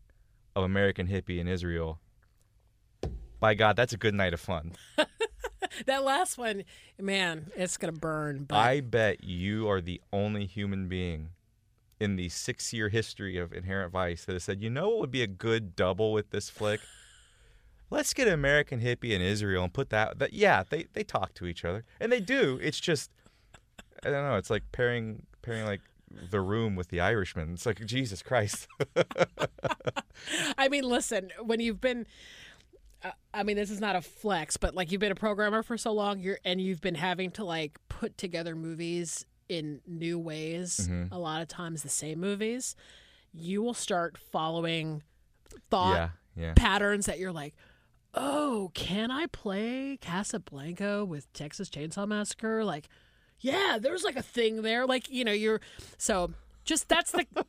of 0.55 0.63
American 0.63 1.07
Hippie 1.07 1.39
in 1.39 1.47
Israel. 1.47 1.99
By 3.39 3.53
God, 3.53 3.75
that's 3.75 3.93
a 3.93 3.97
good 3.97 4.13
night 4.13 4.33
of 4.33 4.39
fun. 4.39 4.73
That 5.85 6.03
last 6.03 6.37
one, 6.37 6.63
man, 6.99 7.51
it's 7.55 7.77
gonna 7.77 7.93
burn. 7.93 8.45
But 8.45 8.57
I 8.57 8.81
bet 8.81 9.23
you 9.23 9.67
are 9.69 9.81
the 9.81 10.01
only 10.11 10.45
human 10.45 10.87
being 10.87 11.29
in 11.99 12.15
the 12.15 12.29
six 12.29 12.73
year 12.73 12.89
history 12.89 13.37
of 13.37 13.53
Inherent 13.53 13.91
Vice 13.91 14.25
that 14.25 14.33
has 14.33 14.43
said, 14.43 14.61
you 14.61 14.69
know 14.69 14.89
what 14.89 14.99
would 14.99 15.11
be 15.11 15.23
a 15.23 15.27
good 15.27 15.75
double 15.75 16.13
with 16.13 16.29
this 16.29 16.49
flick? 16.49 16.81
Let's 17.93 18.13
get 18.13 18.27
American 18.27 18.81
Hippie 18.81 19.11
in 19.11 19.21
Israel 19.21 19.63
and 19.63 19.71
put 19.71 19.89
that, 19.91 20.17
that 20.19 20.33
yeah, 20.33 20.63
they, 20.67 20.87
they 20.93 21.03
talk 21.03 21.33
to 21.35 21.45
each 21.45 21.63
other. 21.63 21.85
And 21.99 22.11
they 22.11 22.19
do. 22.19 22.59
It's 22.61 22.79
just 22.79 23.11
I 24.05 24.09
don't 24.09 24.27
know, 24.27 24.35
it's 24.35 24.49
like 24.49 24.63
pairing 24.71 25.25
pairing 25.41 25.65
like 25.65 25.81
the 26.29 26.41
room 26.41 26.75
with 26.75 26.89
the 26.89 26.99
Irishman. 26.99 27.53
It's 27.53 27.65
like 27.65 27.85
Jesus 27.85 28.21
Christ. 28.21 28.67
I 30.57 30.69
mean, 30.69 30.83
listen, 30.83 31.31
when 31.41 31.59
you've 31.59 31.81
been 31.81 32.05
uh, 33.03 33.11
I 33.33 33.43
mean, 33.43 33.55
this 33.55 33.69
is 33.69 33.79
not 33.79 33.95
a 33.95 34.01
flex, 34.01 34.57
but 34.57 34.75
like 34.75 34.91
you've 34.91 35.01
been 35.01 35.11
a 35.11 35.15
programmer 35.15 35.63
for 35.63 35.77
so 35.77 35.91
long, 35.93 36.19
you're 36.19 36.39
and 36.43 36.59
you've 36.59 36.81
been 36.81 36.95
having 36.95 37.31
to 37.31 37.43
like 37.43 37.77
put 37.89 38.17
together 38.17 38.55
movies 38.55 39.25
in 39.49 39.81
new 39.85 40.17
ways. 40.19 40.87
Mm-hmm. 40.89 41.13
A 41.13 41.19
lot 41.19 41.41
of 41.41 41.47
times, 41.47 41.83
the 41.83 41.89
same 41.89 42.19
movies. 42.19 42.75
You 43.33 43.61
will 43.61 43.73
start 43.73 44.17
following 44.17 45.03
thought 45.69 45.95
yeah, 45.95 46.09
yeah. 46.35 46.53
patterns 46.55 47.07
that 47.07 47.19
you're 47.19 47.31
like, 47.31 47.55
oh, 48.13 48.71
can 48.73 49.11
I 49.11 49.27
play 49.27 49.97
Casablanca 50.01 51.05
with 51.05 51.31
Texas 51.33 51.69
Chainsaw 51.69 52.07
Massacre? 52.07 52.63
Like, 52.63 52.87
yeah, 53.39 53.77
there's 53.81 54.03
like 54.03 54.15
a 54.15 54.21
thing 54.21 54.61
there. 54.61 54.85
Like, 54.85 55.09
you 55.09 55.23
know, 55.25 55.31
you're 55.31 55.61
so 55.97 56.31
just 56.63 56.87
that's 56.89 57.11
the. 57.11 57.25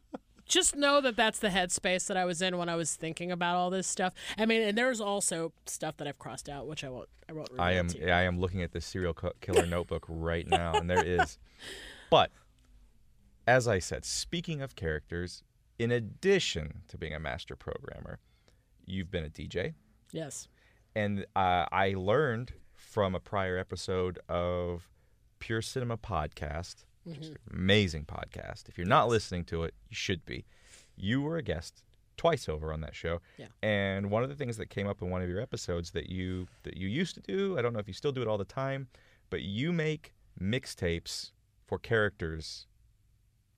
Just 0.47 0.77
know 0.77 1.01
that 1.01 1.17
that's 1.17 1.39
the 1.39 1.49
headspace 1.49 2.07
that 2.09 2.19
I 2.19 2.27
was 2.27 2.43
in 2.43 2.59
when 2.59 2.69
I 2.69 2.75
was 2.77 2.95
thinking 2.97 3.33
about 3.33 3.57
all 3.57 3.71
this 3.71 3.87
stuff. 3.87 4.13
I 4.37 4.45
mean, 4.45 4.61
and 4.61 4.77
there's 4.77 5.01
also 5.01 5.55
stuff 5.65 5.97
that 5.97 6.07
I've 6.07 6.19
crossed 6.19 6.51
out, 6.51 6.67
which 6.67 6.85
I 6.85 6.91
won't. 6.91 7.09
I 7.31 7.33
won't. 7.33 7.49
I 7.59 7.73
am. 7.73 7.89
I 8.03 8.25
am 8.25 8.39
looking 8.39 8.63
at 8.63 8.71
the 8.73 8.83
serial 8.83 9.15
killer 9.15 9.65
notebook 9.65 10.05
right 10.07 10.47
now, 10.47 10.75
and 10.75 10.89
there 10.89 11.03
is. 11.03 11.39
But 12.11 12.31
as 13.47 13.67
I 13.67 13.79
said, 13.79 14.05
speaking 14.05 14.61
of 14.61 14.77
characters, 14.77 15.43
in 15.79 15.91
addition 15.91 16.83
to 16.89 16.99
being 16.99 17.15
a 17.15 17.19
master 17.19 17.57
programmer, 17.57 18.19
you've 18.85 19.11
been 19.11 19.25
a 19.25 19.31
DJ, 19.31 19.73
Yes. 20.15 20.47
And 20.95 21.27
uh, 21.35 21.67
I 21.73 21.95
learned 21.97 22.53
from 22.75 23.15
a 23.15 23.21
prior 23.21 23.59
episode 23.59 24.19
of 24.29 24.89
Pure 25.39 25.63
Cinema 25.63 25.97
Podcast, 25.97 26.85
an 27.07 27.37
amazing 27.53 28.05
podcast. 28.05 28.69
If 28.69 28.79
you're 28.79 28.87
not 28.87 29.09
listening 29.09 29.45
to 29.47 29.65
it, 29.65 29.75
you 29.89 29.97
should 29.97 30.25
be. 30.25 30.45
You 30.97 31.21
were 31.23 31.37
a 31.37 31.43
guest 31.43 31.83
twice 32.17 32.49
over 32.49 32.73
on 32.73 32.81
that 32.83 32.95
show, 32.95 33.21
Yeah. 33.37 33.47
and 33.63 34.09
one 34.11 34.23
of 34.23 34.29
the 34.29 34.37
things 34.37 34.57
that 34.59 34.71
came 34.71 34.87
up 34.87 35.03
in 35.03 35.11
one 35.11 35.21
of 35.21 35.29
your 35.29 35.41
episodes 35.41 35.91
that 35.91 36.09
you 36.09 36.47
that 36.63 36.77
you 36.77 36.87
used 36.89 37.15
to 37.17 37.21
do, 37.21 37.59
I 37.59 37.63
don't 37.63 37.73
know 37.73 37.81
if 37.81 37.89
you 37.89 37.95
still 37.95 38.13
do 38.13 38.23
it 38.23 38.29
all 38.29 38.39
the 38.39 38.45
time, 38.45 38.87
but 39.31 39.43
you 39.43 39.73
make 39.73 40.15
mixtapes 40.41 41.33
for 41.67 41.79
characters 41.79 42.67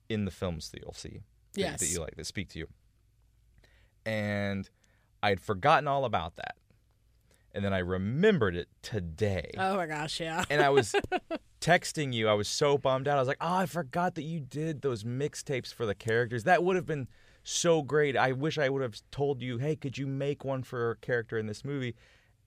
in 0.09 0.25
the 0.25 0.31
films 0.31 0.71
that 0.71 0.81
you'll 0.83 0.95
see 0.95 1.21
that, 1.53 1.61
Yes. 1.61 1.81
that 1.81 1.87
you 1.89 2.01
like 2.01 2.17
that 2.17 2.25
speak 2.27 2.49
to 2.51 2.59
you. 2.61 2.69
And 4.07 4.69
I'd 5.23 5.41
forgotten 5.41 5.87
all 5.89 6.05
about 6.05 6.37
that. 6.37 6.57
And 7.57 7.65
then 7.65 7.73
I 7.73 7.79
remembered 7.79 8.55
it 8.55 8.69
today. 8.83 9.51
Oh 9.57 9.77
my 9.77 9.87
gosh, 9.87 10.21
yeah. 10.21 10.45
and 10.51 10.61
I 10.61 10.69
was 10.69 10.95
texting 11.61 12.13
you. 12.13 12.29
I 12.29 12.35
was 12.35 12.49
so 12.49 12.77
bummed 12.77 13.09
out. 13.09 13.17
I 13.17 13.21
was 13.21 13.29
like, 13.29 13.39
"Oh, 13.41 13.55
I 13.55 13.65
forgot 13.65 14.15
that 14.17 14.25
you 14.25 14.41
did 14.41 14.83
those 14.83 15.05
mixtapes 15.05 15.73
for 15.73 15.87
the 15.87 15.95
characters. 15.95 16.45
That 16.45 16.63
would 16.63 16.77
have 16.77 16.85
been 16.85 17.09
so 17.43 17.81
great. 17.81 18.15
I 18.15 18.33
wish 18.33 18.59
I 18.59 18.69
would 18.69 18.83
have 18.83 19.01
told 19.11 19.41
you, 19.41 19.57
"Hey, 19.57 19.75
could 19.75 19.97
you 19.97 20.07
make 20.07 20.45
one 20.45 20.63
for 20.63 20.91
a 20.91 20.97
character 20.97 21.39
in 21.39 21.47
this 21.47 21.65
movie?" 21.65 21.95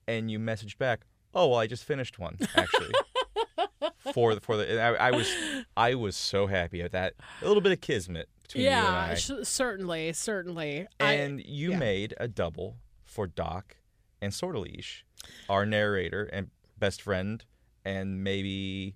And 0.06 0.30
you 0.30 0.38
messaged 0.38 0.78
back, 0.78 1.00
"Oh, 1.34 1.48
well, 1.48 1.58
I 1.58 1.66
just 1.66 1.82
finished 1.82 2.20
one 2.20 2.38
actually." 2.54 2.92
for 4.14 4.34
the 4.34 4.40
for 4.40 4.56
the 4.56 4.80
I, 4.80 5.08
I 5.08 5.10
was 5.10 5.34
I 5.76 5.94
was 5.94 6.16
so 6.16 6.46
happy 6.46 6.82
at 6.82 6.92
that. 6.92 7.14
A 7.42 7.48
little 7.48 7.60
bit 7.60 7.72
of 7.72 7.80
kismet 7.80 8.28
between 8.42 8.64
you 8.64 8.70
and 8.70 8.84
yeah, 8.84 9.08
I. 9.10 9.14
sh- 9.14 9.30
certainly, 9.42 10.12
certainly. 10.12 10.86
And 11.00 11.42
you 11.44 11.72
yeah. 11.72 11.78
made 11.78 12.14
a 12.18 12.28
double 12.28 12.76
for 13.04 13.26
Doc 13.26 13.76
and 14.22 14.32
Sortilege, 14.32 15.04
our 15.48 15.64
narrator 15.66 16.24
and 16.32 16.48
best 16.78 17.02
friend, 17.02 17.44
and 17.84 18.22
maybe 18.24 18.94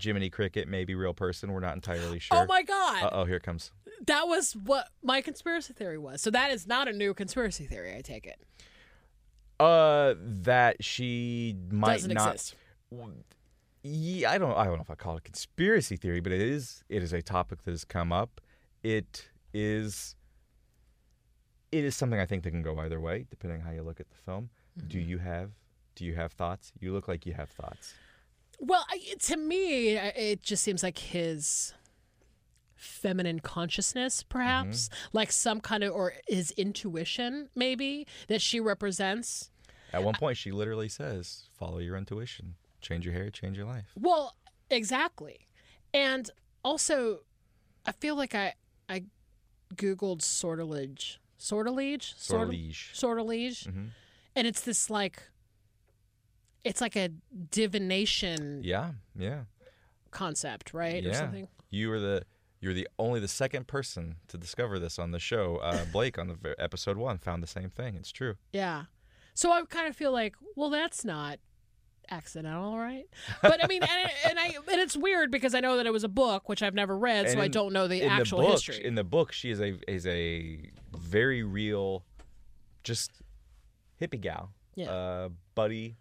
Jiminy 0.00 0.30
Cricket, 0.30 0.68
maybe 0.68 0.94
real 0.94 1.14
person. 1.14 1.52
We're 1.52 1.60
not 1.60 1.74
entirely 1.74 2.18
sure. 2.20 2.36
oh 2.38 2.46
my 2.46 2.62
god, 2.62 3.08
oh, 3.12 3.24
here 3.24 3.36
it 3.36 3.42
comes. 3.42 3.70
that 4.06 4.28
was 4.28 4.52
what 4.54 4.88
my 5.02 5.20
conspiracy 5.20 5.72
theory 5.72 5.98
was. 5.98 6.20
So 6.20 6.30
that 6.30 6.50
is 6.52 6.66
not 6.66 6.88
a 6.88 6.92
new 6.92 7.14
conspiracy 7.14 7.66
theory. 7.66 7.94
I 7.96 8.00
take 8.02 8.26
it 8.26 8.38
Uh, 9.60 10.14
that 10.18 10.84
she 10.84 11.56
might 11.70 11.94
doesn't 11.94 12.12
not. 12.14 12.34
exist. 12.34 12.54
Yeah, 13.82 14.30
I 14.32 14.38
don't. 14.38 14.52
I 14.56 14.64
don't 14.64 14.74
know 14.76 14.82
if 14.82 14.90
I 14.90 14.94
call 14.96 15.14
it 15.16 15.18
a 15.20 15.22
conspiracy 15.22 15.96
theory, 15.96 16.20
but 16.20 16.32
it 16.32 16.40
is. 16.42 16.82
It 16.88 17.02
is 17.02 17.12
a 17.12 17.22
topic 17.22 17.62
that 17.64 17.70
has 17.70 17.84
come 17.84 18.12
up. 18.12 18.40
It 18.82 19.28
is. 19.54 20.14
It 21.70 21.84
is 21.84 21.94
something 21.94 22.18
I 22.18 22.26
think 22.26 22.42
that 22.44 22.50
can 22.50 22.62
go 22.62 22.78
either 22.78 23.00
way, 23.00 23.26
depending 23.30 23.60
on 23.60 23.66
how 23.66 23.72
you 23.72 23.82
look 23.82 24.00
at 24.00 24.08
the 24.10 24.16
film. 24.16 24.50
Mm-hmm. 24.78 24.88
Do 24.88 24.98
you 25.00 25.18
have? 25.18 25.50
Do 25.94 26.04
you 26.04 26.14
have 26.14 26.32
thoughts? 26.32 26.72
You 26.78 26.92
look 26.92 27.08
like 27.08 27.26
you 27.26 27.34
have 27.34 27.50
thoughts. 27.50 27.94
Well, 28.60 28.84
I, 28.88 29.00
to 29.20 29.36
me, 29.36 29.90
it 29.96 30.42
just 30.42 30.62
seems 30.62 30.82
like 30.82 30.98
his 30.98 31.74
feminine 32.76 33.40
consciousness, 33.40 34.22
perhaps, 34.22 34.88
like 35.12 35.32
some 35.32 35.60
kind 35.60 35.82
of, 35.84 35.92
or 35.92 36.14
his 36.28 36.52
intuition, 36.52 37.48
maybe 37.54 38.06
that 38.28 38.40
she 38.40 38.60
represents. 38.60 39.50
At 39.92 40.02
one 40.04 40.14
point, 40.14 40.36
she 40.36 40.50
literally 40.52 40.88
says, 40.88 41.48
"Follow 41.58 41.78
your 41.78 41.96
intuition. 41.96 42.54
Change 42.80 43.04
your 43.04 43.14
hair, 43.14 43.30
change 43.30 43.56
your 43.56 43.66
life." 43.66 43.86
Well, 43.98 44.36
exactly, 44.70 45.46
and 45.94 46.30
also, 46.64 47.20
I 47.86 47.92
feel 47.92 48.14
like 48.16 48.34
I 48.34 48.54
I 48.88 49.04
googled 49.74 50.22
sortilege, 50.22 51.20
sortilege, 51.38 52.14
Sortilege. 52.16 52.90
sortilege, 52.94 53.64
Mhm. 53.64 53.90
And 54.38 54.46
it's 54.46 54.60
this 54.62 54.88
like. 54.88 55.22
It's 56.64 56.80
like 56.80 56.96
a 56.96 57.08
divination 57.50 58.62
Yeah, 58.64 58.90
yeah, 59.16 59.42
concept, 60.10 60.74
right, 60.74 61.04
or 61.04 61.08
yeah. 61.08 61.14
something. 61.14 61.48
You 61.70 61.88
were 61.88 62.00
the 62.00 62.22
You're 62.60 62.74
the 62.74 62.88
only 62.98 63.20
the 63.20 63.28
second 63.28 63.68
person 63.68 64.16
to 64.28 64.36
discover 64.36 64.78
this 64.78 64.98
on 64.98 65.12
the 65.12 65.18
show. 65.20 65.58
Uh, 65.58 65.84
Blake 65.92 66.18
on 66.18 66.26
the 66.28 66.54
episode 66.58 66.96
one 66.96 67.18
found 67.18 67.42
the 67.42 67.46
same 67.46 67.70
thing. 67.70 67.94
It's 67.94 68.10
true. 68.10 68.34
Yeah. 68.52 68.84
So 69.34 69.52
I 69.52 69.62
kind 69.62 69.86
of 69.88 69.94
feel 69.96 70.10
like, 70.12 70.34
well, 70.56 70.68
that's 70.68 71.04
not 71.04 71.38
accidental, 72.10 72.76
right? 72.76 73.04
But 73.40 73.62
I 73.62 73.68
mean, 73.68 73.82
and, 73.84 74.10
and 74.28 74.38
I 74.38 74.46
and 74.70 74.80
it's 74.80 74.96
weird 74.96 75.30
because 75.30 75.54
I 75.54 75.60
know 75.60 75.76
that 75.76 75.86
it 75.86 75.92
was 75.92 76.04
a 76.04 76.08
book, 76.08 76.48
which 76.48 76.62
I've 76.62 76.74
never 76.74 76.98
read, 76.98 77.26
And 77.26 77.34
so 77.34 77.40
I 77.40 77.48
don't 77.48 77.72
know 77.72 77.86
the 77.86 78.02
actual 78.02 78.38
the 78.40 78.44
book, 78.46 78.52
history. 78.54 78.84
In 78.84 78.96
the 78.96 79.04
book, 79.04 79.30
she 79.32 79.50
is 79.50 79.60
a 79.60 79.76
is 79.86 80.06
a 80.06 80.70
very 80.92 81.44
real, 81.44 82.04
just 82.82 83.12
hippie 84.00 84.20
gal. 84.20 84.50
Yeah. 84.74 84.90
Uh, 84.90 85.28
buddy, 85.54 85.96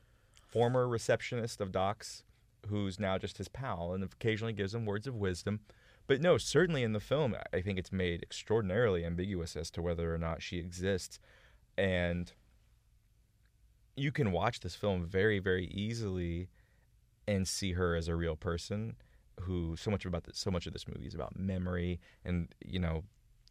former 0.48 0.88
receptionist 0.88 1.62
of 1.62 1.72
Doc's, 1.72 2.24
who's 2.68 3.00
now 3.00 3.18
just 3.18 3.38
his 3.38 3.48
pal, 3.48 3.94
and 3.94 4.04
occasionally 4.04 4.54
gives 4.54 4.74
him 4.74 4.86
words 4.86 5.08
of 5.08 5.16
wisdom. 5.16 5.62
But 6.06 6.22
no, 6.22 6.38
certainly 6.38 6.84
in 6.84 6.94
the 6.94 7.00
film, 7.00 7.36
I 7.54 7.62
think 7.62 7.78
it's 7.78 7.92
made 7.92 8.22
extraordinarily 8.22 9.04
ambiguous 9.04 9.56
as 9.56 9.70
to 9.72 9.82
whether 9.82 10.14
or 10.14 10.18
not 10.18 10.42
she 10.42 10.58
exists, 10.58 11.20
and 11.78 12.32
you 13.96 14.12
can 14.12 14.32
watch 14.32 14.60
this 14.62 14.76
film 14.76 15.06
very, 15.06 15.40
very 15.40 15.66
easily 15.68 16.50
and 17.28 17.48
see 17.48 17.74
her 17.74 17.96
as 17.96 18.08
a 18.08 18.16
real 18.16 18.36
person 18.36 18.96
who 19.42 19.76
so 19.76 19.92
much 19.92 20.06
about 20.06 20.24
this, 20.24 20.38
so 20.38 20.50
much 20.50 20.66
of 20.66 20.74
this 20.74 20.88
movie 20.88 21.08
is 21.08 21.16
about 21.16 21.38
memory 21.38 22.00
and 22.24 22.48
you 22.66 22.80
know 22.80 23.04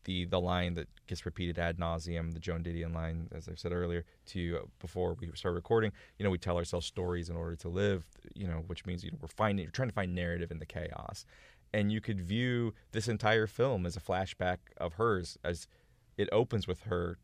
the 0.07 0.25
the 0.25 0.41
line 0.41 0.75
that 0.75 0.89
gets 1.07 1.25
repeated 1.27 1.59
ad 1.59 1.77
nauseum, 1.79 2.33
the 2.33 2.41
Joan 2.41 2.63
Didion 2.65 2.95
line, 2.95 3.29
as 3.33 3.49
I 3.49 3.55
said 3.55 3.73
earlier 3.73 4.05
to 4.29 4.41
you 4.41 4.57
uh, 4.57 4.61
before 4.81 5.15
we 5.21 5.31
start 5.35 5.55
recording. 5.55 5.93
You 6.19 6.25
know, 6.25 6.31
we 6.31 6.39
tell 6.39 6.57
ourselves 6.57 6.87
stories 6.87 7.29
in 7.29 7.37
order 7.37 7.55
to 7.57 7.69
live. 7.69 8.07
You 8.35 8.47
know, 8.49 8.65
which 8.67 8.87
means 8.87 9.05
you 9.05 9.11
know, 9.11 9.19
we're 9.21 9.29
finding, 9.29 9.67
we're 9.67 9.71
trying 9.71 9.89
to 9.91 9.95
find 9.95 10.15
narrative 10.15 10.51
in 10.51 10.59
the 10.59 10.67
chaos, 10.67 11.27
and 11.75 11.93
you 11.93 12.01
could 12.01 12.21
view 12.21 12.73
this 12.93 13.07
entire 13.09 13.47
film 13.47 13.85
as 13.87 13.97
a 13.97 14.01
flashback 14.01 14.59
of 14.79 14.95
hers, 14.95 15.37
as 15.45 15.69
it 16.17 16.29
opens 16.33 16.67
with 16.67 16.81
her 16.85 17.19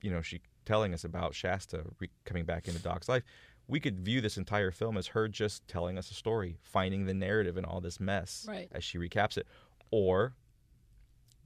you 0.00 0.10
know, 0.10 0.20
she 0.20 0.40
telling 0.64 0.92
us 0.94 1.04
about 1.04 1.32
Shasta 1.32 1.84
re- 2.00 2.10
coming 2.24 2.44
back 2.44 2.66
into 2.66 2.80
Doc's 2.82 3.08
life. 3.08 3.22
We 3.68 3.78
could 3.78 4.00
view 4.00 4.20
this 4.20 4.36
entire 4.36 4.72
film 4.72 4.96
as 4.96 5.06
her 5.08 5.28
just 5.28 5.66
telling 5.68 5.96
us 5.96 6.10
a 6.10 6.14
story, 6.14 6.56
finding 6.60 7.06
the 7.06 7.14
narrative 7.14 7.56
in 7.56 7.64
all 7.64 7.80
this 7.80 8.00
mess 8.00 8.44
Right. 8.48 8.68
as 8.72 8.82
she 8.82 8.98
recaps 8.98 9.36
it. 9.36 9.46
Or 9.92 10.34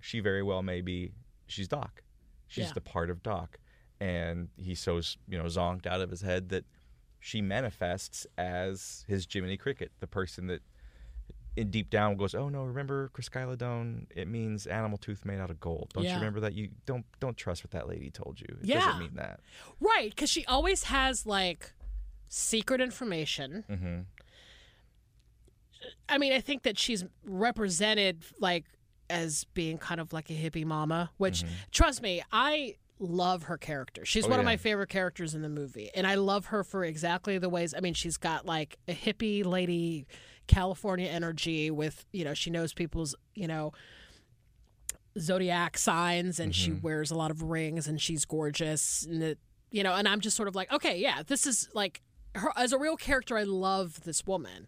she 0.06 0.20
very 0.20 0.42
well 0.42 0.62
may 0.62 0.80
be 0.80 1.10
she's 1.48 1.66
Doc. 1.68 2.02
She's 2.46 2.66
Yeah. 2.68 2.72
the 2.74 2.80
part 2.80 3.10
of 3.10 3.22
Doc. 3.24 3.58
And 3.98 4.48
he's 4.56 4.78
so 4.78 5.00
you 5.26 5.36
know 5.38 5.44
zonked 5.46 5.86
out 5.86 6.00
of 6.00 6.10
his 6.10 6.20
head 6.20 6.50
that 6.50 6.64
she 7.18 7.40
manifests 7.42 8.24
as 8.38 9.04
his 9.08 9.26
Jiminy 9.30 9.56
Cricket, 9.56 9.90
the 9.98 10.06
person 10.06 10.46
that 10.46 10.62
in 11.56 11.70
deep 11.70 11.88
down 11.90 12.16
goes, 12.16 12.34
"Oh 12.34 12.48
no, 12.50 12.62
remember 12.64 13.08
Chryskylodon? 13.14 14.06
It 14.14 14.28
means 14.28 14.66
animal 14.66 14.98
tooth 14.98 15.24
made 15.24 15.40
out 15.40 15.50
of 15.50 15.58
gold. 15.58 15.90
Don't 15.94 16.04
Yeah. 16.04 16.10
you 16.10 16.16
remember 16.16 16.38
that? 16.40 16.52
You 16.52 16.68
don't 16.84 17.04
don't 17.18 17.36
trust 17.36 17.64
what 17.64 17.70
that 17.72 17.88
lady 17.88 18.10
told 18.10 18.40
you. 18.40 18.46
It 18.60 18.66
Yeah. 18.66 18.80
doesn't 18.80 19.00
mean 19.00 19.14
that." 19.16 19.40
right, 19.80 20.10
because 20.10 20.30
she 20.30 20.44
always 20.46 20.84
has 20.84 21.26
like 21.26 21.72
secret 22.28 22.80
information. 22.80 23.64
hmm 23.68 24.00
I 26.08 26.18
mean, 26.18 26.32
I 26.32 26.40
think 26.40 26.62
that 26.62 26.78
she's 26.78 27.04
represented 27.24 28.24
like 28.40 28.64
as 29.10 29.44
being 29.54 29.78
kind 29.78 30.00
of 30.00 30.12
like 30.12 30.30
a 30.30 30.34
hippie 30.34 30.64
mama, 30.64 31.10
which 31.16 31.44
trust 31.72 32.02
me, 32.02 32.22
I 32.32 32.76
love 32.98 33.44
her 33.44 33.58
character. 33.58 34.04
She's 34.04 34.24
Mm-hmm. 34.24 34.32
Oh, 34.32 34.36
one 34.36 34.40
of 34.40 34.46
my 34.46 34.56
favorite 34.56 34.88
characters 34.88 35.34
in 35.34 35.42
the 35.42 35.48
movie. 35.48 35.90
And 35.94 36.06
I 36.06 36.14
love 36.14 36.46
her 36.46 36.64
for 36.64 36.82
exactly 36.84 37.36
the 37.38 37.48
ways 37.48 37.74
I 37.76 37.80
mean, 37.80 37.94
she's 37.94 38.16
got 38.16 38.46
like 38.46 38.78
a 38.88 38.92
hippie 38.92 39.44
lady 39.44 40.06
California 40.46 41.08
energy 41.08 41.70
with, 41.70 42.06
you 42.12 42.24
know, 42.24 42.32
she 42.34 42.50
knows 42.50 42.72
people's, 42.72 43.14
you 43.34 43.46
know, 43.48 43.72
zodiac 45.18 45.78
signs 45.78 46.38
and 46.40 46.54
she 46.54 46.70
Mm-hmm. 46.70 46.80
wears 46.82 47.10
a 47.10 47.14
lot 47.14 47.30
of 47.30 47.42
rings 47.42 47.86
and 47.88 48.00
she's 48.00 48.24
gorgeous 48.24 49.04
and 49.08 49.22
it, 49.22 49.38
you 49.70 49.82
know, 49.82 49.94
and 49.94 50.06
I'm 50.08 50.20
just 50.20 50.36
sort 50.36 50.48
of 50.48 50.54
like, 50.54 50.70
okay, 50.72 50.98
yeah, 50.98 51.22
this 51.26 51.46
is 51.46 51.68
like 51.74 52.02
her 52.34 52.50
as 52.56 52.72
a 52.72 52.78
real 52.78 52.96
character 52.96 53.36
I 53.36 53.44
love 53.44 54.04
this 54.04 54.26
woman 54.26 54.66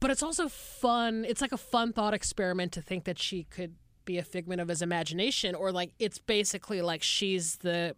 but 0.00 0.10
it's 0.10 0.22
also 0.22 0.48
fun. 0.48 1.24
It's 1.26 1.40
like 1.40 1.52
a 1.52 1.58
fun 1.58 1.92
thought 1.92 2.14
experiment 2.14 2.72
to 2.72 2.82
think 2.82 3.04
that 3.04 3.18
she 3.18 3.44
could 3.44 3.74
be 4.04 4.18
a 4.18 4.22
figment 4.22 4.60
of 4.60 4.68
his 4.68 4.82
imagination, 4.82 5.54
or 5.54 5.72
like 5.72 5.92
it's 5.98 6.18
basically 6.18 6.82
like 6.82 7.02
she's 7.02 7.56
the 7.56 7.94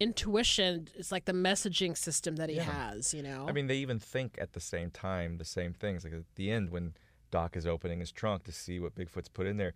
intuition. 0.00 0.88
It's 0.96 1.12
like 1.12 1.24
the 1.24 1.32
messaging 1.32 1.96
system 1.96 2.36
that 2.36 2.48
he 2.48 2.56
has. 2.56 3.14
You 3.14 3.22
know. 3.22 3.46
I 3.48 3.52
mean, 3.52 3.66
they 3.66 3.76
even 3.76 3.98
think 3.98 4.38
at 4.40 4.52
the 4.52 4.60
same 4.60 4.90
time 4.90 5.38
the 5.38 5.44
same 5.44 5.72
things. 5.72 6.04
Like 6.04 6.14
at 6.14 6.34
the 6.36 6.50
end, 6.50 6.70
when 6.70 6.94
Doc 7.30 7.56
is 7.56 7.66
opening 7.66 8.00
his 8.00 8.12
trunk 8.12 8.44
to 8.44 8.52
see 8.52 8.80
what 8.80 8.94
Bigfoot's 8.94 9.28
put 9.28 9.46
in 9.46 9.56
there, 9.56 9.74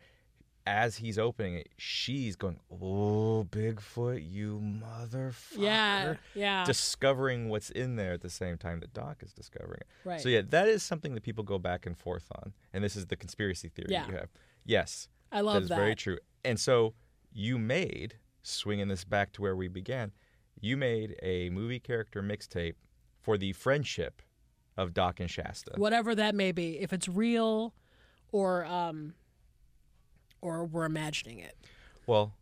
as 0.66 0.96
he's 0.96 1.18
opening 1.18 1.54
it, 1.54 1.68
she's 1.76 2.36
going, 2.36 2.58
"Oh, 2.70 3.46
Bigfoot, 3.50 4.28
you 4.30 4.60
motherfucker!" 4.60 5.56
yeah, 5.58 6.14
yeah, 6.34 6.64
discovering 6.64 7.48
what's 7.48 7.70
in 7.70 7.96
there 7.96 8.12
at 8.12 8.20
the 8.20 8.30
same 8.30 8.58
time 8.58 8.80
that 8.80 8.92
Doc 8.92 9.22
is 9.22 9.32
discovering 9.32 9.80
it. 9.80 9.86
Right. 10.08 10.20
So 10.20 10.28
yeah, 10.28 10.42
that 10.50 10.68
is 10.68 10.82
something 10.82 11.14
that 11.14 11.22
people 11.22 11.44
go 11.44 11.58
back 11.58 11.86
and 11.86 11.96
forth 11.96 12.26
on, 12.36 12.52
and 12.72 12.84
this 12.84 12.96
is 12.96 13.06
the 13.06 13.16
conspiracy 13.16 13.68
theory 13.68 13.88
Yeah. 13.90 14.06
you 14.06 14.14
have. 14.14 14.28
Yes, 14.64 15.08
I 15.32 15.40
love 15.40 15.54
that. 15.54 15.58
that 15.60 15.62
is 15.64 15.68
that. 15.70 15.76
very 15.76 15.94
true. 15.94 16.18
And 16.44 16.58
so 16.60 16.94
you 17.32 17.58
made 17.58 18.18
swinging 18.42 18.88
this 18.88 19.04
back 19.04 19.32
to 19.32 19.42
where 19.42 19.56
we 19.56 19.68
began. 19.68 20.12
You 20.60 20.76
made 20.76 21.16
a 21.22 21.48
movie 21.50 21.80
character 21.80 22.22
mixtape 22.22 22.74
for 23.20 23.38
the 23.38 23.52
friendship 23.52 24.22
of 24.76 24.94
Doc 24.94 25.20
and 25.20 25.30
Shasta. 25.30 25.72
Whatever 25.76 26.14
that 26.14 26.34
may 26.34 26.52
be, 26.52 26.78
if 26.80 26.92
it's 26.92 27.08
real, 27.08 27.74
or 28.32 28.64
um, 28.66 29.14
or 30.42 30.64
we're 30.64 30.84
imagining 30.84 31.38
it. 31.38 31.56
Well, 32.06 32.32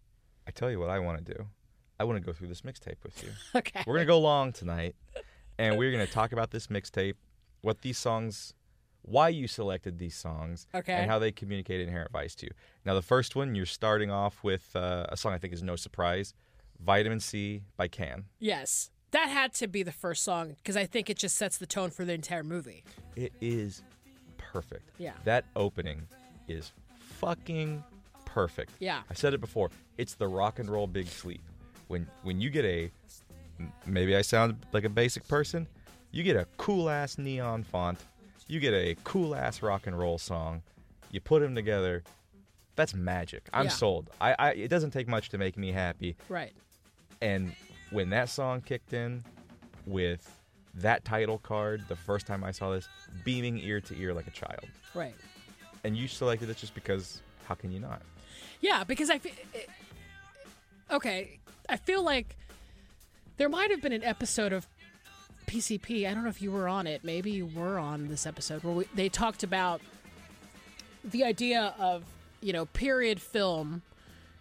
I 0.46 0.50
tell 0.50 0.70
you 0.70 0.78
what 0.80 0.90
I 0.90 0.98
want 0.98 1.24
to 1.24 1.34
do. 1.34 1.46
I 2.00 2.04
want 2.04 2.18
to 2.18 2.24
go 2.24 2.32
through 2.32 2.48
this 2.48 2.62
mixtape 2.62 3.02
with 3.02 3.22
you. 3.22 3.30
Okay. 3.58 3.82
We're 3.86 3.94
gonna 3.94 4.06
go 4.06 4.20
long 4.20 4.52
tonight, 4.52 4.94
and 5.58 5.76
we're 5.76 5.90
gonna 5.90 6.06
talk 6.06 6.32
about 6.32 6.50
this 6.50 6.68
mixtape, 6.68 7.14
what 7.62 7.80
these 7.82 7.98
songs, 7.98 8.54
why 9.02 9.28
you 9.30 9.48
selected 9.48 9.98
these 9.98 10.14
songs, 10.14 10.66
Okay. 10.74 10.92
and 10.92 11.10
how 11.10 11.18
they 11.18 11.32
communicate 11.32 11.80
inherent 11.80 12.12
vice 12.12 12.34
to 12.36 12.46
you. 12.46 12.52
Now, 12.84 12.94
the 12.94 13.02
first 13.02 13.34
one, 13.36 13.54
you're 13.54 13.66
starting 13.66 14.10
off 14.10 14.42
with 14.44 14.74
uh, 14.76 15.06
a 15.08 15.16
song 15.16 15.32
I 15.32 15.38
think 15.38 15.52
is 15.52 15.62
no 15.62 15.74
surprise, 15.76 16.34
"Vitamin 16.80 17.18
C" 17.20 17.62
by 17.76 17.88
Can. 17.88 18.24
Yes, 18.38 18.90
that 19.10 19.28
had 19.28 19.52
to 19.54 19.66
be 19.66 19.82
the 19.82 19.92
first 19.92 20.22
song 20.22 20.54
because 20.58 20.76
I 20.76 20.86
think 20.86 21.10
it 21.10 21.16
just 21.18 21.36
sets 21.36 21.56
the 21.58 21.66
tone 21.66 21.90
for 21.90 22.04
the 22.04 22.12
entire 22.12 22.44
movie. 22.44 22.84
It 23.16 23.32
is 23.40 23.82
perfect. 24.36 24.90
Yeah. 24.98 25.14
That 25.24 25.46
opening 25.56 26.06
is 26.46 26.72
fucking 27.20 27.82
perfect. 28.24 28.72
Yeah. 28.78 29.00
I 29.10 29.14
said 29.14 29.34
it 29.34 29.40
before. 29.40 29.70
It's 29.96 30.14
the 30.14 30.28
rock 30.28 30.58
and 30.58 30.68
roll 30.70 30.86
big 30.86 31.06
sleep. 31.08 31.42
When 31.88 32.06
when 32.22 32.40
you 32.40 32.50
get 32.50 32.64
a 32.64 32.90
maybe 33.86 34.14
I 34.16 34.22
sound 34.22 34.56
like 34.72 34.84
a 34.84 34.88
basic 34.90 35.26
person, 35.28 35.66
you 36.12 36.22
get 36.22 36.36
a 36.36 36.46
cool 36.58 36.88
ass 36.90 37.18
neon 37.18 37.62
font, 37.64 37.98
you 38.46 38.60
get 38.60 38.74
a 38.74 38.96
cool 39.04 39.34
ass 39.34 39.62
rock 39.62 39.86
and 39.86 39.98
roll 39.98 40.18
song, 40.18 40.62
you 41.10 41.20
put 41.20 41.40
them 41.42 41.54
together. 41.54 42.02
That's 42.76 42.94
magic. 42.94 43.48
I'm 43.52 43.64
Yeah. 43.64 43.70
sold. 43.70 44.10
I, 44.20 44.34
I 44.38 44.50
it 44.52 44.68
doesn't 44.68 44.92
take 44.92 45.08
much 45.08 45.30
to 45.30 45.38
make 45.38 45.56
me 45.56 45.72
happy. 45.72 46.16
Right. 46.28 46.52
And 47.20 47.54
when 47.90 48.10
that 48.10 48.28
song 48.28 48.60
kicked 48.60 48.92
in 48.92 49.24
with 49.86 50.30
that 50.74 51.04
title 51.04 51.38
card, 51.38 51.82
the 51.88 51.96
first 51.96 52.26
time 52.26 52.44
I 52.44 52.52
saw 52.52 52.70
this, 52.70 52.86
beaming 53.24 53.58
ear 53.58 53.80
to 53.80 53.98
ear 53.98 54.14
like 54.14 54.28
a 54.28 54.30
child. 54.30 54.68
Right. 54.94 55.14
And 55.88 55.96
you 55.96 56.06
selected 56.06 56.50
it 56.50 56.58
just 56.58 56.74
because 56.74 57.22
how 57.46 57.54
can 57.54 57.72
you 57.72 57.80
not? 57.80 58.02
Yeah, 58.60 58.84
because 58.84 59.08
I 59.08 59.16
feel. 59.16 59.32
Okay, 60.90 61.38
I 61.66 61.78
feel 61.78 62.02
like 62.02 62.36
there 63.38 63.48
might 63.48 63.70
have 63.70 63.80
been 63.80 63.94
an 63.94 64.04
episode 64.04 64.52
of 64.52 64.66
PCP. 65.46 66.06
I 66.06 66.12
don't 66.12 66.24
know 66.24 66.28
if 66.28 66.42
you 66.42 66.50
were 66.52 66.68
on 66.68 66.86
it. 66.86 67.04
Maybe 67.04 67.30
you 67.30 67.46
were 67.46 67.78
on 67.78 68.08
this 68.08 68.26
episode 68.26 68.62
where 68.64 68.74
we, 68.74 68.84
they 68.94 69.08
talked 69.08 69.42
about 69.42 69.80
the 71.02 71.24
idea 71.24 71.74
of 71.78 72.04
you 72.42 72.52
know 72.52 72.66
period 72.66 73.18
film 73.18 73.80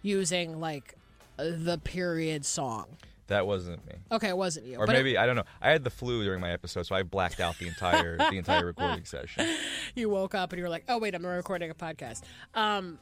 using 0.01 0.59
like 0.59 0.95
the 1.37 1.77
period 1.81 2.43
song. 2.45 2.87
That 3.27 3.45
wasn't 3.45 3.85
me. 3.85 3.93
Okay, 4.11 4.29
it 4.29 4.37
wasn't 4.37 4.65
you, 4.67 4.77
Or 4.77 4.85
but 4.85 4.95
it- 4.95 4.99
maybe 4.99 5.17
I 5.17 5.25
don't 5.25 5.35
know. 5.35 5.43
I 5.61 5.69
had 5.69 5.83
the 5.83 5.89
flu 5.89 6.23
during 6.23 6.39
my 6.41 6.51
episode, 6.51 6.83
so 6.83 6.95
I 6.95 7.03
blacked 7.03 7.39
out 7.39 7.57
the 7.59 7.67
entire 7.67 8.17
the 8.17 8.37
entire 8.37 8.65
recording 8.65 9.05
session. 9.05 9.47
you 9.95 10.09
woke 10.09 10.33
up 10.35 10.51
and 10.53 10.57
you 10.59 10.63
were 10.63 10.69
like, 10.69 10.85
"Oh 10.89 10.97
wait, 10.97 11.13
I'm 11.15 11.25
recording 11.25 11.69
a 11.69 11.75
podcast." 11.75 12.23
Um, 12.53 12.99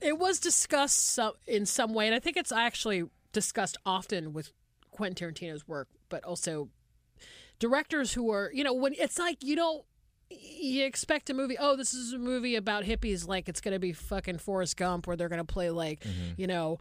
it 0.00 0.18
was 0.18 0.38
discussed 0.40 1.14
some, 1.14 1.32
in 1.46 1.64
some 1.66 1.94
way, 1.94 2.06
and 2.06 2.14
I 2.14 2.18
think 2.18 2.36
it's 2.36 2.52
actually 2.52 3.04
discussed 3.32 3.76
often 3.86 4.32
with 4.32 4.52
Quentin 4.90 5.32
Tarantino's 5.32 5.66
work, 5.66 5.88
but 6.08 6.22
also 6.24 6.68
directors 7.58 8.12
who 8.12 8.30
are, 8.30 8.50
you 8.52 8.64
know, 8.64 8.72
when 8.74 8.94
it's 8.98 9.18
like 9.18 9.42
you 9.42 9.56
don't. 9.56 9.84
You 10.34 10.86
expect 10.86 11.28
a 11.28 11.34
movie. 11.34 11.58
Oh, 11.60 11.76
this 11.76 11.92
is 11.92 12.14
a 12.14 12.18
movie 12.18 12.56
about 12.56 12.84
hippies. 12.84 13.28
Like 13.28 13.50
it's 13.50 13.60
gonna 13.60 13.78
be 13.78 13.92
fucking 13.92 14.38
Forrest 14.38 14.78
Gump, 14.78 15.06
where 15.06 15.14
they're 15.14 15.28
gonna 15.28 15.44
play 15.44 15.68
like, 15.68 16.02
you 16.38 16.46
know, 16.46 16.78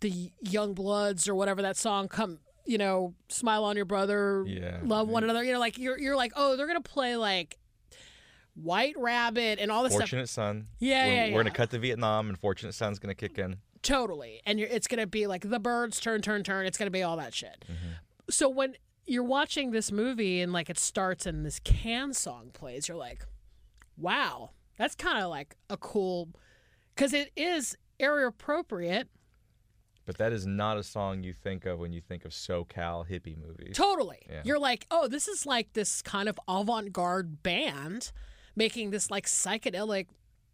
the 0.00 0.32
Youngbloods 0.44 1.28
or 1.28 1.34
whatever 1.34 1.62
that 1.62 1.76
song. 1.76 2.08
Come, 2.08 2.38
you 2.64 2.78
know, 2.78 3.14
smile 3.28 3.64
on 3.64 3.76
your 3.76 3.84
brother. 3.84 4.44
Yeah. 4.46 4.78
love 4.82 5.08
one 5.08 5.24
another. 5.24 5.44
You 5.44 5.52
know, 5.52 5.60
like 5.60 5.78
you're 5.78 5.98
you're 5.98 6.16
like, 6.16 6.32
oh, 6.36 6.56
they're 6.56 6.66
gonna 6.66 6.80
play 6.80 7.16
like 7.16 7.58
White 8.54 8.94
Rabbit 8.98 9.58
and 9.60 9.70
all 9.70 9.82
this 9.82 9.92
stuff. 9.92 10.02
Fortunate 10.02 10.28
Son. 10.28 10.66
Yeah, 10.78 11.06
we're, 11.06 11.12
yeah, 11.12 11.34
We're 11.34 11.42
gonna 11.42 11.54
cut 11.54 11.70
to 11.70 11.78
Vietnam, 11.78 12.28
and 12.28 12.38
Fortunate 12.38 12.72
Son's 12.74 12.98
gonna 12.98 13.14
kick 13.14 13.38
in. 13.38 13.56
Totally. 13.82 14.42
And 14.44 14.58
you're, 14.58 14.68
it's 14.68 14.86
going 14.86 15.00
to 15.00 15.06
be 15.06 15.26
like 15.26 15.48
the 15.48 15.58
Byrds 15.58 16.00
turn, 16.00 16.20
turn, 16.20 16.42
turn. 16.42 16.66
It's 16.66 16.76
going 16.76 16.86
to 16.86 16.90
be 16.90 17.02
all 17.02 17.16
that 17.16 17.34
shit. 17.34 17.64
Mm-hmm. 17.64 17.92
So 18.28 18.48
when 18.48 18.74
you're 19.06 19.24
watching 19.24 19.70
this 19.70 19.90
movie 19.90 20.40
and 20.40 20.52
like 20.52 20.70
it 20.70 20.78
starts 20.78 21.26
and 21.26 21.44
this 21.44 21.60
can 21.60 22.12
song 22.12 22.50
plays, 22.52 22.88
you're 22.88 22.96
like, 22.96 23.24
wow, 23.96 24.50
that's 24.76 24.94
kind 24.94 25.22
of 25.22 25.30
like 25.30 25.56
a 25.68 25.76
cool, 25.76 26.28
because 26.94 27.12
it 27.12 27.30
is 27.36 27.76
area 27.98 28.26
appropriate. 28.26 29.08
But 30.10 30.18
that 30.18 30.32
is 30.32 30.44
not 30.44 30.76
a 30.76 30.82
song 30.82 31.22
you 31.22 31.32
think 31.32 31.66
of 31.66 31.78
when 31.78 31.92
you 31.92 32.00
think 32.00 32.24
of 32.24 32.32
SoCal 32.32 33.08
hippie 33.08 33.38
movies. 33.38 33.76
Totally. 33.76 34.18
Yeah. 34.28 34.40
You're 34.44 34.58
like, 34.58 34.84
oh, 34.90 35.06
this 35.06 35.28
is 35.28 35.46
like 35.46 35.72
this 35.72 36.02
kind 36.02 36.28
of 36.28 36.36
avant 36.48 36.92
garde 36.92 37.44
band 37.44 38.10
making 38.56 38.90
this 38.90 39.08
like 39.08 39.26
psychedelic 39.26 40.06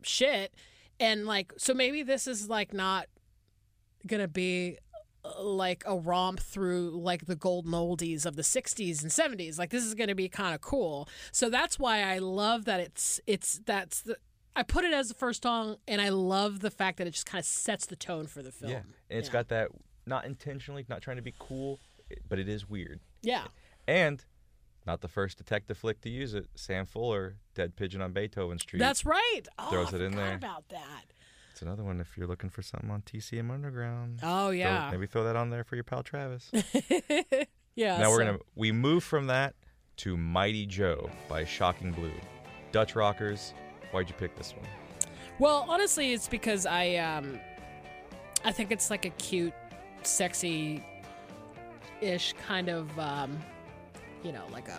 shit. 0.03 0.53
And 1.01 1.25
like, 1.25 1.55
so 1.57 1.73
maybe 1.73 2.03
this 2.03 2.27
is 2.27 2.51
like 2.51 2.75
not 2.75 3.07
going 4.07 4.21
to 4.21 4.29
be 4.29 4.77
uh, 5.25 5.43
like 5.43 5.85
a 5.87 5.97
romp 5.97 6.41
through 6.41 6.91
like 6.91 7.25
the 7.25 7.35
golden 7.35 7.73
oldies 7.73 8.27
of 8.27 8.37
the 8.37 8.43
60s 8.43 9.01
and 9.01 9.11
70s. 9.11 9.59
Like, 9.59 9.71
this 9.71 9.85
is 9.85 9.95
going 9.95 10.09
to 10.09 10.15
be 10.15 10.29
kind 10.29 10.55
of 10.55 10.61
cool. 10.61 11.09
So 11.33 11.49
that's 11.49 11.79
why 11.79 12.03
I 12.03 12.19
love 12.19 12.67
that 12.67 12.81
it's, 12.81 13.23
it's, 13.27 13.59
that's 13.65 14.03
the, 14.03 14.19
I 14.57 14.63
put 14.63 14.85
it 14.85 14.93
as 14.95 15.09
the 15.09 15.15
first 15.15 15.43
song, 15.43 15.77
and 15.87 16.01
I 16.01 16.09
love 16.09 16.61
the 16.61 16.71
fact 16.71 16.99
that 16.99 17.07
it 17.07 17.11
just 17.13 17.27
kind 17.27 17.41
of 17.41 17.47
sets 17.47 17.87
the 17.87 17.97
tone 17.97 18.27
for 18.27 18.43
the 18.43 18.51
film. 18.51 18.73
Yeah, 18.73 18.79
and 19.11 19.19
it's 19.19 19.29
Yeah. 19.29 19.33
got 19.33 19.49
that 19.49 19.69
not 20.07 20.25
intentionally, 20.25 20.85
not 20.89 21.03
trying 21.03 21.17
to 21.17 21.23
be 21.23 21.35
cool, 21.39 21.79
but 22.29 22.39
it 22.39 22.49
is 22.49 22.69
weird. 22.69 23.01
Yeah. 23.23 23.45
And 23.87 24.25
not 24.87 25.01
the 25.01 25.09
first 25.09 25.37
detective 25.39 25.77
flick 25.79 26.01
to 26.03 26.09
use 26.11 26.33
it. 26.35 26.47
Sam 26.55 26.87
Fuller, 26.87 27.37
Dead 27.55 27.77
Pigeon 27.77 28.01
on 28.01 28.13
Beethoven 28.13 28.59
Street. 28.59 28.79
That's 28.81 29.05
right. 29.05 29.43
Oh, 29.59 29.71
Throws 29.71 29.93
I 29.93 29.97
it 29.97 30.03
in 30.03 30.17
there. 30.17 30.35
about 30.35 30.69
that. 30.69 31.05
It's 31.51 31.63
another 31.63 31.83
one 31.85 32.01
if 32.01 32.17
you're 32.17 32.27
looking 32.27 32.51
for 32.51 32.63
something 32.63 32.91
on 32.91 33.03
TCM 33.03 33.51
Underground. 33.51 34.21
Oh 34.23 34.47
Throw- 34.47 34.51
yeah, 34.51 34.89
maybe 34.93 35.07
throw 35.07 35.25
that 35.25 35.37
on 35.37 35.51
there 35.51 35.65
for 35.65 35.75
your 35.75 35.85
pal 35.85 36.03
Travis. 36.03 36.51
yeah. 37.75 37.99
now 37.99 38.11
we're 38.11 38.19
gonna 38.25 38.39
we 38.55 38.73
move 38.73 39.03
from 39.03 39.27
that 39.29 39.55
to 39.99 40.17
Mighty 40.17 40.67
Joe 40.67 41.11
by 41.29 41.45
Shocking 41.45 41.93
Blue. 41.93 42.13
Dutch 42.73 42.95
Rockers. 42.95 43.55
Why'd 43.97 44.11
you 44.11 44.15
pick 44.17 44.37
this 44.37 44.53
one? 44.53 44.67
Well, 45.39 45.65
honestly, 45.71 46.13
it's 46.13 46.29
because 46.29 46.67
I 46.67 46.97
um, 46.97 47.41
I 48.45 48.53
think 48.53 48.71
it's 48.71 48.91
like 48.91 49.07
a 49.07 49.11
cute, 49.11 49.55
sexy, 50.03 50.85
ish 52.03 52.35
kind 52.47 52.69
of 52.69 52.99
um, 52.99 53.39
you 54.23 54.33
know, 54.33 54.45
like 54.53 54.69
a 54.69 54.79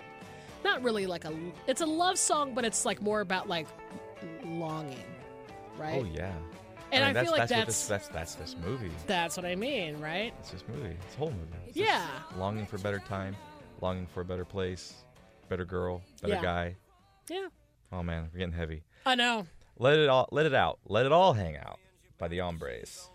not 0.63 0.83
really 0.83 1.07
like 1.07 1.25
a 1.25 1.33
it's 1.65 1.81
a 1.81 1.85
love 1.87 2.19
song, 2.19 2.53
but 2.53 2.63
it's 2.63 2.85
like 2.85 3.01
more 3.01 3.21
about 3.21 3.49
like 3.49 3.65
longing, 4.45 5.03
right? 5.79 5.99
Oh 5.99 6.05
yeah. 6.05 6.31
And 6.91 7.03
I, 7.03 7.07
mean, 7.07 7.13
that's, 7.15 7.25
feel 7.25 7.31
like 7.31 7.49
that's, 7.49 7.51
that's 7.51 7.65
this, 7.65 7.87
that's 7.87 8.07
that's 8.09 8.35
this 8.35 8.55
movie. 8.63 8.91
that's 9.07 9.35
what 9.35 9.47
I 9.47 9.55
mean, 9.55 9.99
right? 9.99 10.31
It's 10.41 10.51
this 10.51 10.63
movie. 10.67 10.95
It's 11.07 11.15
a 11.15 11.17
whole 11.17 11.31
movie. 11.31 11.57
It's 11.65 11.75
Yeah. 11.75 12.05
longing 12.37 12.67
for 12.67 12.75
a 12.75 12.79
better 12.79 12.99
time, 12.99 13.35
longing 13.81 14.05
for 14.05 14.21
a 14.21 14.25
better 14.25 14.45
place, 14.45 14.93
better 15.49 15.65
girl, 15.65 16.03
better 16.21 16.35
Yeah. 16.35 16.41
guy. 16.43 16.75
Yeah, 17.31 17.47
Oh 17.91 18.03
man, 18.03 18.29
we're 18.33 18.39
getting 18.39 18.53
heavy. 18.53 18.83
I 19.05 19.15
know. 19.15 19.47
Let 19.79 19.97
it 19.97 20.09
all 20.09 20.27
let 20.31 20.45
it 20.45 20.53
out. 20.53 20.79
Let 20.87 21.05
it 21.05 21.11
all 21.11 21.33
hang 21.33 21.55
out 21.55 21.79
by 22.17 22.27
the 22.27 22.39
Hombres. 22.39 23.09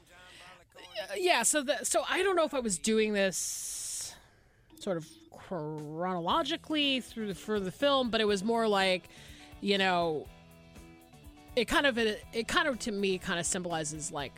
Yeah 1.17 1.43
so 1.43 1.63
the 1.63 1.85
so 1.85 2.05
i 2.09 2.23
don't 2.23 2.37
know 2.37 2.45
if 2.45 2.55
i 2.55 2.61
was 2.61 2.79
doing 2.79 3.13
this 3.13 4.15
sort 4.79 4.97
of 4.97 5.09
chronologically 5.31 7.01
through 7.01 7.29
the, 7.29 7.35
for 7.35 7.61
the 7.61 7.73
film 7.73 8.11
but 8.11 8.21
it 8.21 8.27
was 8.27 8.43
more 8.43 8.69
like 8.69 9.09
you 9.61 9.79
know 9.79 10.27
it 11.57 11.67
kind 11.67 11.87
of 11.87 11.99
it, 11.99 12.25
it 12.33 12.49
kind 12.49 12.69
of 12.69 12.79
to 12.81 12.93
me 12.93 13.19
kind 13.19 13.39
of 13.39 13.47
symbolizes 13.47 14.13
like 14.13 14.33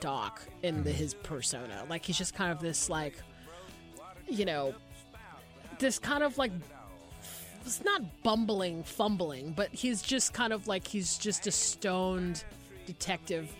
doc 0.00 0.42
in 0.62 0.82
the, 0.82 0.90
his 0.90 1.14
persona 1.14 1.84
like 1.88 2.04
he's 2.04 2.18
just 2.18 2.34
kind 2.34 2.50
of 2.50 2.60
this 2.60 2.90
like 2.90 3.18
you 4.28 4.44
know 4.44 4.74
this 5.78 5.98
kind 5.98 6.22
of 6.22 6.36
like 6.38 6.52
it's 7.68 7.84
not 7.84 8.02
bumbling 8.22 8.82
fumbling 8.82 9.52
but 9.52 9.68
he's 9.70 10.02
just 10.02 10.32
kind 10.32 10.52
of 10.52 10.66
like 10.66 10.86
he's 10.86 11.18
just 11.18 11.46
a 11.46 11.50
stoned 11.50 12.44
detective 12.86 13.54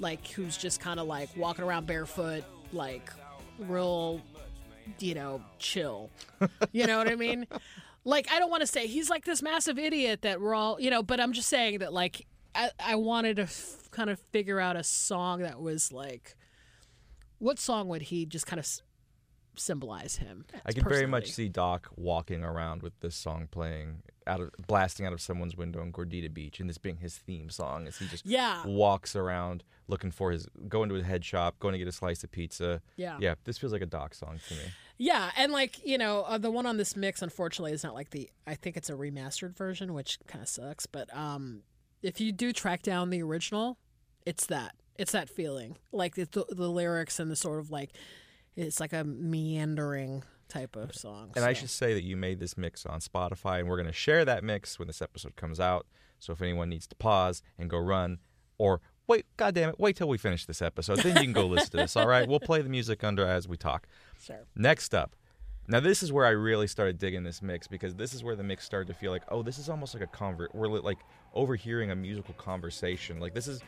like 0.00 0.26
who's 0.28 0.56
just 0.56 0.80
kind 0.80 1.00
of 1.00 1.06
like 1.06 1.28
walking 1.36 1.64
around 1.64 1.86
barefoot 1.86 2.44
like 2.72 3.10
real 3.58 4.20
you 4.98 5.14
know 5.14 5.42
chill. 5.58 6.10
You 6.72 6.86
know 6.86 6.98
what 6.98 7.08
i 7.08 7.14
mean? 7.16 7.46
Like 8.06 8.30
i 8.30 8.38
don't 8.38 8.50
want 8.50 8.60
to 8.60 8.66
say 8.66 8.86
he's 8.86 9.08
like 9.08 9.24
this 9.24 9.40
massive 9.40 9.78
idiot 9.78 10.20
that 10.22 10.38
we're 10.38 10.54
all 10.54 10.78
you 10.78 10.90
know 10.90 11.02
but 11.02 11.20
i'm 11.20 11.32
just 11.32 11.48
saying 11.48 11.78
that 11.78 11.90
like 11.90 12.26
i, 12.54 12.68
I 12.78 12.96
wanted 12.96 13.36
to 13.36 13.44
f- 13.44 13.88
kind 13.92 14.10
of 14.10 14.18
figure 14.18 14.60
out 14.60 14.76
a 14.76 14.84
song 14.84 15.40
that 15.40 15.58
was 15.58 15.90
like 15.90 16.36
what 17.38 17.58
song 17.58 17.88
would 17.88 18.02
he 18.02 18.26
just 18.26 18.46
kind 18.46 18.60
of 18.60 18.66
symbolize 19.56 20.16
him 20.16 20.44
I 20.64 20.72
can 20.72 20.84
very 20.88 21.06
much 21.06 21.30
see 21.30 21.48
Doc 21.48 21.88
walking 21.96 22.42
around 22.42 22.82
with 22.82 22.98
this 23.00 23.14
song 23.14 23.48
playing 23.50 24.02
out 24.26 24.40
of 24.40 24.50
blasting 24.66 25.04
out 25.06 25.12
of 25.12 25.20
someone's 25.20 25.56
window 25.56 25.82
in 25.82 25.92
Gordita 25.92 26.32
Beach 26.32 26.58
and 26.60 26.68
this 26.68 26.78
being 26.78 26.96
his 26.98 27.18
theme 27.18 27.50
song 27.50 27.86
as 27.86 27.98
he 27.98 28.06
just 28.06 28.24
Yeah. 28.26 28.64
walks 28.66 29.14
around 29.14 29.64
looking 29.86 30.10
for 30.10 30.30
his 30.30 30.46
going 30.68 30.88
to 30.88 30.94
his 30.94 31.04
head 31.04 31.24
shop, 31.24 31.58
going 31.58 31.72
to 31.72 31.78
get 31.78 31.86
a 31.88 31.92
slice 31.92 32.24
of 32.24 32.30
pizza. 32.30 32.80
Yeah. 32.96 33.18
Yeah, 33.20 33.34
this 33.44 33.58
feels 33.58 33.72
like 33.72 33.82
a 33.82 33.86
Doc 33.86 34.14
song 34.14 34.40
to 34.48 34.54
me. 34.54 34.62
Yeah, 34.96 35.30
and 35.36 35.52
like 35.52 35.84
you 35.84 35.98
know, 35.98 36.22
uh, 36.22 36.38
the 36.38 36.50
one 36.50 36.64
on 36.66 36.76
this 36.78 36.96
mix, 36.96 37.20
unfortunately, 37.20 37.72
is 37.72 37.84
not 37.84 37.92
like 37.94 38.10
the. 38.10 38.30
I 38.46 38.54
think 38.54 38.76
it's 38.78 38.88
a 38.88 38.94
remastered 38.94 39.56
version, 39.56 39.92
which 39.92 40.18
kind 40.26 40.40
of 40.40 40.48
sucks. 40.48 40.86
But 40.86 41.14
um, 41.14 41.62
if 42.02 42.20
you 42.20 42.32
do 42.32 42.52
track 42.52 42.82
down 42.82 43.10
the 43.10 43.22
original, 43.22 43.76
it's 44.24 44.46
that. 44.46 44.74
It's 44.96 45.12
that 45.12 45.28
feeling, 45.28 45.76
like 45.90 46.14
the, 46.14 46.44
the 46.48 46.70
lyrics 46.70 47.18
and 47.18 47.28
the 47.30 47.34
sort 47.36 47.58
of 47.58 47.72
like, 47.72 47.90
it's 48.56 48.80
like 48.80 48.92
a 48.92 49.04
meandering 49.04 50.22
type 50.48 50.76
of 50.76 50.94
song. 50.94 51.32
And 51.36 51.44
I 51.44 51.52
should 51.52 51.70
say 51.70 51.94
that 51.94 52.02
you 52.02 52.16
made 52.16 52.38
this 52.38 52.56
mix 52.56 52.86
on 52.86 53.00
Spotify, 53.00 53.60
and 53.60 53.68
we're 53.68 53.76
going 53.76 53.86
to 53.86 53.92
share 53.92 54.24
that 54.24 54.44
mix 54.44 54.78
when 54.78 54.86
this 54.86 55.02
episode 55.02 55.36
comes 55.36 55.58
out. 55.60 55.86
So 56.20 56.32
if 56.32 56.40
anyone 56.40 56.68
needs 56.68 56.86
to 56.86 56.94
pause 56.96 57.42
and 57.58 57.68
go 57.68 57.78
run, 57.78 58.18
or 58.58 58.80
wait, 59.06 59.26
goddamn 59.36 59.70
it, 59.70 59.80
wait 59.80 59.96
till 59.96 60.08
we 60.08 60.18
finish 60.18 60.46
this 60.46 60.62
episode, 60.62 60.98
then 60.98 61.16
you 61.16 61.22
can 61.22 61.32
go 61.32 61.46
listen 61.46 61.70
to 61.70 61.76
this. 61.78 61.96
All 61.96 62.06
right, 62.06 62.28
we'll 62.28 62.40
play 62.40 62.62
the 62.62 62.68
music 62.68 63.04
under 63.04 63.26
as 63.26 63.48
we 63.48 63.56
talk. 63.56 63.86
Sure. 64.22 64.44
Next 64.54 64.94
up, 64.94 65.16
now 65.66 65.80
this 65.80 66.02
is 66.02 66.12
where 66.12 66.26
I 66.26 66.30
really 66.30 66.66
started 66.66 66.98
digging 66.98 67.24
this 67.24 67.42
mix 67.42 67.66
because 67.66 67.94
this 67.94 68.14
is 68.14 68.22
where 68.22 68.36
the 68.36 68.42
mix 68.42 68.64
started 68.64 68.86
to 68.88 68.94
feel 68.94 69.10
like, 69.10 69.22
oh, 69.28 69.42
this 69.42 69.58
is 69.58 69.68
almost 69.68 69.94
like 69.94 70.02
a 70.02 70.06
convert. 70.06 70.54
We're 70.54 70.68
li- 70.68 70.80
like 70.80 70.98
overhearing 71.34 71.90
a 71.90 71.96
musical 71.96 72.34
conversation. 72.34 73.18
Like 73.18 73.34
this 73.34 73.48
is 73.48 73.60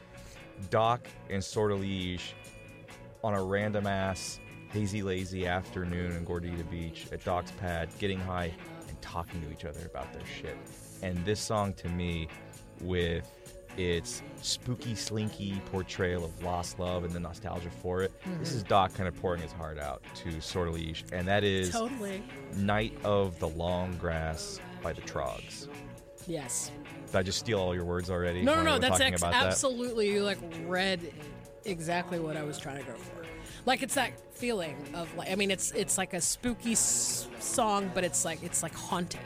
Doc 0.70 1.06
and 1.30 1.42
Sortilege 1.42 2.34
on 3.24 3.34
a 3.34 3.42
random 3.42 3.86
ass 3.86 4.40
hazy 4.72 5.02
lazy 5.02 5.46
afternoon 5.46 6.12
in 6.12 6.24
Gordita 6.24 6.68
Beach 6.70 7.06
at 7.12 7.24
Doc's 7.24 7.50
pad, 7.52 7.88
getting 7.98 8.18
high 8.18 8.52
and 8.88 9.00
talking 9.02 9.40
to 9.42 9.50
each 9.52 9.64
other 9.64 9.84
about 9.86 10.12
their 10.12 10.26
shit. 10.26 10.56
And 11.02 11.24
this 11.24 11.40
song 11.40 11.72
to 11.74 11.88
me, 11.88 12.28
with 12.80 13.30
its 13.76 14.22
spooky, 14.40 14.94
slinky 14.94 15.60
portrayal 15.66 16.24
of 16.24 16.42
lost 16.42 16.78
love 16.78 17.04
and 17.04 17.12
the 17.12 17.20
nostalgia 17.20 17.70
for 17.70 18.02
it, 18.02 18.12
this 18.38 18.48
mm-hmm. 18.48 18.56
is 18.56 18.62
Doc 18.62 18.94
kind 18.94 19.08
of 19.08 19.20
pouring 19.20 19.42
his 19.42 19.52
heart 19.52 19.78
out 19.78 20.02
to 20.16 20.40
Sortilege, 20.40 21.04
and 21.12 21.26
that 21.28 21.44
is 21.44 21.70
Totally. 21.70 22.22
Night 22.56 22.96
of 23.04 23.38
the 23.38 23.48
Long 23.48 23.96
Grass 23.96 24.60
by 24.82 24.92
the 24.92 25.02
Troggs. 25.02 25.68
Yes. 26.26 26.70
Did 27.06 27.16
I 27.16 27.22
just 27.22 27.38
steal 27.38 27.60
all 27.60 27.74
your 27.74 27.84
words 27.84 28.10
already? 28.10 28.42
No, 28.42 28.56
no, 28.56 28.62
no. 28.62 28.78
That's 28.78 29.00
ex- 29.00 29.20
that? 29.22 29.34
absolutely 29.34 30.10
you 30.10 30.24
like 30.24 30.38
read 30.64 31.00
exactly 31.64 32.18
what 32.18 32.36
I 32.36 32.42
was 32.42 32.58
trying 32.58 32.78
to 32.78 32.90
go 32.90 32.96
for. 32.96 33.25
Like 33.66 33.82
it's 33.82 33.94
that 33.96 34.12
feeling 34.34 34.76
of 34.94 35.14
like 35.16 35.30
I 35.30 35.34
mean 35.34 35.50
it's 35.50 35.72
it's 35.72 35.98
like 35.98 36.14
a 36.14 36.20
spooky 36.20 36.72
s- 36.72 37.28
song, 37.40 37.90
but 37.94 38.04
it's 38.04 38.24
like 38.24 38.42
it's 38.42 38.62
like 38.62 38.74
haunting, 38.74 39.20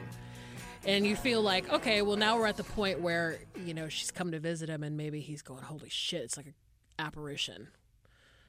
and 0.86 1.06
you 1.06 1.14
feel 1.14 1.42
like 1.42 1.70
okay, 1.72 2.00
well 2.02 2.16
now 2.16 2.38
we're 2.38 2.46
at 2.46 2.56
the 2.56 2.64
point 2.64 3.00
where 3.00 3.38
you 3.64 3.74
know 3.74 3.88
she's 3.88 4.10
come 4.10 4.30
to 4.32 4.40
visit 4.40 4.68
him, 4.70 4.82
and 4.82 4.96
maybe 4.96 5.20
he's 5.20 5.42
going, 5.42 5.62
holy 5.62 5.90
shit, 5.90 6.22
it's 6.22 6.36
like 6.38 6.46
an 6.46 6.54
apparition, 6.98 7.68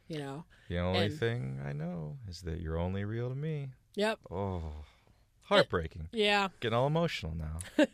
you 0.08 0.18
know? 0.20 0.46
The 0.70 0.78
only 0.80 1.06
and- 1.08 1.20
thing 1.20 1.60
I 1.68 1.74
know 1.74 2.18
is 2.30 2.42
that 2.44 2.62
you're 2.62 2.78
only 2.78 3.04
real 3.04 3.28
to 3.30 3.36
me. 3.36 3.68
Yep. 3.96 4.20
Oh, 4.32 4.62
heartbreaking. 5.44 6.08
Yeah. 6.14 6.48
Getting 6.62 6.78
all 6.78 6.88
emotional 6.88 7.34
now. 7.36 7.86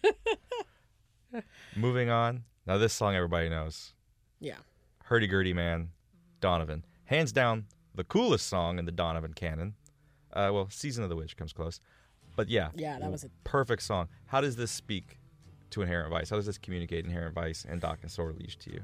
Moving 1.76 2.10
on. 2.12 2.44
Now, 2.68 2.78
this 2.78 2.94
song 2.94 3.16
everybody 3.16 3.50
knows. 3.50 3.94
Yeah. 4.40 4.58
Hurdy 5.06 5.26
Gurdy 5.28 5.54
Man, 5.54 5.90
Donovan. 6.42 6.86
Hands 7.06 7.32
down, 7.32 7.66
the 7.98 8.04
coolest 8.06 8.48
song 8.48 8.80
in 8.80 8.86
the 8.86 8.92
Donovan 8.92 9.34
canon. 9.34 9.74
Uh, 10.32 10.50
well, 10.54 10.68
Season 10.70 11.04
of 11.04 11.10
the 11.10 11.16
Witch 11.16 11.36
comes 11.36 11.52
close. 11.52 11.82
But 12.36 12.48
yeah. 12.50 12.70
Yeah, 12.76 12.98
that 13.00 13.12
was 13.12 13.24
a- 13.24 13.30
perfect 13.44 13.82
song. 13.82 14.08
How 14.28 14.40
does 14.42 14.56
this 14.56 14.72
speak 14.72 15.18
to 15.72 15.82
Inherent 15.82 16.12
Vice? 16.12 16.30
How 16.30 16.36
does 16.38 16.46
this 16.46 16.58
communicate 16.58 17.04
Inherent 17.06 17.34
Vice 17.36 17.66
and 17.68 17.82
Doc 17.82 18.00
and 18.04 18.12
Sortilege 18.12 18.58
to 18.60 18.72
you? 18.72 18.82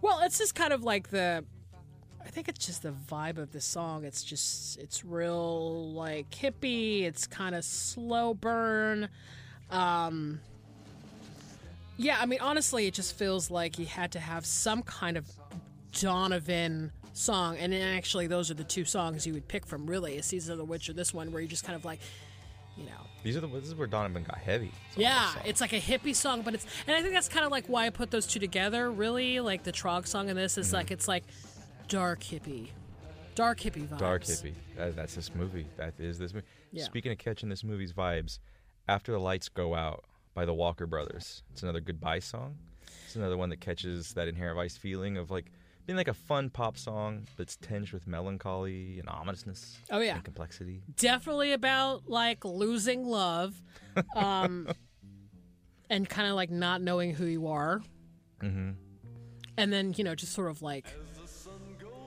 Well, 0.00 0.20
it's 0.22 0.38
just 0.38 0.54
kind 0.54 0.72
of 0.72 0.82
like 0.84 1.10
the. 1.10 1.44
I 2.24 2.28
think 2.28 2.48
it's 2.48 2.64
just 2.64 2.82
the 2.84 2.92
vibe 3.10 3.36
of 3.38 3.50
the 3.50 3.60
song. 3.60 4.04
It's 4.04 4.22
just 4.22 4.78
it's 4.78 5.04
real 5.04 5.92
like 5.92 6.30
hippie. 6.30 7.02
It's 7.02 7.26
kind 7.26 7.54
of 7.56 7.64
slow 7.64 8.32
burn. 8.32 9.08
Um, 9.70 10.38
Yeah, 11.96 12.18
I 12.20 12.26
mean, 12.26 12.38
honestly, 12.40 12.86
it 12.86 12.94
just 12.94 13.16
feels 13.16 13.50
like 13.50 13.74
he 13.74 13.84
had 13.86 14.12
to 14.12 14.20
have 14.20 14.46
some 14.46 14.82
kind 14.84 15.16
of 15.16 15.28
Donovan 16.00 16.92
song, 17.12 17.56
and 17.58 17.72
then 17.72 17.96
actually, 17.96 18.26
those 18.26 18.50
are 18.50 18.54
the 18.54 18.64
two 18.64 18.84
songs 18.84 19.26
you 19.26 19.32
would 19.34 19.48
pick 19.48 19.66
from. 19.66 19.86
Really, 19.86 20.16
a 20.18 20.22
Season 20.22 20.52
of 20.52 20.58
the 20.58 20.64
Witch 20.64 20.88
or 20.88 20.92
this 20.92 21.12
one, 21.14 21.32
where 21.32 21.40
you 21.42 21.48
just 21.48 21.64
kind 21.64 21.76
of 21.76 21.84
like, 21.84 22.00
you 22.76 22.84
know, 22.84 22.92
These 23.22 23.36
are 23.36 23.40
the 23.40 23.46
this 23.48 23.68
is 23.68 23.74
where 23.74 23.86
Donovan 23.86 24.22
got 24.24 24.38
heavy. 24.38 24.72
Yeah, 24.96 25.30
it's 25.44 25.60
like 25.60 25.72
a 25.72 25.80
hippie 25.80 26.14
song, 26.16 26.42
but 26.42 26.54
it's, 26.54 26.66
and 26.86 26.96
I 26.96 27.02
think 27.02 27.14
that's 27.14 27.28
kind 27.28 27.44
of 27.44 27.52
like 27.52 27.66
why 27.66 27.86
I 27.86 27.90
put 27.90 28.10
those 28.10 28.26
two 28.26 28.40
together. 28.40 28.90
Really, 28.90 29.40
like 29.40 29.62
the 29.62 29.72
Trogg 29.72 30.06
song 30.06 30.28
and 30.30 30.38
this 30.38 30.56
is 30.58 30.68
Mm-hmm. 30.68 30.76
like 30.76 30.90
it's 30.90 31.06
like 31.08 31.24
dark 31.88 32.20
hippie, 32.20 32.68
dark 33.34 33.60
hippie 33.60 33.86
vibes. 33.86 33.98
dark 33.98 34.22
hippie. 34.24 34.54
That, 34.76 34.96
that's 34.96 35.14
this 35.14 35.34
movie. 35.34 35.66
That 35.76 35.94
is 35.98 36.18
this 36.18 36.32
movie. 36.32 36.46
Yeah. 36.72 36.84
Speaking 36.84 37.12
of 37.12 37.18
catching 37.18 37.48
this 37.50 37.62
movie's 37.62 37.92
vibes, 37.92 38.38
after 38.88 39.12
the 39.12 39.18
lights 39.20 39.48
go 39.50 39.74
out 39.74 40.04
by 40.34 40.46
the 40.46 40.54
Walker 40.54 40.86
Brothers. 40.86 41.42
It's 41.52 41.62
another 41.62 41.80
goodbye 41.80 42.20
song. 42.20 42.56
It's 43.04 43.16
another 43.16 43.36
one 43.36 43.50
that 43.50 43.60
catches 43.60 44.14
that 44.14 44.28
inherent 44.28 44.56
vice 44.56 44.78
feeling 44.78 45.18
of 45.18 45.30
like 45.30 45.52
being 45.86 45.96
like 45.96 46.08
a 46.08 46.14
fun 46.14 46.48
pop 46.50 46.76
song 46.78 47.26
that's 47.36 47.56
tinged 47.56 47.92
with 47.92 48.06
melancholy 48.06 48.98
and 49.00 49.08
ominousness. 49.08 49.78
Oh, 49.90 50.00
yeah. 50.00 50.14
and 50.14 50.24
complexity. 50.24 50.82
definitely 50.96 51.52
about 51.52 52.08
like 52.08 52.44
losing 52.44 53.04
love 53.04 53.54
um 54.16 54.68
and 55.90 56.08
kind 56.08 56.28
of 56.28 56.34
like 56.34 56.50
not 56.50 56.80
knowing 56.80 57.14
who 57.14 57.26
you 57.26 57.48
are 57.48 57.80
Mm-hmm. 58.42 58.70
and 59.56 59.72
then 59.72 59.94
you 59.96 60.02
know 60.02 60.14
just 60.16 60.32
sort 60.32 60.50
of 60.50 60.62
like 60.62 60.86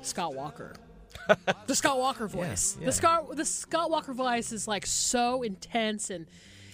scott 0.01 0.36
walker 0.36 0.73
the 1.67 1.73
scott 1.76 1.97
walker 1.97 2.28
voice 2.28 2.76
yeah. 2.80 2.86
the 2.88 2.91
scott 2.91 3.36
the 3.38 3.45
scott 3.45 3.89
walker 3.89 4.13
voice 4.13 4.51
is 4.51 4.67
like 4.67 4.86
so 4.86 5.43
intense 5.43 6.09
and 6.09 6.28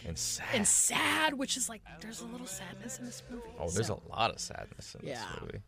And 0.06 0.18
sad. 0.18 0.48
and 0.56 0.68
sad 0.68 1.34
which 1.36 1.58
is 1.58 1.70
like 1.70 1.82
there's 2.02 2.22
a 2.22 2.26
little 2.26 2.48
sadness 2.48 2.98
in 2.98 3.06
this 3.06 3.22
movie 3.30 3.44
oh, 3.60 3.70
there's 3.70 3.88
so. 3.88 4.02
a 4.04 4.10
lot 4.18 4.32
of 4.32 4.40
sadness 4.40 4.96
in 5.00 5.08
Yeah. 5.08 5.16
this 5.34 5.42
movie. 5.42 5.60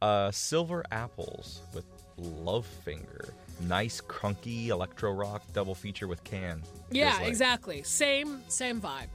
Uh, 0.00 0.30
Silver 0.30 0.84
Apples 0.92 1.60
with 1.74 1.84
Love 2.16 2.66
Finger. 2.66 3.34
Nice, 3.62 4.00
crunky 4.00 4.68
electro 4.68 5.10
rock 5.12 5.42
double 5.52 5.74
feature 5.74 6.06
with 6.06 6.22
Can. 6.24 6.62
yeah 6.90 7.16
like. 7.16 7.26
exactly 7.28 7.82
same 7.82 8.40
same 8.48 8.80
vibe 8.80 9.08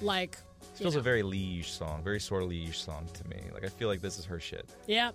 like 0.00 0.38
It 0.74 0.78
feels 0.78 0.94
know. 0.94 1.00
a 1.00 1.02
very 1.02 1.22
Liege 1.22 1.70
song, 1.70 2.02
very 2.02 2.18
sort 2.20 2.42
of 2.42 2.48
Liege 2.48 2.78
song 2.78 3.06
to 3.12 3.28
me. 3.28 3.36
Like 3.52 3.64
I 3.64 3.68
feel 3.68 3.88
like 3.88 4.00
this 4.00 4.18
is 4.18 4.24
her 4.24 4.40
shit. 4.40 4.66
Yeah. 4.86 5.10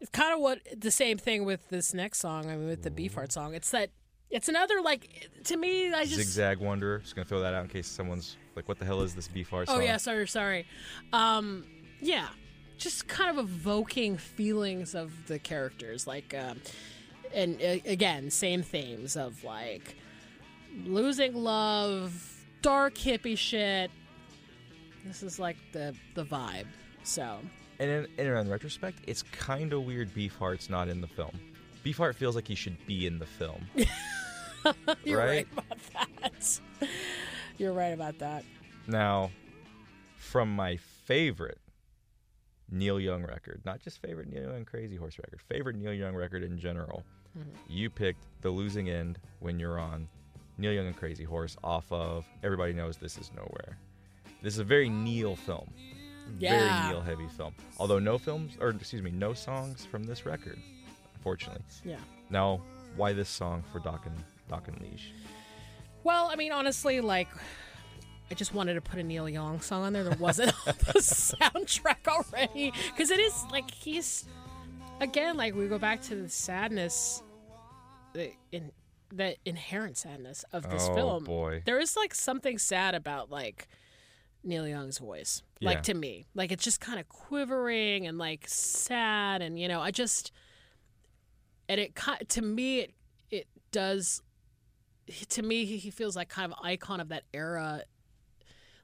It's 0.00 0.10
kind 0.10 0.32
of 0.34 0.40
what 0.40 0.58
the 0.76 0.90
same 0.90 1.18
thing 1.18 1.44
with 1.44 1.68
this 1.70 1.92
next 1.94 2.18
song. 2.18 2.50
I 2.50 2.56
mean, 2.56 2.68
with 2.68 2.82
the 2.82 2.90
Beefheart 2.90 3.32
song, 3.32 3.54
it's 3.54 3.70
that 3.70 3.90
it's 4.30 4.48
another 4.48 4.80
like 4.82 5.28
to 5.44 5.56
me. 5.56 5.92
I 5.92 6.04
just 6.04 6.16
Zigzag 6.16 6.58
Wonder. 6.58 6.98
Just 6.98 7.14
gonna 7.16 7.24
throw 7.24 7.40
that 7.40 7.54
out 7.54 7.62
in 7.64 7.68
case 7.68 7.86
someone's 7.88 8.36
like, 8.54 8.68
"What 8.68 8.78
the 8.78 8.84
hell 8.84 9.00
is 9.02 9.14
this 9.14 9.26
Beefheart 9.28 9.66
song? 9.66 9.78
oh 9.78 9.80
yeah, 9.80 9.96
sorry, 9.96 10.28
sorry. 10.28 10.66
Um, 11.12 11.64
yeah, 12.00 12.28
just 12.78 13.08
kind 13.08 13.36
of 13.36 13.44
evoking 13.44 14.16
feelings 14.16 14.94
of 14.94 15.12
the 15.26 15.38
characters, 15.38 16.06
like, 16.06 16.34
um, 16.34 16.60
and 17.34 17.60
uh, 17.60 17.76
again, 17.84 18.30
same 18.30 18.62
themes 18.62 19.16
of 19.16 19.42
like 19.44 19.96
losing 20.84 21.34
love, 21.34 22.44
dark 22.62 22.94
hippie 22.94 23.36
shit. 23.36 23.90
This 25.04 25.22
is 25.22 25.38
like 25.38 25.56
the 25.72 25.94
the 26.14 26.24
vibe. 26.24 26.66
So 27.02 27.38
And 27.78 27.90
in, 27.90 28.06
and 28.18 28.28
in 28.38 28.50
retrospect, 28.50 28.98
it's 29.06 29.22
kind 29.22 29.72
of 29.72 29.84
weird. 29.84 30.12
Beefheart's 30.14 30.68
not 30.70 30.88
in 30.88 31.00
the 31.00 31.06
film. 31.08 31.38
Beefheart 31.84 32.14
feels 32.14 32.34
like 32.34 32.46
he 32.48 32.54
should 32.54 32.76
be 32.86 33.06
in 33.06 33.18
the 33.18 33.26
film. 33.26 33.66
you're 35.04 35.18
right, 35.18 35.28
Right? 35.28 35.46
about 35.52 35.78
that. 35.92 36.60
You're 37.56 37.72
right 37.72 37.92
about 37.94 38.18
that. 38.18 38.44
now, 38.86 39.30
from 40.16 40.54
my 40.54 40.76
favorite 40.76 41.58
Neil 42.70 43.00
Young 43.00 43.22
record, 43.24 43.60
not 43.64 43.80
just 43.80 44.00
favorite 44.02 44.30
Neil 44.30 44.42
Young 44.44 44.56
and 44.56 44.66
Crazy 44.66 44.96
Horse 44.96 45.18
record, 45.18 45.40
favorite 45.40 45.76
Neil 45.76 45.92
Young 45.92 46.14
record 46.14 46.42
in 46.42 46.58
general, 46.58 47.04
Mm-hmm. 47.38 47.50
you 47.68 47.90
picked 47.90 48.24
"The 48.40 48.48
Losing 48.50 48.88
End" 48.88 49.18
when 49.40 49.60
you're 49.60 49.78
on 49.78 50.08
Neil 50.56 50.72
Young 50.72 50.86
and 50.86 50.96
Crazy 50.96 51.24
Horse 51.24 51.56
off 51.62 51.84
of 51.92 52.24
Everybody 52.42 52.72
Knows 52.72 52.96
This 52.96 53.18
Is 53.18 53.30
Nowhere. 53.36 53.76
This 54.42 54.54
is 54.54 54.60
a 54.60 54.64
very 54.64 54.88
Neil 54.88 55.36
film. 55.36 55.70
Yeah. 56.38 56.58
Very 56.82 56.88
Neil 56.92 57.00
heavy 57.02 57.28
film. 57.36 57.54
Although 57.78 57.98
no 57.98 58.16
films, 58.18 58.56
or 58.60 58.70
excuse 58.70 59.02
me, 59.02 59.10
no 59.10 59.34
songs 59.34 59.84
from 59.84 60.04
this 60.04 60.24
record, 60.24 60.58
unfortunately. 61.16 61.62
Yeah. 61.84 61.98
Now, 62.30 62.62
why 62.96 63.12
this 63.12 63.28
song 63.28 63.62
for 63.72 63.78
Doc 63.78 64.06
and, 64.06 64.16
Doc 64.48 64.66
and 64.68 64.80
Leash? 64.80 65.12
Well, 66.04 66.30
I 66.32 66.36
mean, 66.36 66.50
honestly, 66.52 67.00
like, 67.02 67.28
I 68.30 68.34
just 68.34 68.52
wanted 68.54 68.74
to 68.74 68.80
put 68.80 68.98
a 68.98 69.02
Neil 69.02 69.28
Young 69.28 69.60
song 69.60 69.84
on 69.84 69.92
there. 69.92 70.04
There 70.04 70.16
wasn't 70.18 70.52
on 70.66 70.74
the 70.86 70.92
soundtrack 71.00 72.06
already. 72.06 72.72
Because 72.90 73.10
it 73.10 73.18
is, 73.20 73.44
like, 73.50 73.70
he's, 73.70 74.26
again, 75.00 75.36
like, 75.36 75.54
we 75.54 75.66
go 75.66 75.78
back 75.78 76.02
to 76.02 76.14
the 76.14 76.28
sadness, 76.28 77.22
the, 78.12 78.32
in, 78.52 78.70
the 79.10 79.36
inherent 79.46 79.96
sadness 79.96 80.44
of 80.52 80.68
this 80.68 80.86
Oh, 80.90 80.94
film. 80.94 81.24
boy. 81.24 81.62
There 81.64 81.80
is, 81.80 81.96
like, 81.96 82.14
something 82.14 82.58
sad 82.58 82.94
about, 82.94 83.30
like, 83.30 83.66
Neil 84.44 84.68
Young's 84.68 84.98
voice. 84.98 85.42
Yeah. 85.60 85.70
Like, 85.70 85.82
to 85.84 85.94
me. 85.94 86.26
Like, 86.34 86.52
it's 86.52 86.64
just 86.64 86.80
kind 86.80 87.00
of 87.00 87.08
quivering 87.08 88.06
and, 88.06 88.18
like, 88.18 88.44
sad. 88.46 89.40
And, 89.40 89.58
you 89.58 89.68
know, 89.68 89.80
I 89.80 89.90
just, 89.90 90.32
and 91.66 91.80
it, 91.80 91.92
to 92.28 92.42
me, 92.42 92.80
it, 92.80 92.94
it 93.30 93.46
does 93.72 94.22
to 95.30 95.42
me 95.42 95.64
he 95.64 95.90
feels 95.90 96.14
like 96.14 96.28
kind 96.28 96.52
of 96.52 96.58
icon 96.62 97.00
of 97.00 97.08
that 97.08 97.22
era 97.32 97.82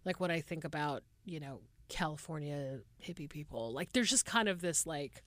like 0.05 0.21
when 0.21 0.31
i 0.31 0.41
think 0.41 0.65
about 0.65 1.03
you 1.25 1.41
know 1.41 1.61
california 1.89 2.79
hippie 3.03 3.29
people 3.29 3.73
like 3.73 3.93
there's 3.93 4.11
just 4.11 4.25
kind 4.27 4.49
of 4.49 4.61
this 4.61 4.87
like 4.87 5.23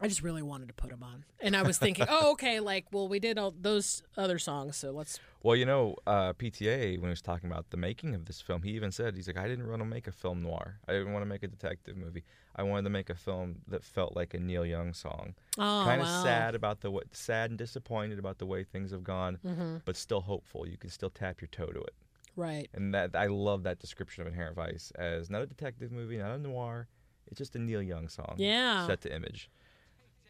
i 0.00 0.08
just 0.08 0.22
really 0.22 0.42
wanted 0.42 0.68
to 0.68 0.74
put 0.74 0.90
him 0.90 1.02
on 1.02 1.24
and 1.40 1.56
i 1.56 1.62
was 1.62 1.78
thinking 1.78 2.06
oh 2.10 2.32
okay 2.32 2.60
like 2.60 2.86
well 2.92 3.08
we 3.08 3.18
did 3.18 3.38
all 3.38 3.54
those 3.60 4.02
other 4.16 4.38
songs 4.38 4.76
so 4.76 4.90
let's 4.90 5.18
Well, 5.44 5.56
you 5.56 5.66
know, 5.66 5.96
uh, 6.06 6.32
PTA, 6.34 6.98
when 7.00 7.08
he 7.10 7.16
was 7.18 7.20
talking 7.20 7.50
about 7.50 7.70
the 7.70 7.76
making 7.76 8.14
of 8.14 8.26
this 8.26 8.40
film, 8.40 8.62
he 8.62 8.70
even 8.78 8.92
said, 8.92 9.16
he's 9.16 9.26
like, 9.26 9.36
I 9.44 9.48
didn't 9.48 9.68
want 9.68 9.80
to 9.82 9.84
make 9.96 10.06
a 10.06 10.12
film 10.12 10.40
noir. 10.40 10.78
I 10.86 10.92
didn't 10.92 11.12
want 11.12 11.24
to 11.24 11.28
make 11.28 11.42
a 11.42 11.48
detective 11.48 11.96
movie. 11.96 12.22
I 12.54 12.62
wanted 12.62 12.84
to 12.84 12.90
make 12.90 13.10
a 13.10 13.16
film 13.16 13.56
that 13.66 13.82
felt 13.82 14.14
like 14.14 14.34
a 14.34 14.38
Neil 14.38 14.64
Young 14.64 14.94
song. 14.94 15.34
oh 15.58 15.82
kind 15.84 16.00
of 16.00 16.06
wow. 16.06 16.22
sad 16.22 16.54
about 16.54 16.80
the 16.82 16.92
way, 16.92 17.02
sad 17.10 17.50
and 17.50 17.58
disappointed 17.58 18.20
about 18.20 18.38
the 18.38 18.46
way 18.46 18.62
things 18.62 18.92
have 18.92 19.02
gone, 19.02 19.40
Mm-hmm. 19.44 19.78
but 19.84 19.96
still 19.96 20.20
hopeful. 20.20 20.68
You 20.68 20.76
can 20.78 20.90
still 20.90 21.10
tap 21.10 21.40
your 21.40 21.48
toe 21.48 21.72
to 21.72 21.80
it. 21.80 21.94
Right 22.36 22.68
And 22.74 22.94
that 22.94 23.10
I 23.14 23.26
love 23.26 23.64
that 23.64 23.78
description 23.78 24.22
of 24.22 24.26
Inherent 24.28 24.56
Vice 24.56 24.90
as 24.96 25.28
not 25.30 25.42
a 25.42 25.46
detective 25.46 25.92
movie, 25.92 26.16
not 26.18 26.30
a 26.32 26.38
noir. 26.38 26.88
It's 27.28 27.38
just 27.38 27.54
a 27.56 27.58
Neil 27.58 27.82
Young 27.82 28.08
song. 28.08 28.34
Yeah. 28.38 28.86
Set 28.86 29.00
to 29.02 29.14
image. 29.14 29.50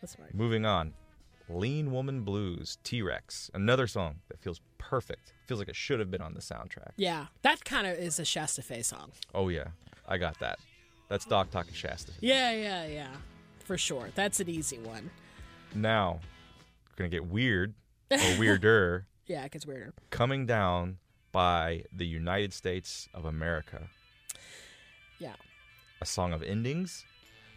that's 0.00 0.18
right 0.18 0.34
Moving 0.34 0.64
on. 0.66 0.94
Lean 1.48 1.90
Woman 1.92 2.22
Blues, 2.22 2.78
T 2.84 3.02
Rex. 3.02 3.50
Another 3.54 3.86
song 3.86 4.16
that 4.28 4.40
feels 4.40 4.60
perfect. 4.78 5.32
Feels 5.46 5.58
like 5.60 5.68
it 5.68 5.76
should 5.76 5.98
have 6.00 6.10
been 6.10 6.22
on 6.22 6.34
the 6.34 6.40
soundtrack. 6.40 6.92
yeah 6.96 7.26
that 7.42 7.64
kind 7.64 7.86
of 7.86 7.96
is 7.98 8.18
a 8.18 8.24
shasta 8.24 8.62
Fay 8.62 8.82
song 8.82 9.10
Oh, 9.34 9.48
yeah. 9.48 9.68
I 10.08 10.18
got 10.18 10.38
that. 10.40 10.58
That's 11.08 11.24
Doc 11.26 11.50
talking 11.50 11.74
Shasta. 11.74 12.12
yeah 12.20 12.52
yeah 12.52 12.86
yeah 12.86 13.08
for 13.60 13.76
sure 13.78 14.08
that's 14.14 14.40
an 14.40 14.48
easy 14.48 14.78
one 14.78 15.10
Now, 15.74 16.20
we're 16.90 16.96
going 16.96 17.10
to 17.10 17.16
get 17.16 17.26
weird 17.26 17.74
or 18.10 18.18
weirder. 18.38 19.06
yeah 19.26 19.44
it 19.44 19.52
gets 19.52 19.66
weirder 19.66 19.92
coming 20.10 20.46
down 20.46 20.96
by 21.32 21.84
the 21.92 22.06
United 22.06 22.52
States 22.52 23.08
of 23.14 23.24
America. 23.24 23.88
yeah 25.18 25.34
A 26.00 26.06
song 26.06 26.32
of 26.32 26.42
endings. 26.42 27.04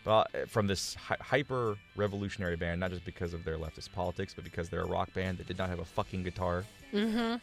But 0.04 0.28
uh, 0.36 0.46
from 0.46 0.68
this 0.68 0.94
hy- 0.96 1.18
hyper 1.20 1.78
revolutionary 1.96 2.56
band, 2.56 2.80
not 2.80 2.92
just 2.92 3.04
because 3.06 3.34
of 3.34 3.44
their 3.44 3.58
leftist 3.58 3.92
politics, 3.92 4.34
but 4.36 4.44
because 4.44 4.70
they're 4.70 4.84
a 4.84 4.88
rock 4.88 5.12
band 5.14 5.40
that 5.40 5.48
did 5.48 5.58
not 5.58 5.68
have 5.70 5.80
a 5.80 5.86
fucking 5.86 6.24
guitar. 6.24 6.64
mm-hmm 6.94 7.36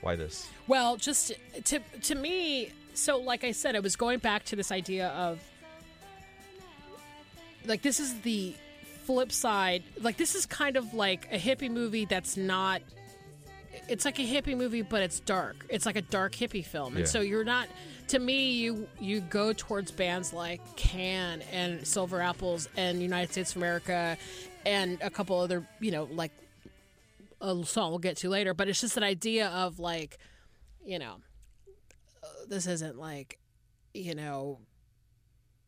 Why 0.00 0.14
this? 0.16 0.48
Well, 0.68 0.96
just 0.96 1.32
to 1.64 1.80
to 2.02 2.14
me, 2.14 2.72
so 2.94 3.18
like 3.18 3.42
I 3.44 3.52
said, 3.52 3.74
I 3.76 3.80
was 3.80 3.96
going 3.96 4.20
back 4.20 4.44
to 4.44 4.56
this 4.56 4.70
idea 4.70 5.08
of 5.08 5.40
like 7.66 7.82
this 7.82 7.98
is 8.00 8.20
the 8.20 8.54
flip 9.04 9.32
side. 9.32 9.82
Like 10.00 10.16
this 10.16 10.34
is 10.34 10.46
kind 10.46 10.76
of 10.76 10.94
like 10.94 11.28
a 11.32 11.38
hippie 11.38 11.70
movie 11.70 12.04
that's 12.04 12.36
not. 12.36 12.80
It's 13.88 14.04
like 14.04 14.18
a 14.18 14.22
hippie 14.22 14.56
movie, 14.56 14.82
but 14.82 15.02
it's 15.02 15.20
dark. 15.20 15.64
It's 15.68 15.86
like 15.86 15.96
a 15.96 16.02
dark 16.02 16.34
hippie 16.34 16.64
film, 16.64 16.94
and 16.94 17.00
Yeah. 17.00 17.10
so 17.10 17.20
you're 17.20 17.44
not. 17.44 17.68
To 18.08 18.18
me, 18.18 18.52
you 18.52 18.88
you 19.00 19.20
go 19.20 19.52
towards 19.52 19.90
bands 19.90 20.32
like 20.32 20.60
Can 20.76 21.42
and 21.52 21.86
Silver 21.86 22.20
Apples 22.20 22.68
and 22.76 23.02
United 23.02 23.32
States 23.32 23.50
of 23.52 23.58
America, 23.58 24.16
and 24.66 24.98
a 25.02 25.10
couple 25.10 25.38
other, 25.38 25.66
you 25.80 25.90
know, 25.90 26.04
like 26.12 26.32
a 27.40 27.64
song 27.64 27.90
we'll 27.90 27.98
get 27.98 28.16
to 28.18 28.28
later. 28.28 28.54
But 28.54 28.68
it's 28.68 28.80
just 28.80 28.96
an 28.96 29.02
idea 29.02 29.48
of 29.48 29.78
like, 29.78 30.18
you 30.84 30.98
know, 30.98 31.16
uh, 32.22 32.26
this 32.48 32.66
isn't 32.66 32.98
like, 32.98 33.38
you 33.94 34.14
know, 34.14 34.58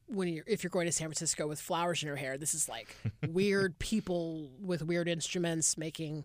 when 0.06 0.28
you're 0.28 0.44
if 0.46 0.62
you're 0.64 0.70
going 0.70 0.86
to 0.86 0.92
San 0.92 1.06
Francisco 1.08 1.46
with 1.46 1.60
flowers 1.60 2.02
in 2.02 2.06
your 2.06 2.16
hair. 2.16 2.36
This 2.38 2.54
is 2.54 2.68
like 2.68 2.96
weird 3.28 3.78
people 3.78 4.50
with 4.60 4.82
weird 4.82 5.08
instruments 5.08 5.76
making 5.78 6.24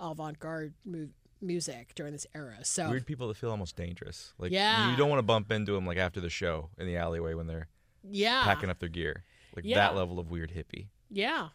avant-garde 0.00 0.74
mu- 0.84 1.08
music 1.40 1.94
during 1.94 2.12
this 2.12 2.26
era. 2.34 2.58
So 2.64 2.88
Weird 2.90 3.06
people 3.06 3.28
that 3.28 3.36
feel 3.36 3.50
almost 3.50 3.76
dangerous. 3.76 4.32
Like 4.38 4.50
Yeah. 4.52 4.90
you 4.90 4.96
don't 4.96 5.08
want 5.10 5.18
to 5.18 5.24
bump 5.24 5.50
into 5.52 5.72
them 5.72 5.86
like 5.86 5.98
after 5.98 6.20
the 6.20 6.30
show 6.30 6.70
in 6.78 6.86
the 6.86 6.96
alleyway 6.96 7.34
when 7.34 7.46
they're 7.46 7.68
yeah, 8.02 8.42
packing 8.44 8.70
up 8.70 8.78
their 8.78 8.88
gear. 8.88 9.24
Like 9.56 9.64
Yeah. 9.64 9.76
that 9.76 9.94
level 9.94 10.18
of 10.18 10.30
weird 10.30 10.52
hippie. 10.52 10.88
yeah, 11.10 11.48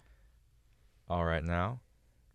All 1.10 1.26
right, 1.26 1.44
now 1.44 1.82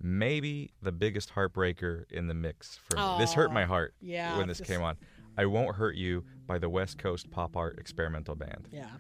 maybe 0.01 0.73
the 0.83 0.93
biggest 0.93 1.31
heartbreaker 1.35 2.11
in 2.11 2.27
the 2.27 2.35
mix 2.35 2.77
for 2.77 2.97
me. 2.97 3.19
This 3.19 3.33
hurt 3.33 3.53
my 3.53 3.65
heart 3.65 3.95
yeah, 4.01 4.37
when 4.37 4.49
this 4.49 4.59
this- 4.59 4.67
came 4.67 4.83
on. 4.83 4.97
I 5.37 5.47
won't 5.47 5.77
hurt 5.77 5.97
you 5.97 6.25
by 6.47 6.59
the 6.59 6.69
West 6.69 6.99
Coast 6.99 7.31
pop 7.31 7.57
art 7.57 7.79
experimental 7.79 8.35
band. 8.37 8.69
yeah. 8.71 8.91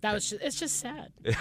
That 0.00 0.12
was 0.12 0.28
just, 0.28 0.42
it's 0.42 0.58
just 0.58 0.78
sad. 0.80 1.12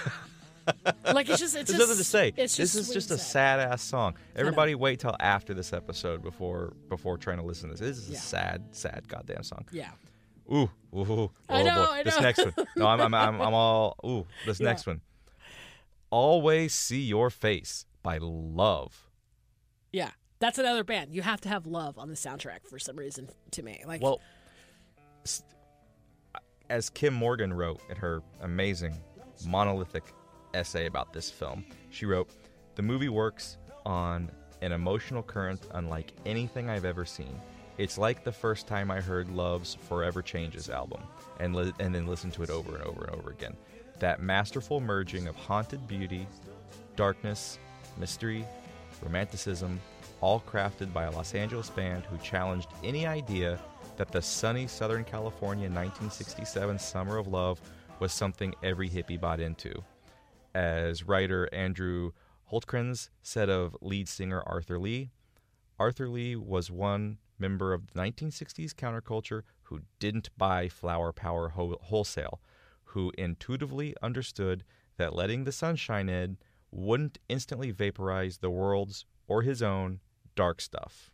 like 1.13 1.29
it's 1.29 1.39
just 1.39 1.55
it's 1.55 1.69
There's 1.69 1.69
just, 1.69 1.79
nothing 1.79 1.97
to 1.97 2.03
say. 2.03 2.33
It's 2.35 2.55
this 2.57 2.75
is 2.75 2.91
just 2.91 3.11
a 3.11 3.17
sad 3.17 3.59
ass 3.59 3.81
song. 3.81 4.15
Everybody 4.35 4.75
wait 4.75 4.99
till 4.99 5.15
after 5.19 5.53
this 5.53 5.73
episode 5.73 6.21
before 6.23 6.73
before 6.89 7.17
trying 7.17 7.37
to 7.37 7.43
listen 7.43 7.69
to 7.69 7.75
this. 7.75 7.97
This 7.97 7.97
is 7.97 8.09
Yeah. 8.09 8.17
a 8.17 8.21
sad, 8.21 8.63
sad 8.71 9.07
goddamn 9.07 9.43
song. 9.43 9.65
Yeah. 9.71 9.91
Ooh, 10.51 10.69
ooh, 10.95 10.99
ooh. 10.99 11.31
I 11.49 11.61
oh 11.61 11.63
know, 11.65 11.85
boy. 11.85 11.91
I 11.91 12.03
This 12.03 12.19
next 12.19 12.39
one. 12.39 12.53
No, 12.75 12.87
I'm, 12.87 12.99
I'm, 13.01 13.13
I'm, 13.13 13.41
I'm 13.41 13.53
all. 13.53 13.95
Ooh, 14.05 14.25
this 14.45 14.59
Yeah. 14.59 14.65
next 14.67 14.85
one. 14.85 15.01
Always 16.09 16.73
see 16.73 17.01
your 17.01 17.29
face 17.29 17.85
by 18.03 18.17
Love. 18.19 19.09
Yeah. 19.91 20.11
That's 20.39 20.57
another 20.57 20.83
band. 20.83 21.13
You 21.15 21.21
have 21.21 21.39
to 21.41 21.49
have 21.49 21.65
love 21.65 21.97
on 21.97 22.09
the 22.09 22.15
soundtrack 22.15 22.67
for 22.69 22.77
some 22.77 22.97
reason 22.97 23.29
to 23.51 23.63
me. 23.63 23.81
Like 23.87 24.01
Well, 24.01 24.19
as 26.69 26.89
Kim 26.89 27.13
Morgan 27.13 27.53
wrote 27.53 27.79
in 27.89 27.95
her 27.97 28.21
amazing 28.41 28.93
monolithic 29.47 30.03
essay 30.53 30.85
about 30.85 31.13
this 31.13 31.29
film, 31.29 31.65
she 31.89 32.05
wrote, 32.05 32.29
"The 32.75 32.81
movie 32.81 33.09
works 33.09 33.57
on 33.85 34.31
an 34.61 34.71
emotional 34.71 35.21
current 35.21 35.67
unlike 35.73 36.13
anything 36.25 36.69
I've 36.69 36.85
ever 36.85 37.05
seen. 37.05 37.39
It's 37.77 37.97
like 37.97 38.23
the 38.23 38.31
first 38.31 38.65
time 38.65 38.89
I 38.89 39.01
heard 39.01 39.29
Love's 39.29 39.75
Forever 39.75 40.21
Changes 40.21 40.69
album, 40.69 41.01
and 41.39 41.55
li- 41.55 41.73
and 41.79 41.93
then 41.93 42.07
listened 42.07 42.33
to 42.33 42.43
it 42.43 42.49
over 42.49 42.75
and 42.75 42.83
over 42.85 43.03
and 43.05 43.15
over 43.15 43.31
again. 43.31 43.57
That 43.99 44.21
masterful 44.21 44.79
merging 44.79 45.27
of 45.27 45.35
haunted 45.35 45.87
beauty, 45.87 46.27
darkness, 46.95 47.59
mystery, 47.97 48.45
romanticism, 49.01 49.81
all 50.21 50.39
crafted 50.39 50.93
by 50.93 51.03
a 51.03 51.11
Los 51.11 51.35
Angeles 51.35 51.69
band 51.69 52.05
who 52.05 52.17
challenged 52.19 52.69
any 52.83 53.05
idea 53.05 53.59
that 53.97 54.11
the 54.11 54.21
sunny 54.21 54.67
Southern 54.67 55.03
California 55.03 55.65
1967 55.67 56.79
summer 56.79 57.17
of 57.17 57.27
love 57.27 57.59
was 57.99 58.13
something 58.13 58.53
every 58.63 58.89
hippie 58.89 59.19
bought 59.19 59.39
into. 59.39 59.73
As 60.53 61.03
writer 61.03 61.49
Andrew 61.51 62.11
Hultkrans 62.51 63.09
said 63.21 63.49
of 63.49 63.75
lead 63.81 64.07
singer 64.07 64.41
Arthur 64.45 64.77
Lee, 64.77 65.11
Arthur 65.79 66.07
Lee 66.07 66.35
was 66.35 66.69
one 66.69 67.17
member 67.39 67.73
of 67.73 67.87
the 67.87 67.93
1960s 67.99 68.73
counterculture 68.73 69.41
who 69.63 69.81
didn't 69.99 70.29
buy 70.37 70.69
flower 70.69 71.11
power 71.11 71.49
whole- 71.49 71.79
wholesale, 71.81 72.39
who 72.85 73.11
intuitively 73.17 73.95
understood 74.01 74.63
that 74.97 75.15
letting 75.15 75.43
the 75.43 75.51
sunshine 75.51 76.09
in 76.09 76.37
wouldn't 76.69 77.17
instantly 77.27 77.71
vaporize 77.71 78.37
the 78.37 78.49
world's 78.51 79.05
or 79.27 79.41
his 79.41 79.61
own 79.63 79.99
dark 80.35 80.61
stuff. 80.61 81.11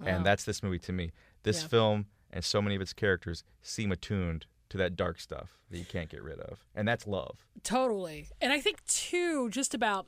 Wow. 0.00 0.06
And 0.08 0.26
that's 0.26 0.44
this 0.44 0.62
movie 0.62 0.78
to 0.80 0.92
me. 0.92 1.12
This 1.42 1.62
Yeah. 1.62 1.68
film 1.68 2.06
and 2.30 2.44
so 2.44 2.60
many 2.62 2.74
of 2.74 2.82
its 2.82 2.92
characters 2.92 3.44
seem 3.62 3.92
attuned 3.92 4.46
to 4.68 4.76
that 4.78 4.96
dark 4.96 5.20
stuff 5.20 5.58
that 5.70 5.78
you 5.78 5.84
can't 5.84 6.08
get 6.08 6.22
rid 6.22 6.38
of. 6.40 6.64
And 6.74 6.86
that's 6.86 7.06
love. 7.06 7.44
Totally. 7.62 8.28
And 8.40 8.52
I 8.52 8.60
think 8.60 8.84
too, 8.86 9.48
just 9.50 9.74
about 9.74 10.06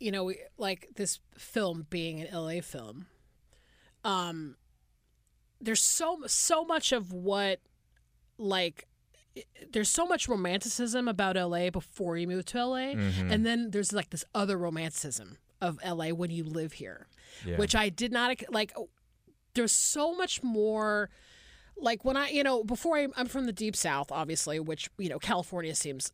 you 0.00 0.10
know, 0.10 0.32
like 0.58 0.88
this 0.96 1.20
film 1.38 1.86
being 1.88 2.20
an 2.20 2.28
LA 2.34 2.60
film. 2.60 3.06
Um 4.04 4.56
there's 5.60 5.82
so 5.82 6.18
so 6.26 6.64
much 6.64 6.90
of 6.92 7.12
what 7.12 7.60
like 8.36 8.88
there's 9.72 9.88
so 9.88 10.04
much 10.06 10.28
romanticism 10.28 11.06
about 11.08 11.36
LA 11.36 11.70
before 11.70 12.16
you 12.18 12.26
move 12.26 12.44
to 12.46 12.66
LA 12.66 12.78
Mm-hmm. 12.94 13.30
and 13.30 13.46
then 13.46 13.70
there's 13.70 13.92
like 13.92 14.10
this 14.10 14.24
other 14.34 14.58
romanticism 14.58 15.38
of 15.60 15.78
LA 15.86 16.08
when 16.08 16.30
you 16.30 16.42
live 16.44 16.72
here 16.74 17.06
Yeah. 17.46 17.56
which 17.56 17.74
I 17.76 17.88
did 17.88 18.12
not 18.12 18.36
like. 18.50 18.72
There's 19.54 19.72
so 19.72 20.14
much 20.16 20.42
more. 20.42 21.10
Like 21.76 22.04
when 22.04 22.16
I, 22.16 22.28
you 22.30 22.42
know, 22.42 22.62
before 22.64 22.96
I, 22.96 23.08
I'm 23.16 23.26
from 23.26 23.46
the 23.46 23.52
deep 23.52 23.74
south, 23.76 24.12
obviously, 24.12 24.60
which 24.60 24.88
you 24.98 25.08
know, 25.08 25.18
California 25.18 25.74
seems 25.74 26.12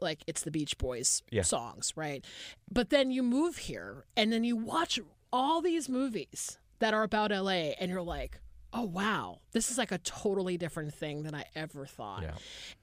like 0.00 0.22
it's 0.26 0.42
the 0.42 0.50
Beach 0.50 0.78
Boys 0.78 1.22
Yeah. 1.30 1.42
songs, 1.42 1.92
right? 1.96 2.24
But 2.70 2.90
then 2.90 3.10
you 3.10 3.22
move 3.22 3.56
here, 3.58 4.04
and 4.16 4.32
then 4.32 4.44
you 4.44 4.56
watch 4.56 4.98
all 5.32 5.60
these 5.60 5.88
movies 5.88 6.58
that 6.78 6.94
are 6.94 7.02
about 7.02 7.30
LA, 7.30 7.72
and 7.78 7.90
you're 7.90 8.00
like, 8.02 8.40
oh 8.72 8.84
wow, 8.84 9.40
this 9.52 9.70
is 9.70 9.76
like 9.78 9.90
a 9.92 9.98
totally 9.98 10.56
different 10.56 10.94
thing 10.94 11.24
than 11.24 11.34
I 11.34 11.44
ever 11.56 11.86
thought. 11.86 12.22
Yeah. 12.22 12.34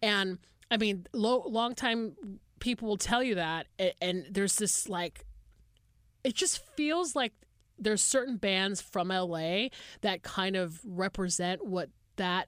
And 0.02 0.38
I 0.70 0.78
mean, 0.78 1.08
lo- 1.14 1.44
long 1.48 1.76
time 1.76 2.40
people 2.60 2.88
will 2.90 2.98
tell 2.98 3.24
you 3.24 3.36
that, 3.36 3.68
a- 3.80 3.94
and 4.04 4.26
there's 4.30 4.58
this 4.58 4.90
like, 4.90 5.26
it 6.24 6.36
just 6.36 6.62
feels 6.76 7.16
like 7.16 7.32
there's 7.80 8.02
certain 8.02 8.38
bands 8.38 8.82
from 8.82 9.08
LA 9.10 9.68
that 10.02 10.24
kind 10.24 10.56
of 10.56 10.80
represent 10.84 11.66
what 11.66 11.90
that 12.18 12.48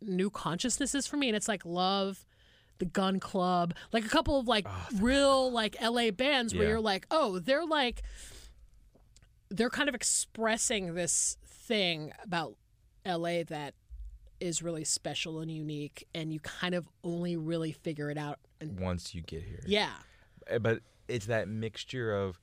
new 0.00 0.30
consciousness 0.30 0.94
is 0.94 1.06
for 1.06 1.16
me, 1.16 1.28
and 1.28 1.36
it's 1.36 1.48
like 1.48 1.64
Love, 1.64 2.24
the 2.78 2.84
Gun 2.84 3.18
Club, 3.20 3.74
like 3.92 4.04
a 4.04 4.08
couple 4.08 4.38
of 4.38 4.46
like 4.46 4.66
real 5.00 5.50
like 5.50 5.76
LA 5.82 6.10
bands 6.10 6.54
where 6.54 6.68
you're 6.68 6.80
like, 6.80 7.06
oh, 7.10 7.38
they're 7.38 7.64
like, 7.66 8.02
they're 9.50 9.70
kind 9.70 9.88
of 9.88 9.94
expressing 9.94 10.94
this 10.94 11.36
thing 11.44 12.12
about 12.22 12.54
LA 13.06 13.42
that 13.48 13.74
is 14.40 14.62
really 14.62 14.84
special 14.84 15.40
and 15.40 15.50
unique, 15.50 16.06
and 16.14 16.32
you 16.32 16.40
kind 16.40 16.74
of 16.74 16.88
only 17.02 17.36
really 17.36 17.72
figure 17.72 18.10
it 18.10 18.18
out. 18.18 18.38
And 18.60 18.78
Once 18.78 19.14
you 19.14 19.22
get 19.22 19.42
here. 19.42 19.62
yeah, 19.66 19.90
Uh, 20.50 20.58
but 20.58 20.80
it's 21.08 21.26
that 21.26 21.48
mixture 21.48 22.14
of 22.14 22.38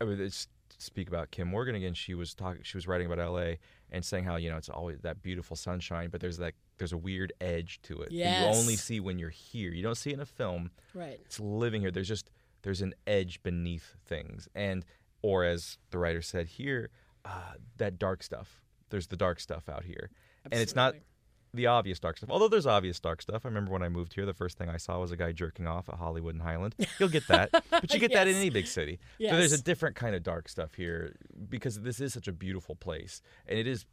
I 0.00 0.04
mean, 0.04 0.18
let's 0.18 0.48
speak 0.78 1.08
about 1.08 1.30
Kim 1.30 1.48
Morgan 1.48 1.74
again. 1.74 1.94
She 1.94 2.14
was 2.14 2.34
talking. 2.34 2.62
She 2.62 2.76
was 2.76 2.86
writing 2.88 3.06
about 3.06 3.18
L.A. 3.18 3.58
and 3.92 4.04
saying 4.04 4.24
how 4.24 4.36
you 4.36 4.50
know 4.50 4.56
it's 4.56 4.68
always 4.68 5.00
that 5.00 5.22
beautiful 5.22 5.56
sunshine, 5.56 6.10
but 6.10 6.20
there's 6.20 6.38
that 6.38 6.54
there's 6.78 6.92
a 6.92 6.96
weird 6.98 7.32
edge 7.40 7.80
to 7.82 8.00
it 8.02 8.10
that 8.10 8.40
you 8.42 8.46
only 8.46 8.76
see 8.76 9.00
when 9.00 9.18
you're 9.18 9.30
here. 9.30 9.72
You 9.72 9.82
don't 9.82 9.96
see 9.96 10.10
it 10.10 10.14
in 10.14 10.20
a 10.20 10.26
film. 10.26 10.70
right. 10.94 11.20
It's 11.24 11.40
living 11.40 11.80
here. 11.80 11.90
There's 11.90 12.08
just 12.08 12.30
there's 12.62 12.82
an 12.82 12.94
edge 13.06 13.42
beneath 13.42 13.96
things, 14.06 14.48
and 14.54 14.84
or 15.22 15.44
as 15.44 15.78
the 15.90 15.98
writer 15.98 16.22
said 16.22 16.46
here, 16.46 16.90
uh, 17.24 17.54
that 17.76 17.98
dark 17.98 18.22
stuff. 18.22 18.62
There's 18.90 19.06
the 19.06 19.16
dark 19.16 19.38
stuff 19.40 19.68
out 19.68 19.84
here, 19.84 20.10
and 20.50 20.60
it's 20.60 20.74
not 20.74 20.94
Absolutely. 20.94 21.06
The 21.52 21.66
obvious 21.66 21.98
dark 21.98 22.16
stuff. 22.16 22.30
Although 22.30 22.48
there's 22.48 22.66
obvious 22.66 23.00
dark 23.00 23.20
stuff. 23.22 23.44
I 23.44 23.48
remember 23.48 23.72
when 23.72 23.82
I 23.82 23.88
moved 23.88 24.14
here, 24.14 24.24
the 24.24 24.34
first 24.34 24.56
thing 24.56 24.68
I 24.68 24.76
saw 24.76 25.00
was 25.00 25.10
a 25.10 25.16
guy 25.16 25.32
jerking 25.32 25.66
off 25.66 25.88
at 25.88 25.96
Hollywood 25.96 26.34
and 26.34 26.42
Highland. 26.42 26.74
You'll 26.98 27.08
get 27.08 27.26
that, 27.28 27.50
but 27.70 27.92
you 27.92 27.98
get 27.98 28.12
that 28.12 28.28
in 28.28 28.36
any 28.36 28.50
big 28.50 28.66
city. 28.66 28.98
So 29.20 29.26
there's 29.36 29.52
a 29.52 29.62
different 29.62 29.96
kind 29.96 30.14
of 30.14 30.22
dark 30.22 30.48
stuff 30.48 30.74
here 30.74 31.16
because 31.48 31.80
this 31.80 32.00
is 32.00 32.12
such 32.12 32.28
a 32.28 32.32
beautiful 32.32 32.74
place, 32.76 33.20
and 33.46 33.58
it 33.58 33.66
is. 33.66 33.84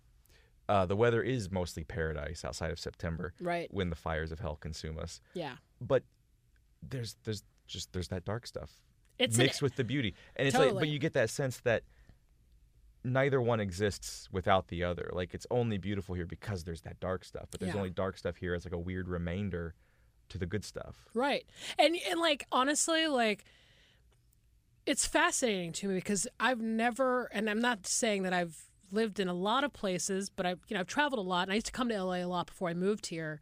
Uh, 0.70 0.86
the 0.86 0.97
weather 0.97 1.22
is 1.24 1.49
mostly 1.49 1.86
paradise 1.86 2.43
outside 2.43 2.72
of 2.72 2.78
September, 2.80 3.34
Right. 3.39 3.74
when 3.74 3.89
the 3.89 3.95
fires 3.95 4.34
of 4.34 4.39
hell 4.41 4.58
consume 4.58 4.99
us. 4.99 5.22
Yeah. 5.34 5.53
But 5.80 6.03
there's 6.88 7.16
there's 7.24 7.43
just 7.68 7.93
there's 7.93 8.10
that 8.10 8.26
dark 8.26 8.45
stuff 8.45 8.82
It's 9.18 9.38
an- 9.38 9.43
mixed 9.43 9.62
with 9.62 9.76
the 9.78 9.84
beauty, 9.84 10.14
and 10.36 10.47
it's 10.47 10.58
like, 10.58 10.74
but 10.74 10.89
you 10.89 10.99
get 10.99 11.14
that 11.14 11.30
sense 11.30 11.62
that 11.62 11.84
neither 13.04 13.41
one 13.41 13.60
exists 13.60 14.28
without 14.32 14.68
the 14.68 14.84
other. 14.84 15.10
Like 15.14 15.34
it's 15.34 15.48
only 15.52 15.78
beautiful 15.78 16.16
here 16.16 16.26
because 16.26 16.64
there's 16.64 16.82
that 16.82 17.00
dark 17.00 17.24
stuff, 17.24 17.48
but 17.52 17.60
there's 17.60 17.74
Yeah. 17.74 17.78
only 17.80 17.89
dark 17.89 18.18
stuff 18.18 18.38
here 18.38 18.54
as 18.54 18.66
like 18.66 18.74
a 18.74 18.78
weird 18.80 19.08
remainder 19.08 19.76
to 20.30 20.38
the 20.38 20.45
good 20.45 20.66
stuff. 20.66 21.08
Right. 21.14 21.45
And 21.80 21.95
and 22.10 22.20
like 22.20 22.45
honestly, 22.52 23.08
like 23.08 23.45
it's 24.86 25.06
fascinating 25.06 25.74
to 25.74 25.88
me 25.88 25.95
because 25.95 26.28
I've 26.39 26.62
never 26.62 27.26
and 27.34 27.50
I'm 27.50 27.60
not 27.62 27.86
saying 27.88 28.24
that 28.24 28.34
I've 28.34 28.66
lived 28.91 29.20
in 29.20 29.28
a 29.28 29.34
lot 29.34 29.64
of 29.64 29.74
places, 29.74 30.30
but 30.30 30.45
I've 30.45 30.60
you 30.68 30.74
know, 30.74 30.80
I've 30.82 30.88
traveled 30.88 31.20
a 31.20 31.30
lot 31.30 31.43
and 31.43 31.52
I 31.52 31.56
used 31.56 31.68
to 31.68 31.72
come 31.72 31.89
to 31.89 31.95
LA 32.04 32.16
a 32.16 32.26
lot 32.26 32.48
before 32.48 32.70
I 32.70 32.74
moved 32.74 33.08
here. 33.08 33.39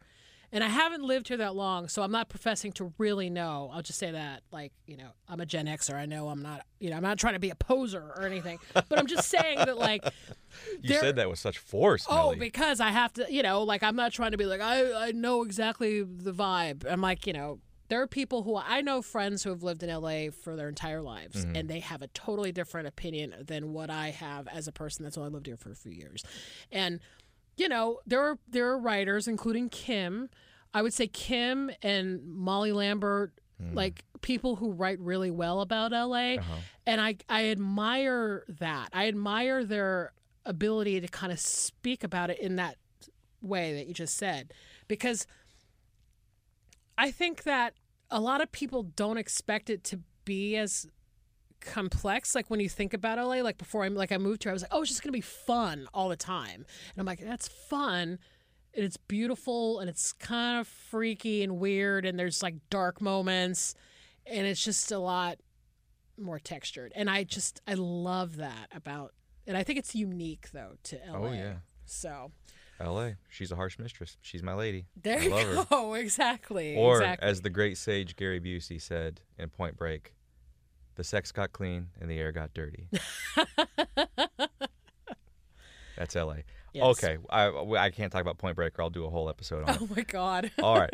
And 0.52 0.62
I 0.62 0.68
haven't 0.68 1.02
lived 1.02 1.28
here 1.28 1.36
that 1.38 1.54
long, 1.54 1.88
so 1.88 2.02
I'm 2.02 2.12
not 2.12 2.28
professing 2.28 2.72
to 2.72 2.92
really 2.98 3.28
know. 3.30 3.70
I'll 3.72 3.82
just 3.82 3.98
say 3.98 4.12
that, 4.12 4.42
like, 4.52 4.72
you 4.86 4.96
know, 4.96 5.10
I'm 5.28 5.40
a 5.40 5.46
Gen 5.46 5.66
Xer. 5.66 5.94
I 5.94 6.06
know 6.06 6.28
I'm 6.28 6.40
not, 6.42 6.62
you 6.78 6.90
know, 6.90 6.96
I'm 6.96 7.02
not 7.02 7.18
trying 7.18 7.34
to 7.34 7.40
be 7.40 7.50
a 7.50 7.54
poser 7.56 8.00
or 8.16 8.22
anything, 8.24 8.58
but 8.72 8.98
I'm 8.98 9.06
just 9.06 9.28
saying 9.28 9.58
that, 9.58 9.76
like, 9.76 10.04
You 10.80 10.94
said 10.94 11.16
that 11.16 11.28
with 11.28 11.38
such 11.38 11.58
force. 11.58 12.06
Oh, 12.08 12.30
Millie. 12.30 12.36
because 12.36 12.80
I 12.80 12.90
have 12.90 13.12
to, 13.14 13.26
you 13.30 13.42
know, 13.42 13.62
like 13.64 13.82
I'm 13.82 13.96
not 13.96 14.12
trying 14.12 14.30
to 14.30 14.38
be 14.38 14.46
like 14.46 14.60
I 14.62 15.08
I 15.08 15.12
know 15.12 15.42
exactly 15.42 16.02
the 16.02 16.32
vibe. 16.32 16.90
I'm 16.90 17.00
like, 17.02 17.26
you 17.26 17.32
know, 17.34 17.58
there 17.88 18.00
are 18.00 18.06
people 18.06 18.42
who 18.42 18.56
I 18.56 18.80
know 18.80 19.02
friends 19.02 19.42
who 19.44 19.50
have 19.50 19.62
lived 19.62 19.82
in 19.82 19.90
LA 19.90 20.30
for 20.30 20.56
their 20.56 20.68
entire 20.68 21.02
lives 21.02 21.44
Mm-hmm. 21.44 21.56
and 21.56 21.68
they 21.68 21.80
have 21.80 22.00
a 22.02 22.06
totally 22.08 22.52
different 22.52 22.88
opinion 22.88 23.34
than 23.46 23.72
what 23.74 23.90
I 23.90 24.10
have 24.10 24.48
as 24.48 24.66
a 24.66 24.72
person 24.72 25.04
that's 25.04 25.18
only 25.18 25.30
lived 25.30 25.46
here 25.46 25.56
for 25.58 25.70
a 25.70 25.76
few 25.76 25.92
years. 25.92 26.22
And 26.72 27.00
you 27.56 27.68
know, 27.68 28.00
there 28.06 28.20
are 28.20 28.38
there 28.48 28.68
are 28.68 28.78
writers 28.78 29.28
including 29.28 29.68
Kim. 29.68 30.28
I 30.74 30.82
would 30.82 30.92
say 30.92 31.06
Kim 31.06 31.70
and 31.82 32.22
Molly 32.26 32.72
Lambert 32.72 33.32
like 33.72 34.04
people 34.20 34.56
who 34.56 34.72
write 34.72 34.98
really 35.00 35.30
well 35.30 35.60
about 35.60 35.92
LA. 35.92 36.34
Uh-huh. 36.36 36.54
And 36.86 37.00
I, 37.00 37.16
I 37.28 37.48
admire 37.48 38.44
that. 38.48 38.88
I 38.92 39.08
admire 39.08 39.64
their 39.64 40.12
ability 40.44 41.00
to 41.00 41.08
kind 41.08 41.32
of 41.32 41.40
speak 41.40 42.04
about 42.04 42.30
it 42.30 42.38
in 42.38 42.56
that 42.56 42.76
way 43.40 43.74
that 43.74 43.86
you 43.86 43.94
just 43.94 44.16
said. 44.16 44.52
Because 44.88 45.26
I 46.98 47.10
think 47.10 47.44
that 47.44 47.74
a 48.10 48.20
lot 48.20 48.40
of 48.40 48.52
people 48.52 48.82
don't 48.82 49.18
expect 49.18 49.70
it 49.70 49.82
to 49.84 50.00
be 50.24 50.56
as 50.56 50.86
complex 51.60 52.34
like 52.34 52.48
when 52.48 52.60
you 52.60 52.68
think 52.68 52.94
about 52.94 53.18
LA 53.18 53.42
like 53.42 53.58
before 53.58 53.84
I'm 53.84 53.94
like 53.94 54.12
I 54.12 54.18
moved 54.18 54.42
here 54.44 54.50
I 54.50 54.52
was 54.52 54.62
like 54.62 54.70
oh 54.72 54.82
it's 54.82 54.90
just 54.90 55.02
to 55.12 55.16
be 55.16 55.20
fun 55.20 55.88
all 55.94 56.08
the 56.08 56.16
time 56.16 56.64
and 56.94 56.98
I'm 56.98 57.06
like 57.06 57.20
that's 57.20 57.48
fun 57.48 58.18
and 58.74 58.84
it's 58.84 58.96
beautiful 58.96 59.80
and 59.80 59.88
it's 59.90 60.12
kind 60.12 60.60
of 60.60 60.68
freaky 60.68 61.42
and 61.42 61.58
weird 61.58 62.04
and 62.04 62.18
there's 62.18 62.42
like 62.42 62.54
dark 62.70 63.00
moments 63.00 63.74
and 64.26 64.46
it's 64.46 64.62
just 64.62 64.92
a 64.92 64.98
lot 64.98 65.38
more 66.18 66.38
textured 66.38 66.92
and 66.94 67.10
I 67.10 67.24
just 67.24 67.60
I 67.66 67.74
love 67.74 68.36
that 68.36 68.68
about 68.74 69.12
and 69.46 69.56
I 69.56 69.62
think 69.62 69.78
it's 69.78 69.94
unique 69.94 70.48
though 70.52 70.72
to 70.84 70.98
LA 71.10 71.18
Oh, 71.28 71.32
yeah. 71.32 71.54
so 71.84 72.32
L.A. 72.78 73.16
She's 73.30 73.50
a 73.50 73.56
harsh 73.56 73.78
mistress. 73.78 74.18
She's 74.20 74.42
my 74.42 74.52
lady. 74.52 74.84
there 75.02 75.18
I 75.18 75.22
you 75.22 75.30
her. 75.30 75.66
go 75.70 75.94
exactly 75.94 76.76
Or, 76.76 76.96
exactly. 76.98 77.26
as 77.26 77.40
the 77.40 77.48
great 77.48 77.78
sage 77.78 78.16
Gary 78.16 78.38
Busey 78.38 78.78
said 78.82 79.22
in 79.38 79.48
Point 79.48 79.78
Break, 79.78 80.12
the 80.96 81.04
sex 81.04 81.30
got 81.32 81.52
clean 81.52 81.88
and 82.00 82.10
the 82.10 82.18
air 82.18 82.32
got 82.32 82.52
dirty. 82.54 82.88
That's 85.96 86.16
L.A. 86.16 86.44
Yes. 86.72 86.84
Okay, 86.84 87.16
I, 87.30 87.48
I 87.78 87.90
can't 87.90 88.12
talk 88.12 88.20
about 88.20 88.36
Point 88.36 88.56
Break 88.56 88.78
or 88.78 88.82
I'll 88.82 88.90
do 88.90 89.06
a 89.06 89.10
whole 89.10 89.30
episode 89.30 89.62
on 89.66 89.70
oh 89.70 89.72
it. 89.72 89.78
oh 89.80 89.88
my 89.96 90.02
god 90.02 90.50
All 90.62 90.78
right. 90.78 90.92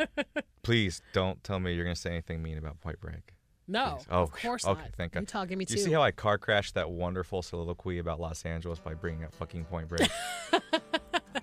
Please 0.61 1.01
don't 1.11 1.43
tell 1.43 1.59
me 1.59 1.73
you're 1.73 1.83
going 1.83 1.95
to 1.95 2.01
say 2.01 2.11
anything 2.11 2.41
mean 2.41 2.57
about 2.57 2.79
Point 2.79 3.01
Break. 3.01 3.33
no 3.67 3.95
Please. 3.97 4.07
Oh, 4.09 4.21
of 4.23 4.31
course 4.31 4.65
okay, 4.65 4.79
not 4.81 4.91
thank 4.95 5.15
you 5.15 5.21
God. 5.21 5.27
talking 5.27 5.57
me 5.57 5.65
too 5.65 5.73
you 5.73 5.81
see 5.81 5.91
how 5.91 6.01
I 6.01 6.11
car 6.11 6.37
crashed 6.37 6.75
that 6.75 6.89
wonderful 6.89 7.41
soliloquy 7.41 7.99
about 7.99 8.21
Los 8.21 8.45
Angeles 8.45 8.79
by 8.79 8.93
bringing 8.93 9.25
up 9.25 9.33
fucking 9.33 9.65
Point 9.65 9.89
Break? 9.89 10.09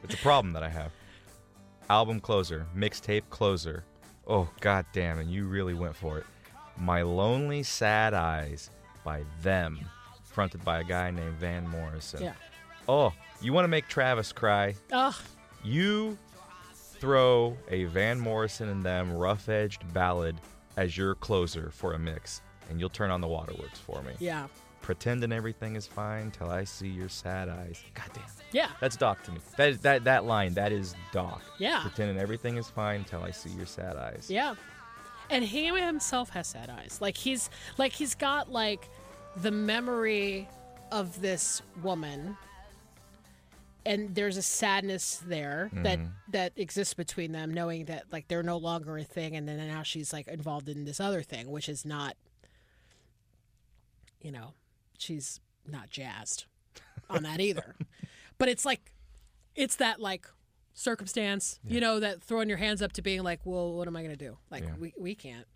it's 0.03 0.15
a 0.15 0.19
problem 0.19 0.55
that 0.55 0.63
I 0.63 0.71
have. 0.71 0.91
Album 1.91 2.19
closer, 2.21 2.67
mixtape 2.75 3.29
closer. 3.29 3.85
Oh 4.27 4.49
god 4.61 4.87
damn, 4.95 5.19
and 5.19 5.31
you 5.31 5.45
really 5.47 5.75
went 5.75 5.95
for 5.95 6.17
it. 6.17 6.25
My 6.77 7.03
Lonely 7.03 7.62
Sad 7.62 8.14
Eyes 8.14 8.71
by 9.05 9.23
them, 9.43 9.81
fronted 10.25 10.64
by 10.64 10.81
a 10.81 10.85
guy 10.85 11.11
named 11.11 11.35
Van 11.35 11.66
Morrison. 11.68 12.23
yeah 12.23 12.35
Oh, 12.89 13.12
you 13.41 13.53
want 13.53 13.64
to 13.64 13.68
make 13.68 13.87
Travis 13.89 14.33
cry? 14.33 14.75
Ugh. 14.93 15.14
You 15.62 16.16
throw 16.75 17.57
a 17.68 17.85
Van 17.85 18.18
Morrison 18.18 18.68
and 18.68 18.83
them 18.83 19.12
rough 19.12 19.49
edged 19.49 19.93
ballad 19.93 20.37
as 20.77 20.97
your 20.97 21.14
closer 21.14 21.71
for 21.71 21.93
a 21.95 21.99
mix, 21.99 22.43
and 22.68 22.79
you'll 22.81 22.89
turn 22.91 23.11
on 23.11 23.21
the 23.21 23.29
waterworks 23.29 23.79
for 23.79 24.03
me. 24.03 24.12
yeah 24.18 24.47
Pretending 24.83 25.31
everything 25.31 25.77
is 25.77 25.87
fine 25.87 26.31
till 26.31 26.51
I 26.51 26.64
see 26.64 26.89
your 26.89 27.09
sad 27.11 27.49
eyes. 27.51 27.83
Goddamn. 27.95 28.25
yeah 28.51 28.71
That's 28.81 28.97
Doc 28.97 29.23
to 29.25 29.33
me. 29.33 29.39
That 29.57 29.83
that 29.83 30.05
that 30.05 30.25
line, 30.25 30.55
that 30.55 30.73
is 30.73 30.95
Doc. 31.12 31.43
Yeah. 31.59 31.81
Pretending 31.83 32.18
everything 32.18 32.57
is 32.57 32.68
fine 32.71 33.05
till 33.05 33.23
I 33.23 33.31
see 33.31 33.51
your 33.51 33.66
sad 33.66 33.97
eyes. 33.97 34.27
Yeah. 34.31 34.55
And 35.31 35.45
he 35.45 35.66
himself 35.66 36.31
has 36.31 36.49
sad 36.49 36.70
eyes. 36.70 36.99
Like 37.01 37.16
he's 37.16 37.49
like 37.78 37.93
he's 37.93 38.14
got 38.14 38.51
like 38.51 38.89
the 39.37 39.51
memory 39.51 40.49
of 40.91 41.20
this 41.20 41.62
woman 41.83 42.37
and 43.87 44.14
there's 44.14 44.37
a 44.37 44.43
sadness 44.43 45.22
there 45.26 45.70
that 45.72 45.99
Mm-hmm. 45.99 46.09
that 46.33 46.53
exists 46.57 46.95
between 46.95 47.33
them 47.33 47.55
knowing 47.55 47.85
that 47.87 48.05
like 48.12 48.26
they're 48.28 48.43
no 48.43 48.57
longer 48.59 48.99
a 48.99 49.05
thing 49.05 49.37
and 49.37 49.49
then 49.49 49.57
now 49.68 49.83
she's 49.85 50.12
like 50.12 50.26
involved 50.28 50.68
in 50.68 50.85
this 50.85 50.99
other 51.01 51.22
thing 51.22 51.51
which 51.51 51.68
is 51.68 51.85
not 51.87 52.16
you 54.20 54.33
know 54.33 54.53
she's 54.99 55.41
not 55.66 55.89
jazzed 55.91 56.45
on 57.09 57.22
that 57.22 57.41
either 57.41 57.76
but 58.39 58.49
it's 58.49 58.64
like 58.64 58.93
it's 59.55 59.76
that 59.76 60.01
like 60.01 60.26
circumstance 60.81 61.61
you 61.66 61.81
know 61.81 62.01
that 62.01 62.22
throwing 62.22 62.49
your 62.49 62.57
hands 62.59 62.81
up 62.81 62.93
to 62.93 63.03
being 63.03 63.22
like 63.22 63.41
well 63.45 63.72
what 63.74 63.87
am 63.87 63.95
i 63.97 64.01
going 64.03 64.16
to 64.16 64.24
do 64.24 64.37
like 64.51 64.64
Yeah. 64.64 64.74
we, 64.81 64.95
we 64.99 65.14
can't 65.14 65.47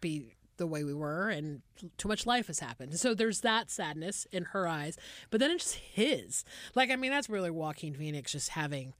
be 0.00 0.34
the 0.56 0.66
way 0.66 0.84
we 0.84 0.94
were 0.94 1.28
and 1.28 1.60
too 1.98 2.08
much 2.08 2.24
life 2.26 2.46
has 2.46 2.60
happened 2.60 2.98
so 2.98 3.12
there's 3.14 3.40
that 3.42 3.70
sadness 3.70 4.26
in 4.32 4.44
her 4.52 4.66
eyes 4.66 4.96
but 5.30 5.38
then 5.40 5.50
it's 5.50 5.64
just 5.64 5.74
his 5.76 6.44
like 6.74 6.90
i 6.90 6.96
mean 6.96 7.10
that's 7.10 7.28
really 7.28 7.50
joaquin 7.50 7.92
phoenix 7.94 8.32
just 8.32 8.50
having 8.50 8.94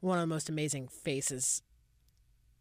one 0.00 0.18
of 0.18 0.22
the 0.22 0.26
most 0.26 0.48
amazing 0.48 0.88
faces 0.88 1.62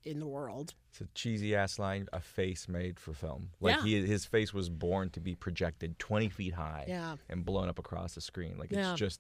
in 0.04 0.20
the 0.20 0.28
world 0.28 0.76
It's 0.92 1.02
a 1.02 1.08
cheesy 1.16 1.56
ass 1.56 1.80
line, 1.80 2.08
a 2.14 2.20
face 2.20 2.68
made 2.70 3.00
for 3.00 3.12
film. 3.14 3.50
Like 3.60 3.78
Yeah. 3.78 3.84
he, 3.84 4.06
his 4.06 4.24
face 4.26 4.54
was 4.54 4.70
born 4.70 5.10
to 5.12 5.20
be 5.20 5.34
projected 5.34 5.98
20 5.98 6.30
feet 6.30 6.54
high 6.54 6.86
Yeah. 6.88 7.16
and 7.28 7.44
blown 7.44 7.70
up 7.70 7.80
across 7.80 8.14
the 8.14 8.22
screen. 8.22 8.58
Like 8.60 8.72
Yeah. 8.72 8.92
it's 8.92 9.00
just, 9.00 9.20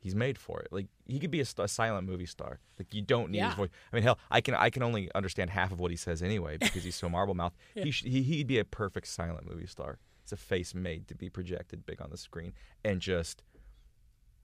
he's 0.00 0.14
made 0.14 0.36
for 0.38 0.60
it. 0.60 0.68
Like 0.72 0.86
he 1.06 1.18
could 1.20 1.30
be 1.30 1.40
a, 1.40 1.46
a 1.58 1.68
silent 1.68 2.06
movie 2.08 2.26
star. 2.26 2.58
Like 2.78 2.92
you 2.94 3.02
don't 3.02 3.30
need 3.30 3.38
Yeah. 3.38 3.48
his 3.50 3.54
voice. 3.56 3.68
I 3.92 3.96
mean, 3.96 4.02
hell, 4.02 4.18
I 4.30 4.40
can 4.40 4.54
I 4.54 4.70
can 4.70 4.82
only 4.82 5.10
understand 5.14 5.50
half 5.50 5.70
of 5.72 5.78
what 5.80 5.90
he 5.90 5.96
says 5.96 6.22
anyway 6.22 6.56
because 6.58 6.82
he's 6.84 6.96
so 6.96 7.08
marble 7.08 7.34
mouth. 7.34 7.52
He, 7.74 7.90
sh- 7.90 8.04
he 8.04 8.22
he'd 8.22 8.46
be 8.46 8.58
a 8.58 8.64
perfect 8.64 9.06
silent 9.06 9.48
movie 9.48 9.66
star. 9.66 9.98
It's 10.22 10.32
a 10.32 10.36
face 10.36 10.74
made 10.74 11.06
to 11.08 11.14
be 11.14 11.28
projected 11.30 11.84
big 11.86 12.00
on 12.02 12.10
the 12.10 12.16
screen 12.16 12.52
and 12.84 13.00
just 13.00 13.42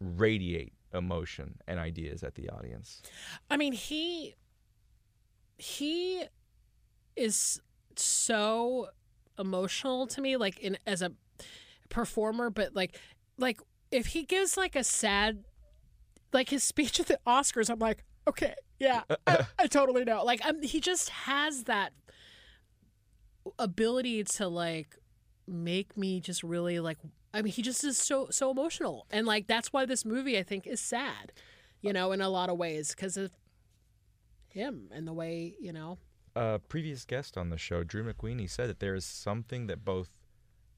radiate 0.00 0.72
emotion 0.92 1.56
and 1.66 1.78
ideas 1.78 2.22
at 2.22 2.34
the 2.34 2.48
audience. 2.50 3.02
I 3.50 3.56
mean, 3.56 3.72
he 3.72 4.34
he 5.58 6.24
is 7.16 7.60
so 7.96 8.88
emotional 9.38 10.06
to 10.08 10.20
me, 10.20 10.36
like 10.36 10.58
in 10.58 10.76
as 10.86 11.02
a 11.02 11.12
performer, 11.88 12.50
but 12.50 12.74
like 12.74 12.98
like 13.38 13.60
if 13.90 14.06
he 14.08 14.24
gives 14.24 14.56
like 14.56 14.76
a 14.76 14.84
sad 14.84 15.44
like 16.32 16.50
his 16.50 16.64
speech 16.64 17.00
at 17.00 17.06
the 17.06 17.18
Oscars, 17.26 17.70
I'm 17.70 17.78
like, 17.78 18.04
okay, 18.28 18.54
yeah, 18.78 19.02
I, 19.26 19.46
I 19.58 19.66
totally 19.66 20.04
know. 20.04 20.24
Like 20.24 20.44
um 20.44 20.62
he 20.62 20.80
just 20.80 21.10
has 21.10 21.64
that 21.64 21.92
ability 23.58 24.24
to 24.24 24.48
like 24.48 24.96
make 25.46 25.96
me 25.96 26.20
just 26.20 26.42
really 26.42 26.80
like 26.80 26.98
I 27.32 27.42
mean 27.42 27.52
he 27.52 27.62
just 27.62 27.84
is 27.84 27.96
so 27.96 28.28
so 28.30 28.50
emotional. 28.50 29.06
And 29.10 29.26
like 29.26 29.46
that's 29.46 29.72
why 29.72 29.86
this 29.86 30.04
movie 30.04 30.38
I 30.38 30.42
think 30.42 30.66
is 30.66 30.80
sad 30.80 31.32
you 31.80 31.92
know 31.92 32.12
in 32.12 32.20
a 32.20 32.28
lot 32.28 32.50
of 32.50 32.56
ways 32.56 32.94
because 32.94 33.16
of 33.16 33.30
him 34.48 34.88
and 34.92 35.06
the 35.06 35.12
way 35.12 35.54
you 35.60 35.72
know. 35.72 35.98
A 36.34 36.58
previous 36.58 37.06
guest 37.06 37.38
on 37.38 37.48
the 37.48 37.56
show, 37.56 37.82
Drew 37.82 38.04
McWeeny, 38.04 38.40
he 38.40 38.46
said 38.46 38.68
that 38.68 38.80
there 38.80 38.94
is 38.94 39.06
something 39.06 39.68
that 39.68 39.86
both 39.86 40.10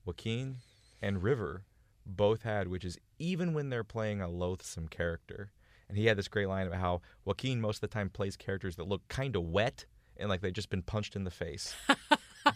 Joaquin 0.05 0.59
and 1.03 1.21
River 1.21 1.65
both 2.09 2.43
had, 2.43 2.69
which 2.69 2.85
is 2.85 2.99
even 3.19 3.53
when 3.55 3.69
they're 3.71 3.85
playing 3.85 4.21
a 4.21 4.29
loathsome 4.29 4.89
character. 4.89 5.53
And 5.89 5.97
he 5.97 6.07
had 6.07 6.19
this 6.19 6.29
great 6.29 6.49
line 6.49 6.67
about 6.67 6.81
how 6.81 7.01
Joaquin 7.25 7.61
most 7.61 7.77
of 7.77 7.81
the 7.83 7.89
time 7.89 8.11
plays 8.11 8.37
characters 8.37 8.77
that 8.77 8.89
look 8.89 9.07
kind 9.09 9.37
of 9.37 9.43
wet 9.45 9.87
and 10.17 10.29
like 10.29 10.41
they've 10.41 10.53
just 10.53 10.69
been 10.71 10.83
punched 10.83 11.15
in 11.17 11.25
the 11.25 11.31
face. 11.31 11.75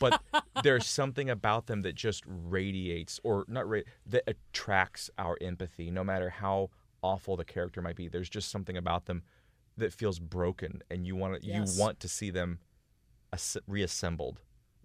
but 0.00 0.20
there's 0.62 0.86
something 0.86 1.30
about 1.30 1.66
them 1.66 1.82
that 1.82 1.94
just 1.94 2.24
radiates, 2.26 3.20
or 3.22 3.44
not 3.48 3.66
that 4.07 4.24
attracts 4.26 5.11
our 5.18 5.38
empathy, 5.40 5.90
no 5.90 6.03
matter 6.03 6.28
how 6.30 6.70
awful 7.03 7.36
the 7.36 7.44
character 7.44 7.80
might 7.80 7.96
be. 7.96 8.09
There's 8.09 8.28
just 8.28 8.50
something 8.50 8.76
about 8.76 9.07
them 9.07 9.22
that 9.76 9.92
feels 9.92 10.18
broken, 10.18 10.82
and 10.90 11.07
you 11.07 11.14
want 11.16 11.40
to 11.40 11.46
Yes. 11.46 11.74
you 11.76 11.80
want 11.80 12.00
to 12.00 12.09
see 12.09 12.30
them 12.30 12.59
as- 13.32 13.57
reassembled 13.66 14.40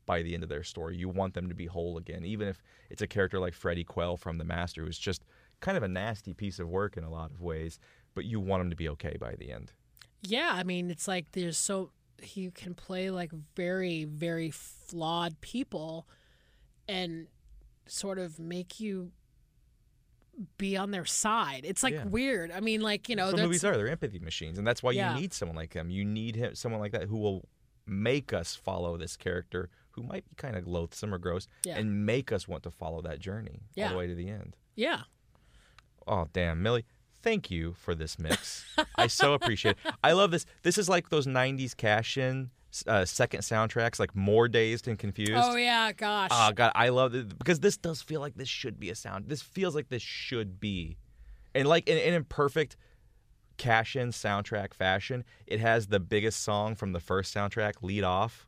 by 0.08 0.24
the 0.24 0.34
end 0.34 0.42
of 0.42 0.50
their 0.50 0.64
story. 0.64 0.98
You 0.98 1.08
want 1.10 1.36
them 1.36 1.48
to 1.50 1.54
be 1.54 1.68
whole 1.68 1.98
again, 2.00 2.26
even 2.26 2.48
if 2.48 2.64
it's 2.90 3.04
a 3.04 3.08
character 3.08 3.40
like 3.40 3.54
Freddie 3.54 3.84
Quell 3.84 4.18
from 4.18 4.40
The 4.40 4.44
Master, 4.46 4.84
who's 4.84 4.98
just 4.98 5.24
kind 5.60 5.78
of 5.78 5.84
a 5.84 5.88
nasty 5.88 6.34
piece 6.34 6.58
of 6.58 6.68
work 6.68 6.98
in 6.98 7.04
a 7.04 7.10
lot 7.12 7.30
of 7.30 7.42
ways, 7.42 7.78
but 8.16 8.26
you 8.26 8.40
want 8.40 8.62
him 8.62 8.70
to 8.72 8.76
be 8.76 8.90
okay 8.90 9.16
by 9.20 9.36
the 9.36 9.52
end. 9.52 9.72
yeah 10.24 10.50
I 10.54 10.64
mean 10.64 10.90
it's 10.90 11.08
like 11.08 11.32
there's 11.34 11.58
so 11.60 11.92
he 12.20 12.50
can 12.50 12.74
play 12.74 13.12
like 13.12 13.32
very 13.56 14.04
very 14.06 14.50
flawed 14.50 15.40
people 15.42 16.08
and 16.90 17.28
sort 17.86 18.18
of 18.18 18.40
make 18.40 18.80
you 18.80 19.12
be 20.58 20.78
on 20.78 20.92
their 20.92 21.06
side 21.06 21.62
it's 21.64 21.82
like 21.84 21.94
Yeah. 21.94 22.06
weird 22.06 22.52
I 22.52 22.60
mean 22.60 22.82
like 22.82 23.10
you 23.10 23.16
know 23.16 23.28
that's- 23.28 23.44
movies 23.44 23.64
are. 23.64 23.76
They're 23.78 23.88
empathy 23.90 24.20
machines, 24.20 24.58
and 24.58 24.66
that's 24.68 24.82
why 24.84 24.92
Yeah. 24.92 25.14
you 25.16 25.22
need 25.22 25.34
someone 25.34 25.56
like 25.56 25.74
him. 25.74 25.90
You 25.90 26.06
need 26.06 26.36
him, 26.36 26.56
someone 26.56 26.80
like 26.82 26.92
that 26.92 27.04
who 27.04 27.18
will 27.18 27.48
make 27.86 28.34
us 28.34 28.56
follow 28.56 28.98
this 28.98 29.16
character 29.18 29.70
who 29.98 30.04
might 30.04 30.24
be 30.30 30.36
kind 30.38 30.56
of 30.56 30.66
loathsome 30.66 31.14
or 31.14 31.18
gross, 31.18 31.48
Yeah. 31.66 31.78
and 31.78 32.06
make 32.06 32.32
us 32.32 32.48
want 32.48 32.64
to 32.64 32.72
follow 32.72 33.02
that 33.02 33.20
journey 33.20 33.64
all 33.78 33.90
the 33.90 33.98
way 33.98 34.08
to 34.08 34.16
the 34.16 34.30
end. 34.30 34.56
yeah 34.76 35.02
Oh, 36.08 36.28
damn, 36.32 36.62
Millie. 36.64 36.86
Thank 37.22 37.52
you 37.52 37.74
for 37.74 37.94
this 37.94 38.18
mix. 38.18 38.64
I 38.96 39.08
so 39.08 39.34
appreciate 39.34 39.76
it. 39.84 39.94
I 40.02 40.14
love 40.14 40.32
this. 40.32 40.46
This 40.64 40.78
is 40.78 40.88
like 40.88 41.10
those 41.10 41.28
90s 41.28 41.76
cash 41.76 42.18
in 42.18 42.52
uh, 42.86 43.04
second 43.04 43.42
soundtracks, 43.42 44.00
like 44.00 44.16
More 44.16 44.48
Dazed 44.48 44.88
and 44.88 44.98
Confused. 44.98 45.34
oh 45.36 45.56
yeah 45.58 45.92
gosh 45.92 46.30
Oh, 46.32 46.52
God, 46.54 46.72
I 46.76 46.90
love 46.90 47.14
it 47.16 47.38
because 47.38 47.60
this 47.60 47.76
does 47.76 48.02
feel 48.02 48.22
like 48.22 48.36
this 48.36 48.48
should 48.48 48.80
be 48.80 48.90
a 48.90 48.96
sound. 48.96 49.26
This 49.28 49.42
feels 49.42 49.76
like 49.76 49.90
this 49.90 50.02
should 50.02 50.60
be. 50.62 50.98
And 51.54 51.68
like 51.68 51.90
in, 51.90 51.98
in 51.98 52.14
a 52.14 52.24
perfect 52.24 52.78
cash 53.58 53.96
in 53.96 54.10
soundtrack 54.12 54.74
fashion, 54.74 55.26
it 55.48 55.60
has 55.60 55.88
the 55.88 56.00
biggest 56.00 56.42
song 56.44 56.76
from 56.76 56.94
the 56.94 57.00
first 57.02 57.34
soundtrack 57.36 57.82
lead 57.82 58.04
off 58.06 58.47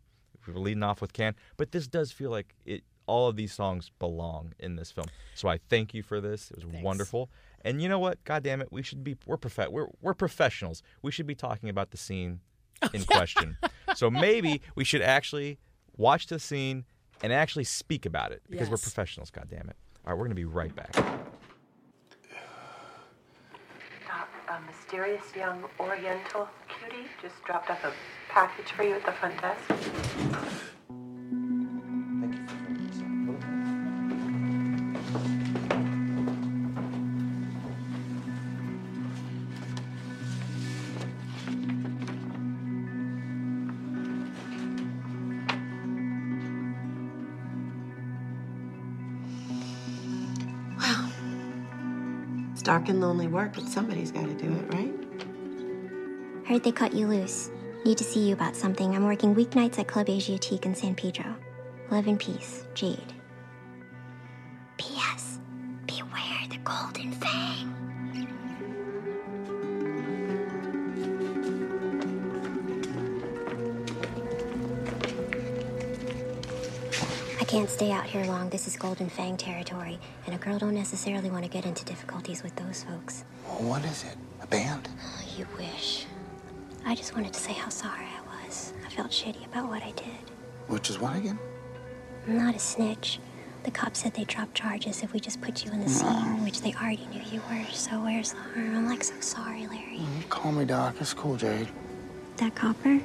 we're 0.53 0.61
leading 0.61 0.83
off 0.83 1.01
with 1.01 1.13
Can, 1.13 1.35
but 1.57 1.71
this 1.71 1.87
does 1.87 2.11
feel 2.11 2.31
like 2.31 2.55
it. 2.65 2.83
All 3.05 3.27
of 3.27 3.35
these 3.35 3.51
songs 3.51 3.89
belong 3.97 4.53
in 4.59 4.75
this 4.75 4.91
film. 4.91 5.07
So 5.33 5.49
I 5.49 5.57
thank 5.67 5.95
you 5.95 6.03
for 6.03 6.21
this. 6.21 6.51
It 6.51 6.57
was 6.57 6.65
Thanks. 6.65 6.85
wonderful. 6.85 7.31
And 7.65 7.81
you 7.81 7.89
know 7.89 7.97
what? 7.97 8.23
God 8.23 8.43
damn 8.43 8.61
it, 8.61 8.71
we 8.71 8.83
should 8.83 9.03
be 9.03 9.17
we're 9.25 9.37
prof- 9.37 9.69
we're 9.69 9.87
we're 10.01 10.13
professionals. 10.13 10.83
We 11.01 11.11
should 11.11 11.25
be 11.25 11.33
talking 11.35 11.69
about 11.69 11.89
the 11.91 11.97
scene 11.97 12.39
oh, 12.83 12.89
in 12.93 13.03
question. 13.05 13.57
So 13.95 14.11
maybe 14.11 14.61
we 14.75 14.83
should 14.83 15.01
actually 15.01 15.57
watch 15.97 16.27
the 16.27 16.39
scene 16.39 16.85
and 17.21 17.33
actually 17.33 17.63
speak 17.65 18.05
about 18.05 18.31
it 18.31 18.43
because 18.49 18.69
we're 18.69 18.77
professionals. 18.77 19.31
God 19.31 19.47
damn 19.49 19.69
it! 19.69 19.75
All 20.05 20.13
right, 20.13 20.19
we're 20.19 20.25
gonna 20.25 20.35
be 20.35 20.45
right 20.45 20.75
back. 20.75 20.93
Doc, 24.07 24.29
mysterious 24.67 25.23
young 25.35 25.63
Oriental 25.79 26.47
cutie 26.67 27.07
just 27.21 27.43
dropped 27.43 27.69
off 27.69 27.83
a 27.83 27.93
package 28.29 28.71
for 28.71 28.83
you 28.83 28.95
at 28.95 29.05
the 29.05 29.11
front 29.11 29.39
desk. 29.41 30.69
Dark 52.69 52.87
and 52.87 53.01
lonely 53.01 53.25
work, 53.25 53.51
but 53.55 53.67
somebody's 53.67 54.11
got 54.11 54.27
to 54.27 54.33
do 54.35 54.45
it, 54.45 54.73
right? 54.75 54.93
Heard 56.45 56.63
they 56.63 56.71
cut 56.71 56.93
you 56.93 57.07
loose. 57.07 57.49
Need 57.83 57.97
to 57.97 58.03
see 58.03 58.27
you 58.27 58.33
about 58.35 58.55
something. 58.55 58.93
I'm 58.93 59.05
working 59.05 59.33
weeknights 59.33 59.79
at 59.79 59.87
Club 59.87 60.05
Asiatique 60.05 60.67
in 60.67 60.75
San 60.75 60.93
Pedro. 60.93 61.35
Love 61.89 62.05
and 62.05 62.19
peace, 62.19 62.67
Jade. 62.75 63.18
Can't 77.49 77.67
stay 77.67 77.91
out 77.91 78.05
here 78.05 78.23
long. 78.25 78.47
This 78.49 78.67
is 78.67 78.75
Golden 78.75 79.09
Fang 79.09 79.35
territory, 79.35 79.97
and 80.27 80.35
a 80.35 80.37
girl 80.37 80.59
don't 80.59 80.75
necessarily 80.75 81.31
want 81.31 81.43
to 81.45 81.49
get 81.49 81.65
into 81.65 81.83
difficulties 81.83 82.43
with 82.43 82.55
those 82.55 82.83
folks. 82.83 83.23
What 83.57 83.83
is 83.85 84.03
it? 84.03 84.15
A 84.43 84.45
band? 84.45 84.87
Oh, 85.01 85.23
you 85.35 85.47
wish. 85.57 86.05
I 86.85 86.93
just 86.93 87.15
wanted 87.15 87.33
to 87.33 87.39
say 87.39 87.53
how 87.53 87.69
sorry 87.69 88.05
I 88.05 88.45
was. 88.45 88.73
I 88.85 88.89
felt 88.91 89.09
shitty 89.09 89.47
about 89.47 89.67
what 89.67 89.81
I 89.81 89.89
did. 89.93 90.29
Which 90.67 90.91
is 90.91 90.99
what 90.99 91.15
again? 91.15 91.39
I'm 92.27 92.37
not 92.37 92.55
a 92.55 92.59
snitch. 92.59 93.19
The 93.63 93.71
cops 93.71 94.01
said 94.01 94.13
they'd 94.13 94.27
drop 94.27 94.53
charges 94.53 95.01
if 95.01 95.11
we 95.11 95.19
just 95.19 95.41
put 95.41 95.65
you 95.65 95.71
in 95.71 95.79
the 95.79 95.89
scene, 95.89 96.07
mm. 96.07 96.43
which 96.43 96.61
they 96.61 96.75
already 96.75 97.07
knew 97.11 97.23
you 97.31 97.41
were. 97.49 97.65
So 97.71 97.99
where's 98.03 98.33
the 98.33 98.41
harm? 98.41 98.75
I'm 98.75 98.87
like 98.87 99.03
so 99.03 99.19
sorry, 99.21 99.65
Larry. 99.65 99.97
Mm, 99.97 100.17
you 100.17 100.23
call 100.29 100.51
me 100.51 100.65
Doc. 100.65 100.97
It's 100.99 101.15
cool, 101.15 101.35
Jade. 101.35 101.67
That 102.37 102.53
copper? 102.53 102.99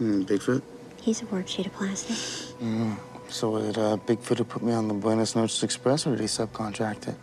Mm, 0.00 0.26
Bigfoot? 0.26 0.62
He's 1.00 1.22
a 1.22 1.26
worksheet 1.26 1.66
of 1.66 1.74
plastic. 1.74 2.16
Mm. 2.58 2.96
So 3.34 3.58
did 3.60 3.76
uh, 3.78 3.96
Bigfoot 3.96 4.38
who 4.38 4.44
put 4.44 4.62
me 4.62 4.72
on 4.72 4.86
the 4.86 4.94
Buenos 4.94 5.34
Noches 5.34 5.64
Express, 5.64 6.06
or 6.06 6.10
did 6.10 6.20
he 6.20 6.26
subcontract 6.26 7.08
it? 7.08 7.16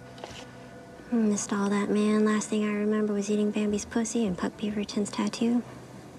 I 1.09 1.15
missed 1.15 1.53
all 1.53 1.69
that, 1.69 1.89
man. 1.89 2.25
Last 2.25 2.49
thing 2.49 2.65
I 2.65 2.73
remember 2.73 3.13
was 3.13 3.31
eating 3.31 3.49
Bambi's 3.49 3.85
pussy 3.85 4.25
and 4.25 4.37
Puck 4.37 4.51
Beaverton's 4.57 5.09
tattoo. 5.09 5.63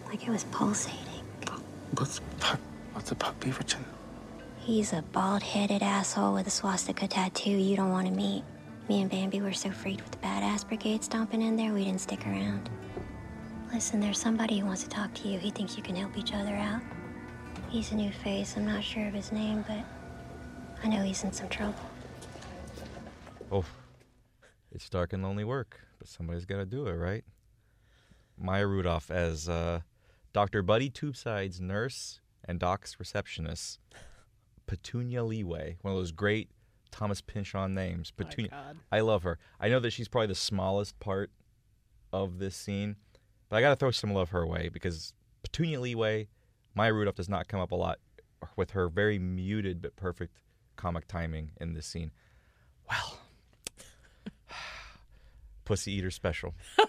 Like 0.06 0.26
it 0.26 0.30
was 0.30 0.44
pulsating. 0.44 0.98
What's 1.98 2.22
Puck? 2.40 2.58
What's 2.94 3.12
a 3.12 3.14
Puck 3.14 3.38
Beaverton? 3.38 3.84
He's 4.60 4.94
a 4.94 5.02
bald-headed 5.12 5.82
asshole 5.82 6.32
with 6.32 6.46
a 6.46 6.50
swastika 6.50 7.06
tattoo 7.06 7.50
you 7.50 7.76
don't 7.76 7.90
want 7.90 8.06
to 8.06 8.14
meet. 8.14 8.44
Me 8.88 9.02
and 9.02 9.10
Bambi 9.10 9.42
were 9.42 9.52
so 9.52 9.70
freaked 9.70 10.04
with 10.04 10.12
the 10.12 10.26
badass 10.26 10.66
brigade 10.66 11.04
stomping 11.04 11.42
in 11.42 11.54
there, 11.54 11.74
we 11.74 11.84
didn't 11.84 12.00
stick 12.00 12.26
around. 12.26 12.70
Listen, 13.70 14.00
there's 14.00 14.18
somebody 14.18 14.58
who 14.58 14.64
wants 14.64 14.84
to 14.84 14.88
talk 14.88 15.12
to 15.12 15.28
you. 15.28 15.38
He 15.38 15.50
thinks 15.50 15.76
you 15.76 15.82
can 15.82 15.96
help 15.96 16.16
each 16.16 16.32
other 16.32 16.54
out. 16.54 16.80
He's 17.72 17.90
a 17.90 17.94
new 17.94 18.12
face. 18.12 18.54
I'm 18.54 18.66
not 18.66 18.84
sure 18.84 19.08
of 19.08 19.14
his 19.14 19.32
name, 19.32 19.64
but 19.66 19.82
I 20.84 20.88
know 20.88 21.02
he's 21.02 21.24
in 21.24 21.32
some 21.32 21.48
trouble. 21.48 21.74
Oh, 23.50 23.64
it's 24.70 24.90
dark 24.90 25.14
and 25.14 25.22
lonely 25.22 25.44
work, 25.44 25.80
but 25.98 26.06
somebody's 26.06 26.44
got 26.44 26.58
to 26.58 26.66
do 26.66 26.86
it, 26.86 26.92
right? 26.92 27.24
Maya 28.36 28.66
Rudolph 28.66 29.10
as 29.10 29.48
uh, 29.48 29.80
Dr. 30.34 30.62
Buddy 30.62 30.90
Tubeside's 30.90 31.62
nurse 31.62 32.20
and 32.44 32.58
Doc's 32.58 33.00
receptionist, 33.00 33.78
Petunia 34.66 35.24
Leeway, 35.24 35.78
one 35.80 35.94
of 35.94 35.98
those 35.98 36.12
great 36.12 36.50
Thomas 36.90 37.22
Pynchon 37.22 37.72
names. 37.72 38.10
Petunia. 38.10 38.50
God. 38.50 38.76
I 38.92 39.00
love 39.00 39.22
her. 39.22 39.38
I 39.58 39.70
know 39.70 39.80
that 39.80 39.92
she's 39.92 40.08
probably 40.08 40.26
the 40.26 40.34
smallest 40.34 41.00
part 41.00 41.30
of 42.12 42.38
this 42.38 42.54
scene, 42.54 42.96
but 43.48 43.56
I 43.56 43.60
got 43.62 43.70
to 43.70 43.76
throw 43.76 43.92
some 43.92 44.12
love 44.12 44.28
her 44.28 44.46
way 44.46 44.68
because 44.70 45.14
Petunia 45.42 45.80
Leeway, 45.80 46.28
Maya 46.74 46.92
Rudolph 46.92 47.16
does 47.16 47.28
not 47.28 47.48
come 47.48 47.60
up 47.60 47.72
a 47.72 47.76
lot 47.76 47.98
with 48.56 48.72
her 48.72 48.88
very 48.88 49.18
muted 49.18 49.82
but 49.82 49.96
perfect 49.96 50.38
comic 50.76 51.06
timing 51.06 51.50
in 51.60 51.74
this 51.74 51.86
scene. 51.86 52.10
Well, 52.88 53.18
Pussy 55.64 55.92
Eater 55.92 56.10
special. 56.10 56.54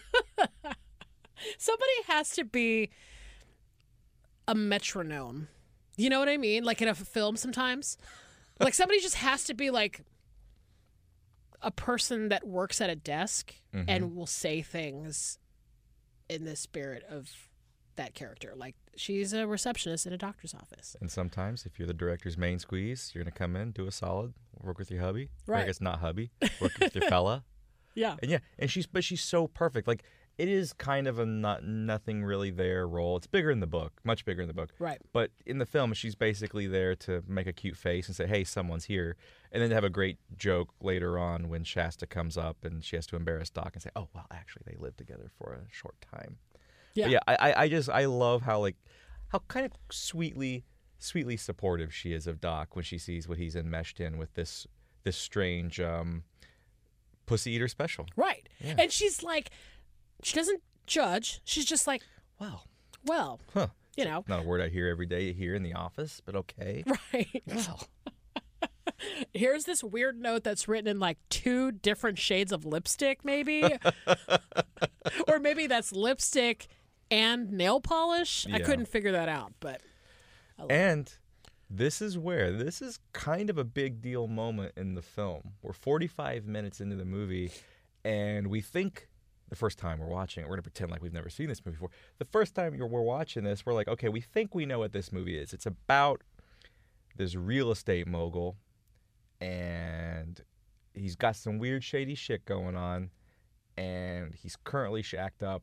Somebody 1.58 1.92
has 2.08 2.32
to 2.32 2.46
be 2.46 2.90
a 4.48 4.56
metronome. 4.56 5.48
You 5.98 6.10
know 6.10 6.20
what 6.20 6.30
I 6.30 6.38
mean? 6.38 6.64
Like 6.64 6.82
in 6.82 6.88
a 6.88 6.96
film 6.96 7.36
sometimes. 7.36 7.98
like 8.60 8.74
somebody 8.74 9.00
just 9.00 9.16
has 9.16 9.44
to 9.46 9.54
be 9.54 9.70
like 9.70 10.02
a 11.62 11.72
person 11.72 12.30
that 12.30 12.46
works 12.46 12.82
at 12.82 12.90
a 12.90 12.96
desk 12.96 13.54
mm-hmm. 13.74 13.90
and 13.90 14.16
will 14.16 14.26
say 14.26 14.62
things 14.62 15.38
in 16.30 16.46
the 16.46 16.56
spirit 16.56 17.04
of 17.10 17.30
that 17.96 18.14
character. 18.14 18.54
Like 18.56 18.76
she's 18.96 19.34
a 19.34 19.48
receptionist 19.48 20.06
in 20.06 20.14
a 20.14 20.18
doctor's 20.18 20.54
office. 20.54 20.96
And 21.02 21.12
sometimes, 21.12 21.66
if 21.66 21.78
you're 21.80 21.88
the 21.88 21.94
director's 21.94 22.38
main 22.38 22.60
squeeze, 22.60 23.12
you're 23.14 23.24
gonna 23.24 23.32
come 23.36 23.56
in, 23.56 23.72
do 23.72 23.88
a 23.88 23.92
solid, 23.92 24.34
work 24.62 24.78
with 24.78 24.92
your 24.92 25.02
hubby. 25.02 25.30
Or 25.48 25.56
I 25.56 25.58
Right. 25.60 25.66
guess 25.68 25.82
not 25.82 26.00
hubby. 26.00 26.32
Work 26.62 26.72
with 26.80 26.96
your 26.96 27.08
fella. 27.10 27.44
Yeah. 27.96 28.16
And 28.22 28.32
yeah, 28.32 28.40
and 28.58 28.70
she's 28.72 28.88
but 28.88 29.04
she's 29.04 29.22
so 29.22 29.48
perfect. 29.48 29.88
Like 29.88 30.04
it 30.36 30.50
is 30.50 30.74
kind 30.74 31.06
of 31.08 31.20
a 31.20 31.26
not 31.28 31.64
nothing 31.64 32.24
really 32.24 32.50
there 32.50 32.88
role. 32.88 33.18
It's 33.18 33.28
bigger 33.28 33.52
in 33.52 33.60
the 33.60 33.68
book, 33.68 33.94
much 34.04 34.26
bigger 34.26 34.42
in 34.42 34.48
the 34.48 34.54
book. 34.56 34.72
Right. 34.80 35.00
But 35.12 35.30
in 35.46 35.60
the 35.60 35.66
film, 35.68 35.94
she's 35.94 36.16
basically 36.16 36.66
there 36.66 36.96
to 36.96 37.24
make 37.28 37.46
a 37.46 37.54
cute 37.54 37.78
face 37.78 38.08
and 38.08 38.16
say, 38.16 38.26
"Hey, 38.26 38.44
someone's 38.44 38.86
here," 38.86 39.16
and 39.52 39.62
then 39.62 39.70
to 39.70 39.76
have 39.76 39.84
a 39.84 39.92
great 39.92 40.18
joke 40.36 40.74
later 40.82 41.20
on 41.20 41.50
when 41.50 41.64
Shasta 41.64 42.08
comes 42.08 42.36
up 42.36 42.66
and 42.66 42.84
she 42.84 42.96
has 42.96 43.06
to 43.08 43.16
embarrass 43.16 43.52
Doc 43.52 43.72
and 43.76 43.84
say, 43.84 43.92
"Oh, 43.96 44.08
well, 44.16 44.26
actually, 44.32 44.64
they 44.66 44.76
lived 44.76 44.98
together 44.98 45.30
for 45.38 45.54
a 45.54 45.72
short 45.72 46.02
time." 46.02 46.38
Yeah. 46.96 47.06
But 47.06 47.12
yeah. 47.12 47.20
I, 47.28 47.36
I, 47.36 47.62
I 47.64 47.70
just 47.70 47.90
I 47.90 48.06
love 48.06 48.42
how 48.44 48.60
like 48.60 48.76
how 49.30 49.40
kind 49.48 49.66
of 49.66 49.72
sweetly 49.92 50.64
sweetly 51.00 51.36
supportive 51.36 51.94
she 51.94 52.14
is 52.14 52.28
of 52.28 52.40
Doc 52.40 52.76
when 52.76 52.84
she 52.84 52.98
sees 52.98 53.28
what 53.28 53.38
he's 53.38 53.56
enmeshed 53.56 54.00
in 54.00 54.18
with 54.18 54.34
this 54.36 54.68
this 55.04 55.18
strange 55.18 55.80
um, 55.80 56.24
pussy 57.26 57.52
eater 57.52 57.68
special. 57.68 58.06
Right. 58.16 58.48
yeah. 58.60 58.76
And 58.78 58.92
she's 58.92 59.22
like 59.24 59.50
she 60.22 60.36
doesn't 60.36 60.62
judge. 60.88 61.42
She's 61.44 61.66
just 61.66 61.88
like, 61.88 62.02
Wow. 62.40 62.62
well, 63.06 63.40
Huh. 63.54 63.68
you 63.98 64.06
know, 64.06 64.24
Not 64.28 64.40
a 64.42 64.44
word 64.44 64.62
I 64.62 64.70
hear 64.70 64.88
every 64.88 65.06
day 65.06 65.34
here 65.34 65.56
in 65.56 65.64
the 65.64 65.74
office, 65.74 66.22
but 66.26 66.36
okay. 66.36 66.84
right. 67.14 67.44
Well, 67.48 67.88
Here's 69.34 69.66
this 69.66 69.84
weird 69.84 70.22
note 70.22 70.44
that's 70.46 70.68
written 70.68 70.88
in 70.88 71.00
like 71.00 71.18
two 71.30 71.72
different 71.74 72.18
shades 72.18 72.52
of 72.54 72.66
lipstick, 72.66 73.26
maybe. 73.26 73.64
or 75.28 75.40
maybe 75.40 75.68
that's 75.68 75.92
lipstick 75.92 76.68
and 77.14 77.52
nail 77.52 77.80
polish. 77.80 78.48
I 78.52 78.60
couldn't 78.60 78.88
figure 78.88 79.12
that 79.12 79.30
out, 79.30 79.54
but 79.60 79.82
and 80.70 81.14
this 81.70 82.02
is 82.02 82.18
where 82.18 82.52
this 82.52 82.82
is 82.82 83.00
kind 83.14 83.50
of 83.50 83.58
a 83.58 83.64
big 83.64 84.02
deal 84.02 84.28
moment 84.28 84.74
in 84.76 84.96
the 84.96 85.02
film. 85.02 85.54
We're 85.62 85.74
45 85.74 86.48
minutes 86.48 86.82
into 86.82 86.96
the 86.96 87.06
movie, 87.06 87.52
and 88.04 88.48
we 88.48 88.62
think 88.62 89.08
the 89.50 89.56
first 89.56 89.78
time 89.78 90.00
we're 90.00 90.08
watching 90.08 90.44
it, 90.44 90.50
we're 90.50 90.56
gonna 90.56 90.64
pretend 90.64 90.90
like 90.90 91.04
we've 91.04 91.14
never 91.14 91.30
seen 91.30 91.50
this 91.50 91.64
movie 91.64 91.76
before. 91.76 91.92
The 92.18 92.26
first 92.26 92.56
time 92.56 92.74
you're, 92.74 92.88
we're 92.88 93.02
watching 93.02 93.44
this, 93.44 93.64
we're 93.64 93.74
like, 93.74 93.88
okay, 93.88 94.10
we 94.10 94.22
think 94.22 94.56
we 94.56 94.66
know 94.66 94.80
what 94.80 94.92
this 94.92 95.12
movie 95.12 95.38
is. 95.38 95.54
It's 95.54 95.68
about 95.68 96.22
this 97.16 97.36
real 97.36 97.70
estate 97.70 98.08
mogul, 98.08 98.58
and 99.40 100.42
he's 100.96 101.16
got 101.16 101.36
some 101.36 101.60
weird, 101.60 101.84
shady 101.84 102.16
shit 102.16 102.44
going 102.46 102.76
on, 102.76 103.12
and 103.78 104.34
he's 104.34 104.56
currently 104.64 105.04
shacked 105.04 105.44
up 105.44 105.62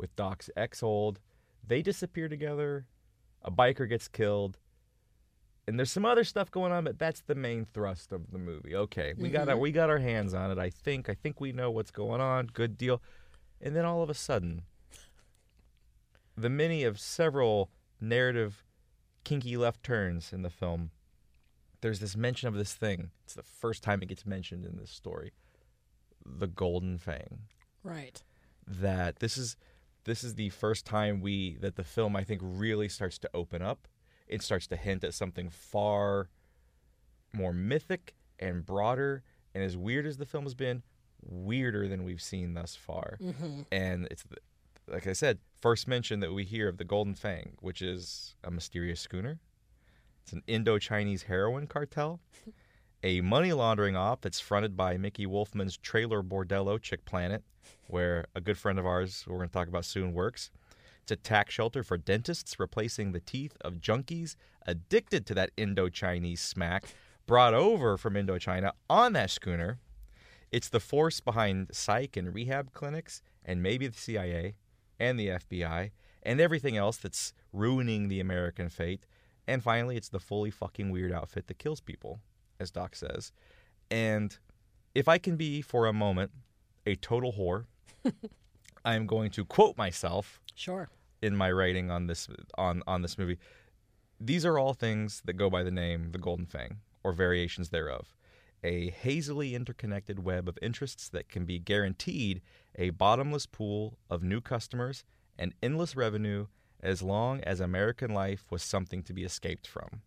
with 0.00 0.16
Doc's 0.16 0.50
ex 0.56 0.80
hold. 0.80 1.20
They 1.66 1.82
disappear 1.82 2.28
together. 2.28 2.86
A 3.42 3.50
biker 3.50 3.88
gets 3.88 4.08
killed. 4.08 4.58
And 5.66 5.78
there's 5.78 5.92
some 5.92 6.04
other 6.04 6.24
stuff 6.24 6.50
going 6.50 6.72
on, 6.72 6.84
but 6.84 6.98
that's 6.98 7.20
the 7.20 7.34
main 7.34 7.64
thrust 7.64 8.12
of 8.12 8.32
the 8.32 8.38
movie. 8.38 8.74
Okay, 8.74 9.14
we 9.16 9.28
got 9.28 9.48
our, 9.48 9.54
mm-hmm. 9.54 9.62
we 9.62 9.72
got 9.72 9.90
our 9.90 9.98
hands 9.98 10.34
on 10.34 10.50
it. 10.50 10.58
I 10.58 10.70
think 10.70 11.08
I 11.08 11.14
think 11.14 11.40
we 11.40 11.52
know 11.52 11.70
what's 11.70 11.92
going 11.92 12.20
on. 12.20 12.46
Good 12.46 12.76
deal. 12.76 13.00
And 13.60 13.76
then 13.76 13.84
all 13.84 14.02
of 14.02 14.10
a 14.10 14.14
sudden, 14.14 14.62
the 16.36 16.50
many 16.50 16.82
of 16.82 16.98
several 16.98 17.70
narrative 18.00 18.64
kinky 19.22 19.56
left 19.56 19.82
turns 19.82 20.32
in 20.32 20.42
the 20.42 20.50
film, 20.50 20.90
there's 21.82 22.00
this 22.00 22.16
mention 22.16 22.48
of 22.48 22.54
this 22.54 22.74
thing. 22.74 23.10
It's 23.24 23.34
the 23.34 23.42
first 23.42 23.82
time 23.82 24.02
it 24.02 24.08
gets 24.08 24.26
mentioned 24.26 24.64
in 24.64 24.76
this 24.76 24.90
story. 24.90 25.32
The 26.24 26.46
Golden 26.46 26.98
Fang. 26.98 27.42
Right. 27.82 28.22
That 28.66 29.20
this 29.20 29.36
is 29.36 29.56
this 30.04 30.24
is 30.24 30.34
the 30.34 30.48
first 30.50 30.86
time 30.86 31.20
we 31.20 31.56
that 31.60 31.76
the 31.76 31.84
film 31.84 32.16
I 32.16 32.24
think 32.24 32.40
really 32.42 32.88
starts 32.88 33.18
to 33.18 33.30
open 33.34 33.62
up. 33.62 33.86
It 34.26 34.42
starts 34.42 34.66
to 34.68 34.76
hint 34.76 35.04
at 35.04 35.14
something 35.14 35.50
far 35.50 36.28
more 37.32 37.52
mythic 37.52 38.14
and 38.38 38.64
broader 38.64 39.22
and 39.54 39.64
as 39.64 39.76
weird 39.76 40.06
as 40.06 40.16
the 40.16 40.26
film 40.26 40.44
has 40.44 40.54
been, 40.54 40.82
weirder 41.22 41.88
than 41.88 42.04
we've 42.04 42.22
seen 42.22 42.54
thus 42.54 42.76
far. 42.76 43.18
Mm-hmm. 43.20 43.62
And 43.72 44.06
it's 44.10 44.24
like 44.88 45.06
I 45.06 45.12
said, 45.12 45.38
first 45.60 45.86
mention 45.86 46.20
that 46.20 46.32
we 46.32 46.44
hear 46.44 46.68
of 46.68 46.78
the 46.78 46.84
Golden 46.84 47.14
Fang, 47.14 47.56
which 47.60 47.82
is 47.82 48.34
a 48.42 48.50
mysterious 48.50 49.00
schooner. 49.00 49.40
It's 50.22 50.32
an 50.32 50.42
Indo-Chinese 50.46 51.24
heroin 51.24 51.66
cartel, 51.66 52.20
a 53.02 53.20
money 53.22 53.52
laundering 53.52 53.96
op 53.96 54.20
that's 54.20 54.40
fronted 54.40 54.76
by 54.76 54.96
Mickey 54.96 55.26
Wolfmann's 55.26 55.76
trailer 55.76 56.22
bordello 56.22 56.80
Chick 56.80 57.04
Planet, 57.04 57.42
where 57.86 58.26
a 58.34 58.40
good 58.40 58.58
friend 58.58 58.78
of 58.78 58.86
ours, 58.86 59.24
we're 59.26 59.38
going 59.38 59.48
to 59.48 59.52
talk 59.52 59.68
about 59.68 59.84
soon, 59.84 60.12
works. 60.12 60.50
It's 61.02 61.12
a 61.12 61.16
tax 61.16 61.54
shelter 61.54 61.82
for 61.82 61.96
dentists, 61.96 62.60
replacing 62.60 63.12
the 63.12 63.20
teeth 63.20 63.56
of 63.62 63.80
junkies 63.80 64.36
addicted 64.66 65.24
to 65.26 65.34
that 65.34 65.50
Indo-Chinese 65.56 66.40
smack, 66.40 66.84
brought 67.26 67.54
over 67.54 67.96
from 67.96 68.14
Indochina 68.14 68.72
on 68.88 69.14
that 69.14 69.30
schooner. 69.30 69.78
It's 70.52 70.68
the 70.68 70.80
force 70.80 71.20
behind 71.20 71.68
psych 71.72 72.16
and 72.16 72.34
rehab 72.34 72.72
clinics, 72.72 73.22
and 73.44 73.62
maybe 73.62 73.86
the 73.86 73.98
CIA 73.98 74.56
and 74.98 75.18
the 75.18 75.28
FBI, 75.28 75.90
and 76.22 76.40
everything 76.40 76.76
else 76.76 76.98
that's 76.98 77.32
ruining 77.52 78.08
the 78.08 78.20
American 78.20 78.68
fate. 78.68 79.06
And 79.48 79.62
finally, 79.62 79.96
it's 79.96 80.10
the 80.10 80.20
fully 80.20 80.50
fucking 80.50 80.90
weird 80.90 81.12
outfit 81.12 81.46
that 81.46 81.58
kills 81.58 81.80
people, 81.80 82.20
as 82.60 82.70
Doc 82.70 82.94
says. 82.94 83.32
And 83.90 84.38
if 84.94 85.08
I 85.08 85.18
can 85.18 85.36
be 85.36 85.62
for 85.62 85.86
a 85.86 85.92
moment 85.92 86.30
a 86.86 86.94
total 86.94 87.32
whore, 87.32 87.64
I 88.84 88.94
am 88.94 89.06
going 89.06 89.30
to 89.32 89.44
quote 89.44 89.76
myself 89.76 90.40
Sure. 90.54 90.88
in 91.22 91.34
my 91.36 91.50
writing 91.50 91.90
on 91.90 92.06
this 92.06 92.28
on 92.56 92.82
on 92.86 93.02
this 93.02 93.18
movie. 93.18 93.38
These 94.20 94.44
are 94.44 94.58
all 94.58 94.74
things 94.74 95.22
that 95.24 95.34
go 95.34 95.48
by 95.48 95.62
the 95.62 95.70
name 95.70 96.12
the 96.12 96.18
Golden 96.18 96.46
Fang 96.46 96.78
or 97.02 97.12
variations 97.12 97.70
thereof. 97.70 98.14
A 98.62 98.90
hazily 98.90 99.54
interconnected 99.54 100.22
web 100.22 100.46
of 100.46 100.58
interests 100.60 101.08
that 101.08 101.30
can 101.30 101.46
be 101.46 101.58
guaranteed 101.58 102.42
a 102.76 102.90
bottomless 102.90 103.46
pool 103.46 103.96
of 104.10 104.22
new 104.22 104.42
customers 104.42 105.04
and 105.38 105.54
endless 105.62 105.96
revenue 105.96 106.46
as 106.82 107.02
long 107.02 107.40
as 107.40 107.60
American 107.60 108.12
life 108.12 108.44
was 108.50 108.62
something 108.62 109.02
to 109.04 109.14
be 109.14 109.24
escaped 109.24 109.66
from. 109.66 110.02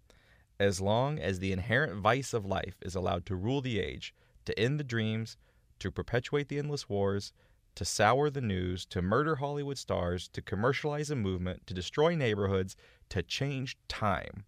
As 0.60 0.80
long 0.80 1.20
as 1.20 1.40
the 1.40 1.52
inherent 1.52 1.96
vice 2.02 2.34
of 2.34 2.46
life 2.46 2.76
is 2.82 2.96
allowed 2.96 3.26
to 3.26 3.36
rule 3.36 3.62
the 3.62 3.80
age, 3.80 4.14
to 4.46 4.58
end 4.58 4.80
the 4.80 4.84
dreams, 4.84 5.38
to 5.80 5.92
perpetuate 5.92 6.48
the 6.48 6.60
endless 6.60 6.88
wars, 6.88 7.34
to 7.76 7.86
sour 7.86 8.30
the 8.30 8.42
news, 8.42 8.86
to 8.86 9.02
murder 9.02 9.38
Hollywood 9.38 9.78
stars, 9.78 10.28
to 10.30 10.42
commercialize 10.42 11.10
a 11.10 11.16
movement, 11.16 11.66
to 11.68 11.74
destroy 11.74 12.16
neighborhoods, 12.16 12.76
to 13.10 13.24
change 13.24 13.78
time, 13.88 14.46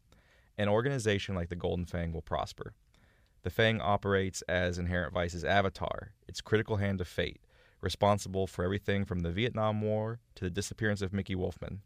an 0.57 0.69
organization 0.69 1.34
like 1.34 1.49
the 1.49 1.56
Golden 1.56 1.86
Fang 1.86 2.14
will 2.14 2.22
prosper. 2.22 2.73
The 3.41 3.49
Fang 3.49 3.82
operates 3.82 4.41
as 4.44 4.77
Inherent 4.77 5.14
Vice's 5.14 5.44
avatar, 5.44 6.14
its 6.27 6.41
critical 6.41 6.77
hand 6.77 7.02
of 7.02 7.07
fate, 7.07 7.41
responsible 7.82 8.48
for 8.48 8.64
everything 8.64 9.06
from 9.06 9.19
the 9.19 9.32
Vietnam 9.32 9.82
War 9.82 10.19
to 10.36 10.44
the 10.44 10.49
disappearance 10.49 11.02
of 11.02 11.14
Mickey 11.14 11.36
Wolfmann. 11.36 11.80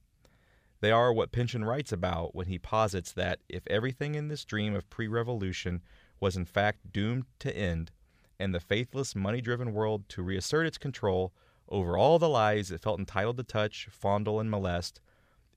They 0.81 0.91
are 0.91 1.11
what 1.11 1.31
Pynchon 1.31 1.65
writes 1.65 1.91
about 1.91 2.33
when 2.33 2.47
he 2.47 2.57
posits 2.57 3.11
that 3.13 3.39
if 3.49 3.67
everything 3.67 4.15
in 4.15 4.29
this 4.29 4.45
dream 4.45 4.73
of 4.73 4.89
pre 4.89 5.07
revolution 5.07 5.81
was 6.19 6.37
in 6.37 6.45
fact 6.45 6.91
doomed 6.93 7.25
to 7.39 7.55
end, 7.55 7.91
and 8.39 8.55
the 8.55 8.61
faithless, 8.61 9.15
money 9.15 9.41
driven 9.41 9.73
world 9.73 10.07
to 10.09 10.23
reassert 10.23 10.65
its 10.65 10.77
control 10.77 11.33
over 11.67 11.97
all 11.97 12.17
the 12.17 12.29
lives 12.29 12.71
it 12.71 12.81
felt 12.81 12.99
entitled 12.99 13.37
to 13.37 13.43
touch, 13.43 13.87
fondle, 13.91 14.39
and 14.39 14.49
molest, 14.49 15.01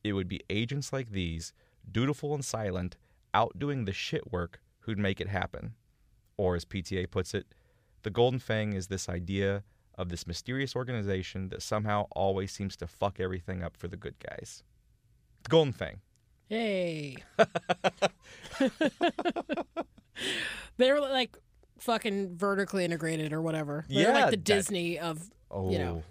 it 0.05 0.13
would 0.13 0.29
be 0.29 0.41
agents 0.51 0.93
like 0.93 1.11
these, 1.11 1.53
dutiful 1.91 2.35
and 2.35 2.45
silent, 2.45 2.97
outdoing 3.33 3.85
the 3.85 3.93
shit 3.93 4.33
work 4.33 4.61
who'd 4.81 4.99
make 4.99 5.21
it 5.21 5.29
happen. 5.29 5.75
Or, 6.37 6.57
as 6.57 6.65
PTA 6.65 7.11
puts 7.11 7.35
it, 7.35 7.47
the 8.03 8.11
Golden 8.11 8.41
Fang 8.41 8.73
is 8.73 8.89
this 8.89 9.09
idea 9.09 9.63
of 9.97 10.09
this 10.09 10.27
mysterious 10.27 10.75
organization 10.75 11.49
that 11.51 11.63
somehow 11.63 12.07
always 12.11 12.51
seems 12.51 12.77
to 12.77 12.87
fuck 12.87 13.21
everything 13.21 13.63
up 13.63 13.77
for 13.77 13.87
the 13.89 13.97
good 13.97 14.17
guys. 14.19 14.65
The 15.45 15.49
Golden 15.49 15.73
Fang. 15.73 16.01
Hey. 16.49 17.17
they 20.77 20.93
were 20.93 21.01
like 21.01 21.37
fucking 21.79 22.37
vertically 22.37 22.85
integrated 22.85 23.33
or 23.33 23.41
whatever. 23.43 23.85
They're 23.89 24.03
Yeah, 24.09 24.13
like 24.13 24.25
the 24.27 24.31
that- 24.33 24.45
Disney 24.45 24.99
of. 24.99 25.31
Oh. 25.51 25.71
You 25.71 25.79
know. 25.79 26.03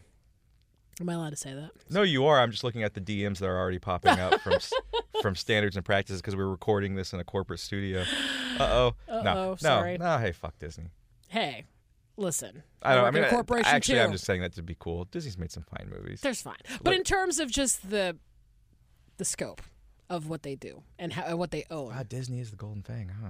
Am 0.99 1.09
I 1.09 1.13
allowed 1.13 1.31
to 1.31 1.35
say 1.37 1.53
that? 1.55 1.71
No, 1.89 2.03
you 2.03 2.25
are. 2.27 2.39
I'm 2.39 2.51
just 2.51 2.63
looking 2.63 2.83
at 2.83 2.93
the 2.93 3.01
DMs 3.01 3.39
that 3.39 3.47
are 3.47 3.57
already 3.57 3.79
popping 3.79 4.19
up 4.19 4.39
from 4.41 4.53
s- 4.53 4.71
from 5.21 5.35
standards 5.35 5.75
and 5.75 5.83
practices 5.83 6.21
because 6.21 6.35
we're 6.35 6.45
recording 6.47 6.93
this 6.93 7.11
in 7.11 7.19
a 7.19 7.23
corporate 7.23 7.59
studio. 7.59 8.01
Uh 8.59 8.63
oh. 8.63 8.87
Uh-oh, 9.09 9.21
No, 9.23 9.33
no, 9.33 9.55
sorry. 9.55 9.97
no. 9.97 10.17
Hey, 10.19 10.31
fuck 10.31 10.59
Disney. 10.59 10.89
Hey, 11.29 11.65
listen. 12.17 12.61
I 12.83 12.93
don't. 12.93 12.99
I 12.99 13.03
work 13.07 13.13
mean, 13.15 13.23
in 13.23 13.29
a 13.29 13.31
corporation 13.31 13.73
actually, 13.73 13.95
too. 13.97 14.01
I'm 14.03 14.11
just 14.11 14.25
saying 14.25 14.41
that 14.41 14.53
to 14.53 14.61
be 14.61 14.75
cool. 14.77 15.05
Disney's 15.05 15.37
made 15.39 15.51
some 15.51 15.63
fine 15.63 15.89
movies. 15.89 16.21
There's 16.21 16.41
fine, 16.41 16.57
but 16.83 16.93
in 16.93 17.03
terms 17.03 17.39
of 17.39 17.49
just 17.49 17.89
the 17.89 18.17
the 19.21 19.25
scope 19.25 19.61
of 20.09 20.27
what 20.27 20.41
they 20.41 20.55
do 20.55 20.81
and 20.97 21.13
how 21.13 21.35
what 21.35 21.51
they 21.51 21.63
own, 21.69 21.89
Wow, 21.95 22.01
Disney 22.01 22.39
is 22.39 22.49
the 22.49 22.57
Golden 22.57 22.81
Fang, 22.81 23.09
huh? 23.09 23.29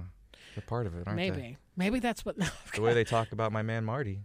They're 0.54 0.64
part 0.66 0.86
of 0.86 0.94
it, 0.94 1.06
aren't 1.06 1.16
maybe 1.16 1.36
they? 1.36 1.42
maybe 1.42 1.56
Maybe 1.76 1.98
that's 2.00 2.24
what. 2.24 2.36
The 2.74 2.80
way 2.82 2.94
they 2.94 3.04
talk 3.04 3.32
about 3.32 3.52
my 3.52 3.60
man 3.62 3.84
Marty, 3.84 4.20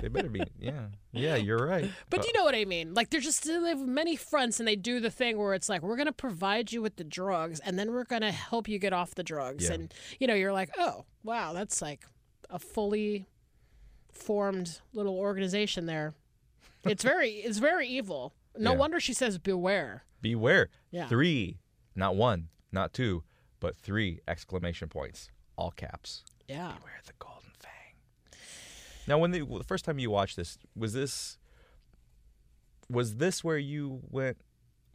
they 0.00 0.08
better 0.08 0.28
be. 0.28 0.42
Yeah, 0.58 0.86
yeah, 1.12 1.34
you're 1.36 1.64
right. 1.66 1.90
But 2.10 2.20
uh, 2.20 2.22
you 2.26 2.32
know 2.32 2.44
what 2.44 2.54
I 2.54 2.64
mean? 2.64 2.94
Like 2.94 3.10
they're 3.10 3.20
just 3.20 3.44
they 3.44 3.52
have 3.68 3.80
many 3.86 4.14
fronts, 4.16 4.58
and 4.60 4.66
they 4.68 4.76
do 4.76 4.98
the 5.00 5.10
thing 5.10 5.36
where 5.36 5.52
it's 5.54 5.68
like 5.68 5.82
we're 5.82 5.96
gonna 5.96 6.12
provide 6.12 6.70
you 6.72 6.80
with 6.80 6.94
the 6.96 7.04
drugs, 7.04 7.58
and 7.60 7.76
then 7.78 7.92
we're 7.92 8.04
gonna 8.04 8.32
help 8.32 8.68
you 8.68 8.78
get 8.78 8.92
off 8.92 9.14
the 9.16 9.22
drugs, 9.24 9.64
Yeah. 9.64 9.74
and 9.74 9.94
you 10.20 10.26
know 10.28 10.34
you're 10.34 10.52
like, 10.52 10.70
oh 10.78 11.04
wow, 11.24 11.52
that's 11.52 11.82
like 11.82 12.04
a 12.50 12.58
fully 12.58 13.26
formed 14.12 14.80
little 14.92 15.16
organization 15.18 15.86
there. 15.86 16.14
It's 16.84 17.02
very 17.04 17.30
it's 17.30 17.58
very 17.58 17.86
evil. 17.88 18.32
No 18.58 18.72
Yeah. 18.72 18.78
wonder 18.78 19.00
she 19.00 19.12
says 19.14 19.38
beware. 19.38 20.04
Beware. 20.24 20.70
Yeah. 20.90 21.06
Three, 21.06 21.58
not 21.94 22.16
one, 22.16 22.48
not 22.72 22.94
two, 22.94 23.22
but 23.60 23.76
three 23.76 24.20
exclamation 24.26 24.88
points, 24.88 25.28
all 25.56 25.70
caps. 25.70 26.24
Yeah. 26.48 26.72
Beware 26.78 27.00
the 27.06 27.12
Golden 27.18 27.50
Fang. 27.58 28.40
Now, 29.06 29.18
when 29.18 29.32
the, 29.32 29.44
the 29.44 29.64
first 29.64 29.84
time 29.84 29.98
you 29.98 30.10
watched 30.10 30.36
this, 30.36 30.58
was 30.74 30.94
this 30.94 31.38
was 32.88 33.16
this 33.16 33.44
where 33.44 33.58
you 33.58 34.00
went? 34.10 34.38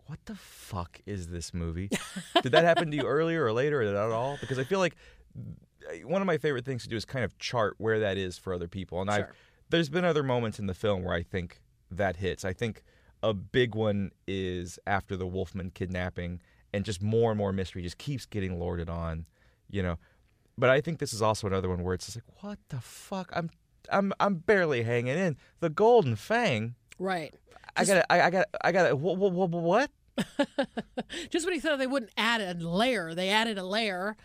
What 0.08 0.20
the 0.26 0.36
fuck 0.36 1.00
is 1.06 1.28
this 1.28 1.54
movie? 1.54 1.90
Did 2.42 2.52
that 2.52 2.64
happen 2.64 2.90
to 2.90 2.98
you 2.98 3.04
earlier 3.04 3.46
or 3.46 3.54
later, 3.54 3.82
or 3.82 3.86
not 3.86 4.08
at 4.08 4.12
all? 4.12 4.38
Because 4.42 4.58
I 4.58 4.64
feel 4.64 4.80
like 4.80 4.96
uh, 5.38 6.08
one 6.08 6.22
of 6.22 6.26
my 6.26 6.38
favorite 6.40 6.66
things 6.66 6.84
to 6.84 6.90
do 6.90 6.96
is 6.96 7.06
kind 7.06 7.24
of 7.24 7.38
chart 7.38 7.76
where 7.78 8.00
that 8.00 8.18
is 8.18 8.38
for 8.38 8.54
other 8.54 8.68
people. 8.68 9.02
And 9.02 9.12
I've 9.12 9.28
there's 9.70 9.90
been 9.90 10.06
other 10.06 10.24
moments 10.24 10.58
in 10.58 10.66
the 10.66 10.74
film 10.74 11.04
where 11.04 11.14
I 11.14 11.22
think 11.22 11.62
that 11.92 12.18
hits. 12.18 12.44
I 12.44 12.54
think 12.54 12.84
a 13.24 13.34
big 13.34 13.76
one 13.76 14.12
is 14.28 14.80
after 14.88 15.18
the 15.18 15.28
Wolfmann 15.28 15.74
kidnapping, 15.74 16.42
and 16.74 16.86
just 16.86 17.02
more 17.02 17.32
and 17.32 17.38
more 17.38 17.52
mystery 17.52 17.82
just 17.82 17.98
keeps 17.98 18.26
getting 18.26 18.60
lorded 18.60 18.90
on, 18.90 19.26
you 19.70 19.84
know. 19.84 19.98
But 20.58 20.70
I 20.70 20.82
think 20.82 21.00
this 21.00 21.14
is 21.14 21.22
also 21.22 21.48
another 21.48 21.70
one 21.70 21.84
where 21.84 21.94
it's 21.94 22.06
just 22.06 22.18
like, 22.18 22.44
what 22.44 22.60
the 22.70 22.82
fuck? 22.82 23.32
I'm 23.34 23.50
I'm 23.92 24.14
I'm 24.20 24.36
barely 24.36 24.84
hanging 24.84 25.18
in. 25.18 25.38
The 25.60 25.70
Golden 25.70 26.16
Fang. 26.16 26.76
Right. 26.98 27.34
I 27.76 27.86
got 27.86 28.06
I, 28.10 28.22
I 28.22 28.30
got 28.30 28.46
I 28.62 28.72
got 28.72 29.00
what, 29.00 29.18
what 29.18 29.50
what? 29.52 29.92
Just 31.30 31.46
when 31.46 31.54
he 31.54 31.60
thought 31.60 31.80
they 31.80 31.88
wouldn't 31.88 32.12
add 32.18 32.42
a 32.42 32.54
layer, 32.54 33.16
they 33.16 33.30
added 33.30 33.58
a 33.58 33.64
layer. 33.64 34.18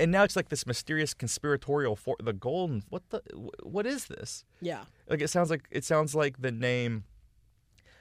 And 0.00 0.12
now 0.12 0.22
it's 0.22 0.36
like 0.36 0.48
this 0.48 0.66
mysterious 0.66 1.12
conspiratorial 1.12 1.96
for 1.96 2.16
the 2.22 2.32
Golden. 2.32 2.84
What 2.88 3.08
the 3.10 3.22
what 3.62 3.86
is 3.86 4.06
this? 4.06 4.44
Yeah. 4.60 4.84
Like 5.08 5.22
it 5.22 5.28
sounds 5.28 5.50
like 5.50 5.66
it 5.70 5.84
sounds 5.84 6.14
like 6.14 6.40
the 6.40 6.52
name 6.52 7.04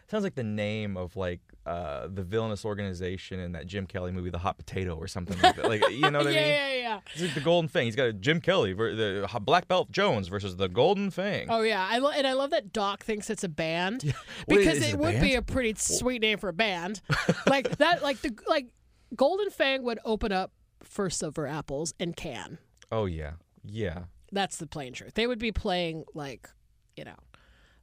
sounds 0.09 0.23
like 0.23 0.35
the 0.35 0.43
name 0.43 0.97
of 0.97 1.15
like 1.15 1.41
uh, 1.65 2.07
the 2.07 2.23
villainous 2.23 2.63
organization 2.63 3.39
in 3.39 3.51
that 3.51 3.67
Jim 3.67 3.85
Kelly 3.85 4.11
movie, 4.11 4.29
The 4.29 4.37
Hot 4.37 4.57
Potato, 4.57 4.95
or 4.95 5.07
something 5.07 5.37
like 5.41 5.55
that. 5.57 5.67
Like 5.67 5.89
you 5.89 6.09
know 6.09 6.19
what 6.19 6.27
yeah, 6.33 6.39
I 6.39 6.43
mean? 6.43 6.49
yeah, 6.49 6.67
yeah. 6.67 6.75
yeah. 6.75 6.99
It's 7.13 7.21
like 7.21 7.33
the 7.33 7.41
Golden 7.41 7.67
Fang. 7.67 7.85
He's 7.85 7.95
got 7.95 8.07
a 8.07 8.13
Jim 8.13 8.39
Kelly, 8.39 8.73
the 8.73 9.27
Black 9.41 9.67
Belt 9.67 9.91
Jones 9.91 10.27
versus 10.29 10.55
the 10.55 10.69
Golden 10.69 11.11
Fang. 11.11 11.47
Oh 11.49 11.61
yeah, 11.61 11.85
I 11.89 11.97
lo- 11.99 12.11
and 12.11 12.25
I 12.25 12.33
love 12.33 12.51
that 12.51 12.71
Doc 12.71 13.03
thinks 13.03 13.29
it's 13.29 13.43
a 13.43 13.49
band 13.49 14.03
What, 14.45 14.57
because 14.57 14.77
it 14.77 14.93
it 14.93 14.99
would 14.99 15.19
be 15.19 15.35
a 15.35 15.41
pretty 15.41 15.73
sweet 15.77 16.21
name 16.21 16.37
for 16.37 16.49
a 16.49 16.53
band. 16.53 17.01
like 17.47 17.77
that, 17.77 18.01
like 18.01 18.21
the 18.21 18.37
like 18.47 18.67
Golden 19.15 19.49
Fang 19.49 19.83
would 19.83 19.99
open 20.05 20.31
up 20.31 20.51
for 20.83 21.09
Silver 21.09 21.47
Apples 21.47 21.93
and 21.99 22.15
Can. 22.15 22.57
Oh 22.91 23.05
yeah, 23.05 23.33
yeah. 23.63 24.05
That's 24.31 24.57
the 24.57 24.67
plain 24.67 24.93
truth. 24.93 25.13
They 25.13 25.27
would 25.27 25.39
be 25.39 25.51
playing 25.51 26.05
like 26.13 26.49
you 26.95 27.03
know 27.03 27.15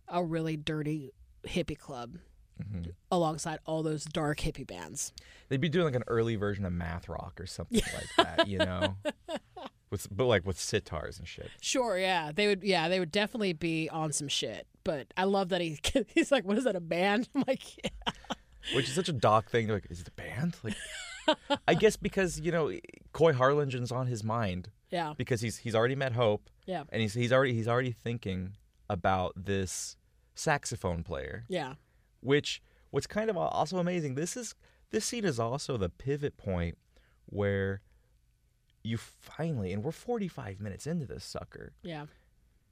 a 0.09 0.25
really 0.25 0.57
dirty 0.57 1.13
hippie 1.47 1.79
club 1.79 2.19
Mm-hmm. 2.63 2.91
alongside 3.11 3.59
all 3.67 3.83
those 3.83 4.05
dark 4.05 4.39
hippie 4.39 4.65
bands. 4.65 5.13
They'd 5.49 5.61
be 5.61 5.69
doing 5.69 5.87
like 5.87 5.97
an 5.97 6.05
early 6.07 6.37
version 6.37 6.65
of 6.65 6.73
math 6.73 7.09
rock 7.09 7.41
or 7.41 7.47
something 7.47 7.83
like 7.93 8.07
that, 8.37 8.47
you 8.47 8.59
know, 8.59 8.95
with 9.91 10.07
but 10.17 10.27
like 10.27 10.47
with 10.47 10.57
sitars 10.57 11.19
and 11.19 11.27
shit. 11.27 11.51
Sure, 11.61 11.99
yeah, 11.99 12.31
they 12.33 12.47
would. 12.47 12.63
Yeah, 12.63 12.89
they 12.89 13.01
would 13.01 13.11
definitely 13.11 13.55
be 13.55 13.89
on 13.91 14.13
some 14.13 14.29
shit. 14.29 14.69
But 14.85 15.09
I 15.17 15.25
love 15.25 15.49
that 15.49 15.63
he 15.63 15.81
he's 16.15 16.31
like, 16.31 16.45
"What 16.45 16.57
is 16.57 16.63
that? 16.63 16.77
A 16.77 16.81
band?" 16.81 17.29
I'm 17.35 17.43
like, 17.49 17.85
yeah. 17.85 18.13
which 18.77 18.89
is 18.89 18.95
such 18.95 19.09
a 19.09 19.13
doc 19.13 19.51
thing. 19.51 19.67
They're 19.67 19.77
like, 19.79 19.91
is 19.91 20.01
it 20.01 20.07
a 20.07 20.13
band? 20.13 20.57
Like, 20.63 20.77
I 21.67 21.75
guess 21.75 21.97
because 21.97 22.39
you 22.39 22.53
know, 22.53 22.71
Coy 23.13 23.33
Harlingen's 23.33 23.91
on 23.91 24.07
his 24.07 24.23
mind 24.23 24.71
yeah, 24.93 25.15
because 25.17 25.41
he's 25.41 25.57
he's 25.57 25.75
already 25.75 25.97
met 25.97 26.13
Hope, 26.13 26.49
yeah, 26.67 26.85
and 26.91 27.03
he's 27.03 27.15
he's 27.15 27.33
already 27.33 27.53
he's 27.53 27.67
already 27.67 27.91
thinking 27.91 28.53
about 28.89 29.33
this 29.35 29.97
saxophone 30.35 31.03
player. 31.03 31.45
yeah, 31.49 31.75
Which 32.21 32.63
what's 32.91 33.07
kind 33.07 33.31
of 33.31 33.37
also 33.37 33.79
amazing. 33.79 34.15
This 34.15 34.37
is 34.37 34.55
this 34.91 35.05
scene 35.05 35.25
is 35.25 35.39
also 35.41 35.77
the 35.77 35.89
pivot 35.89 36.37
point 36.37 36.79
where 37.27 37.81
you 38.83 38.97
finally, 38.99 39.73
and 39.73 39.83
we're 39.83 39.91
45 39.93 40.61
minutes 40.61 40.87
into 40.87 41.07
this 41.07 41.25
sucker. 41.25 41.73
yeah, 41.83 42.07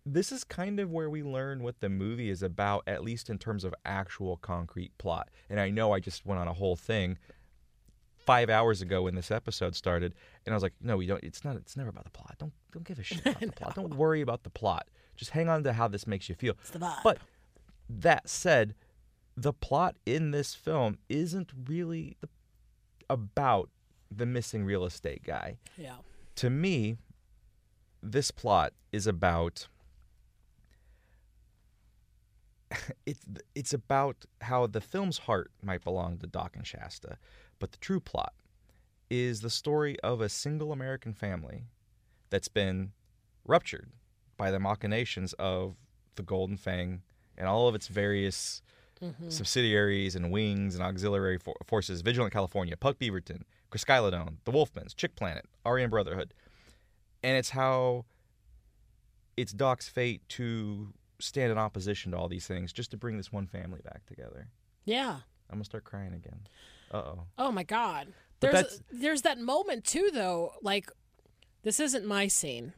this 0.05 0.31
is 0.33 0.45
kind 0.45 0.79
of 0.81 0.91
where 0.91 1.09
we 1.09 1.23
learn 1.23 1.63
what 1.63 1.81
the 1.81 1.89
movie 1.89 2.29
is 2.29 2.43
about, 2.43 2.83
at 2.87 3.03
least 3.05 3.31
in 3.31 3.39
terms 3.39 3.65
of 3.65 3.75
actual 3.85 4.37
concrete 4.37 4.97
plot. 4.99 5.29
And 5.49 5.59
I 5.61 5.71
know 5.71 5.93
I 5.93 6.01
just 6.01 6.27
went 6.27 6.41
on 6.41 6.49
a 6.49 6.53
whole 6.53 6.77
thing 6.77 7.19
five 8.19 8.51
hours 8.51 8.83
ago 8.83 9.03
when 9.03 9.15
this 9.15 9.31
episode 9.31 9.75
started, 9.75 10.15
and 10.45 10.53
I 10.53 10.57
was 10.57 10.63
like, 10.63 10.75
no, 10.81 10.97
we 10.97 11.07
don't. 11.07 11.23
It's 11.25 11.45
not. 11.45 11.57
It's 11.57 11.77
never 11.77 11.89
about 11.91 12.05
the 12.05 12.11
plot. 12.11 12.35
Don't 12.39 12.53
don't 12.73 12.85
give 12.85 12.99
a 12.99 13.03
shit 13.03 13.21
about 13.21 13.41
the 13.41 13.53
plot. 13.57 13.75
Don't 13.75 13.95
worry 13.95 14.21
about 14.21 14.43
the 14.45 14.51
plot. 14.51 14.87
Just 15.17 15.31
hang 15.33 15.49
on 15.49 15.63
to 15.65 15.73
how 15.73 15.89
this 15.89 16.07
makes 16.07 16.29
you 16.29 16.35
feel. 16.35 16.55
It's 16.61 16.71
the 16.71 16.79
vibe. 16.79 17.03
But 17.05 17.19
that 18.01 18.29
said, 18.29 18.75
the 19.37 19.53
plot 19.53 19.97
in 20.05 20.31
this 20.31 20.55
film 20.55 20.99
isn't 21.09 21.53
really 21.67 22.17
the, 22.21 22.29
about 23.09 23.71
the 24.11 24.27
missing 24.27 24.65
real 24.65 24.85
estate 24.85 25.23
guy. 25.25 25.59
Yeah, 25.77 25.97
to 26.37 26.51
me, 26.51 26.97
this 28.03 28.31
plot 28.31 28.73
is 28.93 29.07
about 29.07 29.69
it's 33.07 33.25
it's 33.55 33.73
about 33.73 34.25
how 34.41 34.67
the 34.67 34.81
film's 34.81 35.19
heart 35.19 35.51
might 35.63 35.83
belong 35.83 36.19
to 36.19 36.27
Doc 36.27 36.57
and 36.57 36.67
Shasta, 36.67 37.19
but 37.59 37.73
the 37.73 37.79
true 37.79 38.01
plot 38.01 38.35
is 39.11 39.41
the 39.41 39.51
story 39.51 39.99
of 40.01 40.21
a 40.21 40.29
single 40.29 40.73
American 40.73 41.13
family 41.13 41.65
that's 42.31 42.49
been 42.49 42.93
ruptured 43.45 43.91
by 44.37 44.51
the 44.51 44.59
machinations 44.59 45.35
of 45.35 45.77
the 46.15 46.23
Golden 46.23 46.57
Fang 46.57 47.03
and 47.39 47.49
all 47.49 47.69
of 47.69 47.75
its 47.75 47.89
various 47.89 48.63
subsidiaries 49.29 50.15
and 50.15 50.31
wings 50.31 50.75
and 50.77 50.85
auxiliary 50.85 51.37
for- 51.39 51.57
forces 51.67 52.03
Vigilant 52.03 52.33
California, 52.33 52.77
Puck 52.77 52.99
Beaverton, 52.99 53.43
Chryskylodon, 53.71 54.37
The 54.45 54.53
Wolfmanns, 54.53 54.95
Chick 54.95 55.17
Planet, 55.17 55.45
Aryan 55.65 55.91
Brotherhood. 55.91 56.35
And 57.23 57.37
it's 57.37 57.51
how 57.51 58.05
it's 59.37 59.53
Doc's 59.53 59.89
fate 59.89 60.23
to 60.31 60.93
stand 61.19 61.51
in 61.53 61.59
opposition 61.59 62.13
to 62.13 62.19
all 62.19 62.29
these 62.29 62.47
things 62.47 62.73
just 62.73 62.91
to 62.93 62.97
bring 62.97 63.17
this 63.17 63.33
one 63.33 63.47
family 63.47 63.81
back 63.85 64.05
together. 64.07 64.49
yeah. 64.85 65.17
I'm 65.51 65.57
going 65.59 65.65
to 65.65 65.67
start 65.67 65.85
crying 65.85 66.15
again. 66.15 66.41
Uh 66.91 66.97
oh. 66.97 67.21
Oh 67.37 67.53
my 67.53 67.63
god. 67.63 68.09
But 68.41 68.53
There's 68.53 68.83
there's 68.91 69.23
that 69.23 69.39
moment 69.39 69.85
too 69.85 70.09
though. 70.15 70.53
Like, 70.63 70.91
this 71.63 71.79
isn't 71.79 72.07
my 72.07 72.27
scene, 72.29 72.73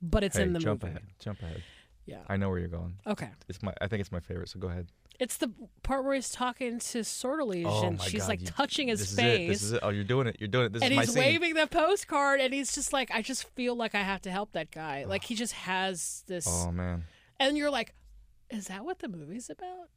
but 0.00 0.22
it's 0.22 0.36
Hey, 0.36 0.44
in 0.44 0.52
the 0.52 0.60
jump 0.60 0.84
movie. 0.84 0.92
ahead. 0.92 1.06
Jump 1.18 1.42
ahead. 1.42 1.62
Yeah. 2.04 2.18
I 2.28 2.36
know 2.36 2.48
where 2.50 2.58
you're 2.58 2.68
going. 2.68 2.96
Okay. 3.06 3.30
It's 3.48 3.62
my. 3.62 3.72
I 3.80 3.86
think 3.86 4.00
it's 4.00 4.10
my 4.12 4.20
favorite. 4.20 4.48
So 4.48 4.58
go 4.58 4.68
ahead. 4.68 4.88
It's 5.20 5.36
the 5.36 5.52
part 5.84 6.04
where 6.04 6.14
he's 6.14 6.30
talking 6.30 6.80
to 6.80 7.04
Sortilege 7.04 7.64
Oh 7.68 7.86
and 7.86 8.00
she's 8.02 8.22
God, 8.22 8.28
like 8.28 8.40
you- 8.40 8.46
touching 8.46 8.88
his 8.88 8.98
this 9.00 9.14
face. 9.14 9.38
Is 9.38 9.44
it. 9.44 9.48
This 9.48 9.62
is 9.62 9.72
it. 9.74 9.80
Oh, 9.82 9.90
you're 9.90 10.02
doing 10.02 10.26
it. 10.26 10.36
You're 10.40 10.48
doing 10.48 10.66
it. 10.66 10.72
This 10.72 10.82
and 10.82 10.90
is 10.92 10.96
my 10.96 11.02
he's 11.02 11.12
scene. 11.12 11.22
waving 11.22 11.54
the 11.54 11.66
postcard 11.68 12.40
and 12.40 12.52
he's 12.52 12.74
just 12.74 12.92
like, 12.92 13.10
I 13.12 13.22
just 13.22 13.44
feel 13.50 13.76
like 13.76 13.94
I 13.94 14.02
have 14.02 14.20
to 14.22 14.30
help 14.32 14.52
that 14.52 14.70
guy. 14.72 15.04
Like 15.08 15.22
he 15.24 15.34
just 15.36 15.52
has 15.52 16.24
this 16.26 16.46
Oh 16.48 16.72
man. 16.72 17.04
and 17.38 17.56
you're 17.56 17.70
like, 17.70 17.94
Is 18.50 18.66
that 18.66 18.84
what 18.84 18.98
the 18.98 19.08
movie's 19.08 19.48
about? 19.48 19.88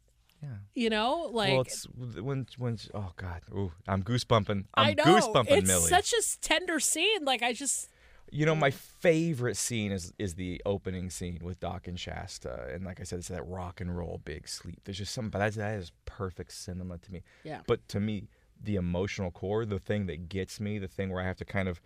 Yeah. 0.43 0.49
You 0.75 0.89
know? 0.91 1.29
Like 1.31 1.53
well, 1.53 1.61
it's 1.61 1.87
when 2.21 2.45
when 2.59 2.77
oh 2.93 3.11
god, 3.15 3.41
ooh, 3.51 3.71
I'm 3.87 4.03
goosebumping. 4.03 4.65
I'm 4.75 4.87
I 4.89 4.93
know 4.93 5.03
goosebumping, 5.05 5.45
it's 5.57 5.67
Millie. 5.67 5.89
such 5.89 6.13
a 6.13 6.21
tender 6.41 6.79
scene. 6.79 7.23
Like 7.25 7.41
I 7.41 7.53
just 7.53 7.89
You 8.31 8.45
know, 8.45 8.55
my 8.55 8.71
favorite 8.71 9.55
scene 9.55 9.91
is 9.91 10.13
is 10.17 10.35
the 10.35 10.61
opening 10.65 11.09
scene 11.09 11.39
with 11.41 11.59
Doc 11.59 11.87
and 11.87 11.99
Shasta, 11.99 12.69
and 12.73 12.83
like 12.83 12.99
I 12.99 13.03
said, 13.03 13.19
it's 13.19 13.27
that 13.29 13.45
rock 13.47 13.81
and 13.81 13.95
roll 13.95 14.21
big 14.23 14.47
sleep. 14.47 14.81
There's 14.83 14.97
just 14.97 15.13
something, 15.13 15.29
but 15.29 15.39
that, 15.39 15.53
that 15.53 15.75
is 15.75 15.91
perfect 16.05 16.51
cinema 16.51 16.97
to 16.97 17.11
me. 17.11 17.23
Yeah. 17.43 17.61
But 17.67 17.87
to 17.89 17.99
me, 17.99 18.27
the 18.61 18.75
emotional 18.75 19.31
core, 19.31 19.65
the 19.65 19.79
thing 19.79 20.07
that 20.07 20.29
gets 20.29 20.59
me, 20.59 20.79
the 20.79 20.87
thing 20.87 21.11
where 21.11 21.21
I 21.21 21.25
have 21.25 21.37
to 21.37 21.45
kind 21.45 21.69
of 21.69 21.79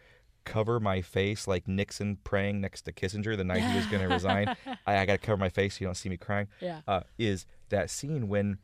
cover 0.46 0.80
my 0.80 1.02
face 1.02 1.48
like 1.48 1.68
Nixon 1.68 2.18
praying 2.24 2.62
next 2.62 2.82
to 2.84 2.92
Kissinger 2.92 3.38
the 3.38 3.44
night 3.44 3.62
he 3.62 3.76
was 3.76 3.86
going 3.88 4.02
to 4.02 4.08
resign. 4.08 4.56
I, 4.88 4.98
I 4.98 5.06
got 5.06 5.14
to 5.14 5.18
cover 5.20 5.38
my 5.38 5.50
face 5.50 5.76
so 5.76 5.82
you 5.82 5.88
don't 5.88 5.96
see 5.96 6.10
me 6.10 6.18
crying. 6.18 6.48
Yeah. 6.60 6.82
Uh, 6.88 7.02
is 7.18 7.46
that 7.70 7.90
scene 7.90 8.28
when 8.28 8.58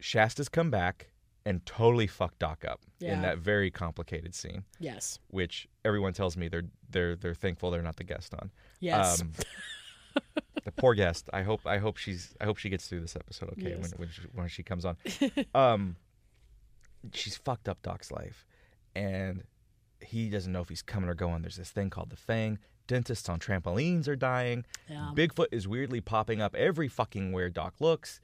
Shasta's 0.00 0.48
come 0.48 0.70
back 0.70 1.11
and 1.44 1.64
totally 1.66 2.06
fucked 2.06 2.38
Doc 2.38 2.64
up 2.64 2.80
Yeah. 3.00 3.14
in 3.14 3.22
that 3.22 3.38
very 3.38 3.70
complicated 3.70 4.34
scene 4.34 4.64
Yes. 4.78 5.18
which 5.28 5.68
everyone 5.84 6.12
tells 6.12 6.36
me 6.36 6.48
they're 6.48 6.64
they're 6.90 7.16
they're 7.16 7.34
thankful 7.34 7.70
they're 7.70 7.82
not 7.82 7.96
the 7.96 8.04
guest 8.04 8.32
on. 8.34 8.50
Yes. 8.80 9.20
Um, 9.22 9.32
the 10.64 10.72
poor 10.72 10.94
guest. 10.94 11.28
I 11.32 11.42
hope 11.42 11.66
I 11.66 11.78
hope 11.78 11.96
she's 11.96 12.34
I 12.40 12.44
hope 12.44 12.58
she 12.58 12.68
gets 12.68 12.86
through 12.86 13.00
this 13.00 13.16
episode 13.16 13.50
okay 13.50 13.70
Yes. 13.70 13.80
when 13.80 13.90
when 13.98 14.08
she, 14.10 14.20
when 14.34 14.48
she 14.48 14.62
comes 14.62 14.84
on. 14.84 14.96
um, 15.54 15.96
she's 17.12 17.36
fucked 17.36 17.68
up 17.68 17.82
Doc's 17.82 18.10
life, 18.12 18.46
and 18.94 19.42
he 20.00 20.28
doesn't 20.28 20.52
know 20.52 20.60
if 20.60 20.68
he's 20.68 20.82
coming 20.82 21.08
or 21.08 21.14
going. 21.14 21.42
There's 21.42 21.56
this 21.56 21.70
thing 21.70 21.90
called 21.90 22.10
the 22.10 22.16
Fang. 22.16 22.58
Dentists 22.88 23.28
on 23.28 23.38
trampolines 23.38 24.08
are 24.08 24.16
dying. 24.16 24.64
Yeah. 24.88 25.12
Bigfoot 25.14 25.46
is 25.52 25.66
weirdly 25.68 26.00
popping 26.00 26.40
up 26.42 26.54
every 26.56 26.88
fucking 26.88 27.32
where 27.32 27.48
Doc 27.48 27.74
looks. 27.80 28.20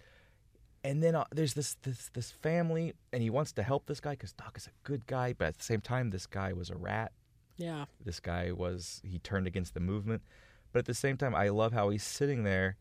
And 0.85 1.03
then 1.03 1.15
uh, 1.17 1.25
there's 1.33 1.55
this 1.55 1.77
this 1.83 2.11
this 2.15 2.31
family, 2.31 2.95
and 3.13 3.23
he 3.23 3.31
wants 3.31 3.53
to 3.53 3.63
help 3.63 3.87
this 3.87 4.01
guy 4.01 4.11
because 4.13 4.33
Doc 4.33 4.55
is 4.57 4.67
a 4.67 4.71
good 4.85 5.07
guy, 5.07 5.33
but 5.37 5.49
at 5.49 5.59
the 5.59 5.65
same 5.65 5.81
time, 5.81 6.11
this 6.11 6.27
guy 6.27 6.53
was 6.53 6.71
a 6.71 6.77
rat. 6.77 7.13
Yeah. 7.57 7.87
this 8.05 8.21
guy 8.21 8.53
was 8.53 9.01
he 9.05 9.19
turned 9.19 9.47
against 9.49 9.75
the 9.75 9.81
movement. 9.81 10.23
But 10.73 10.81
at 10.81 10.85
the 10.85 10.95
same 10.95 11.17
time 11.17 11.35
i 11.35 11.49
love 11.49 11.73
how 11.73 11.89
he's 11.89 12.05
sitting 12.05 12.45
there 12.45 12.77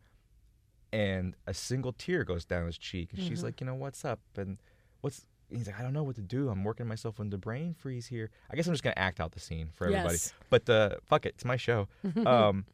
and 0.92 1.34
a 1.46 1.54
single 1.54 1.92
tear 1.92 2.22
goes 2.24 2.44
down 2.44 2.66
his 2.66 2.78
cheek 2.78 3.10
and 3.12 3.20
Mm-hmm. 3.20 3.28
she's 3.28 3.42
like 3.42 3.60
you 3.60 3.66
know 3.66 3.74
what's 3.74 4.04
up? 4.04 4.20
And 4.36 4.58
what's 5.00 5.26
he's 5.50 5.66
like 5.66 5.78
i 5.80 5.82
don't 5.82 5.92
know 5.94 6.02
what 6.04 6.14
to 6.16 6.22
do. 6.22 6.48
I'm 6.48 6.62
working 6.64 6.86
myself 6.86 7.18
into 7.18 7.38
brain 7.38 7.74
freeze 7.74 8.06
here. 8.06 8.30
I 8.50 8.56
guess 8.56 8.66
i'm 8.68 8.72
just 8.72 8.84
gonna 8.84 8.94
act 8.96 9.18
out 9.20 9.32
the 9.32 9.40
scene 9.40 9.70
for 9.74 9.86
everybody. 9.86 10.14
Yes. 10.14 10.32
but 10.50 10.68
uh 10.70 10.96
fuck 11.06 11.26
it. 11.26 11.30
It's 11.34 11.44
my 11.44 11.56
show. 11.56 11.88
Um 12.26 12.64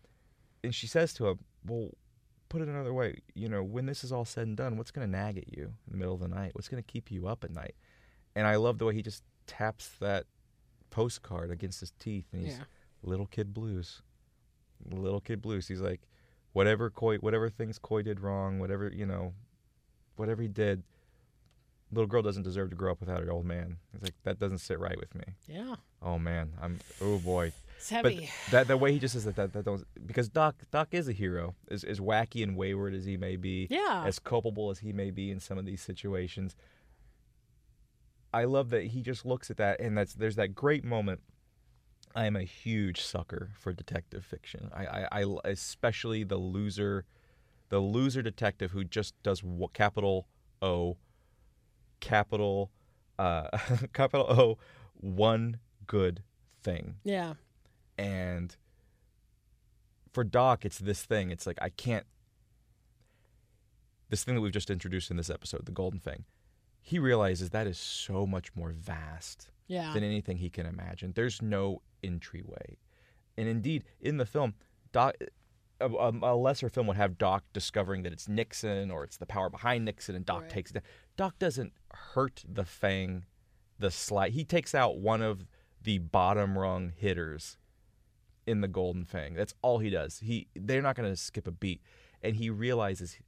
and 0.62 0.74
she 0.74 0.86
says 0.86 1.12
to 1.14 1.28
him 1.28 1.38
well 1.66 1.88
put 2.54 2.62
it 2.62 2.68
another 2.68 2.94
way 2.94 3.18
you 3.34 3.48
know 3.48 3.64
when 3.64 3.84
this 3.86 4.04
is 4.04 4.12
all 4.12 4.24
said 4.24 4.46
and 4.46 4.56
done 4.56 4.76
what's 4.76 4.92
gonna 4.92 5.08
nag 5.08 5.36
at 5.38 5.56
you 5.56 5.64
in 5.64 5.90
the 5.90 5.96
middle 5.96 6.14
of 6.14 6.20
the 6.20 6.28
night? 6.28 6.54
What's 6.54 6.68
gonna 6.68 6.82
keep 6.82 7.10
you 7.10 7.26
up 7.26 7.42
at 7.42 7.50
night? 7.52 7.74
And 8.36 8.46
i 8.46 8.54
love 8.56 8.78
the 8.78 8.84
way 8.84 8.94
he 8.94 9.02
just 9.02 9.24
taps 9.48 9.90
that 10.00 10.24
postcard 10.90 11.50
against 11.50 11.80
his 11.80 11.90
teeth 11.98 12.26
and 12.32 12.44
he's 12.44 12.56
Yeah. 12.58 12.64
little 13.02 13.26
kid 13.26 13.52
blues. 13.52 14.02
Little 14.88 15.20
kid 15.20 15.42
blues. 15.42 15.66
He's 15.66 15.80
like 15.80 16.02
whatever 16.52 16.90
Coy 16.90 17.16
whatever 17.16 17.48
things 17.50 17.78
Coy 17.78 18.02
did 18.02 18.20
wrong 18.20 18.60
whatever 18.60 18.88
you 18.88 19.04
know 19.06 19.34
whatever 20.14 20.40
he 20.42 20.46
did 20.48 20.84
little 21.90 22.06
girl 22.06 22.22
doesn't 22.22 22.44
deserve 22.44 22.70
to 22.70 22.76
grow 22.76 22.92
up 22.92 23.00
without 23.00 23.20
her 23.22 23.32
old 23.32 23.46
man. 23.46 23.78
It's 23.94 24.04
like 24.04 24.14
that 24.22 24.38
doesn't 24.38 24.58
sit 24.58 24.78
right 24.78 24.96
with 24.98 25.12
me. 25.16 25.24
Yeah. 25.48 25.74
oh 26.02 26.18
man. 26.20 26.52
I'm 26.62 26.78
oh 27.02 27.18
boy 27.18 27.52
It's 27.76 27.90
but 27.90 28.14
that 28.50 28.68
the 28.68 28.76
way 28.76 28.92
he 28.92 28.98
just 28.98 29.14
says 29.14 29.24
that 29.24 29.36
that, 29.36 29.52
that 29.52 29.64
don't 29.64 29.84
because 30.06 30.28
doc 30.28 30.56
doc 30.70 30.88
is 30.92 31.08
a 31.08 31.12
hero 31.12 31.54
as, 31.70 31.84
as 31.84 32.00
wacky 32.00 32.42
and 32.42 32.56
wayward 32.56 32.94
as 32.94 33.04
he 33.04 33.16
may 33.16 33.36
be 33.36 33.66
Yeah. 33.70 34.04
as 34.06 34.18
culpable 34.18 34.70
as 34.70 34.78
he 34.78 34.92
may 34.92 35.10
be 35.10 35.30
in 35.30 35.38
some 35.40 35.58
of 35.58 35.66
these 35.66 35.82
situations. 35.82 36.56
I 38.32 38.44
love 38.44 38.70
that 38.70 38.84
he 38.88 39.00
just 39.02 39.24
looks 39.24 39.50
at 39.50 39.56
that 39.58 39.80
and 39.80 39.96
that's 39.96 40.14
there's 40.14 40.36
that 40.36 40.54
great 40.54 40.84
moment. 40.84 41.20
I 42.16 42.26
am 42.26 42.36
a 42.36 42.42
huge 42.44 43.00
sucker 43.00 43.50
for 43.58 43.72
detective 43.72 44.24
fiction. 44.24 44.70
I 44.74 44.86
i, 45.12 45.22
I 45.22 45.38
especially 45.44 46.24
the 46.24 46.36
loser 46.36 47.04
the 47.68 47.80
loser 47.80 48.22
detective 48.22 48.70
who 48.72 48.84
just 48.84 49.14
does 49.22 49.42
what 49.42 49.72
capital 49.72 50.28
o 50.62 50.96
capital 52.00 52.70
uh 53.18 53.48
capital 53.92 54.26
o 54.28 54.58
one 54.94 55.58
good 55.86 56.22
thing. 56.62 56.96
Yeah. 57.04 57.34
And 57.98 58.56
for 60.12 60.24
Doc, 60.24 60.64
it's 60.64 60.78
this 60.78 61.02
thing. 61.04 61.30
It's 61.30 61.46
like 61.46 61.58
I 61.60 61.68
can't. 61.70 62.06
This 64.10 64.22
thing 64.24 64.34
that 64.34 64.40
we've 64.40 64.52
just 64.52 64.70
introduced 64.70 65.10
in 65.10 65.16
this 65.16 65.30
episode, 65.30 65.66
the 65.66 65.72
Golden 65.72 65.98
thing, 65.98 66.24
he 66.80 66.98
realizes 66.98 67.50
that 67.50 67.66
is 67.66 67.78
so 67.78 68.26
much 68.26 68.54
more 68.54 68.70
vast 68.70 69.50
Yeah. 69.66 69.92
than 69.94 70.04
anything 70.04 70.36
he 70.36 70.50
can 70.50 70.66
imagine. 70.66 71.12
There's 71.14 71.40
no 71.42 71.82
entryway, 72.02 72.78
and 73.36 73.48
indeed, 73.48 73.84
in 74.00 74.18
the 74.18 74.26
film, 74.26 74.54
Doc, 74.92 75.14
a, 75.80 75.86
a, 75.86 76.10
a 76.10 76.36
lesser 76.36 76.68
film 76.68 76.86
would 76.86 76.96
have 76.96 77.18
Doc 77.18 77.42
discovering 77.52 78.02
that 78.04 78.12
it's 78.12 78.28
Nixon 78.28 78.90
or 78.90 79.02
it's 79.04 79.16
the 79.16 79.26
power 79.26 79.48
behind 79.50 79.84
Nixon, 79.84 80.14
and 80.14 80.24
Doc 80.24 80.42
Right. 80.42 80.50
takes 80.50 80.70
it. 80.70 80.74
down. 80.74 80.82
Doc 81.16 81.38
doesn't 81.38 81.72
hurt 81.92 82.44
the 82.46 82.64
Fang 82.64 83.24
the 83.78 83.90
slight. 83.90 84.32
He 84.34 84.44
takes 84.44 84.72
out 84.74 84.98
one 84.98 85.20
of 85.22 85.46
the 85.82 85.98
bottom 85.98 86.56
rung 86.56 86.92
hitters 86.96 87.56
in 88.46 88.60
the 88.60 88.68
Golden 88.68 89.04
Fang. 89.04 89.34
That's 89.34 89.54
all 89.62 89.78
he 89.78 89.90
does. 89.90 90.20
He 90.20 90.48
they're 90.54 90.82
not 90.82 90.96
going 90.96 91.10
to 91.10 91.16
skip 91.16 91.46
a 91.46 91.52
beat, 91.52 91.80
and 92.22 92.36
he 92.36 92.50
realizes 92.50 93.18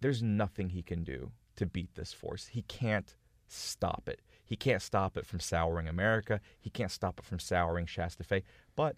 there's 0.00 0.22
nothing 0.22 0.70
he 0.70 0.82
can 0.82 1.04
do 1.04 1.30
to 1.56 1.66
beat 1.66 1.94
this 1.94 2.12
force. 2.12 2.48
He 2.48 2.62
can't 2.62 3.16
stop 3.46 4.08
it. 4.08 4.20
He 4.44 4.56
can't 4.56 4.82
stop 4.82 5.16
it 5.16 5.26
from 5.26 5.40
souring 5.40 5.88
America. 5.88 6.40
He 6.60 6.70
can't 6.70 6.90
stop 6.90 7.18
it 7.18 7.24
from 7.24 7.38
souring 7.38 7.86
Shasta 7.86 8.24
Fay. 8.24 8.42
But 8.76 8.96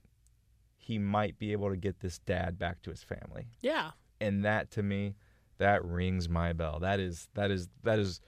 he 0.77 0.99
might 0.99 1.39
be 1.39 1.53
able 1.53 1.71
to 1.71 1.77
get 1.77 2.01
this 2.01 2.19
dad 2.19 2.59
back 2.59 2.83
to 2.83 2.91
his 2.91 3.03
family. 3.03 3.49
Yeah. 3.61 3.91
And 4.21 4.45
that 4.45 4.71
to 4.73 4.83
me, 4.83 5.15
that 5.59 5.85
rings 5.85 6.29
my 6.29 6.53
bell. 6.53 6.79
That 6.81 7.01
is 7.01 7.29
that 7.35 7.51
is 7.51 7.69
that 7.83 7.99
is 7.99 8.21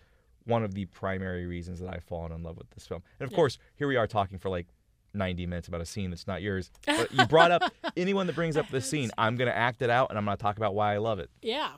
one 0.45 0.63
of 0.63 0.75
the 0.75 0.87
primary 0.87 1.47
reasons 1.47 1.81
that 1.81 1.93
I've 1.93 2.05
fallen 2.05 2.33
in 2.33 2.43
love 2.43 2.57
with 2.57 2.71
this 2.71 2.87
film. 2.87 3.03
And 3.19 3.29
of 3.29 3.35
course, 3.35 3.59
here 3.75 3.89
we 3.89 3.97
are 3.97 4.07
talking 4.07 4.39
for 4.39 4.49
like 4.49 4.69
90 5.17 5.47
minutes 5.47 5.69
about 5.69 5.81
a 5.81 5.87
scene 5.87 6.11
that's 6.11 6.27
not 6.27 6.43
yours. 6.43 6.71
But 6.87 7.13
you 7.13 7.27
brought 7.27 7.51
up 7.51 7.73
anyone 7.97 8.27
that 8.27 8.37
brings 8.37 8.57
up 8.57 8.69
this 8.69 8.89
scene, 8.89 9.11
I'm 9.19 9.37
going 9.37 9.49
to 9.49 9.57
act 9.57 9.83
it 9.83 9.91
out 9.91 10.11
and 10.11 10.19
I'm 10.19 10.25
going 10.25 10.37
to 10.37 10.43
talk 10.43 10.57
about 10.57 10.75
why 10.75 10.95
I 10.95 10.99
love 10.99 11.19
it. 11.19 11.31
Yeah. 11.43 11.73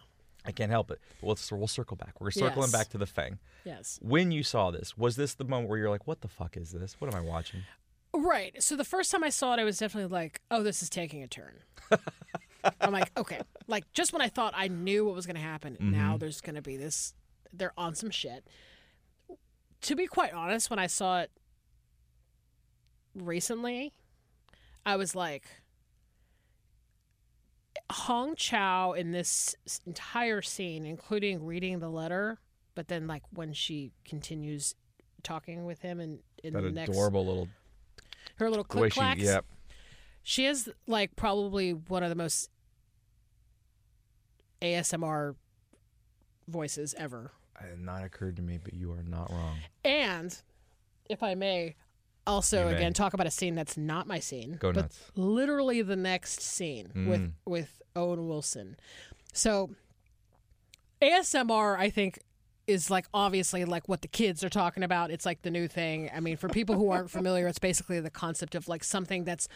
I 0.45 0.53
can't 0.53 0.71
help 0.71 0.91
it. 0.91 1.01
But 1.21 1.29
let's 1.29 1.53
we'll 1.53 1.67
circle 1.67 1.97
back. 1.97 2.21
We're 2.21 2.31
circling 2.31 2.71
Yes. 2.71 2.73
back 2.73 2.89
to 2.91 2.99
the 2.99 3.07
Fang. 3.07 3.39
Yes. 3.65 3.99
When 4.03 4.31
you 4.31 4.43
saw 4.43 4.71
this, 4.71 4.97
was 4.97 5.17
this 5.17 5.35
the 5.35 5.45
moment 5.45 5.69
where 5.69 5.79
you're 5.79 5.91
like, 5.91 6.07
"What 6.07 6.23
the 6.23 6.29
fuck 6.29 6.57
is 6.57 6.73
this? 6.73 6.97
What 7.01 7.13
am 7.13 7.21
I 7.21 7.23
watching?" 7.23 7.65
Right. 8.15 8.63
So 8.63 8.75
the 8.75 8.85
first 8.85 9.11
time 9.11 9.23
I 9.23 9.29
saw 9.29 9.53
it, 9.55 9.61
I 9.61 9.65
was 9.65 9.77
definitely 9.77 10.11
like, 10.11 10.41
"Oh, 10.51 10.63
this 10.63 10.83
is 10.83 10.89
taking 10.89 11.23
a 11.23 11.29
turn." 11.29 11.59
I'm 12.81 12.93
like, 12.93 13.11
okay, 13.17 13.41
like 13.67 13.91
just 13.93 14.13
when 14.13 14.23
I 14.23 14.29
thought 14.29 14.55
I 14.57 14.69
knew 14.69 15.05
what 15.05 15.15
was 15.15 15.27
going 15.27 15.37
to 15.37 15.43
happen, 15.43 15.77
now 15.81 16.11
mm-hmm. 16.11 16.19
there's 16.19 16.41
going 16.41 16.57
to 16.57 16.63
be 16.63 16.77
this. 16.77 17.15
They're 17.53 17.73
on 17.77 17.95
some 17.95 18.11
shit. 18.11 18.47
To 19.83 19.97
be 19.97 20.07
quite 20.07 20.33
honest, 20.33 20.71
when 20.71 20.79
I 20.79 20.87
saw 20.87 21.21
it 21.21 21.31
recently, 23.23 23.93
I 24.85 24.97
was 24.97 25.15
like, 25.15 25.45
Hong 27.91 28.35
Chau 28.37 28.93
in 28.93 29.13
this 29.13 29.55
entire 29.87 30.43
scene, 30.43 30.85
including 30.85 31.45
reading 31.45 31.79
the 31.79 31.89
letter, 31.89 32.39
but 32.75 32.89
then 32.89 33.07
like 33.07 33.23
when 33.33 33.53
she 33.53 33.93
continues 34.05 34.75
talking 35.23 35.65
with 35.65 35.81
him 35.81 36.01
and 36.01 36.21
in 36.45 36.53
That 36.53 36.63
the 36.63 36.71
next 36.71 36.91
adorable 36.91 37.27
little 37.27 37.49
her 38.37 38.49
little 38.49 38.65
click 38.65 38.93
clacks. 38.93 39.21
yep. 39.21 39.45
She 40.23 40.47
is 40.47 40.71
like 40.87 41.17
probably 41.17 41.73
one 41.73 42.03
of 42.03 42.09
the 42.11 42.15
most 42.15 42.51
ASMR 44.63 45.35
voices 46.47 46.95
ever. 46.99 47.33
It 47.61 47.71
had 47.71 47.81
not 47.81 48.05
occurred 48.05 48.37
to 48.37 48.43
me, 48.43 48.59
but 48.63 48.75
you 48.75 48.93
are 48.93 49.03
not 49.03 49.31
wrong. 49.31 49.57
And 49.85 50.37
if 51.09 51.23
I 51.23 51.35
may 51.35 51.77
also 52.29 52.69
again 52.69 52.93
talk 52.93 53.15
about 53.15 53.27
a 53.27 53.31
scene 53.31 53.55
that's 53.55 53.77
not 53.77 54.07
my 54.07 54.21
scene, 54.21 54.57
Go 54.61 54.73
but 54.73 54.83
nuts. 54.83 55.11
literally 55.17 55.83
the 55.83 55.97
next 55.97 56.41
scene 56.41 56.91
with 57.09 57.21
Mm. 57.21 57.33
with 57.47 57.83
Owen 57.97 58.29
Wilson. 58.29 58.77
So 59.33 59.71
ASMR 61.03 61.77
I 61.79 61.91
think 61.91 62.19
is 62.67 62.91
like 62.91 63.07
obviously 63.15 63.65
like 63.65 63.89
what 63.89 64.03
the 64.03 64.09
kids 64.09 64.45
are 64.45 64.49
talking 64.51 64.83
about. 64.83 65.11
It's 65.11 65.25
like 65.25 65.43
the 65.43 65.51
new 65.51 65.69
thing. 65.69 66.11
I 66.15 66.21
mean, 66.21 66.37
for 66.37 66.49
people 66.49 66.75
who 66.75 66.91
aren't 66.91 67.11
familiar, 67.11 67.47
it's 67.49 67.59
basically 67.59 67.99
the 68.01 68.11
concept 68.11 68.55
of 68.55 68.69
like 68.69 68.85
something 68.85 69.25
that's 69.25 69.49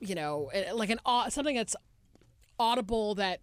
you 0.00 0.14
know, 0.14 0.48
eh, 0.52 0.70
like 0.72 0.90
an 0.90 1.00
something 1.30 1.56
that's 1.56 1.74
audible 2.60 3.14
that 3.16 3.40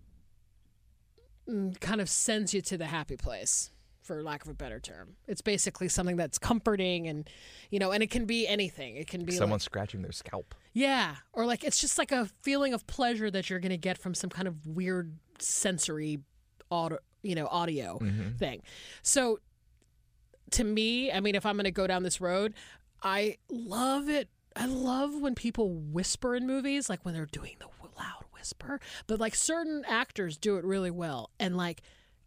mm, 1.50 1.78
kind 1.82 2.00
of 2.00 2.10
sends 2.10 2.54
you 2.54 2.62
to 2.62 2.78
the 2.78 2.86
happy 2.86 3.18
place 3.18 3.72
for 4.06 4.22
lack 4.24 4.44
of 4.44 4.50
a 4.50 4.54
better 4.54 4.80
term. 4.80 5.16
It's 5.28 5.42
basically 5.42 5.90
something 5.90 6.16
that's 6.16 6.38
comforting 6.38 7.08
and 7.08 7.30
you 7.70 7.80
know, 7.80 7.92
and 7.92 8.04
it 8.04 8.10
can 8.10 8.26
be 8.26 8.48
anything. 8.48 8.96
It 8.96 9.08
can 9.08 9.26
be 9.26 9.34
Someone 9.34 9.56
like, 9.56 9.62
scratching 9.62 10.02
their 10.02 10.12
scalp. 10.12 10.54
yeah, 10.74 11.16
or 11.34 11.46
like 11.46 11.64
it's 11.64 11.80
just 11.80 11.98
like 11.98 12.12
a 12.12 12.30
feeling 12.42 12.74
of 12.74 12.86
pleasure 12.88 13.32
that 13.32 13.50
you're 13.50 13.60
going 13.60 13.72
to 13.72 13.78
get 13.78 13.98
from 13.98 14.14
some 14.14 14.30
kind 14.30 14.48
of 14.48 14.66
weird 14.66 15.18
sensory 15.40 16.20
audio, 16.72 17.00
you 17.24 17.36
know, 17.36 17.48
audio 17.48 18.00
mm-hmm. 18.00 18.36
thing. 18.38 18.62
So 19.02 19.40
to 20.52 20.64
me, 20.64 21.12
I 21.12 21.20
mean 21.20 21.36
if 21.36 21.46
I'm 21.46 21.56
going 21.56 21.66
to 21.66 21.72
go 21.72 21.88
down 21.88 22.04
this 22.04 22.22
road, 22.22 22.54
I 23.02 23.38
love 23.50 24.10
it. 24.10 24.30
I 24.56 24.68
love 24.68 25.20
when 25.20 25.36
people 25.36 25.74
whisper 25.74 26.36
in 26.36 26.48
movies 26.48 26.90
like 26.90 27.04
when 27.04 27.14
they're 27.14 27.26
doing 27.26 27.58
the 27.60 27.68
loud 27.98 28.26
whisper, 28.34 28.80
but 29.08 29.20
like 29.20 29.36
certain 29.36 29.84
actors 29.88 30.38
do 30.38 30.58
it 30.58 30.66
really 30.66 30.92
well 30.92 31.32
and 31.40 31.58
like 31.58 31.82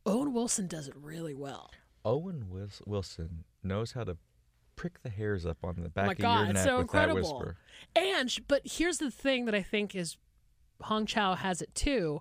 Owen 0.09 0.33
Wilson 0.33 0.67
does 0.67 0.89
it 0.89 0.95
really 0.97 1.35
well. 1.35 1.71
Owen 2.05 2.47
Wils- 2.53 2.87
Wilson 2.87 3.45
knows 3.63 3.93
how 3.93 4.05
to 4.05 4.17
prick 4.77 5.03
the 5.03 5.11
hairs 5.11 5.45
up 5.45 5.59
on 5.65 5.83
the 5.83 5.89
back 5.89 6.05
Oh 6.05 6.07
my 6.07 6.13
of 6.13 6.19
god, 6.19 6.39
your 6.41 6.45
it's 6.51 6.55
neck 6.55 6.65
so 6.65 6.77
with 6.77 6.83
incredible. 6.83 7.15
that 7.17 7.47
whisper. 7.47 7.57
And 7.97 8.37
but 8.49 8.63
here's 8.65 8.99
the 8.99 9.11
thing 9.11 9.45
that 9.47 9.55
I 9.55 9.63
think 9.63 9.95
is 9.95 10.17
Hong 10.83 11.05
Chau 11.07 11.35
has 11.35 11.61
it 11.61 11.75
too, 11.75 12.21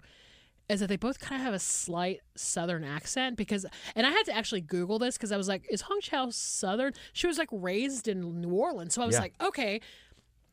is 0.67 0.79
that 0.79 0.87
they 0.87 0.95
both 0.97 1.19
kind 1.19 1.39
of 1.41 1.45
have 1.45 1.53
a 1.53 1.59
slight 1.59 2.21
Southern 2.35 2.83
accent 2.83 3.37
because, 3.37 3.65
and 3.95 4.05
I 4.07 4.09
had 4.09 4.23
to 4.23 4.35
actually 4.35 4.61
Google 4.61 4.97
this 4.99 5.15
because 5.15 5.31
I 5.31 5.37
was 5.37 5.47
like, 5.47 5.65
is 5.69 5.81
Hong 5.81 6.01
Chau 6.01 6.29
Southern? 6.31 6.93
She 7.13 7.27
was 7.27 7.37
like 7.37 7.49
raised 7.51 8.07
in 8.07 8.41
New 8.41 8.49
Orleans, 8.49 8.93
so 8.95 9.01
I 9.01 9.05
was 9.05 9.15
Yeah. 9.15 9.21
like, 9.21 9.33
okay, 9.41 9.79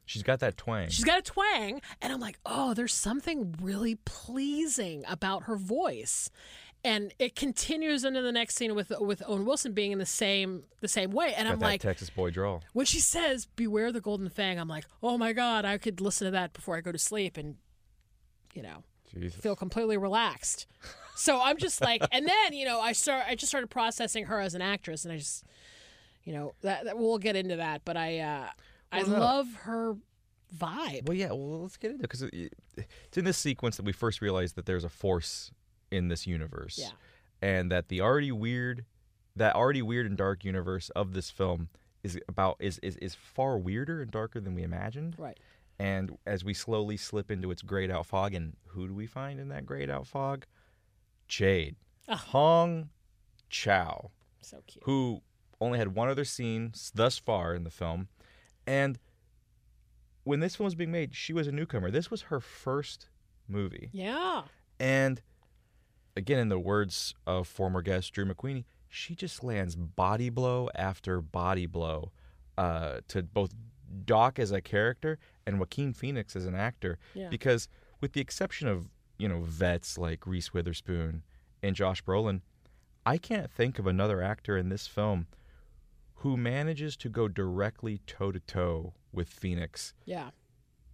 She's 0.06 0.22
got 0.22 0.40
that 0.40 0.58
twang. 0.58 0.90
she's 0.90 1.02
got 1.04 1.18
a 1.18 1.22
twang, 1.22 1.80
and 2.02 2.12
I'm 2.12 2.20
like, 2.20 2.38
oh, 2.44 2.74
there's 2.74 2.92
something 2.92 3.54
really 3.62 3.94
pleasing 4.04 5.02
about 5.08 5.44
her 5.44 5.56
voice. 5.56 6.28
And 6.84 7.14
it 7.18 7.34
continues 7.34 8.04
into 8.04 8.20
the 8.20 8.30
next 8.32 8.56
scene 8.56 8.74
with 8.74 8.92
with 9.00 9.22
Owen 9.26 9.46
Wilson 9.46 9.72
being 9.72 9.90
in 9.92 9.98
the 9.98 10.04
same 10.04 10.64
the 10.80 10.88
same 10.88 11.12
way, 11.12 11.32
and 11.34 11.46
got 11.48 11.54
I'm 11.54 11.58
like, 11.60 11.80
Texas 11.80 12.10
boy 12.10 12.30
drawl. 12.30 12.62
when 12.74 12.84
she 12.84 13.00
says 13.00 13.46
beware 13.56 13.90
the 13.90 14.02
golden 14.02 14.28
fang 14.28 14.58
i'm 14.60 14.68
like 14.68 14.84
oh 15.02 15.16
my 15.16 15.32
god 15.32 15.64
i 15.64 15.78
could 15.78 16.00
listen 16.02 16.26
to 16.26 16.30
that 16.32 16.52
before 16.52 16.76
i 16.76 16.82
go 16.82 16.92
to 16.92 16.98
sleep 16.98 17.38
and 17.38 17.56
you 18.52 18.62
know 18.62 18.82
Jesus. 19.14 19.40
feel 19.40 19.56
completely 19.56 19.96
relaxed 19.96 20.66
so 21.16 21.40
i'm 21.40 21.56
just 21.56 21.80
like 21.80 22.02
and 22.12 22.26
then 22.28 22.52
you 22.52 22.64
know 22.66 22.80
i 22.80 22.92
start 22.92 23.24
i 23.28 23.34
just 23.34 23.48
started 23.50 23.68
processing 23.68 24.26
her 24.26 24.38
as 24.40 24.54
an 24.54 24.60
actress 24.60 25.04
and 25.06 25.12
i 25.14 25.16
just 25.16 25.44
you 26.24 26.32
know 26.34 26.52
that, 26.62 26.84
that 26.84 26.98
we'll 26.98 27.18
get 27.18 27.34
into 27.36 27.56
that 27.56 27.80
but 27.86 27.96
i 27.96 28.18
uh 28.18 28.46
i 28.92 28.98
Well, 29.02 29.10
no. 29.10 29.18
love 29.20 29.54
her 29.62 29.96
vibe 30.54 31.08
Well, 31.08 31.16
yeah. 31.16 31.28
Well, 31.28 31.62
let's 31.62 31.76
get 31.78 31.92
into 31.92 32.04
it 32.04 32.10
because 32.10 32.22
it's 32.22 33.16
in 33.16 33.24
this 33.24 33.38
sequence 33.38 33.76
that 33.78 33.84
we 33.86 33.92
first 33.92 34.20
realize 34.20 34.52
that 34.52 34.66
there's 34.66 34.84
a 34.84 34.88
force 34.90 35.50
in 35.94 36.08
this 36.08 36.26
universe, 36.26 36.78
Yeah. 36.80 36.90
and 37.40 37.70
that 37.72 37.88
the 37.88 38.00
already 38.00 38.32
weird, 38.32 38.84
that 39.36 39.54
already 39.54 39.82
weird 39.82 40.06
and 40.06 40.16
dark 40.16 40.44
universe 40.44 40.90
of 40.90 41.12
this 41.12 41.30
film 41.30 41.68
is 42.02 42.18
about 42.28 42.56
is 42.60 42.78
is, 42.80 42.96
is 42.98 43.14
far 43.14 43.58
weirder 43.58 44.02
and 44.02 44.10
darker 44.10 44.40
than 44.40 44.54
we 44.54 44.62
imagined. 44.62 45.14
right 45.18 45.38
And 45.78 46.18
as 46.26 46.44
we 46.44 46.54
slowly 46.54 46.96
slip 46.96 47.30
into 47.30 47.50
its 47.50 47.62
grayed 47.62 47.90
out 47.90 48.06
fog, 48.06 48.34
and 48.34 48.56
who 48.68 48.86
do 48.88 48.94
we 48.94 49.06
find 49.06 49.40
in 49.40 49.48
that 49.48 49.64
grayed 49.66 49.90
out 49.90 50.06
fog? 50.06 50.44
Jade, 51.28 51.76
Ah. 52.08 52.16
Hong 52.16 52.90
Chau 53.48 54.10
so 54.42 54.62
cute 54.66 54.84
who 54.84 55.22
only 55.60 55.78
had 55.78 55.94
one 55.94 56.08
other 56.08 56.24
scene 56.24 56.72
thus 56.94 57.16
far 57.18 57.54
in 57.54 57.64
the 57.64 57.70
film. 57.70 58.08
And 58.66 58.98
when 60.24 60.40
this 60.40 60.56
film 60.56 60.64
was 60.66 60.74
being 60.74 60.90
made, 60.92 61.14
she 61.14 61.32
was 61.32 61.46
a 61.46 61.52
newcomer. 61.52 61.90
This 61.90 62.10
was 62.10 62.22
her 62.22 62.40
first 62.40 63.08
movie. 63.48 63.88
yeah 63.92 64.42
And 64.78 65.22
again, 66.16 66.38
in 66.38 66.48
the 66.48 66.58
words 66.58 67.14
of 67.26 67.46
former 67.48 67.82
guest 67.82 68.12
Drew 68.12 68.24
McWeeny, 68.24 68.64
she 68.88 69.14
just 69.14 69.42
lands 69.42 69.76
body 69.76 70.30
blow 70.30 70.68
after 70.74 71.20
body 71.20 71.66
blow 71.66 72.12
uh, 72.56 73.00
to 73.08 73.22
both 73.22 73.54
Doc 74.04 74.38
as 74.38 74.52
a 74.52 74.60
character 74.60 75.18
and 75.46 75.58
Joaquin 75.58 75.92
Phoenix 75.92 76.36
as 76.36 76.46
an 76.46 76.54
actor. 76.54 76.98
Yeah. 77.14 77.28
Because 77.28 77.68
with 78.00 78.12
the 78.12 78.20
exception 78.20 78.68
of, 78.68 78.88
you 79.18 79.28
know, 79.28 79.42
vets 79.42 79.98
like 79.98 80.26
Reese 80.26 80.52
Witherspoon 80.52 81.22
and 81.62 81.74
Josh 81.74 82.02
Brolin, 82.04 82.40
I 83.06 83.18
can't 83.18 83.50
think 83.50 83.78
of 83.78 83.86
another 83.86 84.22
actor 84.22 84.56
in 84.56 84.68
this 84.68 84.86
film 84.86 85.26
who 86.24 86.36
manages 86.36 86.96
to 86.96 87.08
go 87.10 87.28
directly 87.28 88.00
toe 88.06 88.32
to 88.32 88.40
toe 88.40 88.94
with 89.12 89.28
Phoenix 89.28 89.92
yeah 90.06 90.30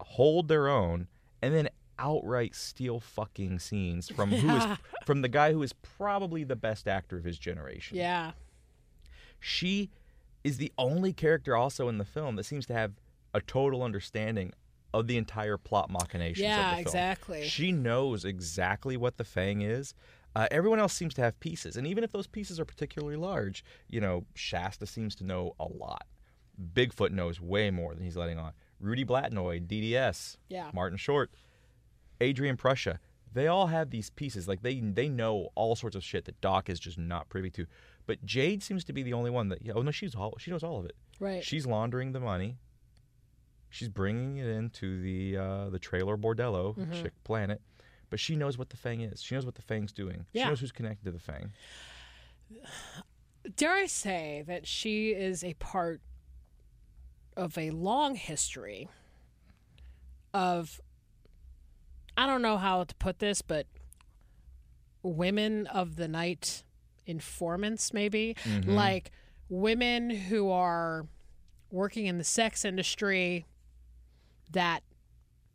hold 0.01 0.49
their 0.49 0.69
own 0.69 1.07
and 1.41 1.55
then 1.55 1.69
outright 2.01 2.55
steal 2.55 2.99
fucking 2.99 3.59
scenes 3.59 4.09
from 4.09 4.31
who 4.33 4.57
is 4.57 4.65
from 5.05 5.23
the 5.23 5.29
guy 5.29 5.53
who 5.53 5.63
is 5.63 5.73
probably 5.73 6.43
the 6.45 6.57
best 6.57 6.89
actor 6.89 7.17
of 7.17 7.25
his 7.25 7.39
generation. 7.39 7.97
yeah 7.97 8.33
She 9.39 9.91
is 10.43 10.57
the 10.57 10.73
only 10.79 11.13
character 11.13 11.55
also 11.55 11.89
in 11.89 11.99
the 11.99 12.05
film 12.05 12.37
that 12.37 12.45
seems 12.45 12.67
to 12.67 12.73
have 12.73 12.93
a 13.35 13.41
total 13.41 13.83
understanding 13.83 14.53
of 14.93 15.07
the 15.07 15.17
entire 15.17 15.57
plot 15.57 15.91
machinations 15.91 16.43
Yeah, 16.43 16.71
of 16.73 16.77
the 16.79 16.83
film. 16.85 16.87
exactly. 16.87 17.45
She 17.47 17.71
knows 17.73 18.25
exactly 18.25 18.97
what 18.97 19.19
the 19.19 19.25
Fang 19.25 19.61
is. 19.61 19.95
Uh, 20.35 20.47
everyone 20.51 20.79
else 20.81 20.93
seems 20.95 21.13
to 21.15 21.21
have 21.23 21.39
pieces, 21.41 21.77
and 21.77 21.87
even 21.87 22.03
if 22.05 22.13
those 22.13 22.27
pieces 22.27 22.59
are 22.59 22.65
particularly 22.65 23.17
large, 23.17 23.65
you 23.89 24.01
know, 24.01 24.25
Shasta 24.35 24.87
seems 24.87 25.15
to 25.17 25.25
know 25.25 25.55
a 25.61 25.67
lot. 25.67 26.07
Bigfoot 26.75 27.11
knows 27.11 27.41
way 27.41 27.71
more 27.71 27.95
than 27.95 28.03
he's 28.05 28.17
letting 28.17 28.39
on. 28.39 28.53
Rudy 28.81 29.05
Blatnoyd, 29.05 29.67
DDS, 29.67 30.37
Yeah. 30.49 30.71
Martin 30.73 30.99
Short, 30.99 31.31
Adrian 32.21 32.57
Prussia. 32.57 32.99
They 33.33 33.47
all 33.47 33.69
have 33.69 33.91
these 33.91 34.11
pieces. 34.11 34.49
Like 34.49 34.63
they 34.63 34.81
they 34.81 35.09
know 35.09 35.49
all 35.55 35.77
sorts 35.77 35.95
of 35.97 36.03
shit 36.03 36.25
that 36.25 36.41
Doc 36.41 36.69
is 36.69 36.81
just 36.81 36.99
not 36.99 37.29
privy 37.29 37.51
to. 37.51 37.67
But 38.07 38.25
Jade 38.25 38.63
seems 38.63 38.83
to 38.85 38.93
be 38.93 39.03
the 39.03 39.13
only 39.13 39.31
one 39.31 39.49
that. 39.51 39.61
Oh 39.75 39.83
no, 39.83 39.91
she's 39.91 40.15
all 40.15 40.35
she 40.39 40.51
knows 40.51 40.65
all 40.65 40.79
of 40.79 40.85
it. 40.87 40.97
Right. 41.21 41.45
She's 41.45 41.67
laundering 41.67 42.13
the 42.13 42.21
money. 42.21 42.57
She's 43.69 43.89
bringing 43.89 44.39
it 44.39 44.49
into 44.49 45.01
the 45.01 45.37
uh, 45.37 45.71
the 45.71 45.79
trailer 45.79 46.17
bordello, 46.17 46.77
Mm-hmm. 46.77 46.93
Chick 47.03 47.13
Planet, 47.23 47.61
but 48.11 48.19
she 48.19 48.35
knows 48.35 48.59
what 48.59 48.71
the 48.71 48.77
Fang 48.77 49.01
is. 49.01 49.23
She 49.23 49.37
knows 49.37 49.47
what 49.47 49.55
the 49.55 49.63
Fang's 49.63 49.93
doing. 49.93 50.27
Yeah. 50.33 50.45
She 50.45 50.49
knows 50.49 50.61
who's 50.61 50.73
connected 50.73 51.05
to 51.05 51.13
the 51.13 51.21
Fang. 51.21 51.53
Dare 53.57 53.75
I 53.75 53.87
say 53.87 54.43
that 54.49 54.67
she 54.67 55.11
is 55.11 55.45
a 55.45 55.55
part 55.55 56.01
of 57.37 57.57
a 57.57 57.71
long 57.71 58.17
history 58.17 58.89
of 60.35 60.81
I 62.21 62.27
don't 62.27 62.43
know 62.43 62.59
how 62.59 62.85
to 62.85 62.95
put 62.97 63.19
this, 63.19 63.41
but 63.41 63.67
women 65.03 65.67
of 65.69 65.97
the 65.97 66.07
night 66.07 66.65
informants, 67.07 67.95
maybe. 67.95 68.37
Mm-hmm. 68.45 68.73
Like 68.73 69.11
women 69.49 70.11
who 70.11 70.51
are 70.51 71.07
working 71.71 72.05
in 72.05 72.19
the 72.19 72.25
sex 72.25 72.67
industry 72.67 73.47
that 74.53 74.83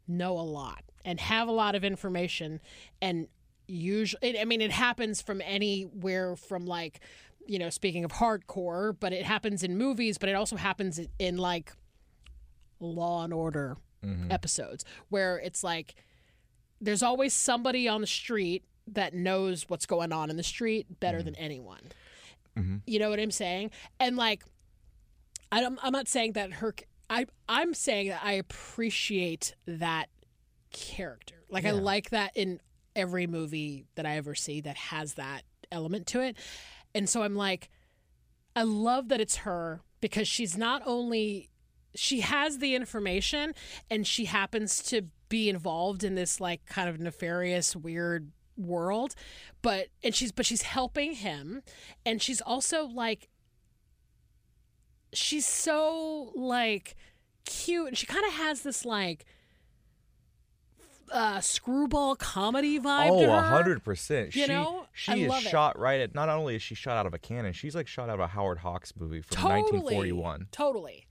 know 0.08 0.40
a 0.40 0.42
lot 0.42 0.84
and 1.04 1.20
have 1.20 1.48
a 1.48 1.52
lot 1.52 1.76
of 1.76 1.84
information 1.84 2.62
and 3.02 3.28
usually 3.68 4.40
i 4.40 4.46
mean 4.46 4.62
it 4.62 4.72
happens 4.72 5.20
from 5.20 5.42
anywhere 5.42 6.36
from 6.36 6.66
like 6.68 7.00
you 7.48 7.58
know 7.58 7.72
speaking 7.72 8.06
of 8.06 8.14
hardcore 8.14 8.96
but 9.00 9.12
it 9.12 9.26
happens 9.26 9.64
in 9.64 9.76
movies 9.78 10.20
but 10.20 10.30
it 10.30 10.34
also 10.34 10.56
happens 10.56 11.00
in, 11.18 11.38
like 11.38 11.74
law 12.80 13.24
and 13.24 13.34
order 13.34 13.76
mm-hmm. 14.06 14.32
episodes 14.32 14.86
where 15.10 15.40
it's 15.40 15.64
like 15.64 15.96
there's 16.86 17.04
always 17.04 17.34
somebody 17.34 17.88
on 17.88 18.02
the 18.02 18.08
street 18.08 18.64
that 18.88 19.14
knows 19.14 19.64
what's 19.68 19.86
going 19.86 20.12
on 20.12 20.30
in 20.30 20.38
the 20.38 20.44
street 20.44 21.00
better 21.00 21.18
mm-hmm. 21.18 21.26
than 21.26 21.36
anyone. 21.36 21.82
Mm-hmm. 22.58 22.78
You 22.86 23.00
know 23.00 23.10
what 23.10 23.20
i'm 23.20 23.32
saying? 23.32 23.72
And 24.00 24.16
like 24.16 24.44
I 25.52 25.62
don't, 25.62 25.80
I'm 25.82 25.92
not 25.92 26.08
saying 26.08 26.34
that 26.34 26.54
her. 26.54 26.74
I 27.10 27.28
I'm 27.48 27.74
saying 27.74 28.10
that 28.10 28.22
I 28.24 28.34
appreciate 28.34 29.56
that 29.68 30.08
character. 30.72 31.36
Like 31.50 31.66
I 31.66 31.72
like 31.72 32.10
that 32.10 32.32
in 32.36 32.60
every 32.96 33.28
movie 33.28 33.86
that 33.96 34.06
I 34.06 34.18
ever 34.18 34.36
see 34.36 34.62
that 34.62 34.76
has 34.76 35.14
that 35.14 35.44
element 35.72 36.08
to 36.08 36.22
it, 36.22 36.36
and 36.94 37.08
so 37.08 37.24
I'm 37.24 37.36
like, 37.36 37.70
I 38.56 38.64
love 38.64 39.10
that 39.10 39.22
it's 39.22 39.38
her 39.38 39.82
because 40.02 40.28
she's 40.28 40.58
not 40.58 40.82
only 40.86 41.50
she 41.96 42.22
has 42.22 42.58
the 42.58 42.76
information 42.76 43.54
and 43.90 44.06
she 44.06 44.26
happens 44.26 44.84
to 44.84 45.04
be 45.30 45.50
involved 45.50 46.04
in 46.04 46.16
this 46.16 46.40
like 46.40 46.66
kind 46.66 46.88
of 46.90 47.00
nefarious 47.00 47.76
weird 47.76 48.32
world 48.58 49.14
but 49.62 49.88
and 50.04 50.16
she's 50.16 50.32
but 50.32 50.46
she's 50.46 50.62
helping 50.62 51.14
him 51.14 51.62
and 52.06 52.22
she's 52.22 52.40
also 52.42 52.86
like 52.88 53.28
she's 55.14 55.46
so 55.46 56.32
like 56.36 56.96
cute 57.46 57.88
and 57.88 57.98
she 57.98 58.06
kind 58.06 58.26
of 58.26 58.34
has 58.34 58.62
this 58.62 58.86
like 58.86 59.26
uh 61.12 61.40
screwball 61.40 62.16
comedy 62.16 62.80
vibe 62.80 63.12
Oh, 63.12 63.32
a 63.32 63.42
hundred 63.42 63.84
percent. 63.84 64.36
You 64.36 64.44
She 64.46 64.48
know? 64.48 64.88
she 64.94 65.24
is 65.24 65.30
love 65.30 65.46
it. 65.46 65.50
shot 65.50 65.78
right 65.78 66.00
at. 66.02 66.16
Not 66.16 66.30
only 66.30 66.56
is 66.56 66.62
she 66.64 66.74
shot 66.74 66.98
out 66.98 67.06
of 67.06 67.14
a 67.14 67.20
cannon, 67.20 67.54
she's 67.54 67.76
like 67.76 67.88
shot 67.88 68.10
out 68.10 68.16
of 68.16 68.20
a 68.22 68.28
Howard 68.28 68.58
Hawks 68.60 68.92
movie 68.98 69.22
from 69.22 69.36
totally 69.38 69.62
1941. 69.82 70.48
totally 70.52 71.06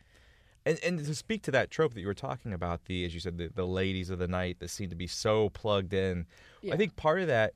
And 0.66 0.78
and 0.82 0.98
to 1.04 1.14
speak 1.14 1.42
to 1.42 1.50
that 1.50 1.70
trope 1.70 1.94
that 1.94 2.00
you 2.00 2.06
were 2.06 2.14
talking 2.14 2.52
about, 2.52 2.86
the 2.86 3.04
as 3.04 3.12
you 3.14 3.20
said, 3.20 3.36
the, 3.38 3.48
the 3.54 3.66
ladies 3.66 4.08
of 4.10 4.18
the 4.18 4.28
night 4.28 4.58
that 4.60 4.70
seem 4.70 4.88
to 4.90 4.96
be 4.96 5.06
so 5.06 5.50
plugged 5.50 5.92
in. 5.92 6.26
Yeah. 6.62 6.74
I 6.74 6.76
think 6.76 6.96
part 6.96 7.20
of 7.20 7.26
that 7.26 7.52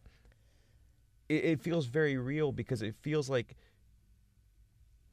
it, 1.28 1.44
it 1.44 1.60
feels 1.60 1.86
very 1.86 2.16
real 2.16 2.52
because 2.52 2.82
it 2.82 2.94
feels 3.00 3.28
like 3.30 3.56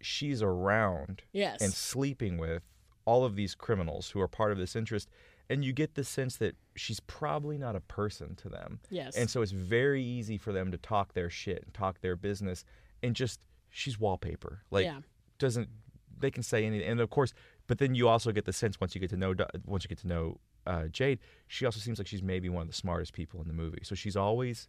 she's 0.02 0.42
around 0.42 1.24
yes 1.32 1.62
and 1.62 1.74
sleeping 1.74 2.38
with 2.38 2.62
all 3.06 3.24
of 3.24 3.36
these 3.36 3.56
criminals 3.56 4.10
who 4.12 4.20
are 4.22 4.28
part 4.28 4.52
of 4.52 4.58
this 4.58 4.76
interest 4.76 5.10
and 5.50 5.64
you 5.64 5.72
get 5.74 5.96
the 5.96 6.04
sense 6.04 6.36
that 6.38 6.56
she's 6.76 7.00
probably 7.02 7.58
not 7.58 7.76
a 7.76 7.80
person 7.82 8.36
to 8.36 8.50
them 8.50 8.80
yes 8.90 9.16
and 9.16 9.30
so 9.30 9.42
it's 9.42 9.52
very 9.52 10.04
easy 10.04 10.38
for 10.38 10.52
them 10.52 10.72
to 10.72 10.78
talk 10.78 11.14
their 11.14 11.30
shit 11.30 11.64
and 11.64 11.74
talk 11.74 12.02
their 12.02 12.16
business 12.16 12.66
and 13.02 13.16
just 13.16 13.40
she's 13.70 14.00
wallpaper 14.00 14.62
like 14.70 14.86
Yeah. 14.86 15.00
doesn't 15.40 15.70
they 16.18 16.30
can 16.32 16.44
say 16.44 16.66
anything 16.66 16.88
and 16.88 17.00
of 17.00 17.10
course 17.10 17.34
but 17.68 17.78
then 17.80 17.96
you 17.96 18.08
also 18.08 18.32
get 18.32 18.46
the 18.46 18.54
sense 18.54 18.80
once 18.80 18.94
you 18.96 19.02
get 19.02 19.10
to 19.10 19.18
know 19.18 19.34
once 19.66 19.84
you 19.84 19.88
get 19.88 19.98
to 20.00 20.08
know 20.08 20.38
uh, 20.68 20.86
Jade 20.88 21.20
she 21.48 21.66
also 21.66 21.80
seems 21.80 21.98
like 21.98 22.08
she's 22.08 22.24
maybe 22.24 22.50
one 22.50 22.62
of 22.64 22.68
the 22.68 22.74
smartest 22.74 23.14
people 23.14 23.42
in 23.42 23.48
the 23.48 23.54
movie 23.54 23.80
so 23.84 23.96
she's 23.96 24.16
always 24.16 24.68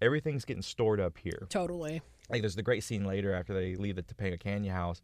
everything's 0.00 0.44
getting 0.44 0.62
stored 0.62 1.00
up 1.00 1.18
here 1.18 1.46
totally 1.48 2.00
like 2.30 2.40
there's 2.42 2.56
the 2.56 2.62
great 2.62 2.84
scene 2.84 3.04
later 3.04 3.32
after 3.34 3.54
they 3.54 3.74
leave 3.76 3.96
the 3.96 4.02
Topanga 4.02 4.38
Canyon 4.38 4.74
house, 4.74 5.00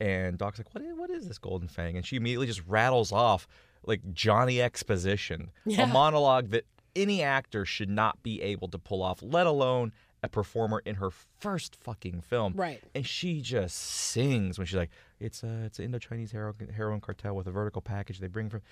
and 0.00 0.38
Doc's 0.38 0.58
like, 0.58 0.74
"What 0.74 0.82
is, 0.82 0.96
what 0.96 1.10
is 1.10 1.28
this 1.28 1.36
Golden 1.38 1.68
Fang?" 1.68 1.96
And 1.96 2.06
she 2.06 2.16
immediately 2.16 2.46
just 2.46 2.62
rattles 2.66 3.12
off 3.12 3.46
like 3.84 4.00
Johnny 4.14 4.60
exposition, 4.62 5.50
Yeah. 5.66 5.82
a 5.82 5.86
monologue 5.86 6.48
that 6.50 6.64
any 6.96 7.22
actor 7.22 7.66
should 7.66 7.90
not 7.90 8.22
be 8.22 8.40
able 8.40 8.68
to 8.68 8.78
pull 8.78 9.02
off, 9.02 9.20
let 9.22 9.46
alone 9.46 9.92
a 10.22 10.28
performer 10.28 10.80
in 10.84 10.96
her 10.96 11.10
first 11.10 11.74
fucking 11.76 12.20
film. 12.20 12.54
Right. 12.54 12.82
And 12.94 13.06
she 13.06 13.40
just 13.40 13.76
sings 13.76 14.58
when 14.58 14.66
she's 14.66 14.76
like, 14.76 14.90
"It's 15.18 15.42
a 15.42 15.64
it's 15.64 15.78
an 15.78 15.86
Indo-Chinese 15.86 16.32
heroin, 16.32 16.68
heroin 16.74 17.00
cartel 17.00 17.34
with 17.34 17.46
a 17.46 17.50
vertical 17.50 17.82
package 17.82 18.18
they 18.20 18.28
bring 18.28 18.48
from." 18.48 18.62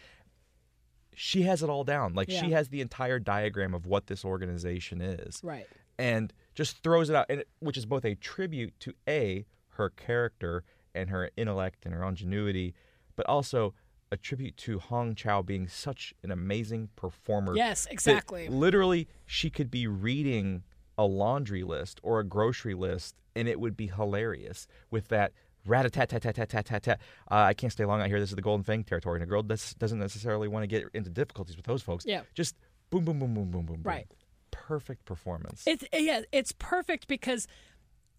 She 1.14 1.43
has 1.43 1.62
it 1.62 1.68
all 1.68 1.85
down. 1.85 2.14
Like 2.14 2.31
she 2.31 2.52
has 2.52 2.68
the 2.68 2.81
entire 2.81 3.18
diagram 3.18 3.74
of 3.74 3.85
what 3.86 4.06
this 4.06 4.24
organization 4.24 5.01
is 5.01 5.40
right 5.43 5.66
and 6.01 6.32
just 6.55 6.82
throws 6.82 7.10
it 7.10 7.16
out, 7.16 7.27
and 7.28 7.40
it, 7.40 7.48
which 7.59 7.77
is 7.77 7.85
both 7.85 8.05
a 8.06 8.14
tribute 8.14 8.72
to 8.81 8.94
a 9.06 9.44
her 9.74 9.90
character 9.90 10.64
and 10.94 11.10
her 11.10 11.31
intellect 11.36 11.85
and 11.85 11.94
her 11.94 12.02
ingenuity, 12.02 12.74
but 13.16 13.27
also 13.27 13.74
a 14.10 14.16
tribute 14.16 14.56
to 14.56 14.78
Hong 14.78 15.14
Chau 15.14 15.43
being 15.43 15.68
such 15.68 16.14
an 16.22 16.31
amazing 16.31 16.89
performer. 16.97 17.55
Yes, 17.55 17.86
exactly. 17.90 18.48
literally, 18.48 19.09
she 19.27 19.51
could 19.51 19.70
be 19.70 19.86
reading 19.86 20.64
a 21.01 21.06
laundry 21.06 21.64
list 21.64 21.98
or 22.02 22.20
a 22.20 22.24
grocery 22.24 22.74
list, 22.74 23.14
and 23.35 23.48
it 23.48 23.59
would 23.59 23.74
be 23.74 23.86
hilarious 23.86 24.66
with 24.90 25.09
that. 25.09 25.32
Rat 25.66 25.86
a 25.86 25.90
tat 25.90 26.10
tat 26.10 26.22
tat 26.22 26.35
tat 26.35 26.48
tat 26.51 26.66
tat 26.66 26.82
tat. 26.82 27.01
Uh, 27.31 27.36
I 27.36 27.55
can't 27.55 27.72
stay 27.72 27.86
long 27.86 28.02
out 28.02 28.09
here. 28.09 28.20
This 28.20 28.31
is 28.31 28.36
the 28.36 28.43
Golden 28.43 28.64
Fang 28.64 28.85
territory, 28.85 29.16
and 29.16 29.22
a 29.22 29.27
girl 29.27 29.43
does, 29.43 29.74
doesn't 29.74 29.98
necessarily 29.98 30.47
want 30.47 30.62
to 30.62 30.66
get 30.66 30.85
into 30.93 31.09
difficulties 31.09 31.56
with 31.56 31.64
those 31.64 31.82
folks. 31.82 32.05
Yeah. 32.06 32.22
Just 32.35 32.55
boom, 32.90 33.05
boom, 33.05 33.18
boom, 33.18 33.35
boom, 33.35 33.51
boom, 33.51 33.66
boom. 33.66 33.77
boom. 33.77 33.82
Right. 33.82 34.06
Perfect 34.51 35.06
performance. 35.06 35.62
It's 35.66 35.85
yeah, 35.93 36.22
it's 36.32 36.52
perfect 36.52 37.09
because, 37.09 37.47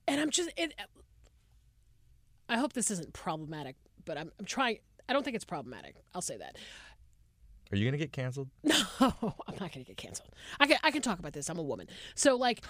and 0.07 0.19
I'm 0.19 0.31
just 0.31 0.51
it. 0.57 0.73
I 2.49 2.57
hope 2.57 2.73
this 2.73 2.89
isn't 2.89 3.13
problematic, 3.13 3.75
but 4.05 4.17
I'm, 4.17 4.31
I'm 4.39 4.45
trying. 4.45 4.79
I 5.07 5.13
don't 5.13 5.23
think 5.23 5.35
it's 5.35 5.45
problematic. 5.45 5.95
I'll 6.13 6.21
say 6.21 6.37
that. 6.37 6.57
Are 7.71 7.77
you 7.77 7.85
gonna 7.85 7.97
get 7.97 8.11
canceled? 8.11 8.49
No, 8.99 9.33
I'm 9.47 9.55
not 9.59 9.71
gonna 9.71 9.83
get 9.83 9.97
canceled. 9.97 10.29
I 10.59 10.67
can 10.67 10.77
I 10.83 10.91
can 10.91 11.01
talk 11.01 11.17
about 11.17 11.33
this. 11.33 11.49
I'm 11.49 11.57
a 11.57 11.63
woman, 11.63 11.87
so 12.13 12.35
like 12.35 12.63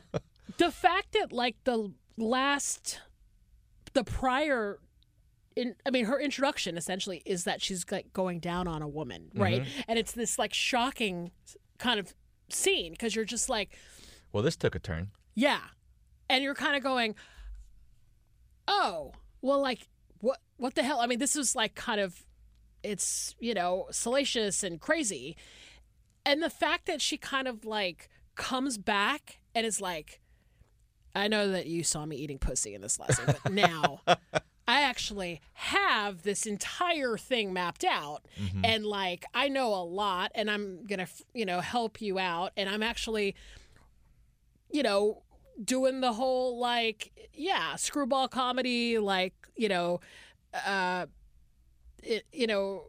the 0.58 0.70
fact 0.70 1.12
that 1.12 1.32
like 1.32 1.56
the 1.64 1.92
last, 2.18 3.00
the 3.94 4.04
prior. 4.04 4.78
In, 5.56 5.74
I 5.86 5.90
mean, 5.90 6.04
her 6.04 6.20
introduction 6.20 6.76
essentially 6.76 7.22
is 7.24 7.44
that 7.44 7.62
she's 7.62 7.84
like 7.90 8.12
going 8.12 8.40
down 8.40 8.68
on 8.68 8.82
a 8.82 8.88
woman, 8.88 9.30
mm-hmm. 9.30 9.42
right? 9.42 9.66
And 9.88 9.98
it's 9.98 10.12
this 10.12 10.38
like 10.38 10.52
shocking 10.52 11.30
kind 11.78 11.98
of 11.98 12.14
scene 12.50 12.92
because 12.92 13.16
you're 13.16 13.24
just 13.24 13.48
like, 13.48 13.70
Well, 14.32 14.42
this 14.42 14.56
took 14.56 14.74
a 14.74 14.78
turn. 14.78 15.10
Yeah. 15.34 15.60
And 16.28 16.44
you're 16.44 16.54
kind 16.54 16.76
of 16.76 16.82
going, 16.82 17.14
"Oh, 18.68 19.12
well 19.40 19.60
like 19.60 19.88
what 20.20 20.38
what 20.56 20.74
the 20.74 20.82
hell? 20.82 21.00
I 21.00 21.06
mean, 21.06 21.18
this 21.18 21.36
is 21.36 21.56
like 21.56 21.74
kind 21.74 22.00
of 22.00 22.22
it's, 22.82 23.34
you 23.38 23.54
know, 23.54 23.86
salacious 23.90 24.62
and 24.62 24.80
crazy." 24.80 25.36
And 26.24 26.42
the 26.42 26.50
fact 26.50 26.86
that 26.86 27.00
she 27.00 27.16
kind 27.16 27.48
of 27.48 27.64
like 27.64 28.08
comes 28.34 28.78
back 28.78 29.38
and 29.54 29.66
is 29.66 29.80
like, 29.80 30.20
"I 31.14 31.28
know 31.28 31.48
that 31.48 31.66
you 31.66 31.82
saw 31.82 32.06
me 32.06 32.16
eating 32.16 32.38
pussy 32.38 32.74
in 32.74 32.82
this 32.82 32.98
lesson, 32.98 33.26
but 33.26 33.52
now 33.52 34.00
I 34.06 34.82
actually 34.82 35.40
have 35.54 36.22
this 36.22 36.46
entire 36.46 37.16
thing 37.16 37.52
mapped 37.52 37.84
out 37.84 38.24
and 38.62 38.86
like 38.86 39.24
I 39.34 39.48
know 39.48 39.74
a 39.74 39.82
lot 39.82 40.30
and 40.34 40.50
I'm 40.50 40.86
going 40.86 41.00
to, 41.00 41.08
you 41.34 41.44
know, 41.44 41.60
help 41.60 42.00
you 42.00 42.18
out 42.18 42.52
and 42.56 42.68
I'm 42.68 42.82
actually 42.82 43.34
you 44.72 44.82
know, 44.82 45.22
doing 45.62 46.00
the 46.00 46.12
whole 46.12 46.58
like, 46.58 47.12
yeah, 47.34 47.76
screwball 47.76 48.28
comedy, 48.28 48.98
like, 48.98 49.34
you 49.56 49.68
know, 49.68 50.00
uh, 50.66 51.06
it, 52.02 52.24
you 52.32 52.46
know, 52.46 52.84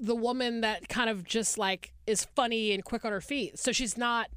the 0.00 0.14
woman 0.14 0.60
that 0.60 0.88
kind 0.88 1.10
of 1.10 1.24
just 1.24 1.58
like 1.58 1.92
is 2.06 2.24
funny 2.24 2.72
and 2.72 2.84
quick 2.84 3.04
on 3.04 3.12
her 3.12 3.20
feet. 3.20 3.58
So 3.58 3.72
she's 3.72 3.96
not. 3.96 4.28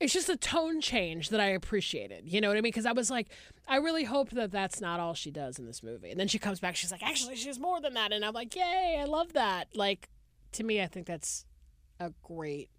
It's 0.00 0.12
just 0.12 0.28
a 0.28 0.36
tone 0.36 0.80
change 0.80 1.30
that 1.30 1.40
I 1.40 1.46
appreciated. 1.46 2.24
You 2.26 2.40
know 2.40 2.48
what 2.48 2.58
I 2.58 2.60
mean? 2.60 2.64
Because 2.70 2.84
I 2.84 2.92
was 2.92 3.10
like, 3.10 3.28
I 3.66 3.76
really 3.76 4.04
hope 4.04 4.30
that 4.30 4.50
that's 4.50 4.80
not 4.80 5.00
all 5.00 5.14
she 5.14 5.30
does 5.30 5.58
in 5.58 5.66
this 5.66 5.82
movie. 5.82 6.10
And 6.10 6.18
then 6.18 6.28
she 6.28 6.38
comes 6.38 6.60
back, 6.60 6.76
she's 6.76 6.90
like, 6.90 7.02
actually, 7.02 7.36
she's 7.36 7.58
more 7.58 7.80
than 7.80 7.94
that. 7.94 8.12
And 8.12 8.24
I'm 8.24 8.34
like, 8.34 8.54
yay, 8.54 8.98
I 9.00 9.04
love 9.04 9.32
that. 9.34 9.68
Like, 9.74 10.10
to 10.52 10.64
me, 10.64 10.82
I 10.82 10.86
think 10.88 11.06
that's 11.06 11.46
a 12.00 12.12
great 12.22 12.70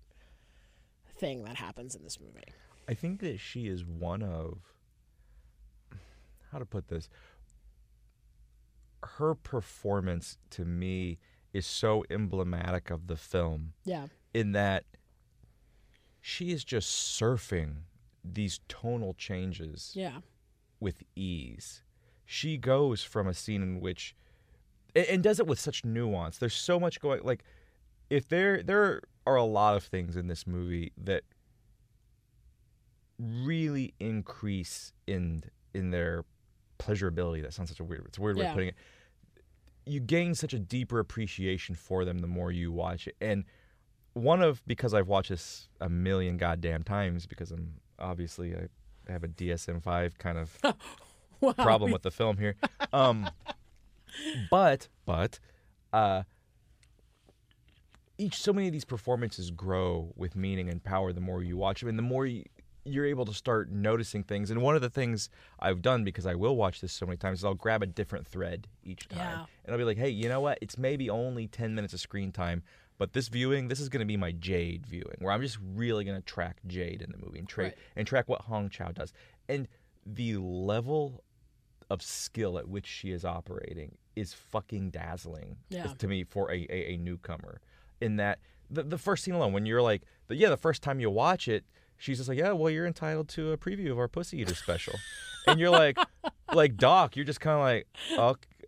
thing 1.18 1.46
that 1.46 1.56
happens 1.56 1.96
in 1.96 2.04
this 2.04 2.20
movie. 2.20 2.54
I 2.88 2.94
think 2.94 3.22
that 3.22 3.40
she 3.40 3.68
is 3.68 3.86
one 3.86 4.22
of 4.22 4.60
how 6.52 6.60
to 6.60 6.66
put 6.66 6.90
this. 6.90 7.10
Her 9.18 9.36
performance 9.36 10.38
to 10.52 10.66
me 10.66 11.20
is 11.54 11.66
so 11.66 12.04
emblematic 12.10 12.90
of 12.90 13.08
the 13.08 13.16
film 13.16 13.74
Yeah. 13.86 14.08
in 14.34 14.52
that 14.54 14.84
she 16.22 16.52
is 16.52 16.64
just 16.64 16.90
surfing 17.20 17.84
these 18.24 18.60
tonal 18.68 19.14
changes 19.14 19.92
Yeah. 19.96 20.22
with 20.80 21.04
ease. 21.16 21.84
She 22.26 22.58
goes 22.58 23.04
from 23.04 23.28
a 23.28 23.34
scene 23.34 23.62
in 23.62 23.80
which 23.80 24.16
and, 24.96 25.22
does 25.22 25.40
it 25.40 25.48
with 25.48 25.60
such 25.60 25.84
nuance. 25.86 26.38
There's 26.38 26.56
so 26.56 26.80
much 26.80 27.00
going 27.02 27.22
like 27.24 27.44
if 28.10 28.28
there 28.28 28.64
there 28.64 29.02
are 29.28 29.36
a 29.36 29.44
lot 29.44 29.76
of 29.76 29.84
things 29.84 30.16
in 30.16 30.28
this 30.28 30.48
movie 30.48 30.92
that 30.98 31.24
really 33.18 33.94
increase 34.00 34.92
in 35.08 35.44
in 35.74 35.92
their 35.92 36.24
pleasurability. 36.80 37.42
That 37.42 37.54
sounds 37.54 37.70
such 37.70 37.80
a 37.80 37.84
weird 37.84 38.06
it's 38.08 38.18
a 38.18 38.22
weird 38.22 38.38
way 38.38 38.44
of 38.50 38.54
putting 38.54 38.70
it. 38.70 38.76
You 39.86 40.00
gain 40.00 40.34
such 40.36 40.54
a 40.54 40.60
deeper 40.60 41.00
appreciation 41.00 41.76
for 41.76 42.06
them 42.06 42.20
the 42.20 42.28
more 42.28 42.52
you 42.52 42.72
watch 42.72 43.08
it. 43.08 43.16
And 43.22 43.44
one 44.14 44.42
of 44.42 44.66
because 44.66 44.94
I've 44.94 45.08
watched 45.08 45.30
this 45.30 45.68
a 45.82 45.90
million 45.90 46.38
goddamn 46.38 46.84
times 46.84 47.26
because 47.28 47.52
I'm 47.52 47.74
obviously 48.00 48.56
I 48.56 49.12
have 49.12 49.24
a 49.24 49.28
DSM-5 49.28 50.18
kind 50.18 50.38
of 50.38 50.58
Wow. 51.42 51.52
problem 51.54 51.92
with 51.92 52.02
the 52.02 52.12
film 52.12 52.38
here. 52.38 52.56
Um, 52.94 53.30
but 54.50 54.88
but 55.06 55.40
uh, 55.94 56.24
each 58.18 58.42
so 58.42 58.54
many 58.54 58.68
of 58.68 58.74
these 58.74 58.86
performances 58.86 59.52
grow 59.52 60.14
with 60.16 60.36
meaning 60.36 60.70
and 60.70 60.84
power 60.84 61.12
the 61.12 61.22
more 61.22 61.44
you 61.44 61.58
watch 61.58 61.82
them, 61.82 61.90
and 61.90 62.00
the 62.00 62.04
more 62.04 62.26
you, 62.26 62.44
you're 62.86 63.06
able 63.06 63.26
to 63.26 63.34
start 63.34 63.72
noticing 63.72 64.24
things. 64.24 64.52
And 64.52 64.62
one 64.62 64.76
of 64.76 64.82
the 64.82 64.90
things 64.90 65.30
I've 65.60 65.82
done 65.82 66.04
because 66.04 66.26
I 66.26 66.36
will 66.36 66.56
watch 66.56 66.82
this 66.82 66.94
so 66.94 67.06
many 67.06 67.18
times 67.18 67.40
is 67.40 67.46
I'll 67.46 67.56
grab 67.56 67.82
a 67.82 67.88
different 67.88 68.28
thread 68.28 68.68
each 68.84 69.08
time, 69.10 69.20
Yeah. 69.20 69.46
and 69.66 69.72
I'll 69.74 69.78
be 69.78 69.84
like, 69.84 69.98
hey, 69.98 70.10
you 70.10 70.30
know 70.30 70.40
what? 70.42 70.60
It's 70.62 70.78
maybe 70.78 71.10
only 71.10 71.48
ten 71.48 71.74
minutes 71.76 71.94
of 71.94 72.00
screen 72.00 72.32
time. 72.32 72.62
But 72.98 73.12
this 73.12 73.28
viewing, 73.28 73.68
this 73.68 73.80
is 73.82 73.90
going 73.90 74.00
to 74.00 74.06
be 74.06 74.16
my 74.16 74.32
Jade 74.32 74.86
viewing, 74.86 75.18
where 75.20 75.34
I'm 75.34 75.42
just 75.42 75.58
really 75.76 76.06
going 76.06 76.16
to 76.18 76.24
track 76.26 76.58
Jade 76.68 77.02
in 77.02 77.12
the 77.12 77.18
movie 77.18 77.40
and, 77.40 77.50
tra- 77.50 77.66
Right. 77.66 77.78
and 77.98 78.08
track 78.08 78.30
what 78.30 78.42
Hong 78.44 78.70
Chau 78.70 78.92
does. 78.92 79.12
And 79.50 79.68
the 80.06 80.38
level 80.38 81.24
of 81.90 82.02
skill 82.02 82.58
at 82.58 82.70
which 82.70 82.88
she 82.88 83.12
is 83.12 83.26
operating 83.26 83.98
is 84.16 84.34
fucking 84.34 84.92
dazzling 84.92 85.58
Yeah. 85.70 85.88
to 85.98 86.08
me 86.08 86.24
for 86.24 86.50
a, 86.52 86.66
a, 86.70 86.94
a 86.94 86.98
newcomer. 86.98 87.60
In 88.00 88.16
that 88.18 88.40
the, 88.70 88.84
the 88.84 88.98
first 88.98 89.24
scene 89.26 89.34
alone, 89.34 89.52
when 89.52 89.66
you're 89.66 89.82
like, 89.82 90.04
the, 90.28 90.36
yeah, 90.36 90.50
the 90.50 90.56
first 90.58 90.82
time 90.82 91.00
you 91.02 91.10
watch 91.10 91.48
it, 91.50 91.66
she's 91.98 92.18
just 92.18 92.30
like, 92.30 92.38
yeah, 92.38 92.52
well, 92.52 92.70
you're 92.70 92.86
entitled 92.88 93.30
to 93.30 93.52
a 93.52 93.58
preview 93.58 93.92
of 93.92 94.00
our 94.00 94.08
Pussy 94.08 94.40
Eater 94.42 94.56
special, 94.56 94.94
and 95.48 95.60
you're 95.60 95.70
like, 95.70 95.98
like 96.54 96.78
Doc, 96.78 97.16
you're 97.16 97.26
just 97.26 97.40
kind 97.42 97.56
of 97.56 97.62
like, 97.62 97.88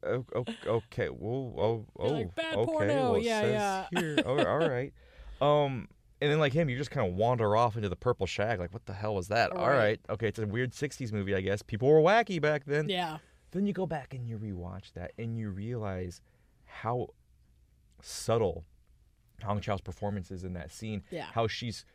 okay, 0.06 0.24
okay, 0.36 0.56
okay, 0.68 1.10
well, 1.10 1.54
oh, 1.58 1.86
oh, 2.00 2.08
like, 2.14 2.36
"Bad 2.36 2.56
okay, 2.56 2.66
porno." 2.72 3.12
well, 3.14 3.18
Yeah, 3.20 3.46
yeah. 3.46 4.00
here, 4.00 4.18
oh, 4.26 4.44
all 4.46 4.60
right, 4.70 4.94
um. 5.42 5.88
And 6.20 6.32
then, 6.32 6.40
like 6.40 6.52
him, 6.52 6.68
you 6.68 6.76
just 6.80 6.90
kind 6.90 7.08
of 7.08 7.14
wander 7.14 7.56
off 7.56 7.76
into 7.76 7.90
the 7.90 7.96
purple 7.96 8.26
shag. 8.26 8.60
Like, 8.60 8.74
what 8.74 8.88
the 8.88 8.94
hell 8.94 9.14
was 9.14 9.28
that? 9.28 9.52
All 9.52 9.68
Right. 9.68 9.78
right, 9.78 10.00
okay, 10.10 10.28
it's 10.28 10.40
a 10.40 10.48
weird 10.48 10.72
'60s 10.72 11.14
movie, 11.14 11.36
I 11.36 11.42
guess. 11.42 11.62
People 11.62 11.90
were 11.90 12.00
wacky 12.02 12.42
back 12.42 12.66
then. 12.66 12.90
Yeah. 12.90 13.20
Then 13.52 13.68
you 13.68 13.72
go 13.74 13.86
back 13.86 14.16
and 14.16 14.28
you 14.28 14.40
rewatch 14.40 14.94
that 14.94 15.12
and 15.20 15.38
you 15.38 15.52
realize 15.52 16.20
how 16.66 17.10
subtle 18.02 18.66
Hong 19.44 19.62
Chau's 19.62 19.82
performance 19.82 20.32
is 20.32 20.44
in 20.44 20.54
that 20.54 20.72
scene. 20.72 21.04
Yeah. 21.12 21.26
How 21.34 21.46
she's 21.48 21.86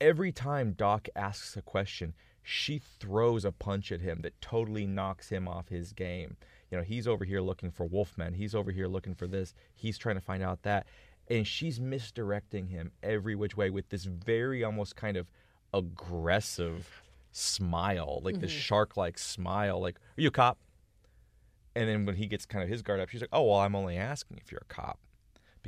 every 0.00 0.32
time 0.32 0.72
Doc 0.72 1.08
asks 1.16 1.56
a 1.56 1.62
question, 1.62 2.14
she 2.42 2.78
throws 2.78 3.44
a 3.44 3.52
punch 3.52 3.92
at 3.92 4.00
him 4.00 4.20
that 4.22 4.40
totally 4.40 4.86
knocks 4.86 5.28
him 5.28 5.46
off 5.46 5.68
his 5.68 5.92
game. 5.92 6.36
You 6.70 6.78
know, 6.78 6.84
he's 6.84 7.06
over 7.06 7.24
here 7.24 7.40
looking 7.40 7.70
for 7.70 7.86
Wolfmann. 7.86 8.34
He's 8.34 8.54
over 8.54 8.70
here 8.70 8.86
looking 8.86 9.14
for 9.14 9.26
this. 9.26 9.54
He's 9.74 9.98
trying 9.98 10.16
to 10.16 10.20
find 10.20 10.42
out 10.42 10.62
that. 10.62 10.86
And 11.28 11.46
she's 11.46 11.78
misdirecting 11.78 12.68
him 12.68 12.92
every 13.02 13.34
which 13.34 13.56
way 13.56 13.70
with 13.70 13.90
this 13.90 14.04
very 14.04 14.64
almost 14.64 14.96
kind 14.96 15.16
of 15.16 15.30
aggressive 15.74 17.02
smile, 17.32 18.20
like 18.24 18.40
this 18.40 18.50
mm-hmm. 18.50 18.60
shark 18.60 18.96
like 18.96 19.18
smile, 19.18 19.80
like, 19.80 19.96
Are 19.96 20.22
you 20.22 20.28
a 20.28 20.32
cop? 20.32 20.58
And 21.76 21.88
then 21.88 22.06
when 22.06 22.16
he 22.16 22.26
gets 22.26 22.46
kind 22.46 22.62
of 22.64 22.70
his 22.70 22.82
guard 22.82 22.98
up, 22.98 23.08
she's 23.08 23.20
like, 23.20 23.30
"Oh 23.32 23.44
well, 23.44 23.58
I'm 23.58 23.76
only 23.76 23.96
asking 23.96 24.40
if 24.42 24.50
you're 24.50 24.62
a 24.68 24.74
cop, 24.74 24.98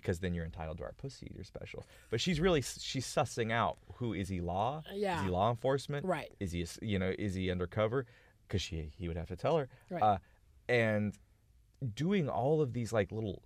because 0.00 0.18
then 0.20 0.34
you're 0.34 0.44
entitled 0.44 0.78
to 0.78 0.84
our 0.84 0.92
pussy 0.92 1.28
eater 1.30 1.44
special." 1.44 1.84
But 2.10 2.20
she's 2.20 2.40
really 2.40 2.62
she's 2.62 3.06
sussing 3.06 3.52
out 3.52 3.78
who 3.94 4.12
is 4.14 4.28
he 4.28 4.40
law? 4.40 4.82
Is 4.92 5.00
Yeah. 5.00 5.22
he 5.24 5.30
law 5.30 5.50
enforcement? 5.50 6.04
Right. 6.06 6.32
Is 6.40 6.52
he 6.52 6.66
you 6.82 6.98
know 6.98 7.12
is 7.18 7.34
he 7.34 7.50
undercover? 7.50 8.06
Because 8.46 8.62
she 8.62 8.90
he 8.96 9.06
would 9.08 9.16
have 9.16 9.28
to 9.28 9.36
tell 9.36 9.56
her. 9.58 9.68
Right. 9.90 10.02
Uh, 10.02 10.18
and 10.68 11.14
doing 11.94 12.28
all 12.28 12.60
of 12.60 12.72
these 12.72 12.92
like 12.92 13.10
little 13.12 13.42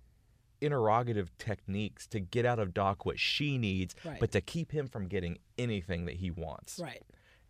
interrogative 0.61 1.37
techniques 1.37 2.07
to 2.07 2.19
get 2.19 2.45
out 2.45 2.59
of 2.59 2.73
Doc 2.73 3.05
what 3.05 3.19
she 3.19 3.57
needs, 3.57 3.95
Right. 4.03 4.19
but 4.19 4.31
to 4.31 4.41
keep 4.41 4.71
him 4.71 4.87
from 4.87 5.07
getting 5.07 5.37
anything 5.57 6.05
that 6.05 6.15
he 6.15 6.31
wants. 6.31 6.79
Right. 6.79 7.03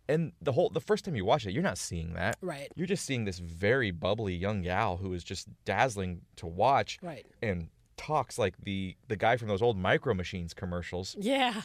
And 0.08 0.32
the 0.40 0.52
whole 0.52 0.70
the 0.70 0.80
first 0.80 1.04
time 1.04 1.16
you 1.16 1.24
watch 1.24 1.46
it, 1.46 1.52
you're 1.52 1.62
not 1.62 1.78
seeing 1.78 2.12
that. 2.14 2.36
Right. 2.40 2.70
You're 2.76 2.86
just 2.86 3.04
seeing 3.04 3.24
this 3.24 3.38
very 3.38 3.90
bubbly 3.90 4.34
young 4.34 4.62
gal 4.62 4.96
who 4.98 5.12
is 5.14 5.24
just 5.24 5.48
dazzling 5.64 6.22
to 6.36 6.46
watch 6.46 6.98
Right. 7.02 7.26
and 7.42 7.68
talks 7.96 8.38
like 8.38 8.54
the 8.62 8.96
the 9.08 9.16
guy 9.16 9.36
from 9.36 9.48
those 9.48 9.62
old 9.62 9.76
Micro 9.78 10.14
Machines 10.14 10.52
commercials, 10.54 11.16
Yeah. 11.18 11.62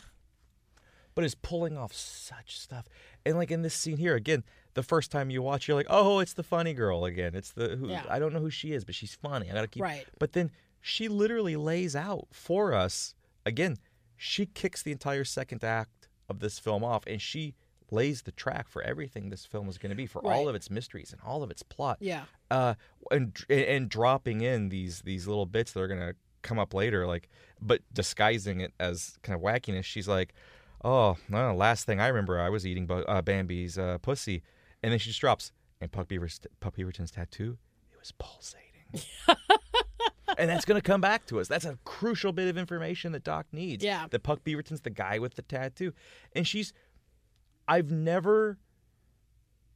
but 1.13 1.23
is 1.23 1.35
pulling 1.35 1.77
off 1.77 1.93
such 1.93 2.57
stuff. 2.59 2.85
And 3.25 3.37
like 3.37 3.51
in 3.51 3.61
this 3.61 3.73
scene 3.73 3.97
here, 3.97 4.15
again, 4.15 4.43
the 4.73 4.83
first 4.83 5.11
time 5.11 5.29
you 5.29 5.41
watch, 5.41 5.67
you're 5.67 5.75
like, 5.75 5.87
oh, 5.89 6.19
it's 6.19 6.33
the 6.33 6.43
funny 6.43 6.73
girl 6.73 7.03
again. 7.05 7.35
It's 7.35 7.51
the 7.51 7.75
who 7.75 7.89
Yeah. 7.89 8.03
I 8.09 8.19
don't 8.19 8.33
know 8.33 8.39
who 8.39 8.49
she 8.49 8.71
is, 8.73 8.85
but 8.85 8.95
she's 8.95 9.13
funny. 9.15 9.49
I 9.49 9.53
gotta 9.53 9.67
keep. 9.67 9.83
Right. 9.83 10.05
But 10.19 10.33
then 10.33 10.51
she 10.79 11.07
literally 11.07 11.55
lays 11.55 11.95
out 11.95 12.27
for 12.31 12.73
us 12.73 13.13
again. 13.45 13.77
She 14.17 14.45
kicks 14.45 14.81
the 14.83 14.91
entire 14.91 15.23
second 15.25 15.63
act 15.63 16.07
of 16.29 16.39
this 16.39 16.59
film 16.59 16.83
off, 16.83 17.03
and 17.07 17.21
she 17.21 17.55
lays 17.91 18.21
the 18.23 18.31
track 18.31 18.67
for 18.69 18.81
everything 18.81 19.29
this 19.29 19.45
film 19.45 19.67
is 19.69 19.77
going 19.77 19.89
to 19.89 19.95
be, 19.95 20.05
for 20.05 20.25
all 20.25 20.47
of 20.47 20.55
its 20.55 20.69
mysteries 20.69 21.11
and 21.11 21.21
all 21.25 21.43
of 21.43 21.51
its 21.51 21.61
plot 21.61 21.97
Yeah. 21.99 22.23
uh, 22.49 22.75
and 23.11 23.37
and 23.49 23.89
dropping 23.89 24.41
in 24.41 24.69
these 24.69 25.01
these 25.01 25.27
little 25.27 25.45
bits 25.45 25.73
that 25.73 25.81
are 25.81 25.87
gonna 25.87 26.13
come 26.41 26.57
up 26.57 26.73
later, 26.73 27.05
like 27.05 27.29
but 27.61 27.81
disguising 27.93 28.61
it 28.61 28.73
as 28.79 29.17
kind 29.23 29.35
of 29.35 29.41
wackiness. 29.41 29.83
She's 29.83 30.07
like, 30.07 30.33
"Oh, 30.83 31.17
no, 31.29 31.53
last 31.53 31.85
thing 31.85 31.99
I 31.99 32.07
remember, 32.07 32.39
I 32.39 32.49
was 32.49 32.65
eating 32.65 32.89
uh, 32.89 33.21
Bambi's 33.21 33.77
uh, 33.77 33.97
pussy," 34.01 34.41
and 34.81 34.91
then 34.91 34.97
she 34.99 35.09
just 35.09 35.19
drops, 35.21 35.51
and 35.81 35.91
Puck 35.91 36.07
Beaver's 36.07 36.39
Puck 36.61 36.75
Beaverton's 36.75 37.11
tattoo, 37.11 37.57
it 37.93 37.99
was 37.99 38.11
pulsating. 38.17 38.67
and 40.37 40.49
that's 40.49 40.65
gonna 40.65 40.81
come 40.81 41.01
back 41.01 41.25
to 41.27 41.39
us. 41.39 41.47
That's 41.47 41.65
a 41.65 41.77
crucial 41.83 42.31
bit 42.31 42.47
of 42.47 42.57
information 42.57 43.11
that 43.11 43.23
Doc 43.23 43.45
needs. 43.51 43.83
Yeah. 43.83 44.07
that 44.09 44.23
Puck 44.23 44.43
Beaverton's 44.43 44.81
the 44.81 44.89
guy 44.89 45.19
with 45.19 45.35
the 45.35 45.41
tattoo, 45.43 45.93
and 46.35 46.47
she's. 46.47 46.73
I've 47.71 47.89
never. 47.89 48.57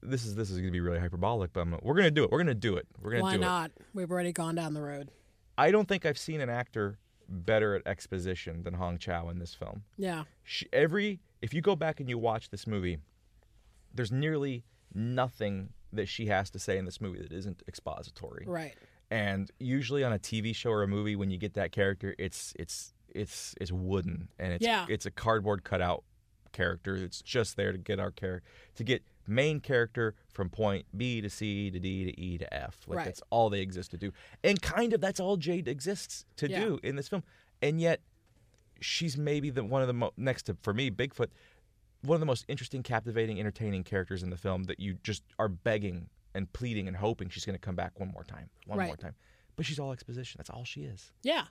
This 0.01 0.25
is 0.25 0.35
this 0.35 0.51
is 0.51 0.59
gonna 0.59 0.71
be 0.71 0.81
really 0.81 0.99
hyperbolic, 0.99 1.53
but 1.53 1.61
I'm, 1.61 1.79
we're 1.81 1.95
gonna 1.95 2.11
do 2.11 2.25
it. 2.25 2.31
We're 2.31 2.39
gonna 2.39 2.53
do 2.53 2.75
it. 2.75 2.85
We're 3.01 3.11
gonna 3.11 3.23
Why 3.23 3.31
do 3.31 3.35
it. 3.37 3.39
Why 3.41 3.47
not? 3.47 3.71
We've 3.93 4.11
already 4.11 4.33
gone 4.33 4.53
down 4.55 4.73
the 4.73 4.81
road. 4.81 5.11
I 5.57 5.71
don't 5.71 5.87
think 5.87 6.05
I've 6.05 6.17
seen 6.17 6.41
an 6.41 6.49
actor 6.49 6.99
better 7.29 7.73
at 7.75 7.87
exposition 7.87 8.63
than 8.63 8.73
Hong 8.73 8.97
Chau 8.97 9.29
in 9.29 9.39
this 9.39 9.53
film. 9.53 9.83
Yeah. 9.97 10.25
She, 10.43 10.67
every 10.73 11.21
if 11.41 11.53
you 11.53 11.61
go 11.61 11.75
back 11.77 12.01
and 12.01 12.09
you 12.09 12.17
watch 12.17 12.49
this 12.49 12.67
movie, 12.67 12.97
there's 13.93 14.11
nearly 14.11 14.65
nothing 14.93 15.69
that 15.93 16.09
she 16.09 16.25
has 16.25 16.49
to 16.49 16.59
say 16.59 16.77
in 16.77 16.83
this 16.83 16.99
movie 16.99 17.21
that 17.21 17.31
isn't 17.31 17.63
expository. 17.67 18.43
Right. 18.45 18.75
And 19.09 19.49
usually 19.57 20.03
on 20.03 20.11
a 20.11 20.19
TV 20.19 20.53
show 20.53 20.71
or 20.71 20.83
a 20.83 20.87
movie, 20.87 21.15
when 21.15 21.29
you 21.31 21.37
get 21.37 21.53
that 21.53 21.71
character, 21.71 22.13
it's 22.19 22.53
it's 22.59 22.93
it's 23.15 23.55
it's 23.61 23.71
wooden 23.71 24.27
and 24.37 24.51
it's 24.51 24.65
Yeah. 24.65 24.85
it's 24.89 25.05
a 25.05 25.11
cardboard 25.11 25.63
cutout 25.63 26.03
character. 26.55 26.95
It's 26.95 27.21
just 27.21 27.55
there 27.57 27.71
to 27.71 27.77
get 27.77 27.99
our 27.99 28.11
character 28.11 28.47
to 28.75 28.83
get 28.83 29.03
main 29.27 29.59
character 29.59 30.15
from 30.31 30.49
point 30.49 30.85
B 30.95 31.19
to 31.21 31.29
C 31.29 31.69
to 31.71 31.79
D 31.79 32.05
to 32.05 32.19
E 32.19 32.37
to 32.37 32.51
F. 32.53 32.81
Like 32.87 32.97
Right. 32.97 33.05
that's 33.05 33.21
all 33.29 33.49
they 33.49 33.61
exist 33.61 33.91
to 33.91 33.97
do. 33.97 34.11
And 34.43 34.61
kind 34.61 34.93
of 34.93 35.01
that's 35.01 35.19
all 35.19 35.37
Jade 35.37 35.67
exists 35.67 36.25
to 36.37 36.49
Yeah. 36.49 36.59
do 36.61 36.79
in 36.83 36.95
this 36.95 37.07
film. 37.09 37.23
And 37.61 37.79
yet 37.81 38.01
she's 38.81 39.17
maybe 39.17 39.49
the 39.49 39.63
one 39.63 39.81
of 39.81 39.87
the 39.87 39.93
mo- 39.93 40.13
next 40.17 40.43
to 40.43 40.57
for 40.61 40.73
me 40.73 40.89
Bigfoot 40.91 41.29
one 42.01 42.15
of 42.15 42.19
the 42.19 42.25
most 42.27 42.45
interesting, 42.47 42.83
captivating, 42.83 43.39
entertaining 43.39 43.83
characters 43.83 44.21
in 44.21 44.29
the 44.29 44.37
film 44.37 44.65
that 44.65 44.79
you 44.79 44.93
just 45.01 45.23
are 45.39 45.47
begging 45.49 46.07
and 46.35 46.51
pleading 46.53 46.87
and 46.87 46.97
hoping 46.97 47.29
she's 47.29 47.45
going 47.45 47.55
to 47.55 47.59
come 47.59 47.75
back 47.75 47.99
one 47.99 48.09
more 48.11 48.23
time, 48.23 48.47
one 48.67 48.77
Right. 48.77 48.85
more 48.87 48.97
time. 48.97 49.15
But 49.55 49.65
she's 49.65 49.79
all 49.79 49.91
exposition. 49.91 50.37
That's 50.37 50.49
all 50.51 50.65
she 50.65 50.83
is. 50.83 51.11
Yeah. 51.23 51.47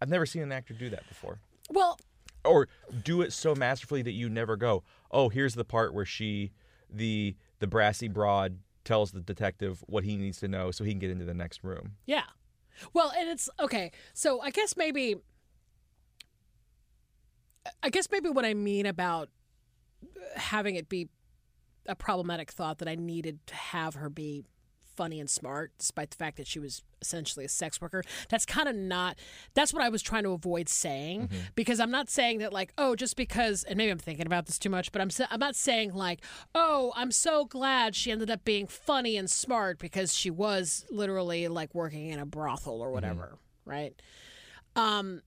I've 0.00 0.08
never 0.08 0.26
seen 0.26 0.42
an 0.42 0.50
actor 0.50 0.74
do 0.74 0.90
that 0.90 1.06
before. 1.08 1.38
Well, 1.70 2.00
Or 2.46 2.68
do 3.04 3.20
it 3.22 3.32
so 3.32 3.54
masterfully 3.54 4.02
that 4.02 4.12
you 4.12 4.28
never 4.28 4.56
go, 4.56 4.84
"Oh, 5.10 5.28
here's 5.28 5.54
the 5.54 5.64
part 5.64 5.92
where 5.94 6.04
she 6.04 6.52
the 6.88 7.36
the 7.58 7.66
brassy 7.66 8.08
broad 8.08 8.58
tells 8.84 9.10
the 9.12 9.20
detective 9.20 9.82
what 9.86 10.04
he 10.04 10.16
needs 10.16 10.38
to 10.38 10.48
know 10.48 10.70
so 10.70 10.84
he 10.84 10.92
can 10.92 11.00
get 11.00 11.10
into 11.10 11.24
the 11.24 11.34
next 11.34 11.62
room." 11.64 11.96
yeah. 12.06 12.24
Well, 12.92 13.10
and 13.18 13.28
it's 13.28 13.48
okay. 13.58 13.90
So 14.12 14.40
I 14.42 14.50
guess 14.50 14.76
maybe 14.76 15.16
I 17.82 17.90
guess 17.90 18.08
maybe 18.10 18.28
what 18.28 18.44
I 18.44 18.54
mean 18.54 18.86
about 18.86 19.30
having 20.34 20.76
it 20.76 20.88
be 20.88 21.08
a 21.86 21.94
problematic 21.94 22.50
thought 22.50 22.78
that 22.78 22.88
I 22.88 22.94
needed 22.94 23.38
to 23.46 23.54
have 23.54 23.94
her 23.94 24.08
be 24.08 24.44
funny 24.96 25.20
and 25.20 25.28
smart, 25.28 25.72
despite 25.78 26.10
the 26.10 26.16
fact 26.16 26.36
that 26.38 26.46
she 26.46 26.58
was 26.58 26.82
essentially 27.02 27.44
a 27.44 27.48
sex 27.48 27.80
worker. 27.80 28.02
That's 28.28 28.46
kind 28.46 28.68
of 28.68 28.74
not. 28.74 29.18
That's 29.54 29.72
what 29.72 29.82
I 29.82 29.88
was 29.88 30.02
trying 30.02 30.24
to 30.24 30.30
avoid 30.30 30.68
saying 30.68 31.28
because 31.54 31.80
I'm 31.80 31.90
not 31.90 32.08
saying 32.08 32.38
that 32.38 32.52
like, 32.52 32.72
oh, 32.78 32.96
just 32.96 33.16
because, 33.16 33.64
and 33.64 33.76
maybe 33.76 33.90
I'm 33.90 33.98
thinking 33.98 34.26
about 34.26 34.46
this 34.46 34.58
too 34.58 34.70
much, 34.70 34.92
but 34.92 35.00
I'm 35.00 35.10
I'm 35.30 35.40
not 35.40 35.56
saying 35.56 35.94
like, 35.94 36.20
oh, 36.54 36.92
I'm 36.96 37.10
so 37.10 37.44
glad 37.44 37.94
she 37.94 38.10
ended 38.10 38.30
up 38.30 38.44
being 38.44 38.66
funny 38.66 39.16
and 39.16 39.30
smart 39.30 39.78
because 39.78 40.14
she 40.14 40.30
was 40.30 40.84
literally 40.90 41.48
like 41.48 41.74
working 41.74 42.08
in 42.08 42.18
a 42.18 42.26
brothel 42.26 42.80
or 42.80 42.90
whatever, 42.90 43.38
right? 43.64 44.00
Um, 44.74 45.22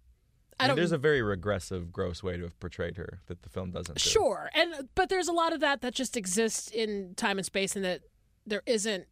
I 0.60 0.64
mean, 0.64 0.70
don't. 0.70 0.76
there's 0.78 0.92
a 0.92 0.98
very 0.98 1.22
regressive, 1.22 1.92
gross 1.92 2.22
way 2.22 2.36
to 2.36 2.44
have 2.44 2.60
portrayed 2.60 2.98
her 2.98 3.22
that 3.28 3.44
the 3.44 3.50
film 3.50 3.72
doesn't. 3.72 3.96
do. 3.96 4.00
Sure, 4.00 4.50
and 4.54 4.90
but 4.94 5.10
there's 5.10 5.30
a 5.30 5.34
lot 5.34 5.54
of 5.54 5.62
that 5.62 5.82
that 5.82 5.94
just 5.94 6.18
exists 6.18 6.70
in 6.70 7.14
time 7.16 7.38
and 7.38 7.46
space, 7.46 7.76
and 7.76 7.86
that 7.86 8.02
there 8.46 8.64
isn't. 8.66 9.06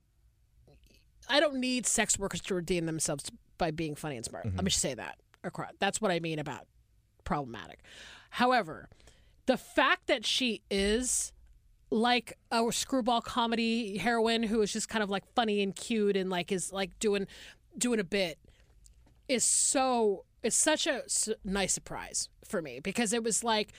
I 1.30 1.40
don't 1.40 1.56
need 1.56 1.86
sex 1.86 2.18
workers 2.18 2.42
to 2.42 2.56
redeem 2.56 2.86
themselves 2.86 3.26
by 3.58 3.72
being 3.72 3.96
funny 3.96 4.16
and 4.18 4.26
smart. 4.26 4.46
Mm-hmm. 4.46 4.56
Let 4.58 4.66
me 4.66 4.70
just 4.70 4.82
say 4.82 4.94
that. 4.94 5.18
across- 5.44 5.72
That's 5.80 6.02
what 6.02 6.12
I 6.12 6.20
mean 6.20 6.40
about 6.40 6.68
problematic. 7.24 7.80
However, 8.32 8.90
the 9.46 9.58
fact 9.58 10.08
that 10.08 10.26
she 10.26 10.62
is 10.70 11.32
like 11.90 12.38
a 12.52 12.70
screwball 12.72 13.22
comedy 13.22 13.98
heroine 13.98 14.44
who 14.44 14.62
is 14.62 14.74
just 14.74 14.90
kind 14.90 15.02
of 15.04 15.10
like 15.10 15.24
funny 15.36 15.62
and 15.62 15.74
cute 15.76 16.18
and 16.18 16.30
like 16.30 16.52
is 16.52 16.74
like 16.74 16.98
doing 17.00 17.26
doing 17.78 18.00
a 18.00 18.04
bit 18.04 18.38
is 19.30 19.46
so 19.46 20.26
it's 20.44 20.56
such 20.56 20.86
a 20.88 21.04
nice 21.46 21.74
surprise 21.74 22.28
for 22.46 22.62
me 22.62 22.80
because 22.82 23.14
it 23.14 23.24
was 23.24 23.42
like 23.44 23.72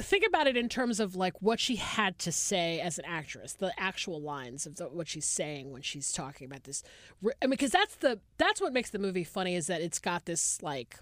think 0.00 0.24
about 0.26 0.46
it 0.46 0.56
in 0.56 0.68
terms 0.68 0.98
of 0.98 1.14
like 1.14 1.40
what 1.40 1.60
she 1.60 1.76
had 1.76 2.18
to 2.18 2.32
say 2.32 2.80
as 2.80 2.98
an 2.98 3.04
actress 3.06 3.52
the 3.52 3.72
actual 3.78 4.20
lines 4.20 4.66
of 4.66 4.76
the, 4.76 4.84
what 4.86 5.06
she's 5.06 5.26
saying 5.26 5.70
when 5.70 5.82
she's 5.82 6.12
talking 6.12 6.46
about 6.46 6.64
this. 6.64 6.82
I 7.24 7.46
mean 7.46 7.50
because 7.50 7.70
that's 7.70 7.94
the 7.96 8.18
that's 8.38 8.60
what 8.60 8.72
makes 8.72 8.90
the 8.90 8.98
movie 8.98 9.24
funny 9.24 9.54
is 9.54 9.68
that 9.68 9.80
it's 9.80 9.98
got 9.98 10.24
this 10.24 10.62
like 10.62 10.98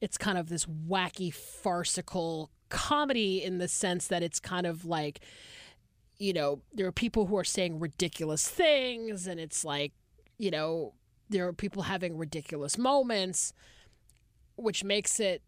it's 0.00 0.16
kind 0.16 0.38
of 0.38 0.48
this 0.48 0.64
wacky 0.64 1.32
farcical 1.32 2.50
comedy 2.68 3.42
in 3.42 3.58
the 3.58 3.68
sense 3.68 4.06
that 4.08 4.22
it's 4.22 4.40
kind 4.40 4.66
of 4.66 4.84
like 4.84 5.20
you 6.18 6.32
know 6.32 6.62
there 6.72 6.86
are 6.86 6.92
people 6.92 7.26
who 7.26 7.36
are 7.36 7.44
saying 7.44 7.78
ridiculous 7.78 8.48
things 8.48 9.26
and 9.26 9.38
it's 9.38 9.64
like 9.64 9.92
you 10.38 10.50
know 10.50 10.94
there 11.28 11.46
are 11.46 11.52
people 11.52 11.82
having 11.82 12.16
ridiculous 12.16 12.78
moments 12.78 13.52
which 14.56 14.82
makes 14.82 15.20
it 15.20 15.42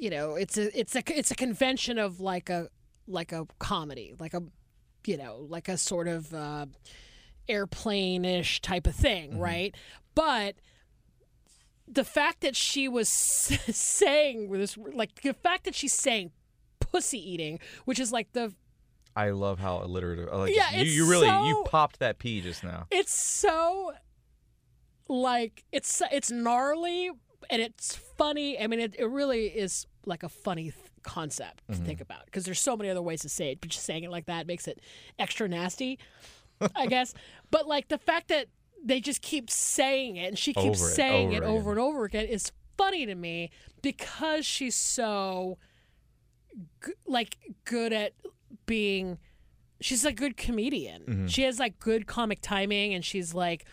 you 0.00 0.08
know 0.10 0.34
it's 0.34 0.56
a 0.56 0.78
it's 0.78 0.96
a 0.96 1.02
it's 1.16 1.30
a 1.30 1.34
convention 1.34 1.98
of 1.98 2.20
like 2.20 2.48
a 2.48 2.68
like 3.06 3.32
a 3.32 3.46
comedy 3.58 4.14
like 4.18 4.32
a 4.34 4.42
you 5.06 5.16
know 5.16 5.46
like 5.48 5.68
a 5.68 5.76
sort 5.76 6.08
of 6.08 6.32
uh 6.34 6.66
airplane-ish 7.48 8.60
type 8.62 8.86
of 8.86 8.94
thing 8.94 9.38
right 9.38 9.74
but 10.14 10.54
the 11.86 12.04
fact 12.04 12.40
that 12.40 12.56
she 12.56 12.88
was 12.88 13.08
saying 13.08 14.50
this 14.50 14.78
like 14.94 15.20
the 15.22 15.34
fact 15.34 15.64
that 15.64 15.74
she's 15.74 15.92
saying 15.92 16.30
pussy 16.78 17.18
eating 17.18 17.58
which 17.84 17.98
is 18.00 18.10
like 18.10 18.32
the 18.32 18.52
I 19.16 19.30
love 19.30 19.58
how 19.58 19.82
alliterative. 19.82 20.28
Like, 20.32 20.54
Yeah, 20.54 20.70
you, 20.70 20.84
you 20.84 21.10
really 21.10 21.26
you 21.26 21.64
popped 21.66 21.98
that 21.98 22.20
P 22.20 22.40
just 22.40 22.62
now. 22.62 22.86
it's 22.92 23.12
so 23.12 23.92
like 25.08 25.64
it's 25.72 26.00
it's 26.12 26.30
gnarly 26.30 27.10
and 27.50 27.60
it's 27.60 27.96
funny 27.96 28.58
i 28.60 28.66
mean 28.68 28.78
it, 28.78 28.94
it 28.96 29.06
really 29.06 29.46
is 29.46 29.86
like 30.06 30.22
a 30.22 30.28
funny 30.28 30.64
th- 30.64 30.74
concept 31.02 31.62
to 31.68 31.74
think 31.74 32.00
about 32.00 32.24
because 32.26 32.44
there's 32.44 32.60
so 32.60 32.76
many 32.76 32.90
other 32.90 33.00
ways 33.02 33.22
to 33.22 33.28
say 33.28 33.52
it 33.52 33.60
but 33.60 33.70
just 33.70 33.84
saying 33.84 34.04
it 34.04 34.10
like 34.10 34.26
that 34.26 34.46
makes 34.46 34.68
it 34.68 34.80
extra 35.18 35.48
nasty 35.48 35.98
i 36.76 36.86
guess 36.88 37.14
but 37.50 37.66
like 37.66 37.88
the 37.88 37.96
fact 37.96 38.28
that 38.28 38.46
they 38.84 39.00
just 39.00 39.22
keep 39.22 39.50
saying 39.50 40.16
it 40.16 40.28
and 40.28 40.38
she 40.38 40.52
keeps 40.52 40.80
Over 40.80 40.90
saying 40.90 41.32
it 41.32 41.42
over 41.42 41.58
over 41.58 41.70
and 41.70 41.80
over 41.80 42.04
again 42.04 42.26
is 42.26 42.52
funny 42.76 43.06
to 43.06 43.14
me 43.14 43.50
because 43.82 44.44
she's 44.44 44.74
so 44.74 45.58
g- 46.84 46.92
like 47.06 47.36
good 47.64 47.92
at 47.92 48.12
being 48.66 49.18
she's 49.80 50.04
a 50.04 50.12
good 50.12 50.36
comedian. 50.36 51.02
Mm-hmm. 51.02 51.26
She 51.26 51.42
has 51.42 51.58
like 51.58 51.78
good 51.78 52.06
comic 52.06 52.40
timing 52.40 52.94
and 52.94 53.04
she's 53.04 53.34
like 53.34 53.64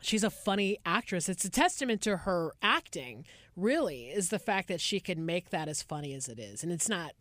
she's 0.00 0.24
a 0.24 0.30
funny 0.30 0.78
actress. 0.86 1.28
It's 1.28 1.44
a 1.44 1.50
testament 1.50 2.00
to 2.02 2.18
her 2.18 2.52
acting, 2.62 3.24
really, 3.56 4.06
is 4.06 4.28
the 4.30 4.38
fact 4.38 4.68
that 4.68 4.80
she 4.80 5.00
can 5.00 5.24
make 5.26 5.50
that 5.50 5.68
as 5.68 5.82
funny 5.82 6.14
as 6.14 6.28
it 6.28 6.38
is. 6.38 6.62
And 6.62 6.72
it's 6.72 6.88
not, 6.88 7.12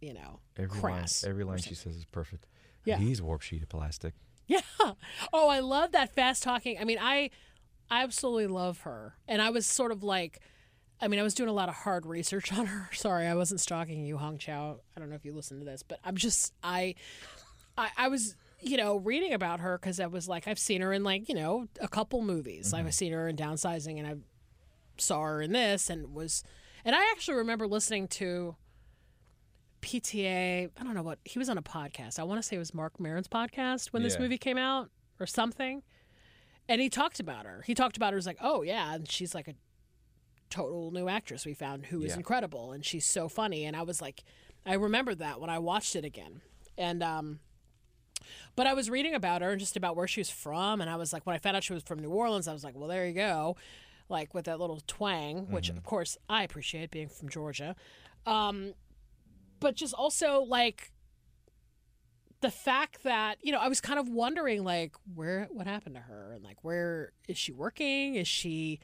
you 0.00 0.14
know, 0.14 0.40
Every 0.56 0.80
crass. 0.80 1.22
line, 1.24 1.30
every 1.30 1.44
line 1.44 1.58
she 1.58 1.74
says 1.74 1.96
is 1.96 2.04
perfect. 2.04 2.46
Yeah. 2.84 2.96
he's 2.98 3.22
warp 3.22 3.42
sheet 3.42 3.62
of 3.62 3.68
plastic. 3.68 4.14
Yeah. 4.48 4.60
Oh, 5.32 5.48
I 5.48 5.60
love 5.60 5.92
that 5.92 6.14
fast 6.14 6.42
talking. 6.42 6.76
I 6.78 6.84
mean, 6.84 6.98
I 7.00 7.30
I 7.88 8.02
absolutely 8.02 8.48
love 8.48 8.80
her. 8.80 9.14
And 9.28 9.40
I 9.40 9.50
was 9.50 9.66
sort 9.66 9.92
of 9.92 10.02
like 10.02 10.40
I 11.00 11.08
mean, 11.08 11.18
I 11.20 11.22
was 11.22 11.32
doing 11.34 11.48
a 11.48 11.52
lot 11.54 11.68
of 11.68 11.74
hard 11.76 12.04
research 12.06 12.52
on 12.58 12.66
her. 12.66 12.90
Sorry, 12.92 13.26
I 13.26 13.34
wasn't 13.34 13.60
stalking 13.60 14.04
you, 14.04 14.18
Hong 14.18 14.38
Chau. 14.38 14.80
I 14.96 15.00
don't 15.00 15.08
know 15.08 15.14
if 15.16 15.24
you 15.24 15.32
listened 15.32 15.60
to 15.60 15.64
this, 15.64 15.82
but 15.84 16.00
I'm 16.04 16.16
just 16.16 16.52
I 16.62 16.96
I, 17.78 17.88
I 17.96 18.08
was 18.08 18.34
you 18.62 18.76
know 18.76 18.96
reading 18.96 19.32
about 19.32 19.60
her 19.60 19.78
because 19.78 19.98
I 20.00 20.06
was 20.06 20.28
like 20.28 20.46
I've 20.48 20.58
seen 20.58 20.80
her 20.82 20.92
in 20.92 21.02
like 21.04 21.28
you 21.28 21.34
know 21.34 21.66
a 21.80 21.88
couple 21.88 22.22
movies. 22.22 22.72
I've 22.72 22.94
seen 22.94 23.12
her 23.12 23.28
in 23.28 23.36
Downsizing, 23.36 23.98
and 23.98 24.06
I 24.06 24.14
saw 24.98 25.22
her 25.22 25.42
in 25.42 25.52
this, 25.52 25.90
and 25.90 26.14
was 26.14 26.42
and 26.84 26.94
I 26.94 27.00
actually 27.12 27.38
remember 27.38 27.66
listening 27.66 28.08
to 28.08 28.56
PTA. 29.80 30.70
I 30.78 30.84
don't 30.84 30.94
know 30.94 31.02
what 31.02 31.18
he 31.24 31.38
was 31.38 31.48
on 31.48 31.58
a 31.58 31.62
podcast. 31.62 32.18
I 32.18 32.22
want 32.24 32.40
to 32.40 32.46
say 32.46 32.56
it 32.56 32.60
was 32.60 32.72
Marc 32.74 33.00
Maron's 33.00 33.28
podcast 33.28 33.88
when 33.88 34.02
this 34.02 34.18
movie 34.18 34.38
came 34.38 34.58
out 34.58 34.90
or 35.18 35.26
something. 35.26 35.82
And 36.68 36.80
he 36.80 36.88
talked 36.88 37.18
about 37.18 37.44
her. 37.44 37.62
He 37.66 37.74
talked 37.74 37.96
about 37.96 38.12
her 38.12 38.18
as 38.18 38.26
like, 38.26 38.38
oh 38.40 38.62
yeah, 38.62 38.94
and 38.94 39.10
she's 39.10 39.34
like 39.34 39.48
a 39.48 39.54
total 40.50 40.90
new 40.92 41.08
actress 41.08 41.44
we 41.44 41.54
found 41.54 41.86
who 41.86 42.02
is 42.02 42.10
Yeah. 42.12 42.18
incredible 42.18 42.72
and 42.72 42.84
she's 42.84 43.04
so 43.04 43.28
funny. 43.28 43.64
And 43.64 43.74
I 43.76 43.82
was 43.82 44.00
like, 44.00 44.22
I 44.64 44.74
remember 44.74 45.14
that 45.16 45.40
when 45.40 45.50
I 45.50 45.58
watched 45.58 45.96
it 45.96 46.04
again. 46.04 46.42
And 46.78 47.02
um, 47.02 47.40
but 48.56 48.66
I 48.66 48.74
was 48.74 48.88
reading 48.90 49.14
about 49.14 49.42
her 49.42 49.50
and 49.50 49.60
just 49.60 49.76
about 49.76 49.96
where 49.96 50.06
she 50.08 50.20
was 50.20 50.30
from, 50.30 50.80
and 50.80 50.88
I 50.90 50.96
was 50.96 51.12
like, 51.12 51.26
when 51.26 51.34
I 51.34 51.38
found 51.38 51.56
out 51.56 51.64
she 51.64 51.72
was 51.72 51.82
from 51.82 51.98
New 51.98 52.10
Orleans, 52.10 52.48
I 52.48 52.52
was 52.52 52.64
like, 52.64 52.74
well, 52.76 52.88
there 52.88 53.06
you 53.06 53.14
go, 53.14 53.56
like 54.08 54.34
with 54.34 54.44
that 54.46 54.60
little 54.60 54.82
twang, 54.86 55.50
which 55.50 55.68
of 55.68 55.82
course 55.82 56.16
I 56.28 56.42
appreciate 56.42 56.90
being 56.90 57.08
from 57.08 57.28
Georgia. 57.28 57.74
Um, 58.26 58.74
but 59.60 59.74
just 59.74 59.94
also 59.94 60.42
like 60.42 60.90
the 62.40 62.50
fact 62.50 63.04
that 63.04 63.38
you 63.40 63.52
know 63.52 63.58
I 63.58 63.68
was 63.68 63.80
kind 63.80 63.98
of 63.98 64.08
wondering 64.08 64.64
like 64.64 64.94
where 65.14 65.48
what 65.50 65.66
happened 65.66 65.94
to 65.94 66.00
her? 66.02 66.32
And 66.34 66.44
like 66.44 66.58
where 66.62 67.12
is 67.28 67.38
she 67.38 67.52
working? 67.52 68.16
Is 68.16 68.28
she, 68.28 68.80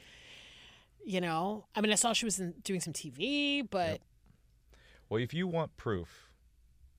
you 1.05 1.21
know, 1.21 1.67
I 1.75 1.81
mean 1.81 1.93
I 1.93 1.97
saw 1.97 2.13
she 2.13 2.25
was 2.25 2.39
in, 2.39 2.55
doing 2.63 2.81
some 2.81 2.93
TV, 2.93 3.69
but 3.69 4.01
Well, 5.09 5.21
if 5.21 5.35
you 5.35 5.47
want 5.49 5.77
proof, 5.77 6.31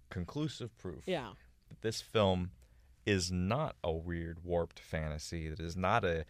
conclusive 0.09 0.77
proof, 0.77 1.03
yeah, 1.05 1.29
that 1.79 1.87
this 1.87 2.01
film 2.01 2.51
is 3.05 3.31
not 3.31 3.75
a 3.83 3.91
weird 3.91 4.43
warped 4.43 4.79
fantasy. 4.79 5.49
That 5.49 5.59
is 5.59 5.75
not 5.75 6.03
a 6.03 6.25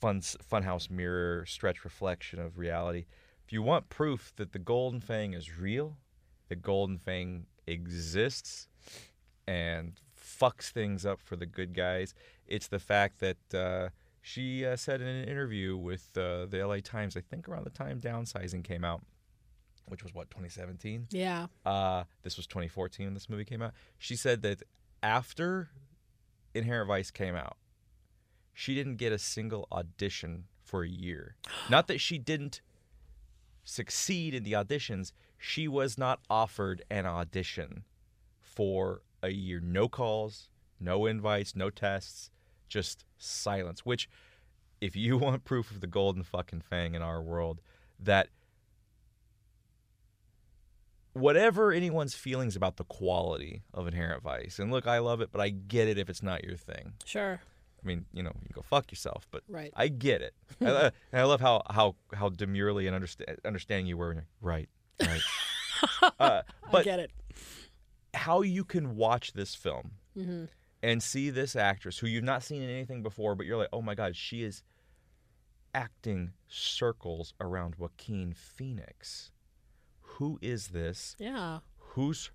fun 0.00 0.20
funhouse 0.20 0.90
mirror 0.90 1.44
stretch 1.46 1.84
reflection 1.84 2.40
of 2.40 2.58
reality. 2.58 3.06
If 3.44 3.52
you 3.52 3.62
want 3.62 3.88
proof 3.88 4.32
that 4.36 4.52
the 4.52 4.58
Golden 4.58 5.00
Fang 5.00 5.34
is 5.34 5.58
real, 5.58 5.96
the 6.48 6.56
Golden 6.56 6.98
Fang 6.98 7.46
exists 7.66 8.68
and 9.46 10.00
fucks 10.16 10.70
things 10.70 11.04
up 11.04 11.20
for 11.20 11.36
the 11.36 11.46
good 11.46 11.74
guys, 11.74 12.14
it's 12.46 12.68
the 12.68 12.78
fact 12.78 13.20
that 13.20 13.54
uh, 13.54 13.88
she 14.22 14.64
uh, 14.64 14.76
said 14.76 15.00
in 15.00 15.06
an 15.06 15.28
interview 15.28 15.76
with 15.76 16.16
uh, 16.16 16.46
the 16.46 16.64
LA 16.66 16.78
Times, 16.82 17.16
I 17.16 17.20
think 17.20 17.48
around 17.48 17.64
the 17.64 17.70
time 17.70 18.00
Downsizing 18.00 18.64
came 18.64 18.84
out, 18.84 19.02
which 19.86 20.02
was 20.02 20.14
what 20.14 20.30
2017 20.30 21.08
yeah, 21.10 21.46
uh, 21.66 22.04
this 22.22 22.36
was 22.36 22.46
2014 22.46 23.06
when 23.06 23.14
this 23.14 23.28
movie 23.28 23.44
came 23.44 23.62
out. 23.62 23.72
She 23.98 24.16
said 24.16 24.42
that 24.42 24.62
after 25.02 25.70
Inherent 26.54 26.88
Vice 26.88 27.10
came 27.10 27.34
out, 27.34 27.56
she 28.52 28.74
didn't 28.74 28.96
get 28.96 29.12
a 29.12 29.18
single 29.18 29.66
audition 29.72 30.44
for 30.62 30.82
a 30.82 30.88
year. 30.88 31.36
Not 31.70 31.86
that 31.88 32.00
she 32.00 32.18
didn't 32.18 32.60
succeed 33.64 34.34
in 34.34 34.42
the 34.42 34.52
auditions, 34.52 35.12
she 35.38 35.68
was 35.68 35.96
not 35.96 36.20
offered 36.28 36.82
an 36.90 37.06
audition 37.06 37.84
for 38.40 39.02
a 39.22 39.30
year. 39.30 39.60
No 39.60 39.88
calls, 39.88 40.48
no 40.78 41.06
invites, 41.06 41.54
no 41.54 41.70
tests, 41.70 42.30
just 42.68 43.04
silence. 43.16 43.86
Which, 43.86 44.08
if 44.80 44.96
you 44.96 45.16
want 45.18 45.44
proof 45.44 45.70
of 45.70 45.80
the 45.80 45.86
golden 45.86 46.22
fucking 46.22 46.62
fang 46.62 46.94
in 46.94 47.02
our 47.02 47.22
world, 47.22 47.60
that 47.98 48.28
whatever 51.12 51.72
anyone's 51.72 52.14
feelings 52.14 52.56
about 52.56 52.76
the 52.76 52.84
quality 52.84 53.62
of 53.74 53.86
Inherent 53.86 54.22
Vice, 54.22 54.58
and 54.58 54.70
look, 54.70 54.86
I 54.86 54.98
love 54.98 55.20
it, 55.20 55.30
but 55.32 55.40
I 55.40 55.48
get 55.50 55.88
it 55.88 55.98
if 55.98 56.08
it's 56.08 56.22
not 56.22 56.44
your 56.44 56.56
thing. 56.56 56.94
sure, 57.04 57.40
I 57.82 57.86
mean, 57.86 58.04
you 58.12 58.22
know, 58.22 58.32
you 58.42 58.54
go 58.54 58.62
fuck 58.62 58.90
yourself, 58.92 59.26
but 59.30 59.42
Right. 59.48 59.72
I 59.74 59.88
get 59.88 60.20
it. 60.22 60.34
I, 60.60 60.64
uh, 60.66 60.90
and 61.12 61.20
I 61.20 61.24
love 61.24 61.40
how 61.40 61.62
how 61.70 61.96
how 62.12 62.28
demurely 62.28 62.86
and 62.86 62.96
understa- 62.96 63.38
understanding 63.44 63.86
you 63.86 63.96
were. 63.96 64.24
Right, 64.40 64.68
right. 65.00 65.20
uh, 66.02 66.10
I 66.18 66.42
but 66.70 66.84
get 66.84 66.98
it. 67.00 67.10
how 68.14 68.42
you 68.42 68.64
can 68.64 68.96
watch 68.96 69.32
this 69.32 69.54
film 69.54 69.92
Mm-hmm. 70.18 70.44
and 70.82 71.02
see 71.02 71.30
this 71.30 71.54
actress 71.56 71.98
who 71.98 72.06
you've 72.08 72.24
not 72.24 72.42
seen 72.42 72.62
in 72.62 72.68
anything 72.68 73.02
before, 73.02 73.34
but 73.36 73.46
you're 73.46 73.56
like, 73.56 73.68
oh 73.72 73.80
my 73.80 73.94
god, 73.94 74.14
she 74.16 74.42
is 74.42 74.62
acting 75.74 76.32
circles 76.48 77.32
around 77.40 77.76
Joaquin 77.76 78.34
Phoenix. 78.34 79.30
Who 80.20 80.38
is 80.42 80.68
this? 80.68 81.16
Yeah. 81.18 81.58
Who's 81.78 82.30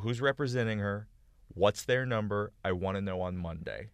who's 0.00 0.20
representing 0.20 0.80
her? 0.80 1.08
What's 1.54 1.84
their 1.84 2.04
number? 2.04 2.52
I 2.64 2.72
want 2.72 2.96
to 2.96 3.00
know 3.00 3.20
on 3.22 3.36
Monday. 3.36 3.90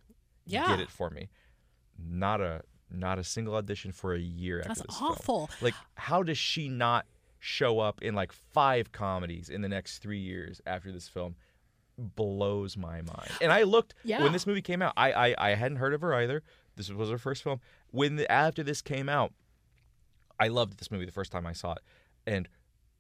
Yeah. 0.47 0.67
Get 0.69 0.81
it 0.81 0.91
for 0.91 1.11
me. 1.11 1.29
Not 2.03 2.41
a 2.41 2.63
not 2.91 3.19
a 3.19 3.25
single 3.25 3.55
audition 3.55 3.93
for 3.93 4.15
a 4.15 4.19
year 4.19 4.63
That's 4.67 4.81
after 4.81 4.89
this 4.89 4.99
film. 4.99 5.11
awful. 5.13 5.51
Like, 5.61 5.75
how 5.95 6.23
does 6.23 6.39
she 6.39 6.69
not 6.71 7.05
show 7.39 7.79
up 7.79 8.01
in 8.03 8.15
like 8.15 8.33
five 8.33 8.91
comedies 8.91 9.49
in 9.51 9.61
the 9.61 9.69
next 9.69 9.99
three 9.99 10.19
years 10.19 10.61
after 10.67 10.91
this 10.91 11.07
film? 11.07 11.37
Blows 11.99 12.79
my 12.79 13.03
mind. 13.03 13.31
And 13.43 13.53
I 13.53 13.65
looked 13.65 13.95
Yeah. 14.03 14.23
when 14.23 14.33
this 14.33 14.47
movie 14.47 14.63
came 14.63 14.81
out. 14.81 14.95
I, 14.97 15.13
I 15.13 15.51
I 15.51 15.55
hadn't 15.55 15.77
heard 15.77 15.93
of 15.93 16.01
her 16.01 16.15
either. 16.15 16.43
This 16.77 16.89
was 16.91 17.11
her 17.11 17.19
first 17.19 17.43
film. 17.43 17.61
When 17.91 18.17
the, 18.17 18.33
after 18.33 18.63
this 18.63 18.81
came 18.81 19.11
out, 19.11 19.35
I 20.39 20.49
loved 20.49 20.79
this 20.79 20.91
movie 20.91 21.05
the 21.05 21.13
first 21.13 21.31
time 21.31 21.47
I 21.47 21.53
saw 21.53 21.73
it. 21.73 21.83
And 22.27 22.49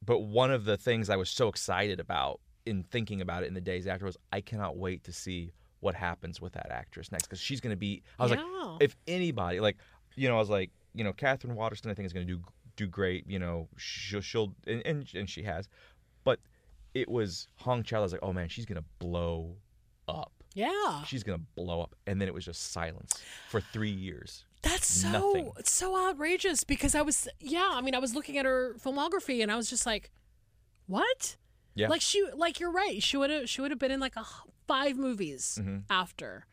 but 0.04 0.20
one 0.20 0.50
of 0.50 0.64
the 0.64 0.76
things 0.76 1.10
I 1.10 1.16
was 1.16 1.30
so 1.30 1.48
excited 1.48 2.00
about 2.00 2.40
in 2.66 2.82
thinking 2.84 3.20
about 3.20 3.42
it 3.42 3.46
in 3.46 3.54
the 3.54 3.60
days 3.60 3.86
after 3.86 4.04
was 4.04 4.16
I 4.32 4.40
cannot 4.40 4.76
wait 4.76 5.04
to 5.04 5.12
see 5.12 5.52
what 5.80 5.94
happens 5.94 6.40
with 6.40 6.52
that 6.52 6.70
actress 6.70 7.10
next 7.10 7.24
because 7.24 7.40
she's 7.40 7.60
going 7.60 7.72
to 7.72 7.76
be. 7.76 8.02
I 8.18 8.24
was 8.24 8.32
Yeah. 8.32 8.42
like, 8.42 8.82
if 8.82 8.96
anybody, 9.06 9.60
like, 9.60 9.76
you 10.14 10.28
know, 10.28 10.36
I 10.36 10.38
was 10.38 10.50
like, 10.50 10.70
you 10.94 11.04
know, 11.04 11.12
Katherine 11.12 11.54
Waterston, 11.54 11.90
I 11.90 11.94
think 11.94 12.06
is 12.06 12.12
going 12.12 12.26
to 12.26 12.34
do 12.34 12.42
do 12.76 12.86
great. 12.86 13.28
You 13.28 13.38
know, 13.38 13.68
she'll, 13.76 14.20
she'll 14.20 14.54
and, 14.66 14.82
and 14.86 15.08
and 15.14 15.28
she 15.28 15.42
has, 15.42 15.68
but 16.24 16.38
it 16.94 17.08
was 17.08 17.48
Hong 17.56 17.82
Chau. 17.82 17.98
I 17.98 18.00
was 18.00 18.12
like, 18.12 18.22
oh 18.22 18.32
man, 18.32 18.48
she's 18.48 18.66
going 18.66 18.80
to 18.80 18.84
blow 18.98 19.56
up. 20.08 20.32
Yeah. 20.54 21.04
She's 21.04 21.22
going 21.22 21.38
to 21.38 21.44
blow 21.54 21.80
up, 21.80 21.94
and 22.06 22.20
then 22.20 22.26
it 22.28 22.34
was 22.34 22.44
just 22.44 22.72
silence 22.72 23.12
for 23.48 23.60
three 23.60 23.90
years. 23.90 24.44
That's 24.62 24.86
so 24.88 25.08
Nothing. 25.10 25.52
so 25.64 26.08
outrageous 26.08 26.64
because 26.64 26.94
I 26.94 27.00
was 27.02 27.26
yeah, 27.40 27.70
I 27.72 27.80
mean 27.80 27.94
I 27.94 27.98
was 27.98 28.14
looking 28.14 28.36
at 28.36 28.44
her 28.44 28.74
filmography 28.78 29.42
and 29.42 29.50
I 29.50 29.56
was 29.56 29.70
just 29.70 29.86
like, 29.86 30.10
what? 30.86 31.36
Yeah. 31.74 31.88
Like 31.88 32.02
she 32.02 32.22
like 32.36 32.60
you're 32.60 32.70
right. 32.70 33.02
She 33.02 33.16
would 33.16 33.30
have 33.30 33.48
she 33.48 33.62
would 33.62 33.70
have 33.70 33.78
been 33.78 33.90
in 33.90 34.00
like 34.00 34.16
a, 34.16 34.26
five 34.66 34.98
movies 34.98 35.58
Mm-hmm. 35.58 35.78
after. 35.88 36.44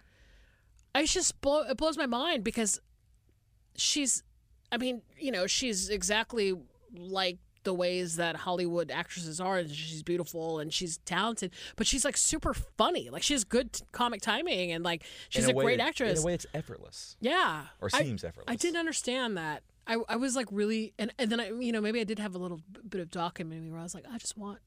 I 0.95 1.03
just 1.05 1.41
blow 1.41 1.63
it 1.63 1.75
blows 1.75 1.97
my 1.97 2.05
mind 2.05 2.45
because 2.45 2.79
she's 3.75 4.23
I 4.71 4.77
mean, 4.77 5.01
you 5.19 5.31
know, 5.31 5.45
she's 5.45 5.89
exactly 5.89 6.53
like 6.95 7.39
the 7.67 7.73
ways 7.73 8.15
that 8.15 8.37
Hollywood 8.37 8.89
actresses 8.89 9.41
are. 9.41 9.57
And 9.57 9.69
she's 9.69 10.01
beautiful 10.01 10.59
and 10.59 10.73
she's 10.73 10.99
talented, 10.99 11.51
but 11.75 11.85
she's 11.85 12.05
like 12.05 12.15
super 12.15 12.53
funny. 12.53 13.09
Like 13.09 13.23
she 13.23 13.33
has 13.33 13.43
good 13.43 13.81
comic 13.91 14.21
timing 14.21 14.71
and 14.71 14.85
like 14.85 15.03
she's 15.27 15.43
In 15.43 15.51
a, 15.51 15.53
great 15.53 15.79
that- 15.79 15.89
actress. 15.89 16.19
In 16.19 16.23
a 16.23 16.25
way, 16.25 16.33
it's 16.33 16.45
effortless 16.53 17.17
Yeah. 17.19 17.65
or 17.81 17.89
I- 17.93 18.01
seems 18.03 18.23
effortless. 18.23 18.45
I 18.47 18.55
didn't 18.55 18.77
understand 18.77 19.37
that. 19.37 19.63
I, 19.85 19.97
I 20.07 20.15
was 20.15 20.35
like 20.35 20.47
really, 20.49 20.93
and, 20.97 21.13
and 21.19 21.29
then 21.29 21.39
I, 21.41 21.51
you 21.51 21.71
know, 21.73 21.81
maybe 21.81 21.99
I 21.99 22.05
did 22.05 22.19
have 22.19 22.35
a 22.35 22.37
little 22.37 22.61
bit 22.87 23.01
of 23.01 23.11
document 23.11 23.57
in 23.59 23.65
me 23.65 23.71
where 23.71 23.79
I 23.79 23.83
was 23.83 23.93
like, 23.93 24.05
I 24.09 24.17
just 24.17 24.37
want 24.37 24.59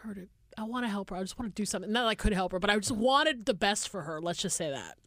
her 0.00 0.14
to, 0.14 0.26
I 0.58 0.64
want 0.64 0.84
to 0.84 0.88
help 0.90 1.10
her. 1.10 1.16
I 1.16 1.22
just 1.22 1.38
want 1.38 1.54
to 1.54 1.60
do 1.62 1.64
something. 1.64 1.90
Not 1.92 2.02
that 2.02 2.08
I 2.08 2.14
could 2.16 2.32
help 2.32 2.52
her, 2.52 2.58
but 2.58 2.70
I 2.70 2.76
just 2.76 2.90
uh-huh. 2.92 3.00
wanted 3.00 3.46
the 3.46 3.54
best 3.54 3.88
for 3.88 4.02
her. 4.02 4.20
Let's 4.20 4.40
just 4.42 4.56
say 4.56 4.70
that. 4.70 4.98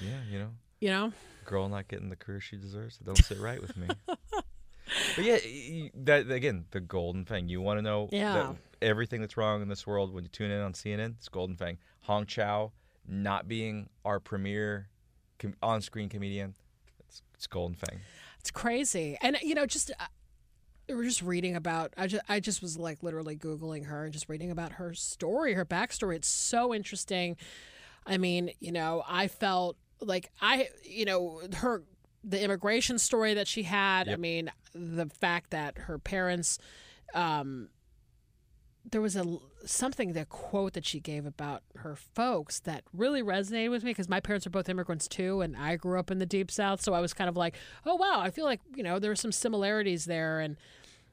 Yeah, 0.00 0.18
you 0.30 0.38
know, 0.38 0.50
You 0.80 0.90
know? 0.90 1.12
girl 1.44 1.68
not 1.68 1.88
getting 1.88 2.10
the 2.10 2.16
career 2.16 2.40
she 2.40 2.56
deserves. 2.56 2.98
It 3.00 3.06
don't 3.06 3.16
sit 3.16 3.38
right 3.38 3.60
with 3.60 3.76
me. 3.76 3.88
but 5.16 5.24
yeah, 5.24 5.38
that 5.94 6.30
again, 6.30 6.66
the 6.70 6.80
Golden 6.80 7.24
Fang. 7.24 7.48
You 7.48 7.60
want 7.60 7.78
to 7.78 7.82
know 7.82 8.08
that 8.10 8.16
Yeah. 8.16 8.52
everything 8.82 9.20
that's 9.20 9.36
wrong 9.36 9.62
in 9.62 9.68
this 9.68 9.86
world 9.86 10.12
when 10.12 10.24
you 10.24 10.28
tune 10.30 10.50
in 10.50 10.60
on 10.60 10.72
CNN. 10.72 11.14
It's 11.18 11.28
Golden 11.28 11.56
Fang. 11.56 11.78
Hong 12.02 12.26
Chau 12.26 12.72
not 13.08 13.46
being 13.48 13.88
our 14.04 14.18
premier 14.20 14.88
com- 15.38 15.54
on-screen 15.62 16.08
comedian. 16.08 16.54
It's, 17.08 17.22
it's 17.34 17.46
Golden 17.46 17.76
Fang. 17.76 18.00
It's 18.40 18.50
crazy. 18.50 19.16
And, 19.22 19.36
you 19.42 19.54
know, 19.54 19.66
just, 19.66 19.90
uh, 19.98 20.04
we're 20.88 21.04
just 21.04 21.22
reading 21.22 21.56
about, 21.56 21.92
I 21.96 22.06
just, 22.06 22.22
I 22.28 22.38
just 22.40 22.62
was 22.62 22.78
like 22.78 23.02
literally 23.02 23.36
Googling 23.36 23.86
her 23.86 24.04
and 24.04 24.12
just 24.12 24.28
reading 24.28 24.50
about 24.50 24.72
her 24.72 24.92
story, 24.94 25.54
her 25.54 25.64
backstory. 25.64 26.14
It's 26.16 26.28
so 26.28 26.72
interesting. 26.74 27.36
I 28.06 28.18
mean, 28.18 28.50
you 28.60 28.70
know, 28.72 29.02
I 29.08 29.26
felt 29.28 29.76
like 30.00 30.30
I, 30.40 30.68
you 30.84 31.04
know, 31.04 31.42
her 31.56 31.82
the 32.26 32.42
immigration 32.42 32.98
story 32.98 33.34
that 33.34 33.46
she 33.46 33.62
had. 33.62 34.08
I 34.08 34.16
mean, 34.16 34.50
the 34.74 35.06
fact 35.06 35.50
that 35.50 35.78
her 35.78 35.98
parents, 35.98 36.58
um, 37.14 37.68
there 38.90 39.00
was 39.00 39.16
a 39.16 39.38
something 39.64 40.12
the 40.12 40.24
quote 40.26 40.74
that 40.74 40.84
she 40.84 41.00
gave 41.00 41.24
about 41.24 41.62
her 41.76 41.96
folks 41.96 42.60
that 42.60 42.84
really 42.92 43.22
resonated 43.22 43.70
with 43.70 43.82
me 43.82 43.90
because 43.90 44.08
my 44.08 44.20
parents 44.20 44.46
are 44.46 44.50
both 44.50 44.68
immigrants 44.68 45.08
too, 45.08 45.40
and 45.40 45.56
I 45.56 45.76
grew 45.76 45.98
up 45.98 46.10
in 46.10 46.18
the 46.18 46.26
deep 46.26 46.50
south, 46.50 46.82
so 46.82 46.92
I 46.92 47.00
was 47.00 47.14
kind 47.14 47.28
of 47.28 47.36
like, 47.36 47.56
oh 47.84 47.94
wow, 47.94 48.20
I 48.20 48.30
feel 48.30 48.44
like 48.44 48.60
you 48.74 48.82
know 48.82 48.98
there 48.98 49.10
were 49.10 49.16
some 49.16 49.32
similarities 49.32 50.04
there, 50.04 50.40
and 50.40 50.56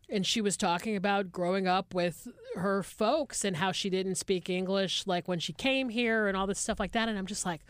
and 0.10 0.26
she 0.26 0.42
was 0.42 0.58
talking 0.58 0.96
about 0.96 1.32
growing 1.32 1.68
up 1.68 1.94
with 1.94 2.28
her 2.56 2.84
folks 2.84 3.46
and 3.46 3.58
how 3.58 3.72
she 3.72 3.90
didn't 3.90 4.16
speak 4.16 4.50
English 4.50 5.08
like 5.08 5.28
when 5.28 5.40
she 5.40 5.54
came 5.54 5.90
here 5.90 6.28
and 6.28 6.36
all 6.36 6.46
this 6.46 6.60
stuff 6.60 6.80
like 6.80 6.92
that. 6.92 7.10
And 7.10 7.18
I'm 7.18 7.26
just 7.26 7.46
like, 7.46 7.62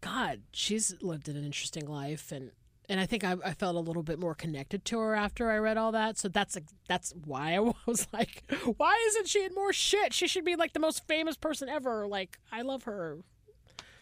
God, 0.00 0.40
she's 0.52 0.94
lived 1.02 1.28
an 1.28 1.36
interesting 1.36 1.86
life, 1.86 2.32
and 2.32 2.50
and 2.88 2.98
I 2.98 3.06
think 3.06 3.22
I, 3.22 3.36
I 3.44 3.52
felt 3.54 3.76
a 3.76 3.80
little 3.80 4.02
bit 4.02 4.18
more 4.18 4.34
connected 4.34 4.84
to 4.86 4.98
her 4.98 5.14
after 5.14 5.50
I 5.50 5.58
read 5.58 5.76
all 5.76 5.92
that. 5.92 6.18
So 6.18 6.28
that's 6.28 6.56
that's 6.88 7.12
why 7.24 7.54
I 7.56 7.58
was 7.86 8.06
like, 8.12 8.42
why 8.76 8.96
isn't 9.08 9.28
she 9.28 9.44
in 9.44 9.54
more 9.54 9.72
shit? 9.72 10.12
She 10.14 10.26
should 10.26 10.44
be 10.44 10.56
like 10.56 10.72
the 10.72 10.80
most 10.80 11.06
famous 11.06 11.36
person 11.36 11.68
ever. 11.68 12.06
Like 12.06 12.38
I 12.50 12.62
love 12.62 12.84
her. 12.84 13.18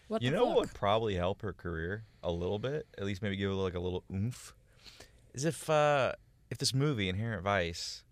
What 0.08 0.22
You 0.22 0.30
know 0.30 0.46
fuck? 0.46 0.48
what 0.48 0.56
would 0.60 0.74
probably 0.74 1.14
help 1.16 1.42
her 1.42 1.52
career 1.52 2.04
a 2.22 2.32
little 2.32 2.58
bit, 2.58 2.86
at 2.96 3.04
least 3.04 3.20
maybe 3.22 3.36
give 3.36 3.50
her 3.50 3.54
like 3.56 3.74
a 3.74 3.80
little 3.80 4.04
oomph, 4.12 4.54
is 5.34 5.44
if 5.44 5.68
uh 5.68 6.12
if 6.50 6.56
this 6.56 6.72
movie 6.72 7.10
Inherent 7.10 7.42
Vice, 7.42 8.04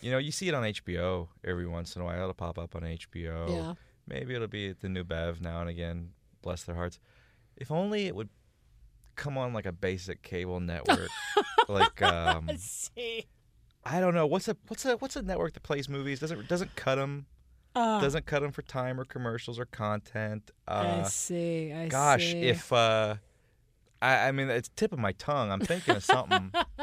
you 0.00 0.10
know, 0.10 0.16
you 0.18 0.32
see 0.32 0.48
it 0.48 0.54
on 0.54 0.62
HBO 0.62 1.28
every 1.44 1.66
once 1.66 1.94
in 1.94 2.00
a 2.00 2.04
while. 2.06 2.18
It'll 2.22 2.32
pop 2.32 2.58
up 2.58 2.74
on 2.74 2.82
HBO. 2.82 3.50
Yeah. 3.50 3.74
Maybe 4.06 4.34
it'll 4.34 4.48
be 4.48 4.70
at 4.70 4.80
the 4.80 4.88
new 4.88 5.04
Bev 5.04 5.42
now 5.42 5.60
and 5.60 5.68
again. 5.68 6.12
Bless 6.40 6.62
their 6.62 6.74
hearts. 6.74 6.98
If 7.56 7.70
only 7.70 8.06
it 8.06 8.14
would 8.14 8.28
come 9.16 9.36
on 9.36 9.52
like 9.52 9.66
a 9.66 9.72
basic 9.72 10.22
cable 10.22 10.60
network, 10.72 11.08
like 11.68 12.02
um, 12.02 12.48
See. 12.58 13.26
I 13.84 14.00
don't 14.00 14.14
know 14.14 14.26
what's 14.26 14.48
a 14.48 14.56
what's 14.68 14.84
a 14.84 14.96
what's 14.96 15.16
a 15.16 15.22
network 15.22 15.54
that 15.54 15.62
plays 15.62 15.88
movies 15.88 16.20
doesn't 16.20 16.48
doesn't 16.48 16.76
cut 16.76 16.96
them 16.96 17.26
Uh, 17.74 18.00
doesn't 18.00 18.26
cut 18.26 18.42
them 18.42 18.52
for 18.52 18.62
time 18.62 19.00
or 19.00 19.04
commercials 19.04 19.58
or 19.58 19.64
content. 19.64 20.50
Uh, 20.68 21.00
I 21.00 21.08
see. 21.08 21.72
I 21.72 21.84
see. 21.84 21.88
Gosh, 21.88 22.32
see. 22.32 22.42
if 22.42 22.72
uh, 22.72 23.16
I, 24.02 24.28
I 24.28 24.32
mean, 24.32 24.50
it's 24.50 24.68
tip 24.74 24.92
of 24.92 24.98
my 24.98 25.12
tongue. 25.12 25.50
I'm 25.50 25.60
thinking 25.60 25.94
of 25.94 26.04
something. 26.04 26.52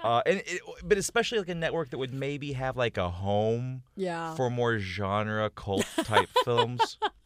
uh, 0.00 0.22
and 0.26 0.42
it, 0.46 0.60
but 0.82 0.96
especially 0.96 1.38
like 1.38 1.50
a 1.50 1.54
network 1.54 1.90
that 1.90 1.98
would 1.98 2.14
maybe 2.14 2.54
have 2.54 2.76
like 2.76 2.96
a 2.96 3.10
home 3.10 3.82
yeah. 3.96 4.34
for 4.34 4.48
more 4.48 4.78
genre 4.78 5.50
cult 5.50 5.86
type 6.04 6.30
films 6.44 6.98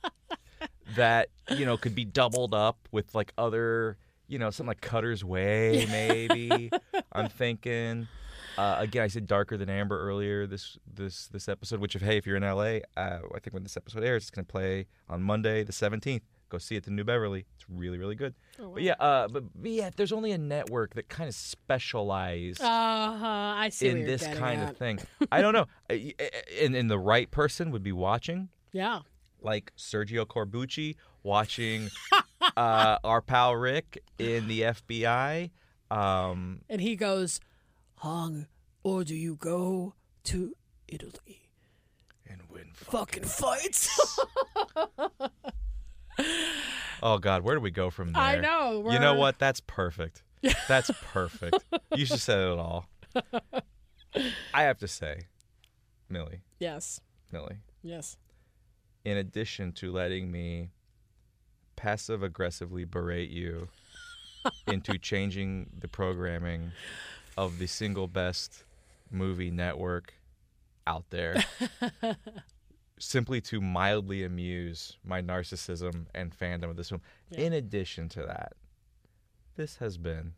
that 0.97 1.29
you 1.57 1.65
know 1.67 1.77
could 1.77 1.95
be 1.95 2.05
doubled 2.05 2.55
up 2.55 2.89
with 2.93 3.15
like 3.15 3.33
other 3.39 3.97
you 4.27 4.39
know 4.39 4.51
something 4.51 4.69
like 4.69 4.81
Cutter's 4.81 5.25
Way 5.25 5.87
maybe. 5.91 6.71
I'm 7.13 7.29
thinking. 7.29 8.09
Uh, 8.57 8.77
again, 8.81 9.05
I 9.05 9.07
said 9.07 9.29
darker 9.29 9.57
than 9.57 9.71
amber 9.71 10.01
earlier 10.01 10.45
this 10.47 10.77
this 10.93 11.29
this 11.29 11.49
episode. 11.49 11.79
Which, 11.81 11.95
if 11.95 12.03
hey, 12.03 12.17
if 12.17 12.27
you're 12.27 12.37
in 12.37 12.43
LA, 12.43 12.81
uh, 12.97 13.21
I 13.35 13.39
think 13.41 13.55
when 13.55 13.63
this 13.63 13.77
episode 13.77 14.03
airs, 14.03 14.25
it's 14.25 14.31
gonna 14.31 14.45
play 14.47 14.87
on 15.09 15.23
Monday 15.23 15.63
the 15.63 15.73
17th. 15.73 16.23
Go 16.49 16.59
see 16.59 16.75
it 16.77 16.85
the 16.85 16.91
New 16.91 17.05
Beverly. 17.05 17.45
It's 17.55 17.67
really 17.69 17.99
really 17.99 18.17
good. 18.17 18.35
But 18.59 18.83
yeah, 18.83 18.95
uh, 18.99 19.29
but, 19.29 19.45
but 19.55 19.71
yeah, 19.71 19.91
there's 19.95 20.13
only 20.13 20.33
a 20.33 20.39
network 20.39 20.95
that 20.95 21.09
kind 21.09 21.29
of 21.29 21.35
specialized 21.35 22.61
Uh 22.61 22.65
huh. 23.17 23.27
I 23.57 23.69
see. 23.71 23.89
in 23.89 24.05
this 24.07 24.27
kind 24.27 24.61
at. 24.63 24.71
of 24.71 24.77
thing, 24.77 24.99
I 25.31 25.41
don't 25.41 25.53
know. 25.55 25.67
And 26.61 26.75
and 26.75 26.91
the 26.91 26.99
right 26.99 27.31
person 27.31 27.71
would 27.71 27.83
be 27.85 27.93
watching, 27.93 28.49
Yeah. 28.73 29.01
Like 29.41 29.73
Sergio 29.77 30.25
Corbucci 30.27 30.97
watching 31.23 31.91
uh, 32.57 32.99
our 33.05 33.21
pal 33.23 33.55
Rick 33.57 34.03
in 34.19 34.49
the 34.49 34.63
FBI. 34.63 35.51
Um, 35.91 36.61
And 36.69 36.81
he 36.81 36.97
goes, 36.97 37.41
Hong, 37.97 38.47
or 38.83 39.05
do 39.05 39.15
you 39.15 39.37
go 39.37 39.95
to 40.25 40.55
Italy? 40.87 41.51
and 42.31 42.43
win. 42.51 42.69
Fucking 42.75 43.25
fights. 43.25 44.19
Oh 47.01 47.19
God, 47.19 47.43
where 47.43 47.55
do 47.55 47.61
we 47.61 47.71
go 47.71 47.91
from 47.91 48.13
there? 48.13 48.21
I 48.23 48.41
know. 48.41 48.91
You 48.91 48.99
know 48.99 49.15
what? 49.15 49.39
That's 49.39 49.61
perfect. 49.61 50.25
That's 50.67 50.91
perfect. 51.13 51.59
you 51.95 52.05
just 52.07 52.25
said 52.25 52.41
it 52.41 52.59
all. 52.59 52.87
I 54.53 54.63
have 54.63 54.79
to 54.79 54.89
say, 54.89 55.21
Millie, 56.09 56.41
Yes. 56.59 57.01
Millie, 57.31 57.59
Yes. 57.83 58.17
In 59.09 59.17
addition 59.17 59.73
to 59.73 59.91
letting 59.91 60.31
me 60.31 60.69
passive 61.77 62.23
aggressively 62.23 62.85
berate 62.85 63.31
you 63.31 63.69
into 64.67 64.99
changing 64.99 65.71
the 65.79 65.89
programming 65.89 66.71
of 67.37 67.59
the 67.59 67.67
single 67.67 68.07
best 68.07 68.65
movie 69.11 69.51
network 69.51 70.13
out 70.87 71.05
there 71.09 71.43
simply 72.99 73.41
to 73.41 73.61
mildly 73.61 74.25
amuse 74.25 74.99
my 75.05 75.23
narcissism 75.23 76.07
and 76.15 76.37
fandom 76.37 76.65
of 76.65 76.77
this 76.77 76.91
film. 76.91 77.01
In 77.31 77.55
addition 77.55 78.09
to 78.11 78.23
that, 78.23 78.53
this 79.57 79.77
has 79.77 79.97
been 79.97 80.33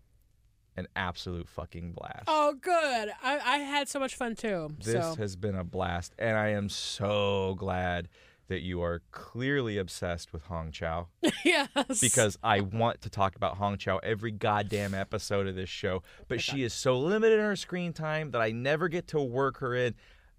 an 0.77 0.87
absolute 0.95 1.49
fucking 1.49 1.93
blast. 1.93 2.25
Oh, 2.29 2.55
good. 2.61 3.11
I, 3.23 3.39
I 3.39 3.59
had 3.59 3.89
so 3.89 3.99
much 3.99 4.15
fun 4.15 4.37
too. 4.37 4.71
This 4.79 4.95
so 4.95 5.15
has 5.17 5.35
been 5.35 5.57
a 5.57 5.65
blast, 5.65 6.15
and 6.19 6.37
I 6.37 6.49
am 6.49 6.69
so 6.69 7.55
glad 7.59 8.09
that 8.51 8.63
you 8.63 8.83
are 8.83 9.01
clearly 9.13 9.79
obsessed 9.79 10.33
with 10.33 10.43
Hong 10.43 10.73
Chau 10.73 11.07
yes, 11.45 11.69
because 12.01 12.37
I 12.43 12.61
want 12.61 13.01
to 13.03 13.09
talk 13.09 13.37
about 13.37 13.57
Hong 13.59 13.79
Chau 13.79 13.99
every 14.03 14.33
goddamn 14.33 14.93
episode 14.93 15.47
of 15.47 15.55
this 15.55 15.69
show, 15.69 16.03
but 16.27 16.41
she 16.41 16.65
is 16.65 16.75
so 16.75 16.99
limited 16.99 17.39
in 17.39 17.45
her 17.45 17.55
screen 17.55 17.93
time 17.93 18.33
that 18.33 18.43
I 18.43 18.51
never 18.51 18.89
get 18.89 19.07
to 19.09 19.21
work 19.21 19.59
her 19.59 19.75
in. 19.75 19.95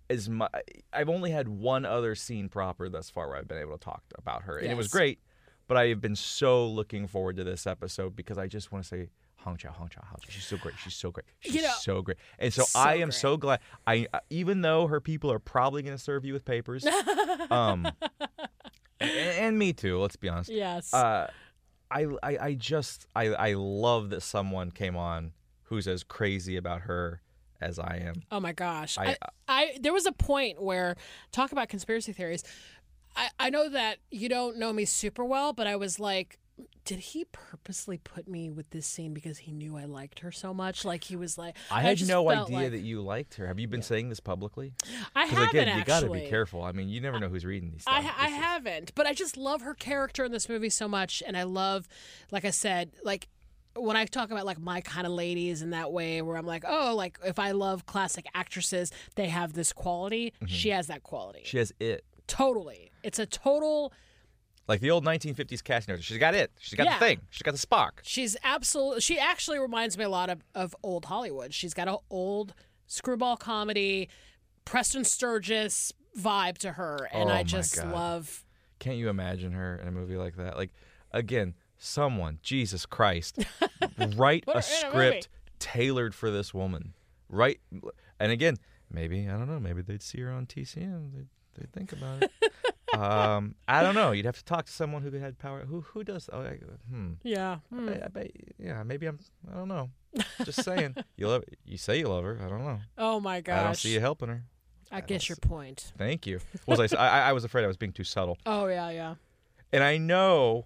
As 0.09 0.27
my, 0.27 0.49
I've 0.91 1.07
only 1.07 1.31
had 1.31 1.47
one 1.47 1.85
other 1.85 2.13
scene 2.15 2.49
proper 2.49 2.89
thus 2.89 3.09
far 3.09 3.29
where 3.29 3.37
I've 3.37 3.47
been 3.47 3.59
able 3.59 3.77
to 3.77 3.83
talk 3.83 4.03
about 4.17 4.43
her, 4.43 4.57
and 4.57 4.69
it 4.69 4.75
was 4.75 4.89
great. 4.89 5.19
But 5.69 5.77
I 5.77 5.87
have 5.87 6.01
been 6.01 6.17
so 6.17 6.67
looking 6.67 7.07
forward 7.07 7.37
to 7.37 7.45
this 7.45 7.65
episode 7.65 8.13
because 8.13 8.37
I 8.37 8.47
just 8.47 8.73
want 8.73 8.83
to 8.83 8.89
say 8.89 9.09
Hong 9.43 9.57
Chau, 9.57 9.71
Hong 9.71 9.89
Chau, 9.89 10.01
Hong 10.03 10.17
Chau. 10.21 10.27
She's 10.29 10.45
so 10.45 10.57
great. 10.57 10.75
She's 10.83 10.93
so 10.93 11.11
great. 11.11 11.25
She's 11.39 11.55
You 11.55 11.61
know, 11.63 11.73
so 11.79 12.01
great. 12.01 12.17
And 12.39 12.53
so, 12.53 12.63
so 12.63 12.79
I 12.79 12.95
am 12.95 13.09
great. 13.09 13.13
so 13.15 13.37
glad. 13.37 13.59
I 13.87 14.07
uh, 14.13 14.19
even 14.29 14.61
though 14.61 14.87
her 14.87 14.99
people 15.01 15.31
are 15.31 15.39
probably 15.39 15.81
going 15.81 15.95
to 15.97 16.01
serve 16.03 16.25
you 16.25 16.33
with 16.33 16.45
papers, 16.45 16.85
um, 17.49 17.87
and, 18.99 19.09
and 19.09 19.59
me 19.59 19.73
too. 19.73 19.99
Let's 19.99 20.15
be 20.15 20.29
honest. 20.29 20.49
yes. 20.49 20.93
Uh, 20.93 21.27
I, 21.89 22.05
I 22.23 22.37
I 22.37 22.53
just 22.53 23.05
I 23.15 23.27
I 23.27 23.53
love 23.53 24.11
that 24.11 24.21
someone 24.21 24.71
came 24.71 24.95
on 24.95 25.33
who's 25.63 25.87
as 25.87 26.03
crazy 26.03 26.55
about 26.57 26.81
her 26.81 27.21
as 27.59 27.79
I 27.79 28.01
am. 28.05 28.23
Oh 28.31 28.39
my 28.39 28.53
gosh. 28.53 28.97
I- 28.97 29.11
I, 29.11 29.17
I, 29.47 29.77
there 29.81 29.93
was 29.93 30.05
a 30.05 30.11
point 30.11 30.61
where 30.61 30.95
talk 31.31 31.51
about 31.51 31.69
conspiracy 31.69 32.11
theories. 32.13 32.43
I, 33.15 33.29
I 33.39 33.49
know 33.49 33.69
that 33.69 33.97
you 34.09 34.29
don't 34.29 34.57
know 34.57 34.71
me 34.73 34.85
super 34.85 35.23
well, 35.25 35.51
but 35.53 35.67
I 35.67 35.75
was 35.75 35.99
like, 35.99 36.39
did 36.85 36.99
he 36.99 37.25
purposely 37.25 37.97
put 37.97 38.27
me 38.27 38.49
with 38.49 38.69
this 38.71 38.85
scene 38.87 39.13
because 39.13 39.39
he 39.39 39.51
knew 39.51 39.77
I 39.77 39.85
liked 39.85 40.19
her 40.19 40.31
so 40.31 40.53
much? 40.53 40.83
Like 40.83 41.03
he 41.03 41.15
was 41.15 41.37
like, 41.37 41.55
I 41.69 41.81
had 41.81 41.97
just 41.97 42.09
no 42.09 42.29
idea 42.29 42.55
like- 42.57 42.71
that 42.71 42.79
you 42.81 43.01
liked 43.01 43.35
her. 43.35 43.47
Have 43.47 43.59
you 43.59 43.67
been 43.67 43.81
saying 43.81 44.09
this 44.09 44.19
publicly? 44.19 44.73
I 45.15 45.25
Because 45.25 45.45
haven't 45.45 45.59
again, 45.61 45.77
you 45.77 45.83
got 45.85 46.01
to 46.01 46.09
be 46.09 46.27
careful. 46.27 46.63
I 46.63 46.71
mean, 46.71 46.89
you 46.89 46.99
never 47.01 47.19
know 47.19 47.29
who's 47.29 47.45
reading 47.45 47.71
these. 47.71 47.83
I. 47.87 47.99
I 48.17 48.27
is- 48.27 48.33
haven't, 48.35 48.95
but 48.95 49.05
I 49.07 49.13
just 49.13 49.37
love 49.37 49.61
her 49.61 49.73
character 49.73 50.23
in 50.25 50.31
this 50.31 50.49
movie 50.49 50.69
so 50.69 50.87
much, 50.87 51.21
and 51.25 51.37
I 51.37 51.43
love, 51.43 51.87
like 52.31 52.45
I 52.45 52.49
said, 52.49 52.91
like 53.03 53.27
when 53.75 53.95
I 53.95 54.05
talk 54.05 54.31
about 54.31 54.45
like 54.45 54.59
my 54.59 54.81
kind 54.81 55.07
of 55.07 55.13
ladies 55.13 55.61
in 55.61 55.69
that 55.69 55.91
way, 55.93 56.21
where 56.21 56.35
I'm 56.35 56.45
like, 56.45 56.63
oh, 56.67 56.93
like 56.95 57.17
if 57.23 57.39
I 57.39 57.51
love 57.51 57.85
classic 57.85 58.25
actresses, 58.33 58.91
they 59.15 59.27
have 59.27 59.53
this 59.53 59.71
quality. 59.71 60.33
She 60.47 60.69
has 60.69 60.87
that 60.87 61.03
quality. 61.03 61.39
Mm-hmm. 61.39 61.45
She 61.45 61.57
has 61.57 61.73
it. 61.79 62.03
totally, 62.27 62.91
it's 63.03 63.19
a 63.19 63.25
total. 63.25 63.93
Like 64.71 64.79
the 64.79 64.89
old 64.91 65.03
1950s 65.03 65.61
casting 65.61 65.91
director. 65.91 66.03
She's 66.05 66.17
got 66.17 66.33
it. 66.33 66.49
She's 66.61 66.75
got 66.75 66.85
Yeah. 66.85 66.97
the 66.97 67.05
thing. 67.05 67.21
She's 67.29 67.41
got 67.41 67.51
the 67.53 67.57
Spock. 67.67 67.89
She's 68.03 68.37
absolutely. 68.41 69.01
She 69.01 69.19
actually 69.19 69.59
reminds 69.59 69.97
me 69.97 70.05
a 70.05 70.09
lot 70.09 70.29
of 70.29 70.41
of 70.55 70.73
old 70.81 71.03
Hollywood. 71.05 71.53
She's 71.53 71.73
got 71.73 71.89
an 71.89 71.97
old 72.09 72.53
screwball 72.87 73.35
comedy, 73.35 74.07
Preston 74.63 75.03
Sturges 75.03 75.93
vibe 76.17 76.57
to 76.59 76.71
her, 76.71 77.09
and 77.11 77.29
Oh 77.29 77.33
I 77.33 77.43
just 77.43 77.75
God. 77.75 77.91
love. 77.91 78.45
Can't 78.79 78.95
you 78.95 79.09
imagine 79.09 79.51
her 79.51 79.75
in 79.75 79.89
a 79.89 79.91
movie 79.91 80.15
like 80.15 80.37
that? 80.37 80.55
Like, 80.55 80.71
again, 81.11 81.53
someone, 81.77 82.39
Jesus 82.41 82.85
Christ, 82.85 83.43
write 84.15 84.45
a 84.47 84.51
in 84.51 84.57
a 84.57 84.61
script 84.61 85.27
tailored 85.59 86.15
for 86.15 86.31
this 86.31 86.53
woman. 86.53 86.93
Right? 87.27 87.59
And 88.21 88.31
again, 88.31 88.55
maybe, 88.89 89.27
I 89.27 89.33
don't 89.37 89.49
know, 89.49 89.59
maybe 89.59 89.81
they'd 89.81 90.01
see 90.01 90.21
her 90.21 90.31
on 90.31 90.45
TCM. 90.45 91.11
They'd, 91.13 91.27
they'd 91.57 91.73
think 91.73 91.91
about 91.91 92.23
it. 92.23 92.31
um, 92.97 93.55
I 93.67 93.81
don't 93.83 93.95
know. 93.95 94.11
You'd 94.11 94.25
have 94.25 94.37
to 94.37 94.43
talk 94.45 94.65
to 94.65 94.71
someone 94.71 95.01
who 95.01 95.11
had 95.11 95.37
power. 95.39 95.61
Who 95.65 95.81
who 95.81 96.03
does? 96.03 96.29
Oh, 96.31 96.41
I, 96.41 96.57
hmm. 96.89 97.13
Yeah. 97.23 97.57
hmm. 97.69 97.89
I, 97.89 98.05
I 98.05 98.07
bet, 98.07 98.31
yeah, 98.59 98.83
maybe 98.83 99.05
I'm, 99.07 99.19
I 99.51 99.55
don't 99.55 99.67
know. 99.67 99.89
Just 100.43 100.63
saying. 100.63 100.95
you 101.17 101.27
love, 101.27 101.43
you 101.65 101.77
say 101.77 101.99
you 101.99 102.07
love 102.07 102.23
her. 102.23 102.37
I 102.43 102.49
don't 102.49 102.63
know. 102.63 102.79
Oh 102.97 103.19
my 103.19 103.41
gosh. 103.41 103.59
I 103.59 103.63
don't 103.63 103.77
see 103.77 103.93
you 103.93 103.99
helping 103.99 104.29
her. 104.29 104.43
I 104.91 104.99
guess 105.01 105.29
your 105.29 105.37
point. 105.37 105.93
Thank 105.97 106.27
you. 106.27 106.39
Was 106.67 106.79
I, 106.81 106.83
s- 106.83 106.93
I? 106.93 107.29
I 107.29 107.31
was 107.33 107.45
afraid 107.45 107.63
I 107.63 107.67
was 107.67 107.77
being 107.77 107.93
too 107.93 108.03
subtle. 108.03 108.37
Oh 108.45 108.67
yeah, 108.67 108.89
yeah. 108.89 109.15
And 109.71 109.83
I 109.85 109.97
know 109.97 110.65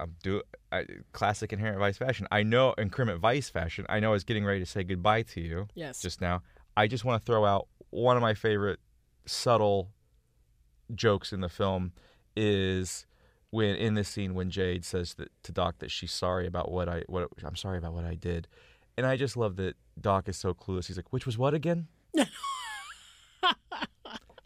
I'm 0.00 0.14
do 0.22 0.40
I, 0.72 0.86
classic 1.12 1.52
inherent 1.52 1.78
vice 1.78 1.98
fashion. 1.98 2.26
I 2.32 2.42
know 2.42 2.74
increment 2.78 3.20
vice 3.20 3.50
fashion. 3.50 3.84
I 3.90 4.00
know 4.00 4.08
I 4.10 4.12
was 4.12 4.24
getting 4.24 4.46
ready 4.46 4.60
to 4.60 4.66
say 4.66 4.82
goodbye 4.82 5.22
to 5.22 5.42
you 5.42 5.68
Yes. 5.74 6.00
just 6.00 6.22
now. 6.22 6.42
I 6.74 6.86
just 6.86 7.04
want 7.04 7.20
to 7.20 7.26
throw 7.26 7.44
out 7.44 7.68
one 7.90 8.16
of 8.16 8.22
my 8.22 8.32
favorite 8.32 8.80
subtle 9.26 9.90
jokes 10.94 11.32
in 11.32 11.40
the 11.40 11.48
film 11.48 11.92
is 12.36 13.06
when 13.50 13.76
in 13.76 13.94
this 13.94 14.08
scene 14.08 14.34
when 14.34 14.50
Jade 14.50 14.84
says 14.84 15.14
that 15.14 15.30
to 15.44 15.52
Doc 15.52 15.76
that 15.78 15.90
she's 15.90 16.12
sorry 16.12 16.46
about 16.46 16.70
what 16.70 16.88
I 16.88 17.02
what 17.06 17.28
I'm 17.44 17.56
sorry 17.56 17.78
about 17.78 17.92
what 17.94 18.04
I 18.04 18.14
did. 18.14 18.48
And 18.96 19.06
I 19.06 19.16
just 19.16 19.36
love 19.36 19.56
that 19.56 19.76
Doc 20.00 20.28
is 20.28 20.36
so 20.36 20.54
clueless. 20.54 20.86
He's 20.86 20.96
like, 20.96 21.12
"Which 21.12 21.26
was 21.26 21.36
what 21.38 21.54
again?" 21.54 21.88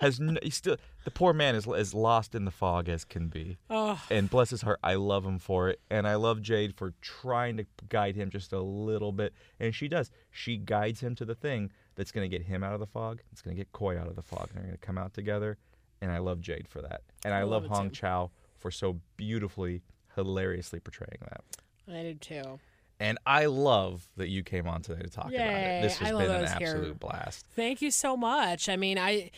Has 0.01 0.19
n- 0.19 0.39
he's 0.43 0.57
still 0.57 0.77
the 1.05 1.11
poor 1.11 1.35
man 1.35 1.55
is 1.55 1.69
as 1.69 1.93
lost 1.93 2.35
in 2.35 2.47
the 2.47 2.51
fog 2.51 2.89
as 2.89 3.05
can 3.05 3.29
be 3.29 3.59
oh, 3.69 4.03
and 4.11 4.31
bless 4.31 4.49
his 4.49 4.62
heart, 4.62 4.81
I 4.83 4.95
love 4.95 5.27
him 5.27 5.39
for 5.39 5.69
it, 5.69 5.79
and 5.91 6.09
I 6.09 6.15
love 6.15 6.41
Jade 6.41 6.75
for 6.75 6.95
trying 7.03 7.59
to 7.59 7.67
guide 7.91 8.17
him 8.17 8.31
just 8.31 8.55
a 8.55 8.61
little 8.61 9.12
bit, 9.12 9.35
and 9.59 9.75
she 9.75 9.89
does. 9.89 10.11
She 10.31 10.57
guides 10.57 11.01
him 11.01 11.15
to 11.17 11.27
the 11.27 11.35
thing 11.35 11.71
that's 11.97 12.12
going 12.12 12.29
to 12.29 12.35
get 12.35 12.47
him 12.47 12.65
out 12.65 12.73
of 12.73 12.81
the 12.81 12.87
fog. 12.87 13.21
It's 13.31 13.43
going 13.43 13.55
to 13.55 13.61
get 13.61 13.73
Coy 13.73 13.99
out 13.99 14.07
of 14.07 14.17
the 14.17 14.23
fog, 14.23 14.49
and 14.49 14.57
they're 14.57 14.65
going 14.65 14.79
to 14.79 14.87
come 14.87 14.97
out 14.97 15.12
together. 15.12 15.59
And 16.02 16.10
I 16.10 16.18
love 16.18 16.40
Jade 16.40 16.66
for 16.68 16.81
that, 16.82 17.02
and 17.24 17.35
I, 17.35 17.40
I 17.40 17.43
love, 17.43 17.64
love 17.64 17.77
Hong 17.77 17.90
too. 17.90 17.97
Chau 17.97 18.31
for 18.59 18.70
so 18.70 19.01
beautifully, 19.16 19.82
hilariously 20.14 20.81
portraying 20.81 21.18
that. 21.20 21.44
I 21.89 22.02
did 22.02 22.20
too. 22.20 22.59
And 22.98 23.18
I 23.24 23.47
love 23.47 24.09
that 24.16 24.28
you 24.28 24.43
came 24.43 24.68
on 24.68 24.82
today 24.82 25.02
to 25.02 25.09
talk 25.09 25.28
about 25.28 25.40
it. 25.40 25.82
This 25.82 25.97
has 25.98 26.10
been 26.10 26.20
an 26.20 26.28
those 26.28 26.52
here. 26.52 26.68
absolute 26.68 27.01
blast. 27.01 27.47
Thank 27.56 27.81
you 27.81 27.90
so 27.90 28.16
much. 28.16 28.68
I 28.68 28.77
mean, 28.77 28.98
I, 28.98 29.31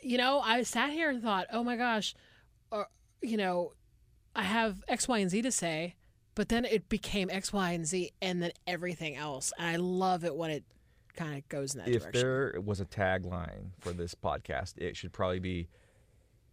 you 0.00 0.18
know, 0.18 0.40
I 0.40 0.62
sat 0.62 0.90
here 0.90 1.10
and 1.10 1.20
thought, 1.22 1.46
oh 1.52 1.64
my 1.64 1.76
gosh, 1.76 2.14
or 2.70 2.86
you 3.20 3.36
know, 3.36 3.72
I 4.34 4.44
have 4.44 4.84
X, 4.88 5.08
Y, 5.08 5.18
and 5.18 5.30
Z 5.30 5.42
to 5.42 5.52
say, 5.52 5.96
but 6.34 6.48
then 6.48 6.64
it 6.64 6.88
became 6.88 7.28
X, 7.30 7.52
Y, 7.52 7.72
and 7.72 7.86
Z, 7.86 8.12
and 8.22 8.42
then 8.42 8.52
everything 8.66 9.16
else. 9.16 9.52
And 9.58 9.68
I 9.68 9.76
love 9.76 10.24
it 10.24 10.34
when 10.34 10.50
it 10.50 10.64
kind 11.16 11.36
of 11.36 11.48
goes 11.48 11.74
in 11.74 11.80
that 11.80 11.88
if 11.88 12.02
direction. 12.02 12.20
there 12.20 12.60
was 12.64 12.80
a 12.80 12.86
tagline 12.86 13.70
for 13.80 13.92
this 13.92 14.14
podcast, 14.14 14.78
it 14.78 14.96
should 14.96 15.12
probably 15.12 15.40
be 15.40 15.68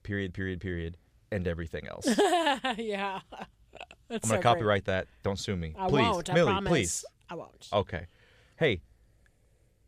period, 0.04 0.34
period, 0.34 0.60
period, 0.62 0.98
and 1.32 1.48
everything 1.48 1.88
else. 1.88 2.06
yeah. 2.78 3.22
That's 4.08 4.26
I'm 4.26 4.30
gonna 4.30 4.42
great. 4.42 4.44
copyright 4.44 4.86
that. 4.86 5.08
Don't 5.24 5.38
sue 5.38 5.56
me, 5.56 5.76
I 5.78 5.88
please, 5.88 6.02
won't. 6.02 6.30
I 6.30 6.34
Millie, 6.34 6.52
promise. 6.52 6.70
please. 6.70 7.06
I 7.30 7.36
won't. 7.36 7.68
Okay. 7.72 8.08
Hey, 8.58 8.82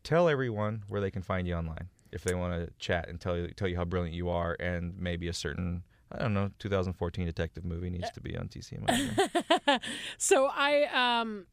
tell 0.04 0.28
everyone 0.28 0.84
where 0.88 1.00
they 1.00 1.10
can 1.10 1.22
find 1.22 1.46
you 1.46 1.54
online 1.54 1.88
if 2.12 2.22
they 2.22 2.34
want 2.34 2.54
to 2.54 2.72
chat 2.78 3.08
and 3.08 3.20
tell 3.20 3.36
you 3.36 3.48
tell 3.48 3.68
you 3.68 3.76
how 3.76 3.84
brilliant 3.84 4.14
you 4.14 4.28
are, 4.28 4.56
and 4.60 4.96
maybe 4.98 5.28
a 5.28 5.32
certain 5.32 5.82
I 6.12 6.18
don't 6.18 6.34
know 6.34 6.50
2014 6.58 7.26
detective 7.26 7.64
movie 7.64 7.90
needs 7.90 8.10
to 8.12 8.20
be 8.20 8.36
on 8.36 8.48
TCM. 8.48 9.80
So 10.18 10.48
I 10.52 11.20
um 11.20 11.46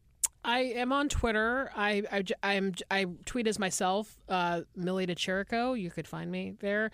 I 0.44 0.60
am 0.60 0.94
on 0.94 1.10
Twitter. 1.10 1.72
I 1.76 2.04
I 2.12 2.24
I'm 2.44 2.74
I 2.92 3.06
tweet 3.26 3.48
as 3.48 3.60
myself, 3.60 4.18
uh, 4.30 4.62
Millie 4.76 5.06
de 5.06 5.16
Chirico. 5.16 5.80
You 5.80 5.90
could 5.92 6.08
find 6.08 6.32
me 6.32 6.56
there. 6.60 6.92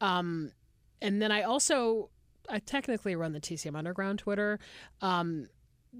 Um, 0.00 0.52
and 1.00 1.20
then 1.20 1.32
I 1.32 1.42
also 1.42 2.10
I 2.48 2.58
technically 2.58 3.14
run 3.16 3.32
the 3.32 3.40
TCM 3.40 3.76
Underground 3.76 4.18
Twitter. 4.20 4.58
Um, 5.00 5.48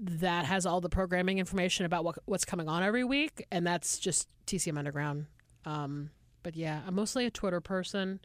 that 0.01 0.45
has 0.45 0.65
all 0.65 0.81
the 0.81 0.89
programming 0.89 1.39
information 1.39 1.85
about 1.85 2.03
what 2.03 2.19
what's 2.25 2.45
coming 2.45 2.69
on 2.69 2.83
every 2.83 3.03
week, 3.03 3.45
and 3.51 3.65
that's 3.65 3.99
just 3.99 4.27
TCM 4.45 4.77
Underground. 4.77 5.25
Um, 5.65 6.11
but 6.43 6.55
yeah, 6.55 6.81
I'm 6.87 6.95
mostly 6.95 7.25
a 7.25 7.31
Twitter 7.31 7.59
person. 7.59 8.19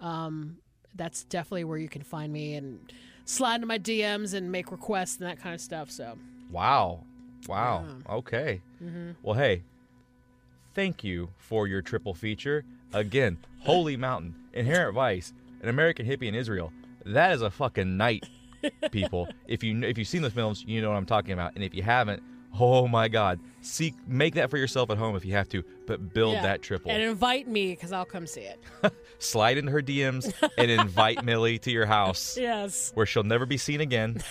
Um, 0.00 0.58
that's 0.94 1.24
definitely 1.24 1.64
where 1.64 1.78
you 1.78 1.88
can 1.88 2.02
find 2.02 2.32
me 2.32 2.54
and 2.54 2.92
slide 3.24 3.56
into 3.56 3.66
my 3.66 3.78
DMs 3.78 4.34
and 4.34 4.50
make 4.50 4.70
requests 4.72 5.18
and 5.18 5.26
that 5.26 5.40
kind 5.40 5.54
of 5.54 5.60
stuff. 5.60 5.90
So. 5.90 6.18
wow, 6.50 7.04
wow. 7.48 7.84
Okay. 8.10 8.60
Well, 9.22 9.36
hey, 9.36 9.62
thank 10.74 11.04
you 11.04 11.28
for 11.38 11.66
your 11.68 11.82
triple 11.82 12.14
feature 12.14 12.64
again. 12.92 13.38
Holy 13.60 13.96
Mountain, 13.96 14.34
Inherent 14.52 14.94
Vice, 14.94 15.32
an 15.62 15.68
American 15.68 16.06
Hippie 16.06 16.28
in 16.28 16.34
Israel. 16.34 16.72
That 17.06 17.32
is 17.32 17.42
a 17.42 17.50
fucking 17.50 17.96
night, 17.96 18.28
people. 18.90 19.28
if 19.48 19.62
you 19.62 19.82
if 19.82 19.98
you've 19.98 20.08
seen 20.08 20.22
those 20.22 20.32
films, 20.32 20.64
you 20.66 20.80
know 20.82 20.90
what 20.90 20.96
I'm 20.96 21.06
talking 21.06 21.32
about, 21.32 21.54
and 21.54 21.64
if 21.64 21.74
you 21.74 21.82
haven't, 21.82 22.22
oh 22.60 22.86
my 22.86 23.08
God, 23.08 23.40
seek 23.62 23.94
make 24.06 24.34
that 24.34 24.50
for 24.50 24.56
yourself 24.58 24.90
at 24.90 24.98
home 24.98 25.16
if 25.16 25.24
you 25.24 25.32
have 25.32 25.48
to, 25.50 25.64
but 25.86 26.12
build 26.12 26.34
Yeah. 26.34 26.42
that 26.42 26.62
triple. 26.62 26.90
And 26.90 27.02
invite 27.02 27.48
me 27.48 27.70
because 27.72 27.92
I'll 27.92 28.04
come 28.04 28.26
see 28.26 28.42
it. 28.42 28.62
Slide 29.18 29.56
into 29.58 29.72
her 29.72 29.82
DMs 29.82 30.32
and 30.58 30.70
invite 30.70 31.24
Millie 31.24 31.58
to 31.60 31.70
your 31.70 31.86
house 31.86 32.36
Yes. 32.38 32.90
where 32.94 33.06
she'll 33.06 33.22
never 33.24 33.46
be 33.46 33.56
seen 33.56 33.80
again. 33.80 34.22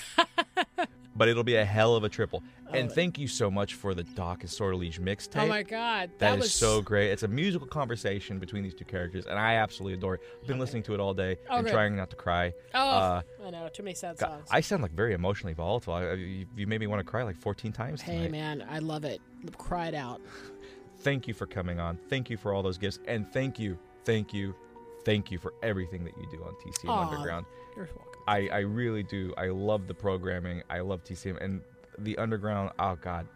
But 1.15 1.27
it'll 1.27 1.43
be 1.43 1.55
a 1.55 1.65
hell 1.65 1.95
of 1.95 2.03
a 2.03 2.09
triple. 2.09 2.43
and 2.73 2.89
Oh. 2.89 2.93
thank 2.93 3.19
you 3.19 3.27
so 3.27 3.51
much 3.51 3.73
for 3.73 3.93
the 3.93 4.03
Doc 4.03 4.41
and 4.41 4.49
Sortilege 4.49 5.01
mixtape. 5.01 5.41
Oh 5.43 5.47
my 5.47 5.61
god, 5.63 6.09
that, 6.19 6.19
that 6.19 6.33
is 6.37 6.43
was 6.43 6.53
so 6.53 6.81
great. 6.81 7.11
It's 7.11 7.23
a 7.23 7.27
musical 7.27 7.67
conversation 7.67 8.39
between 8.39 8.63
these 8.63 8.73
two 8.73 8.85
characters, 8.85 9.25
and 9.25 9.37
I 9.37 9.55
absolutely 9.55 9.95
adore 9.97 10.15
it. 10.15 10.21
I've 10.41 10.47
been 10.47 10.59
listening 10.59 10.83
to 10.83 10.93
it 10.93 10.99
all 11.01 11.13
day 11.13 11.37
Oh, 11.49 11.57
and 11.57 11.65
good. 11.65 11.73
trying 11.73 11.95
not 11.97 12.09
to 12.11 12.15
cry. 12.15 12.53
Oh, 12.73 12.79
Uh, 12.79 13.21
I 13.45 13.49
know, 13.49 13.67
too 13.73 13.83
many 13.83 13.93
sad 13.95 14.17
God, 14.17 14.27
songs. 14.29 14.47
I 14.51 14.61
sound 14.61 14.81
like 14.83 14.93
very 14.93 15.13
emotionally 15.13 15.53
volatile. 15.53 15.93
I, 15.95 16.13
you 16.13 16.45
you 16.55 16.65
made 16.67 16.79
me 16.79 16.87
want 16.87 16.99
to 17.01 17.03
cry 17.03 17.23
like 17.23 17.35
14 17.37 17.71
times 17.73 18.01
hey 18.01 18.27
man, 18.29 18.65
I 18.69 18.79
love 18.79 19.03
it. 19.03 19.19
Cried 19.57 19.93
out. 19.95 20.21
Thank 20.99 21.27
you 21.27 21.33
for 21.33 21.45
coming 21.47 21.79
on. 21.79 21.97
Thank 22.09 22.29
you 22.29 22.37
for 22.37 22.53
all 22.53 22.61
those 22.63 22.77
gifts, 22.77 22.99
and 23.07 23.27
thank 23.33 23.57
you, 23.59 23.77
thank 24.05 24.33
you, 24.33 24.55
thank 25.03 25.31
you 25.31 25.39
for 25.39 25.53
everything 25.63 26.03
that 26.05 26.13
you 26.15 26.27
do 26.31 26.43
on 26.43 26.53
TCM 26.63 26.89
Aw. 26.89 27.09
Underground. 27.09 27.45
You're 27.75 27.85
welcome. 27.97 28.10
I, 28.27 28.47
I 28.49 28.59
really 28.59 29.03
do. 29.03 29.33
I 29.37 29.47
love 29.47 29.87
the 29.87 29.93
programming. 29.93 30.63
I 30.69 30.79
love 30.79 31.03
TCM 31.03 31.41
and 31.43 31.61
the 31.99 32.17
underground. 32.17 32.71
Oh 32.79 32.97
God, 33.01 33.27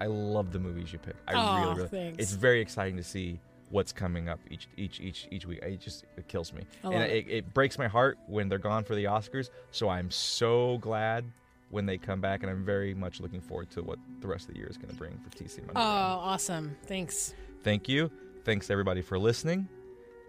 I 0.00 0.06
love 0.06 0.52
the 0.52 0.58
movies 0.58 0.92
you 0.92 0.98
pick. 0.98 1.14
I 1.28 1.34
Aw, 1.34 1.60
really, 1.62 1.74
really. 1.76 1.88
thanks. 1.88 2.22
It's 2.22 2.32
very 2.32 2.60
exciting 2.60 2.96
to 2.96 3.02
see 3.04 3.40
what's 3.70 3.92
coming 3.92 4.28
up 4.28 4.38
each 4.50 4.68
each 4.76 5.00
each 5.00 5.28
each 5.30 5.46
week. 5.46 5.60
It 5.62 5.80
just 5.80 6.04
it 6.16 6.28
kills 6.28 6.52
me, 6.52 6.62
and 6.82 6.92
love 6.94 7.02
it, 7.02 7.26
it 7.28 7.54
breaks 7.54 7.78
my 7.78 7.88
heart 7.88 8.18
when 8.26 8.48
they're 8.48 8.58
gone 8.58 8.84
for 8.84 8.94
the 8.94 9.04
Oscars. 9.04 9.50
So 9.70 9.88
I'm 9.88 10.10
so 10.10 10.78
glad 10.78 11.24
when 11.70 11.86
they 11.86 11.98
come 11.98 12.20
back, 12.20 12.42
and 12.42 12.50
I'm 12.50 12.64
very 12.64 12.94
much 12.94 13.20
looking 13.20 13.40
forward 13.40 13.70
to 13.72 13.82
what 13.82 13.98
the 14.20 14.28
rest 14.28 14.48
of 14.48 14.54
the 14.54 14.60
year 14.60 14.68
is 14.68 14.76
going 14.76 14.90
to 14.90 14.94
bring 14.96 15.18
for 15.18 15.30
TCM 15.30 15.70
Oh, 15.74 15.80
awesome. 15.80 16.76
Thanks. 16.86 17.34
Thank 17.62 17.88
you. 17.88 18.10
Thanks 18.44 18.70
everybody 18.70 19.00
for 19.02 19.18
listening. 19.18 19.68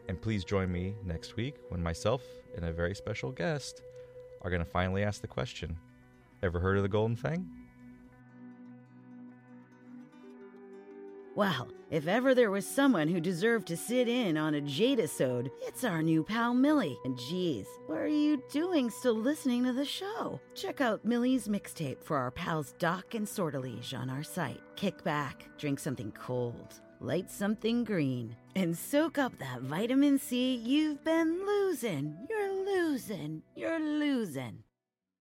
And 0.08 0.22
please 0.22 0.44
join 0.44 0.72
me 0.72 0.96
next 1.04 1.36
week 1.36 1.56
when 1.70 1.82
myself 1.84 2.22
and 2.56 2.66
a 2.66 2.72
very 2.72 2.96
special 2.96 3.32
guest 3.32 3.82
are 4.46 4.50
going 4.50 4.64
to 4.64 4.70
finally 4.70 5.04
ask 5.04 5.22
the 5.22 5.28
question 5.28 5.76
Ever 6.44 6.60
heard 6.60 6.78
of 6.78 6.84
the 6.84 6.90
Golden 6.90 7.16
Thing? 7.16 7.50
Well, 11.36 11.68
if 11.92 12.08
ever 12.08 12.34
there 12.34 12.52
was 12.52 12.66
someone 12.66 13.10
who 13.10 13.20
deserved 13.20 13.68
to 13.68 13.76
sit 13.76 14.08
in 14.08 14.38
on 14.38 14.56
a 14.56 14.62
Jadasode, 14.62 15.50
it's 15.68 15.84
our 15.84 16.02
new 16.02 16.24
pal 16.24 16.54
Millie. 16.54 16.98
And 17.04 17.18
geez, 17.18 17.68
what 17.88 17.98
are 17.98 18.08
you 18.08 18.42
doing 18.52 18.90
still 18.90 19.16
listening 19.16 19.66
to 19.66 19.74
the 19.74 19.84
show? 19.84 20.40
Check 20.54 20.80
out 20.80 21.04
Millie's 21.04 21.50
mixtape 21.50 22.02
for 22.02 22.16
our 22.16 22.32
pals 22.32 22.74
Doc 22.80 23.16
and 23.16 23.28
Sortilege 23.28 23.94
on 23.94 24.10
our 24.10 24.24
site. 24.24 24.62
Kick 24.78 25.04
back, 25.04 25.50
drink 25.58 25.80
something 25.80 26.14
cold, 26.14 26.80
light 27.00 27.32
something 27.32 27.84
green, 27.84 28.36
and 28.56 28.78
soak 28.78 29.18
up 29.18 29.38
that 29.40 29.62
vitamin 29.62 30.20
C 30.20 30.56
you've 30.56 31.04
been 31.04 31.46
losing. 31.46 32.18
You're 32.30 32.66
losing. 32.66 33.42
You're 33.56 33.80
losing. 33.80 34.65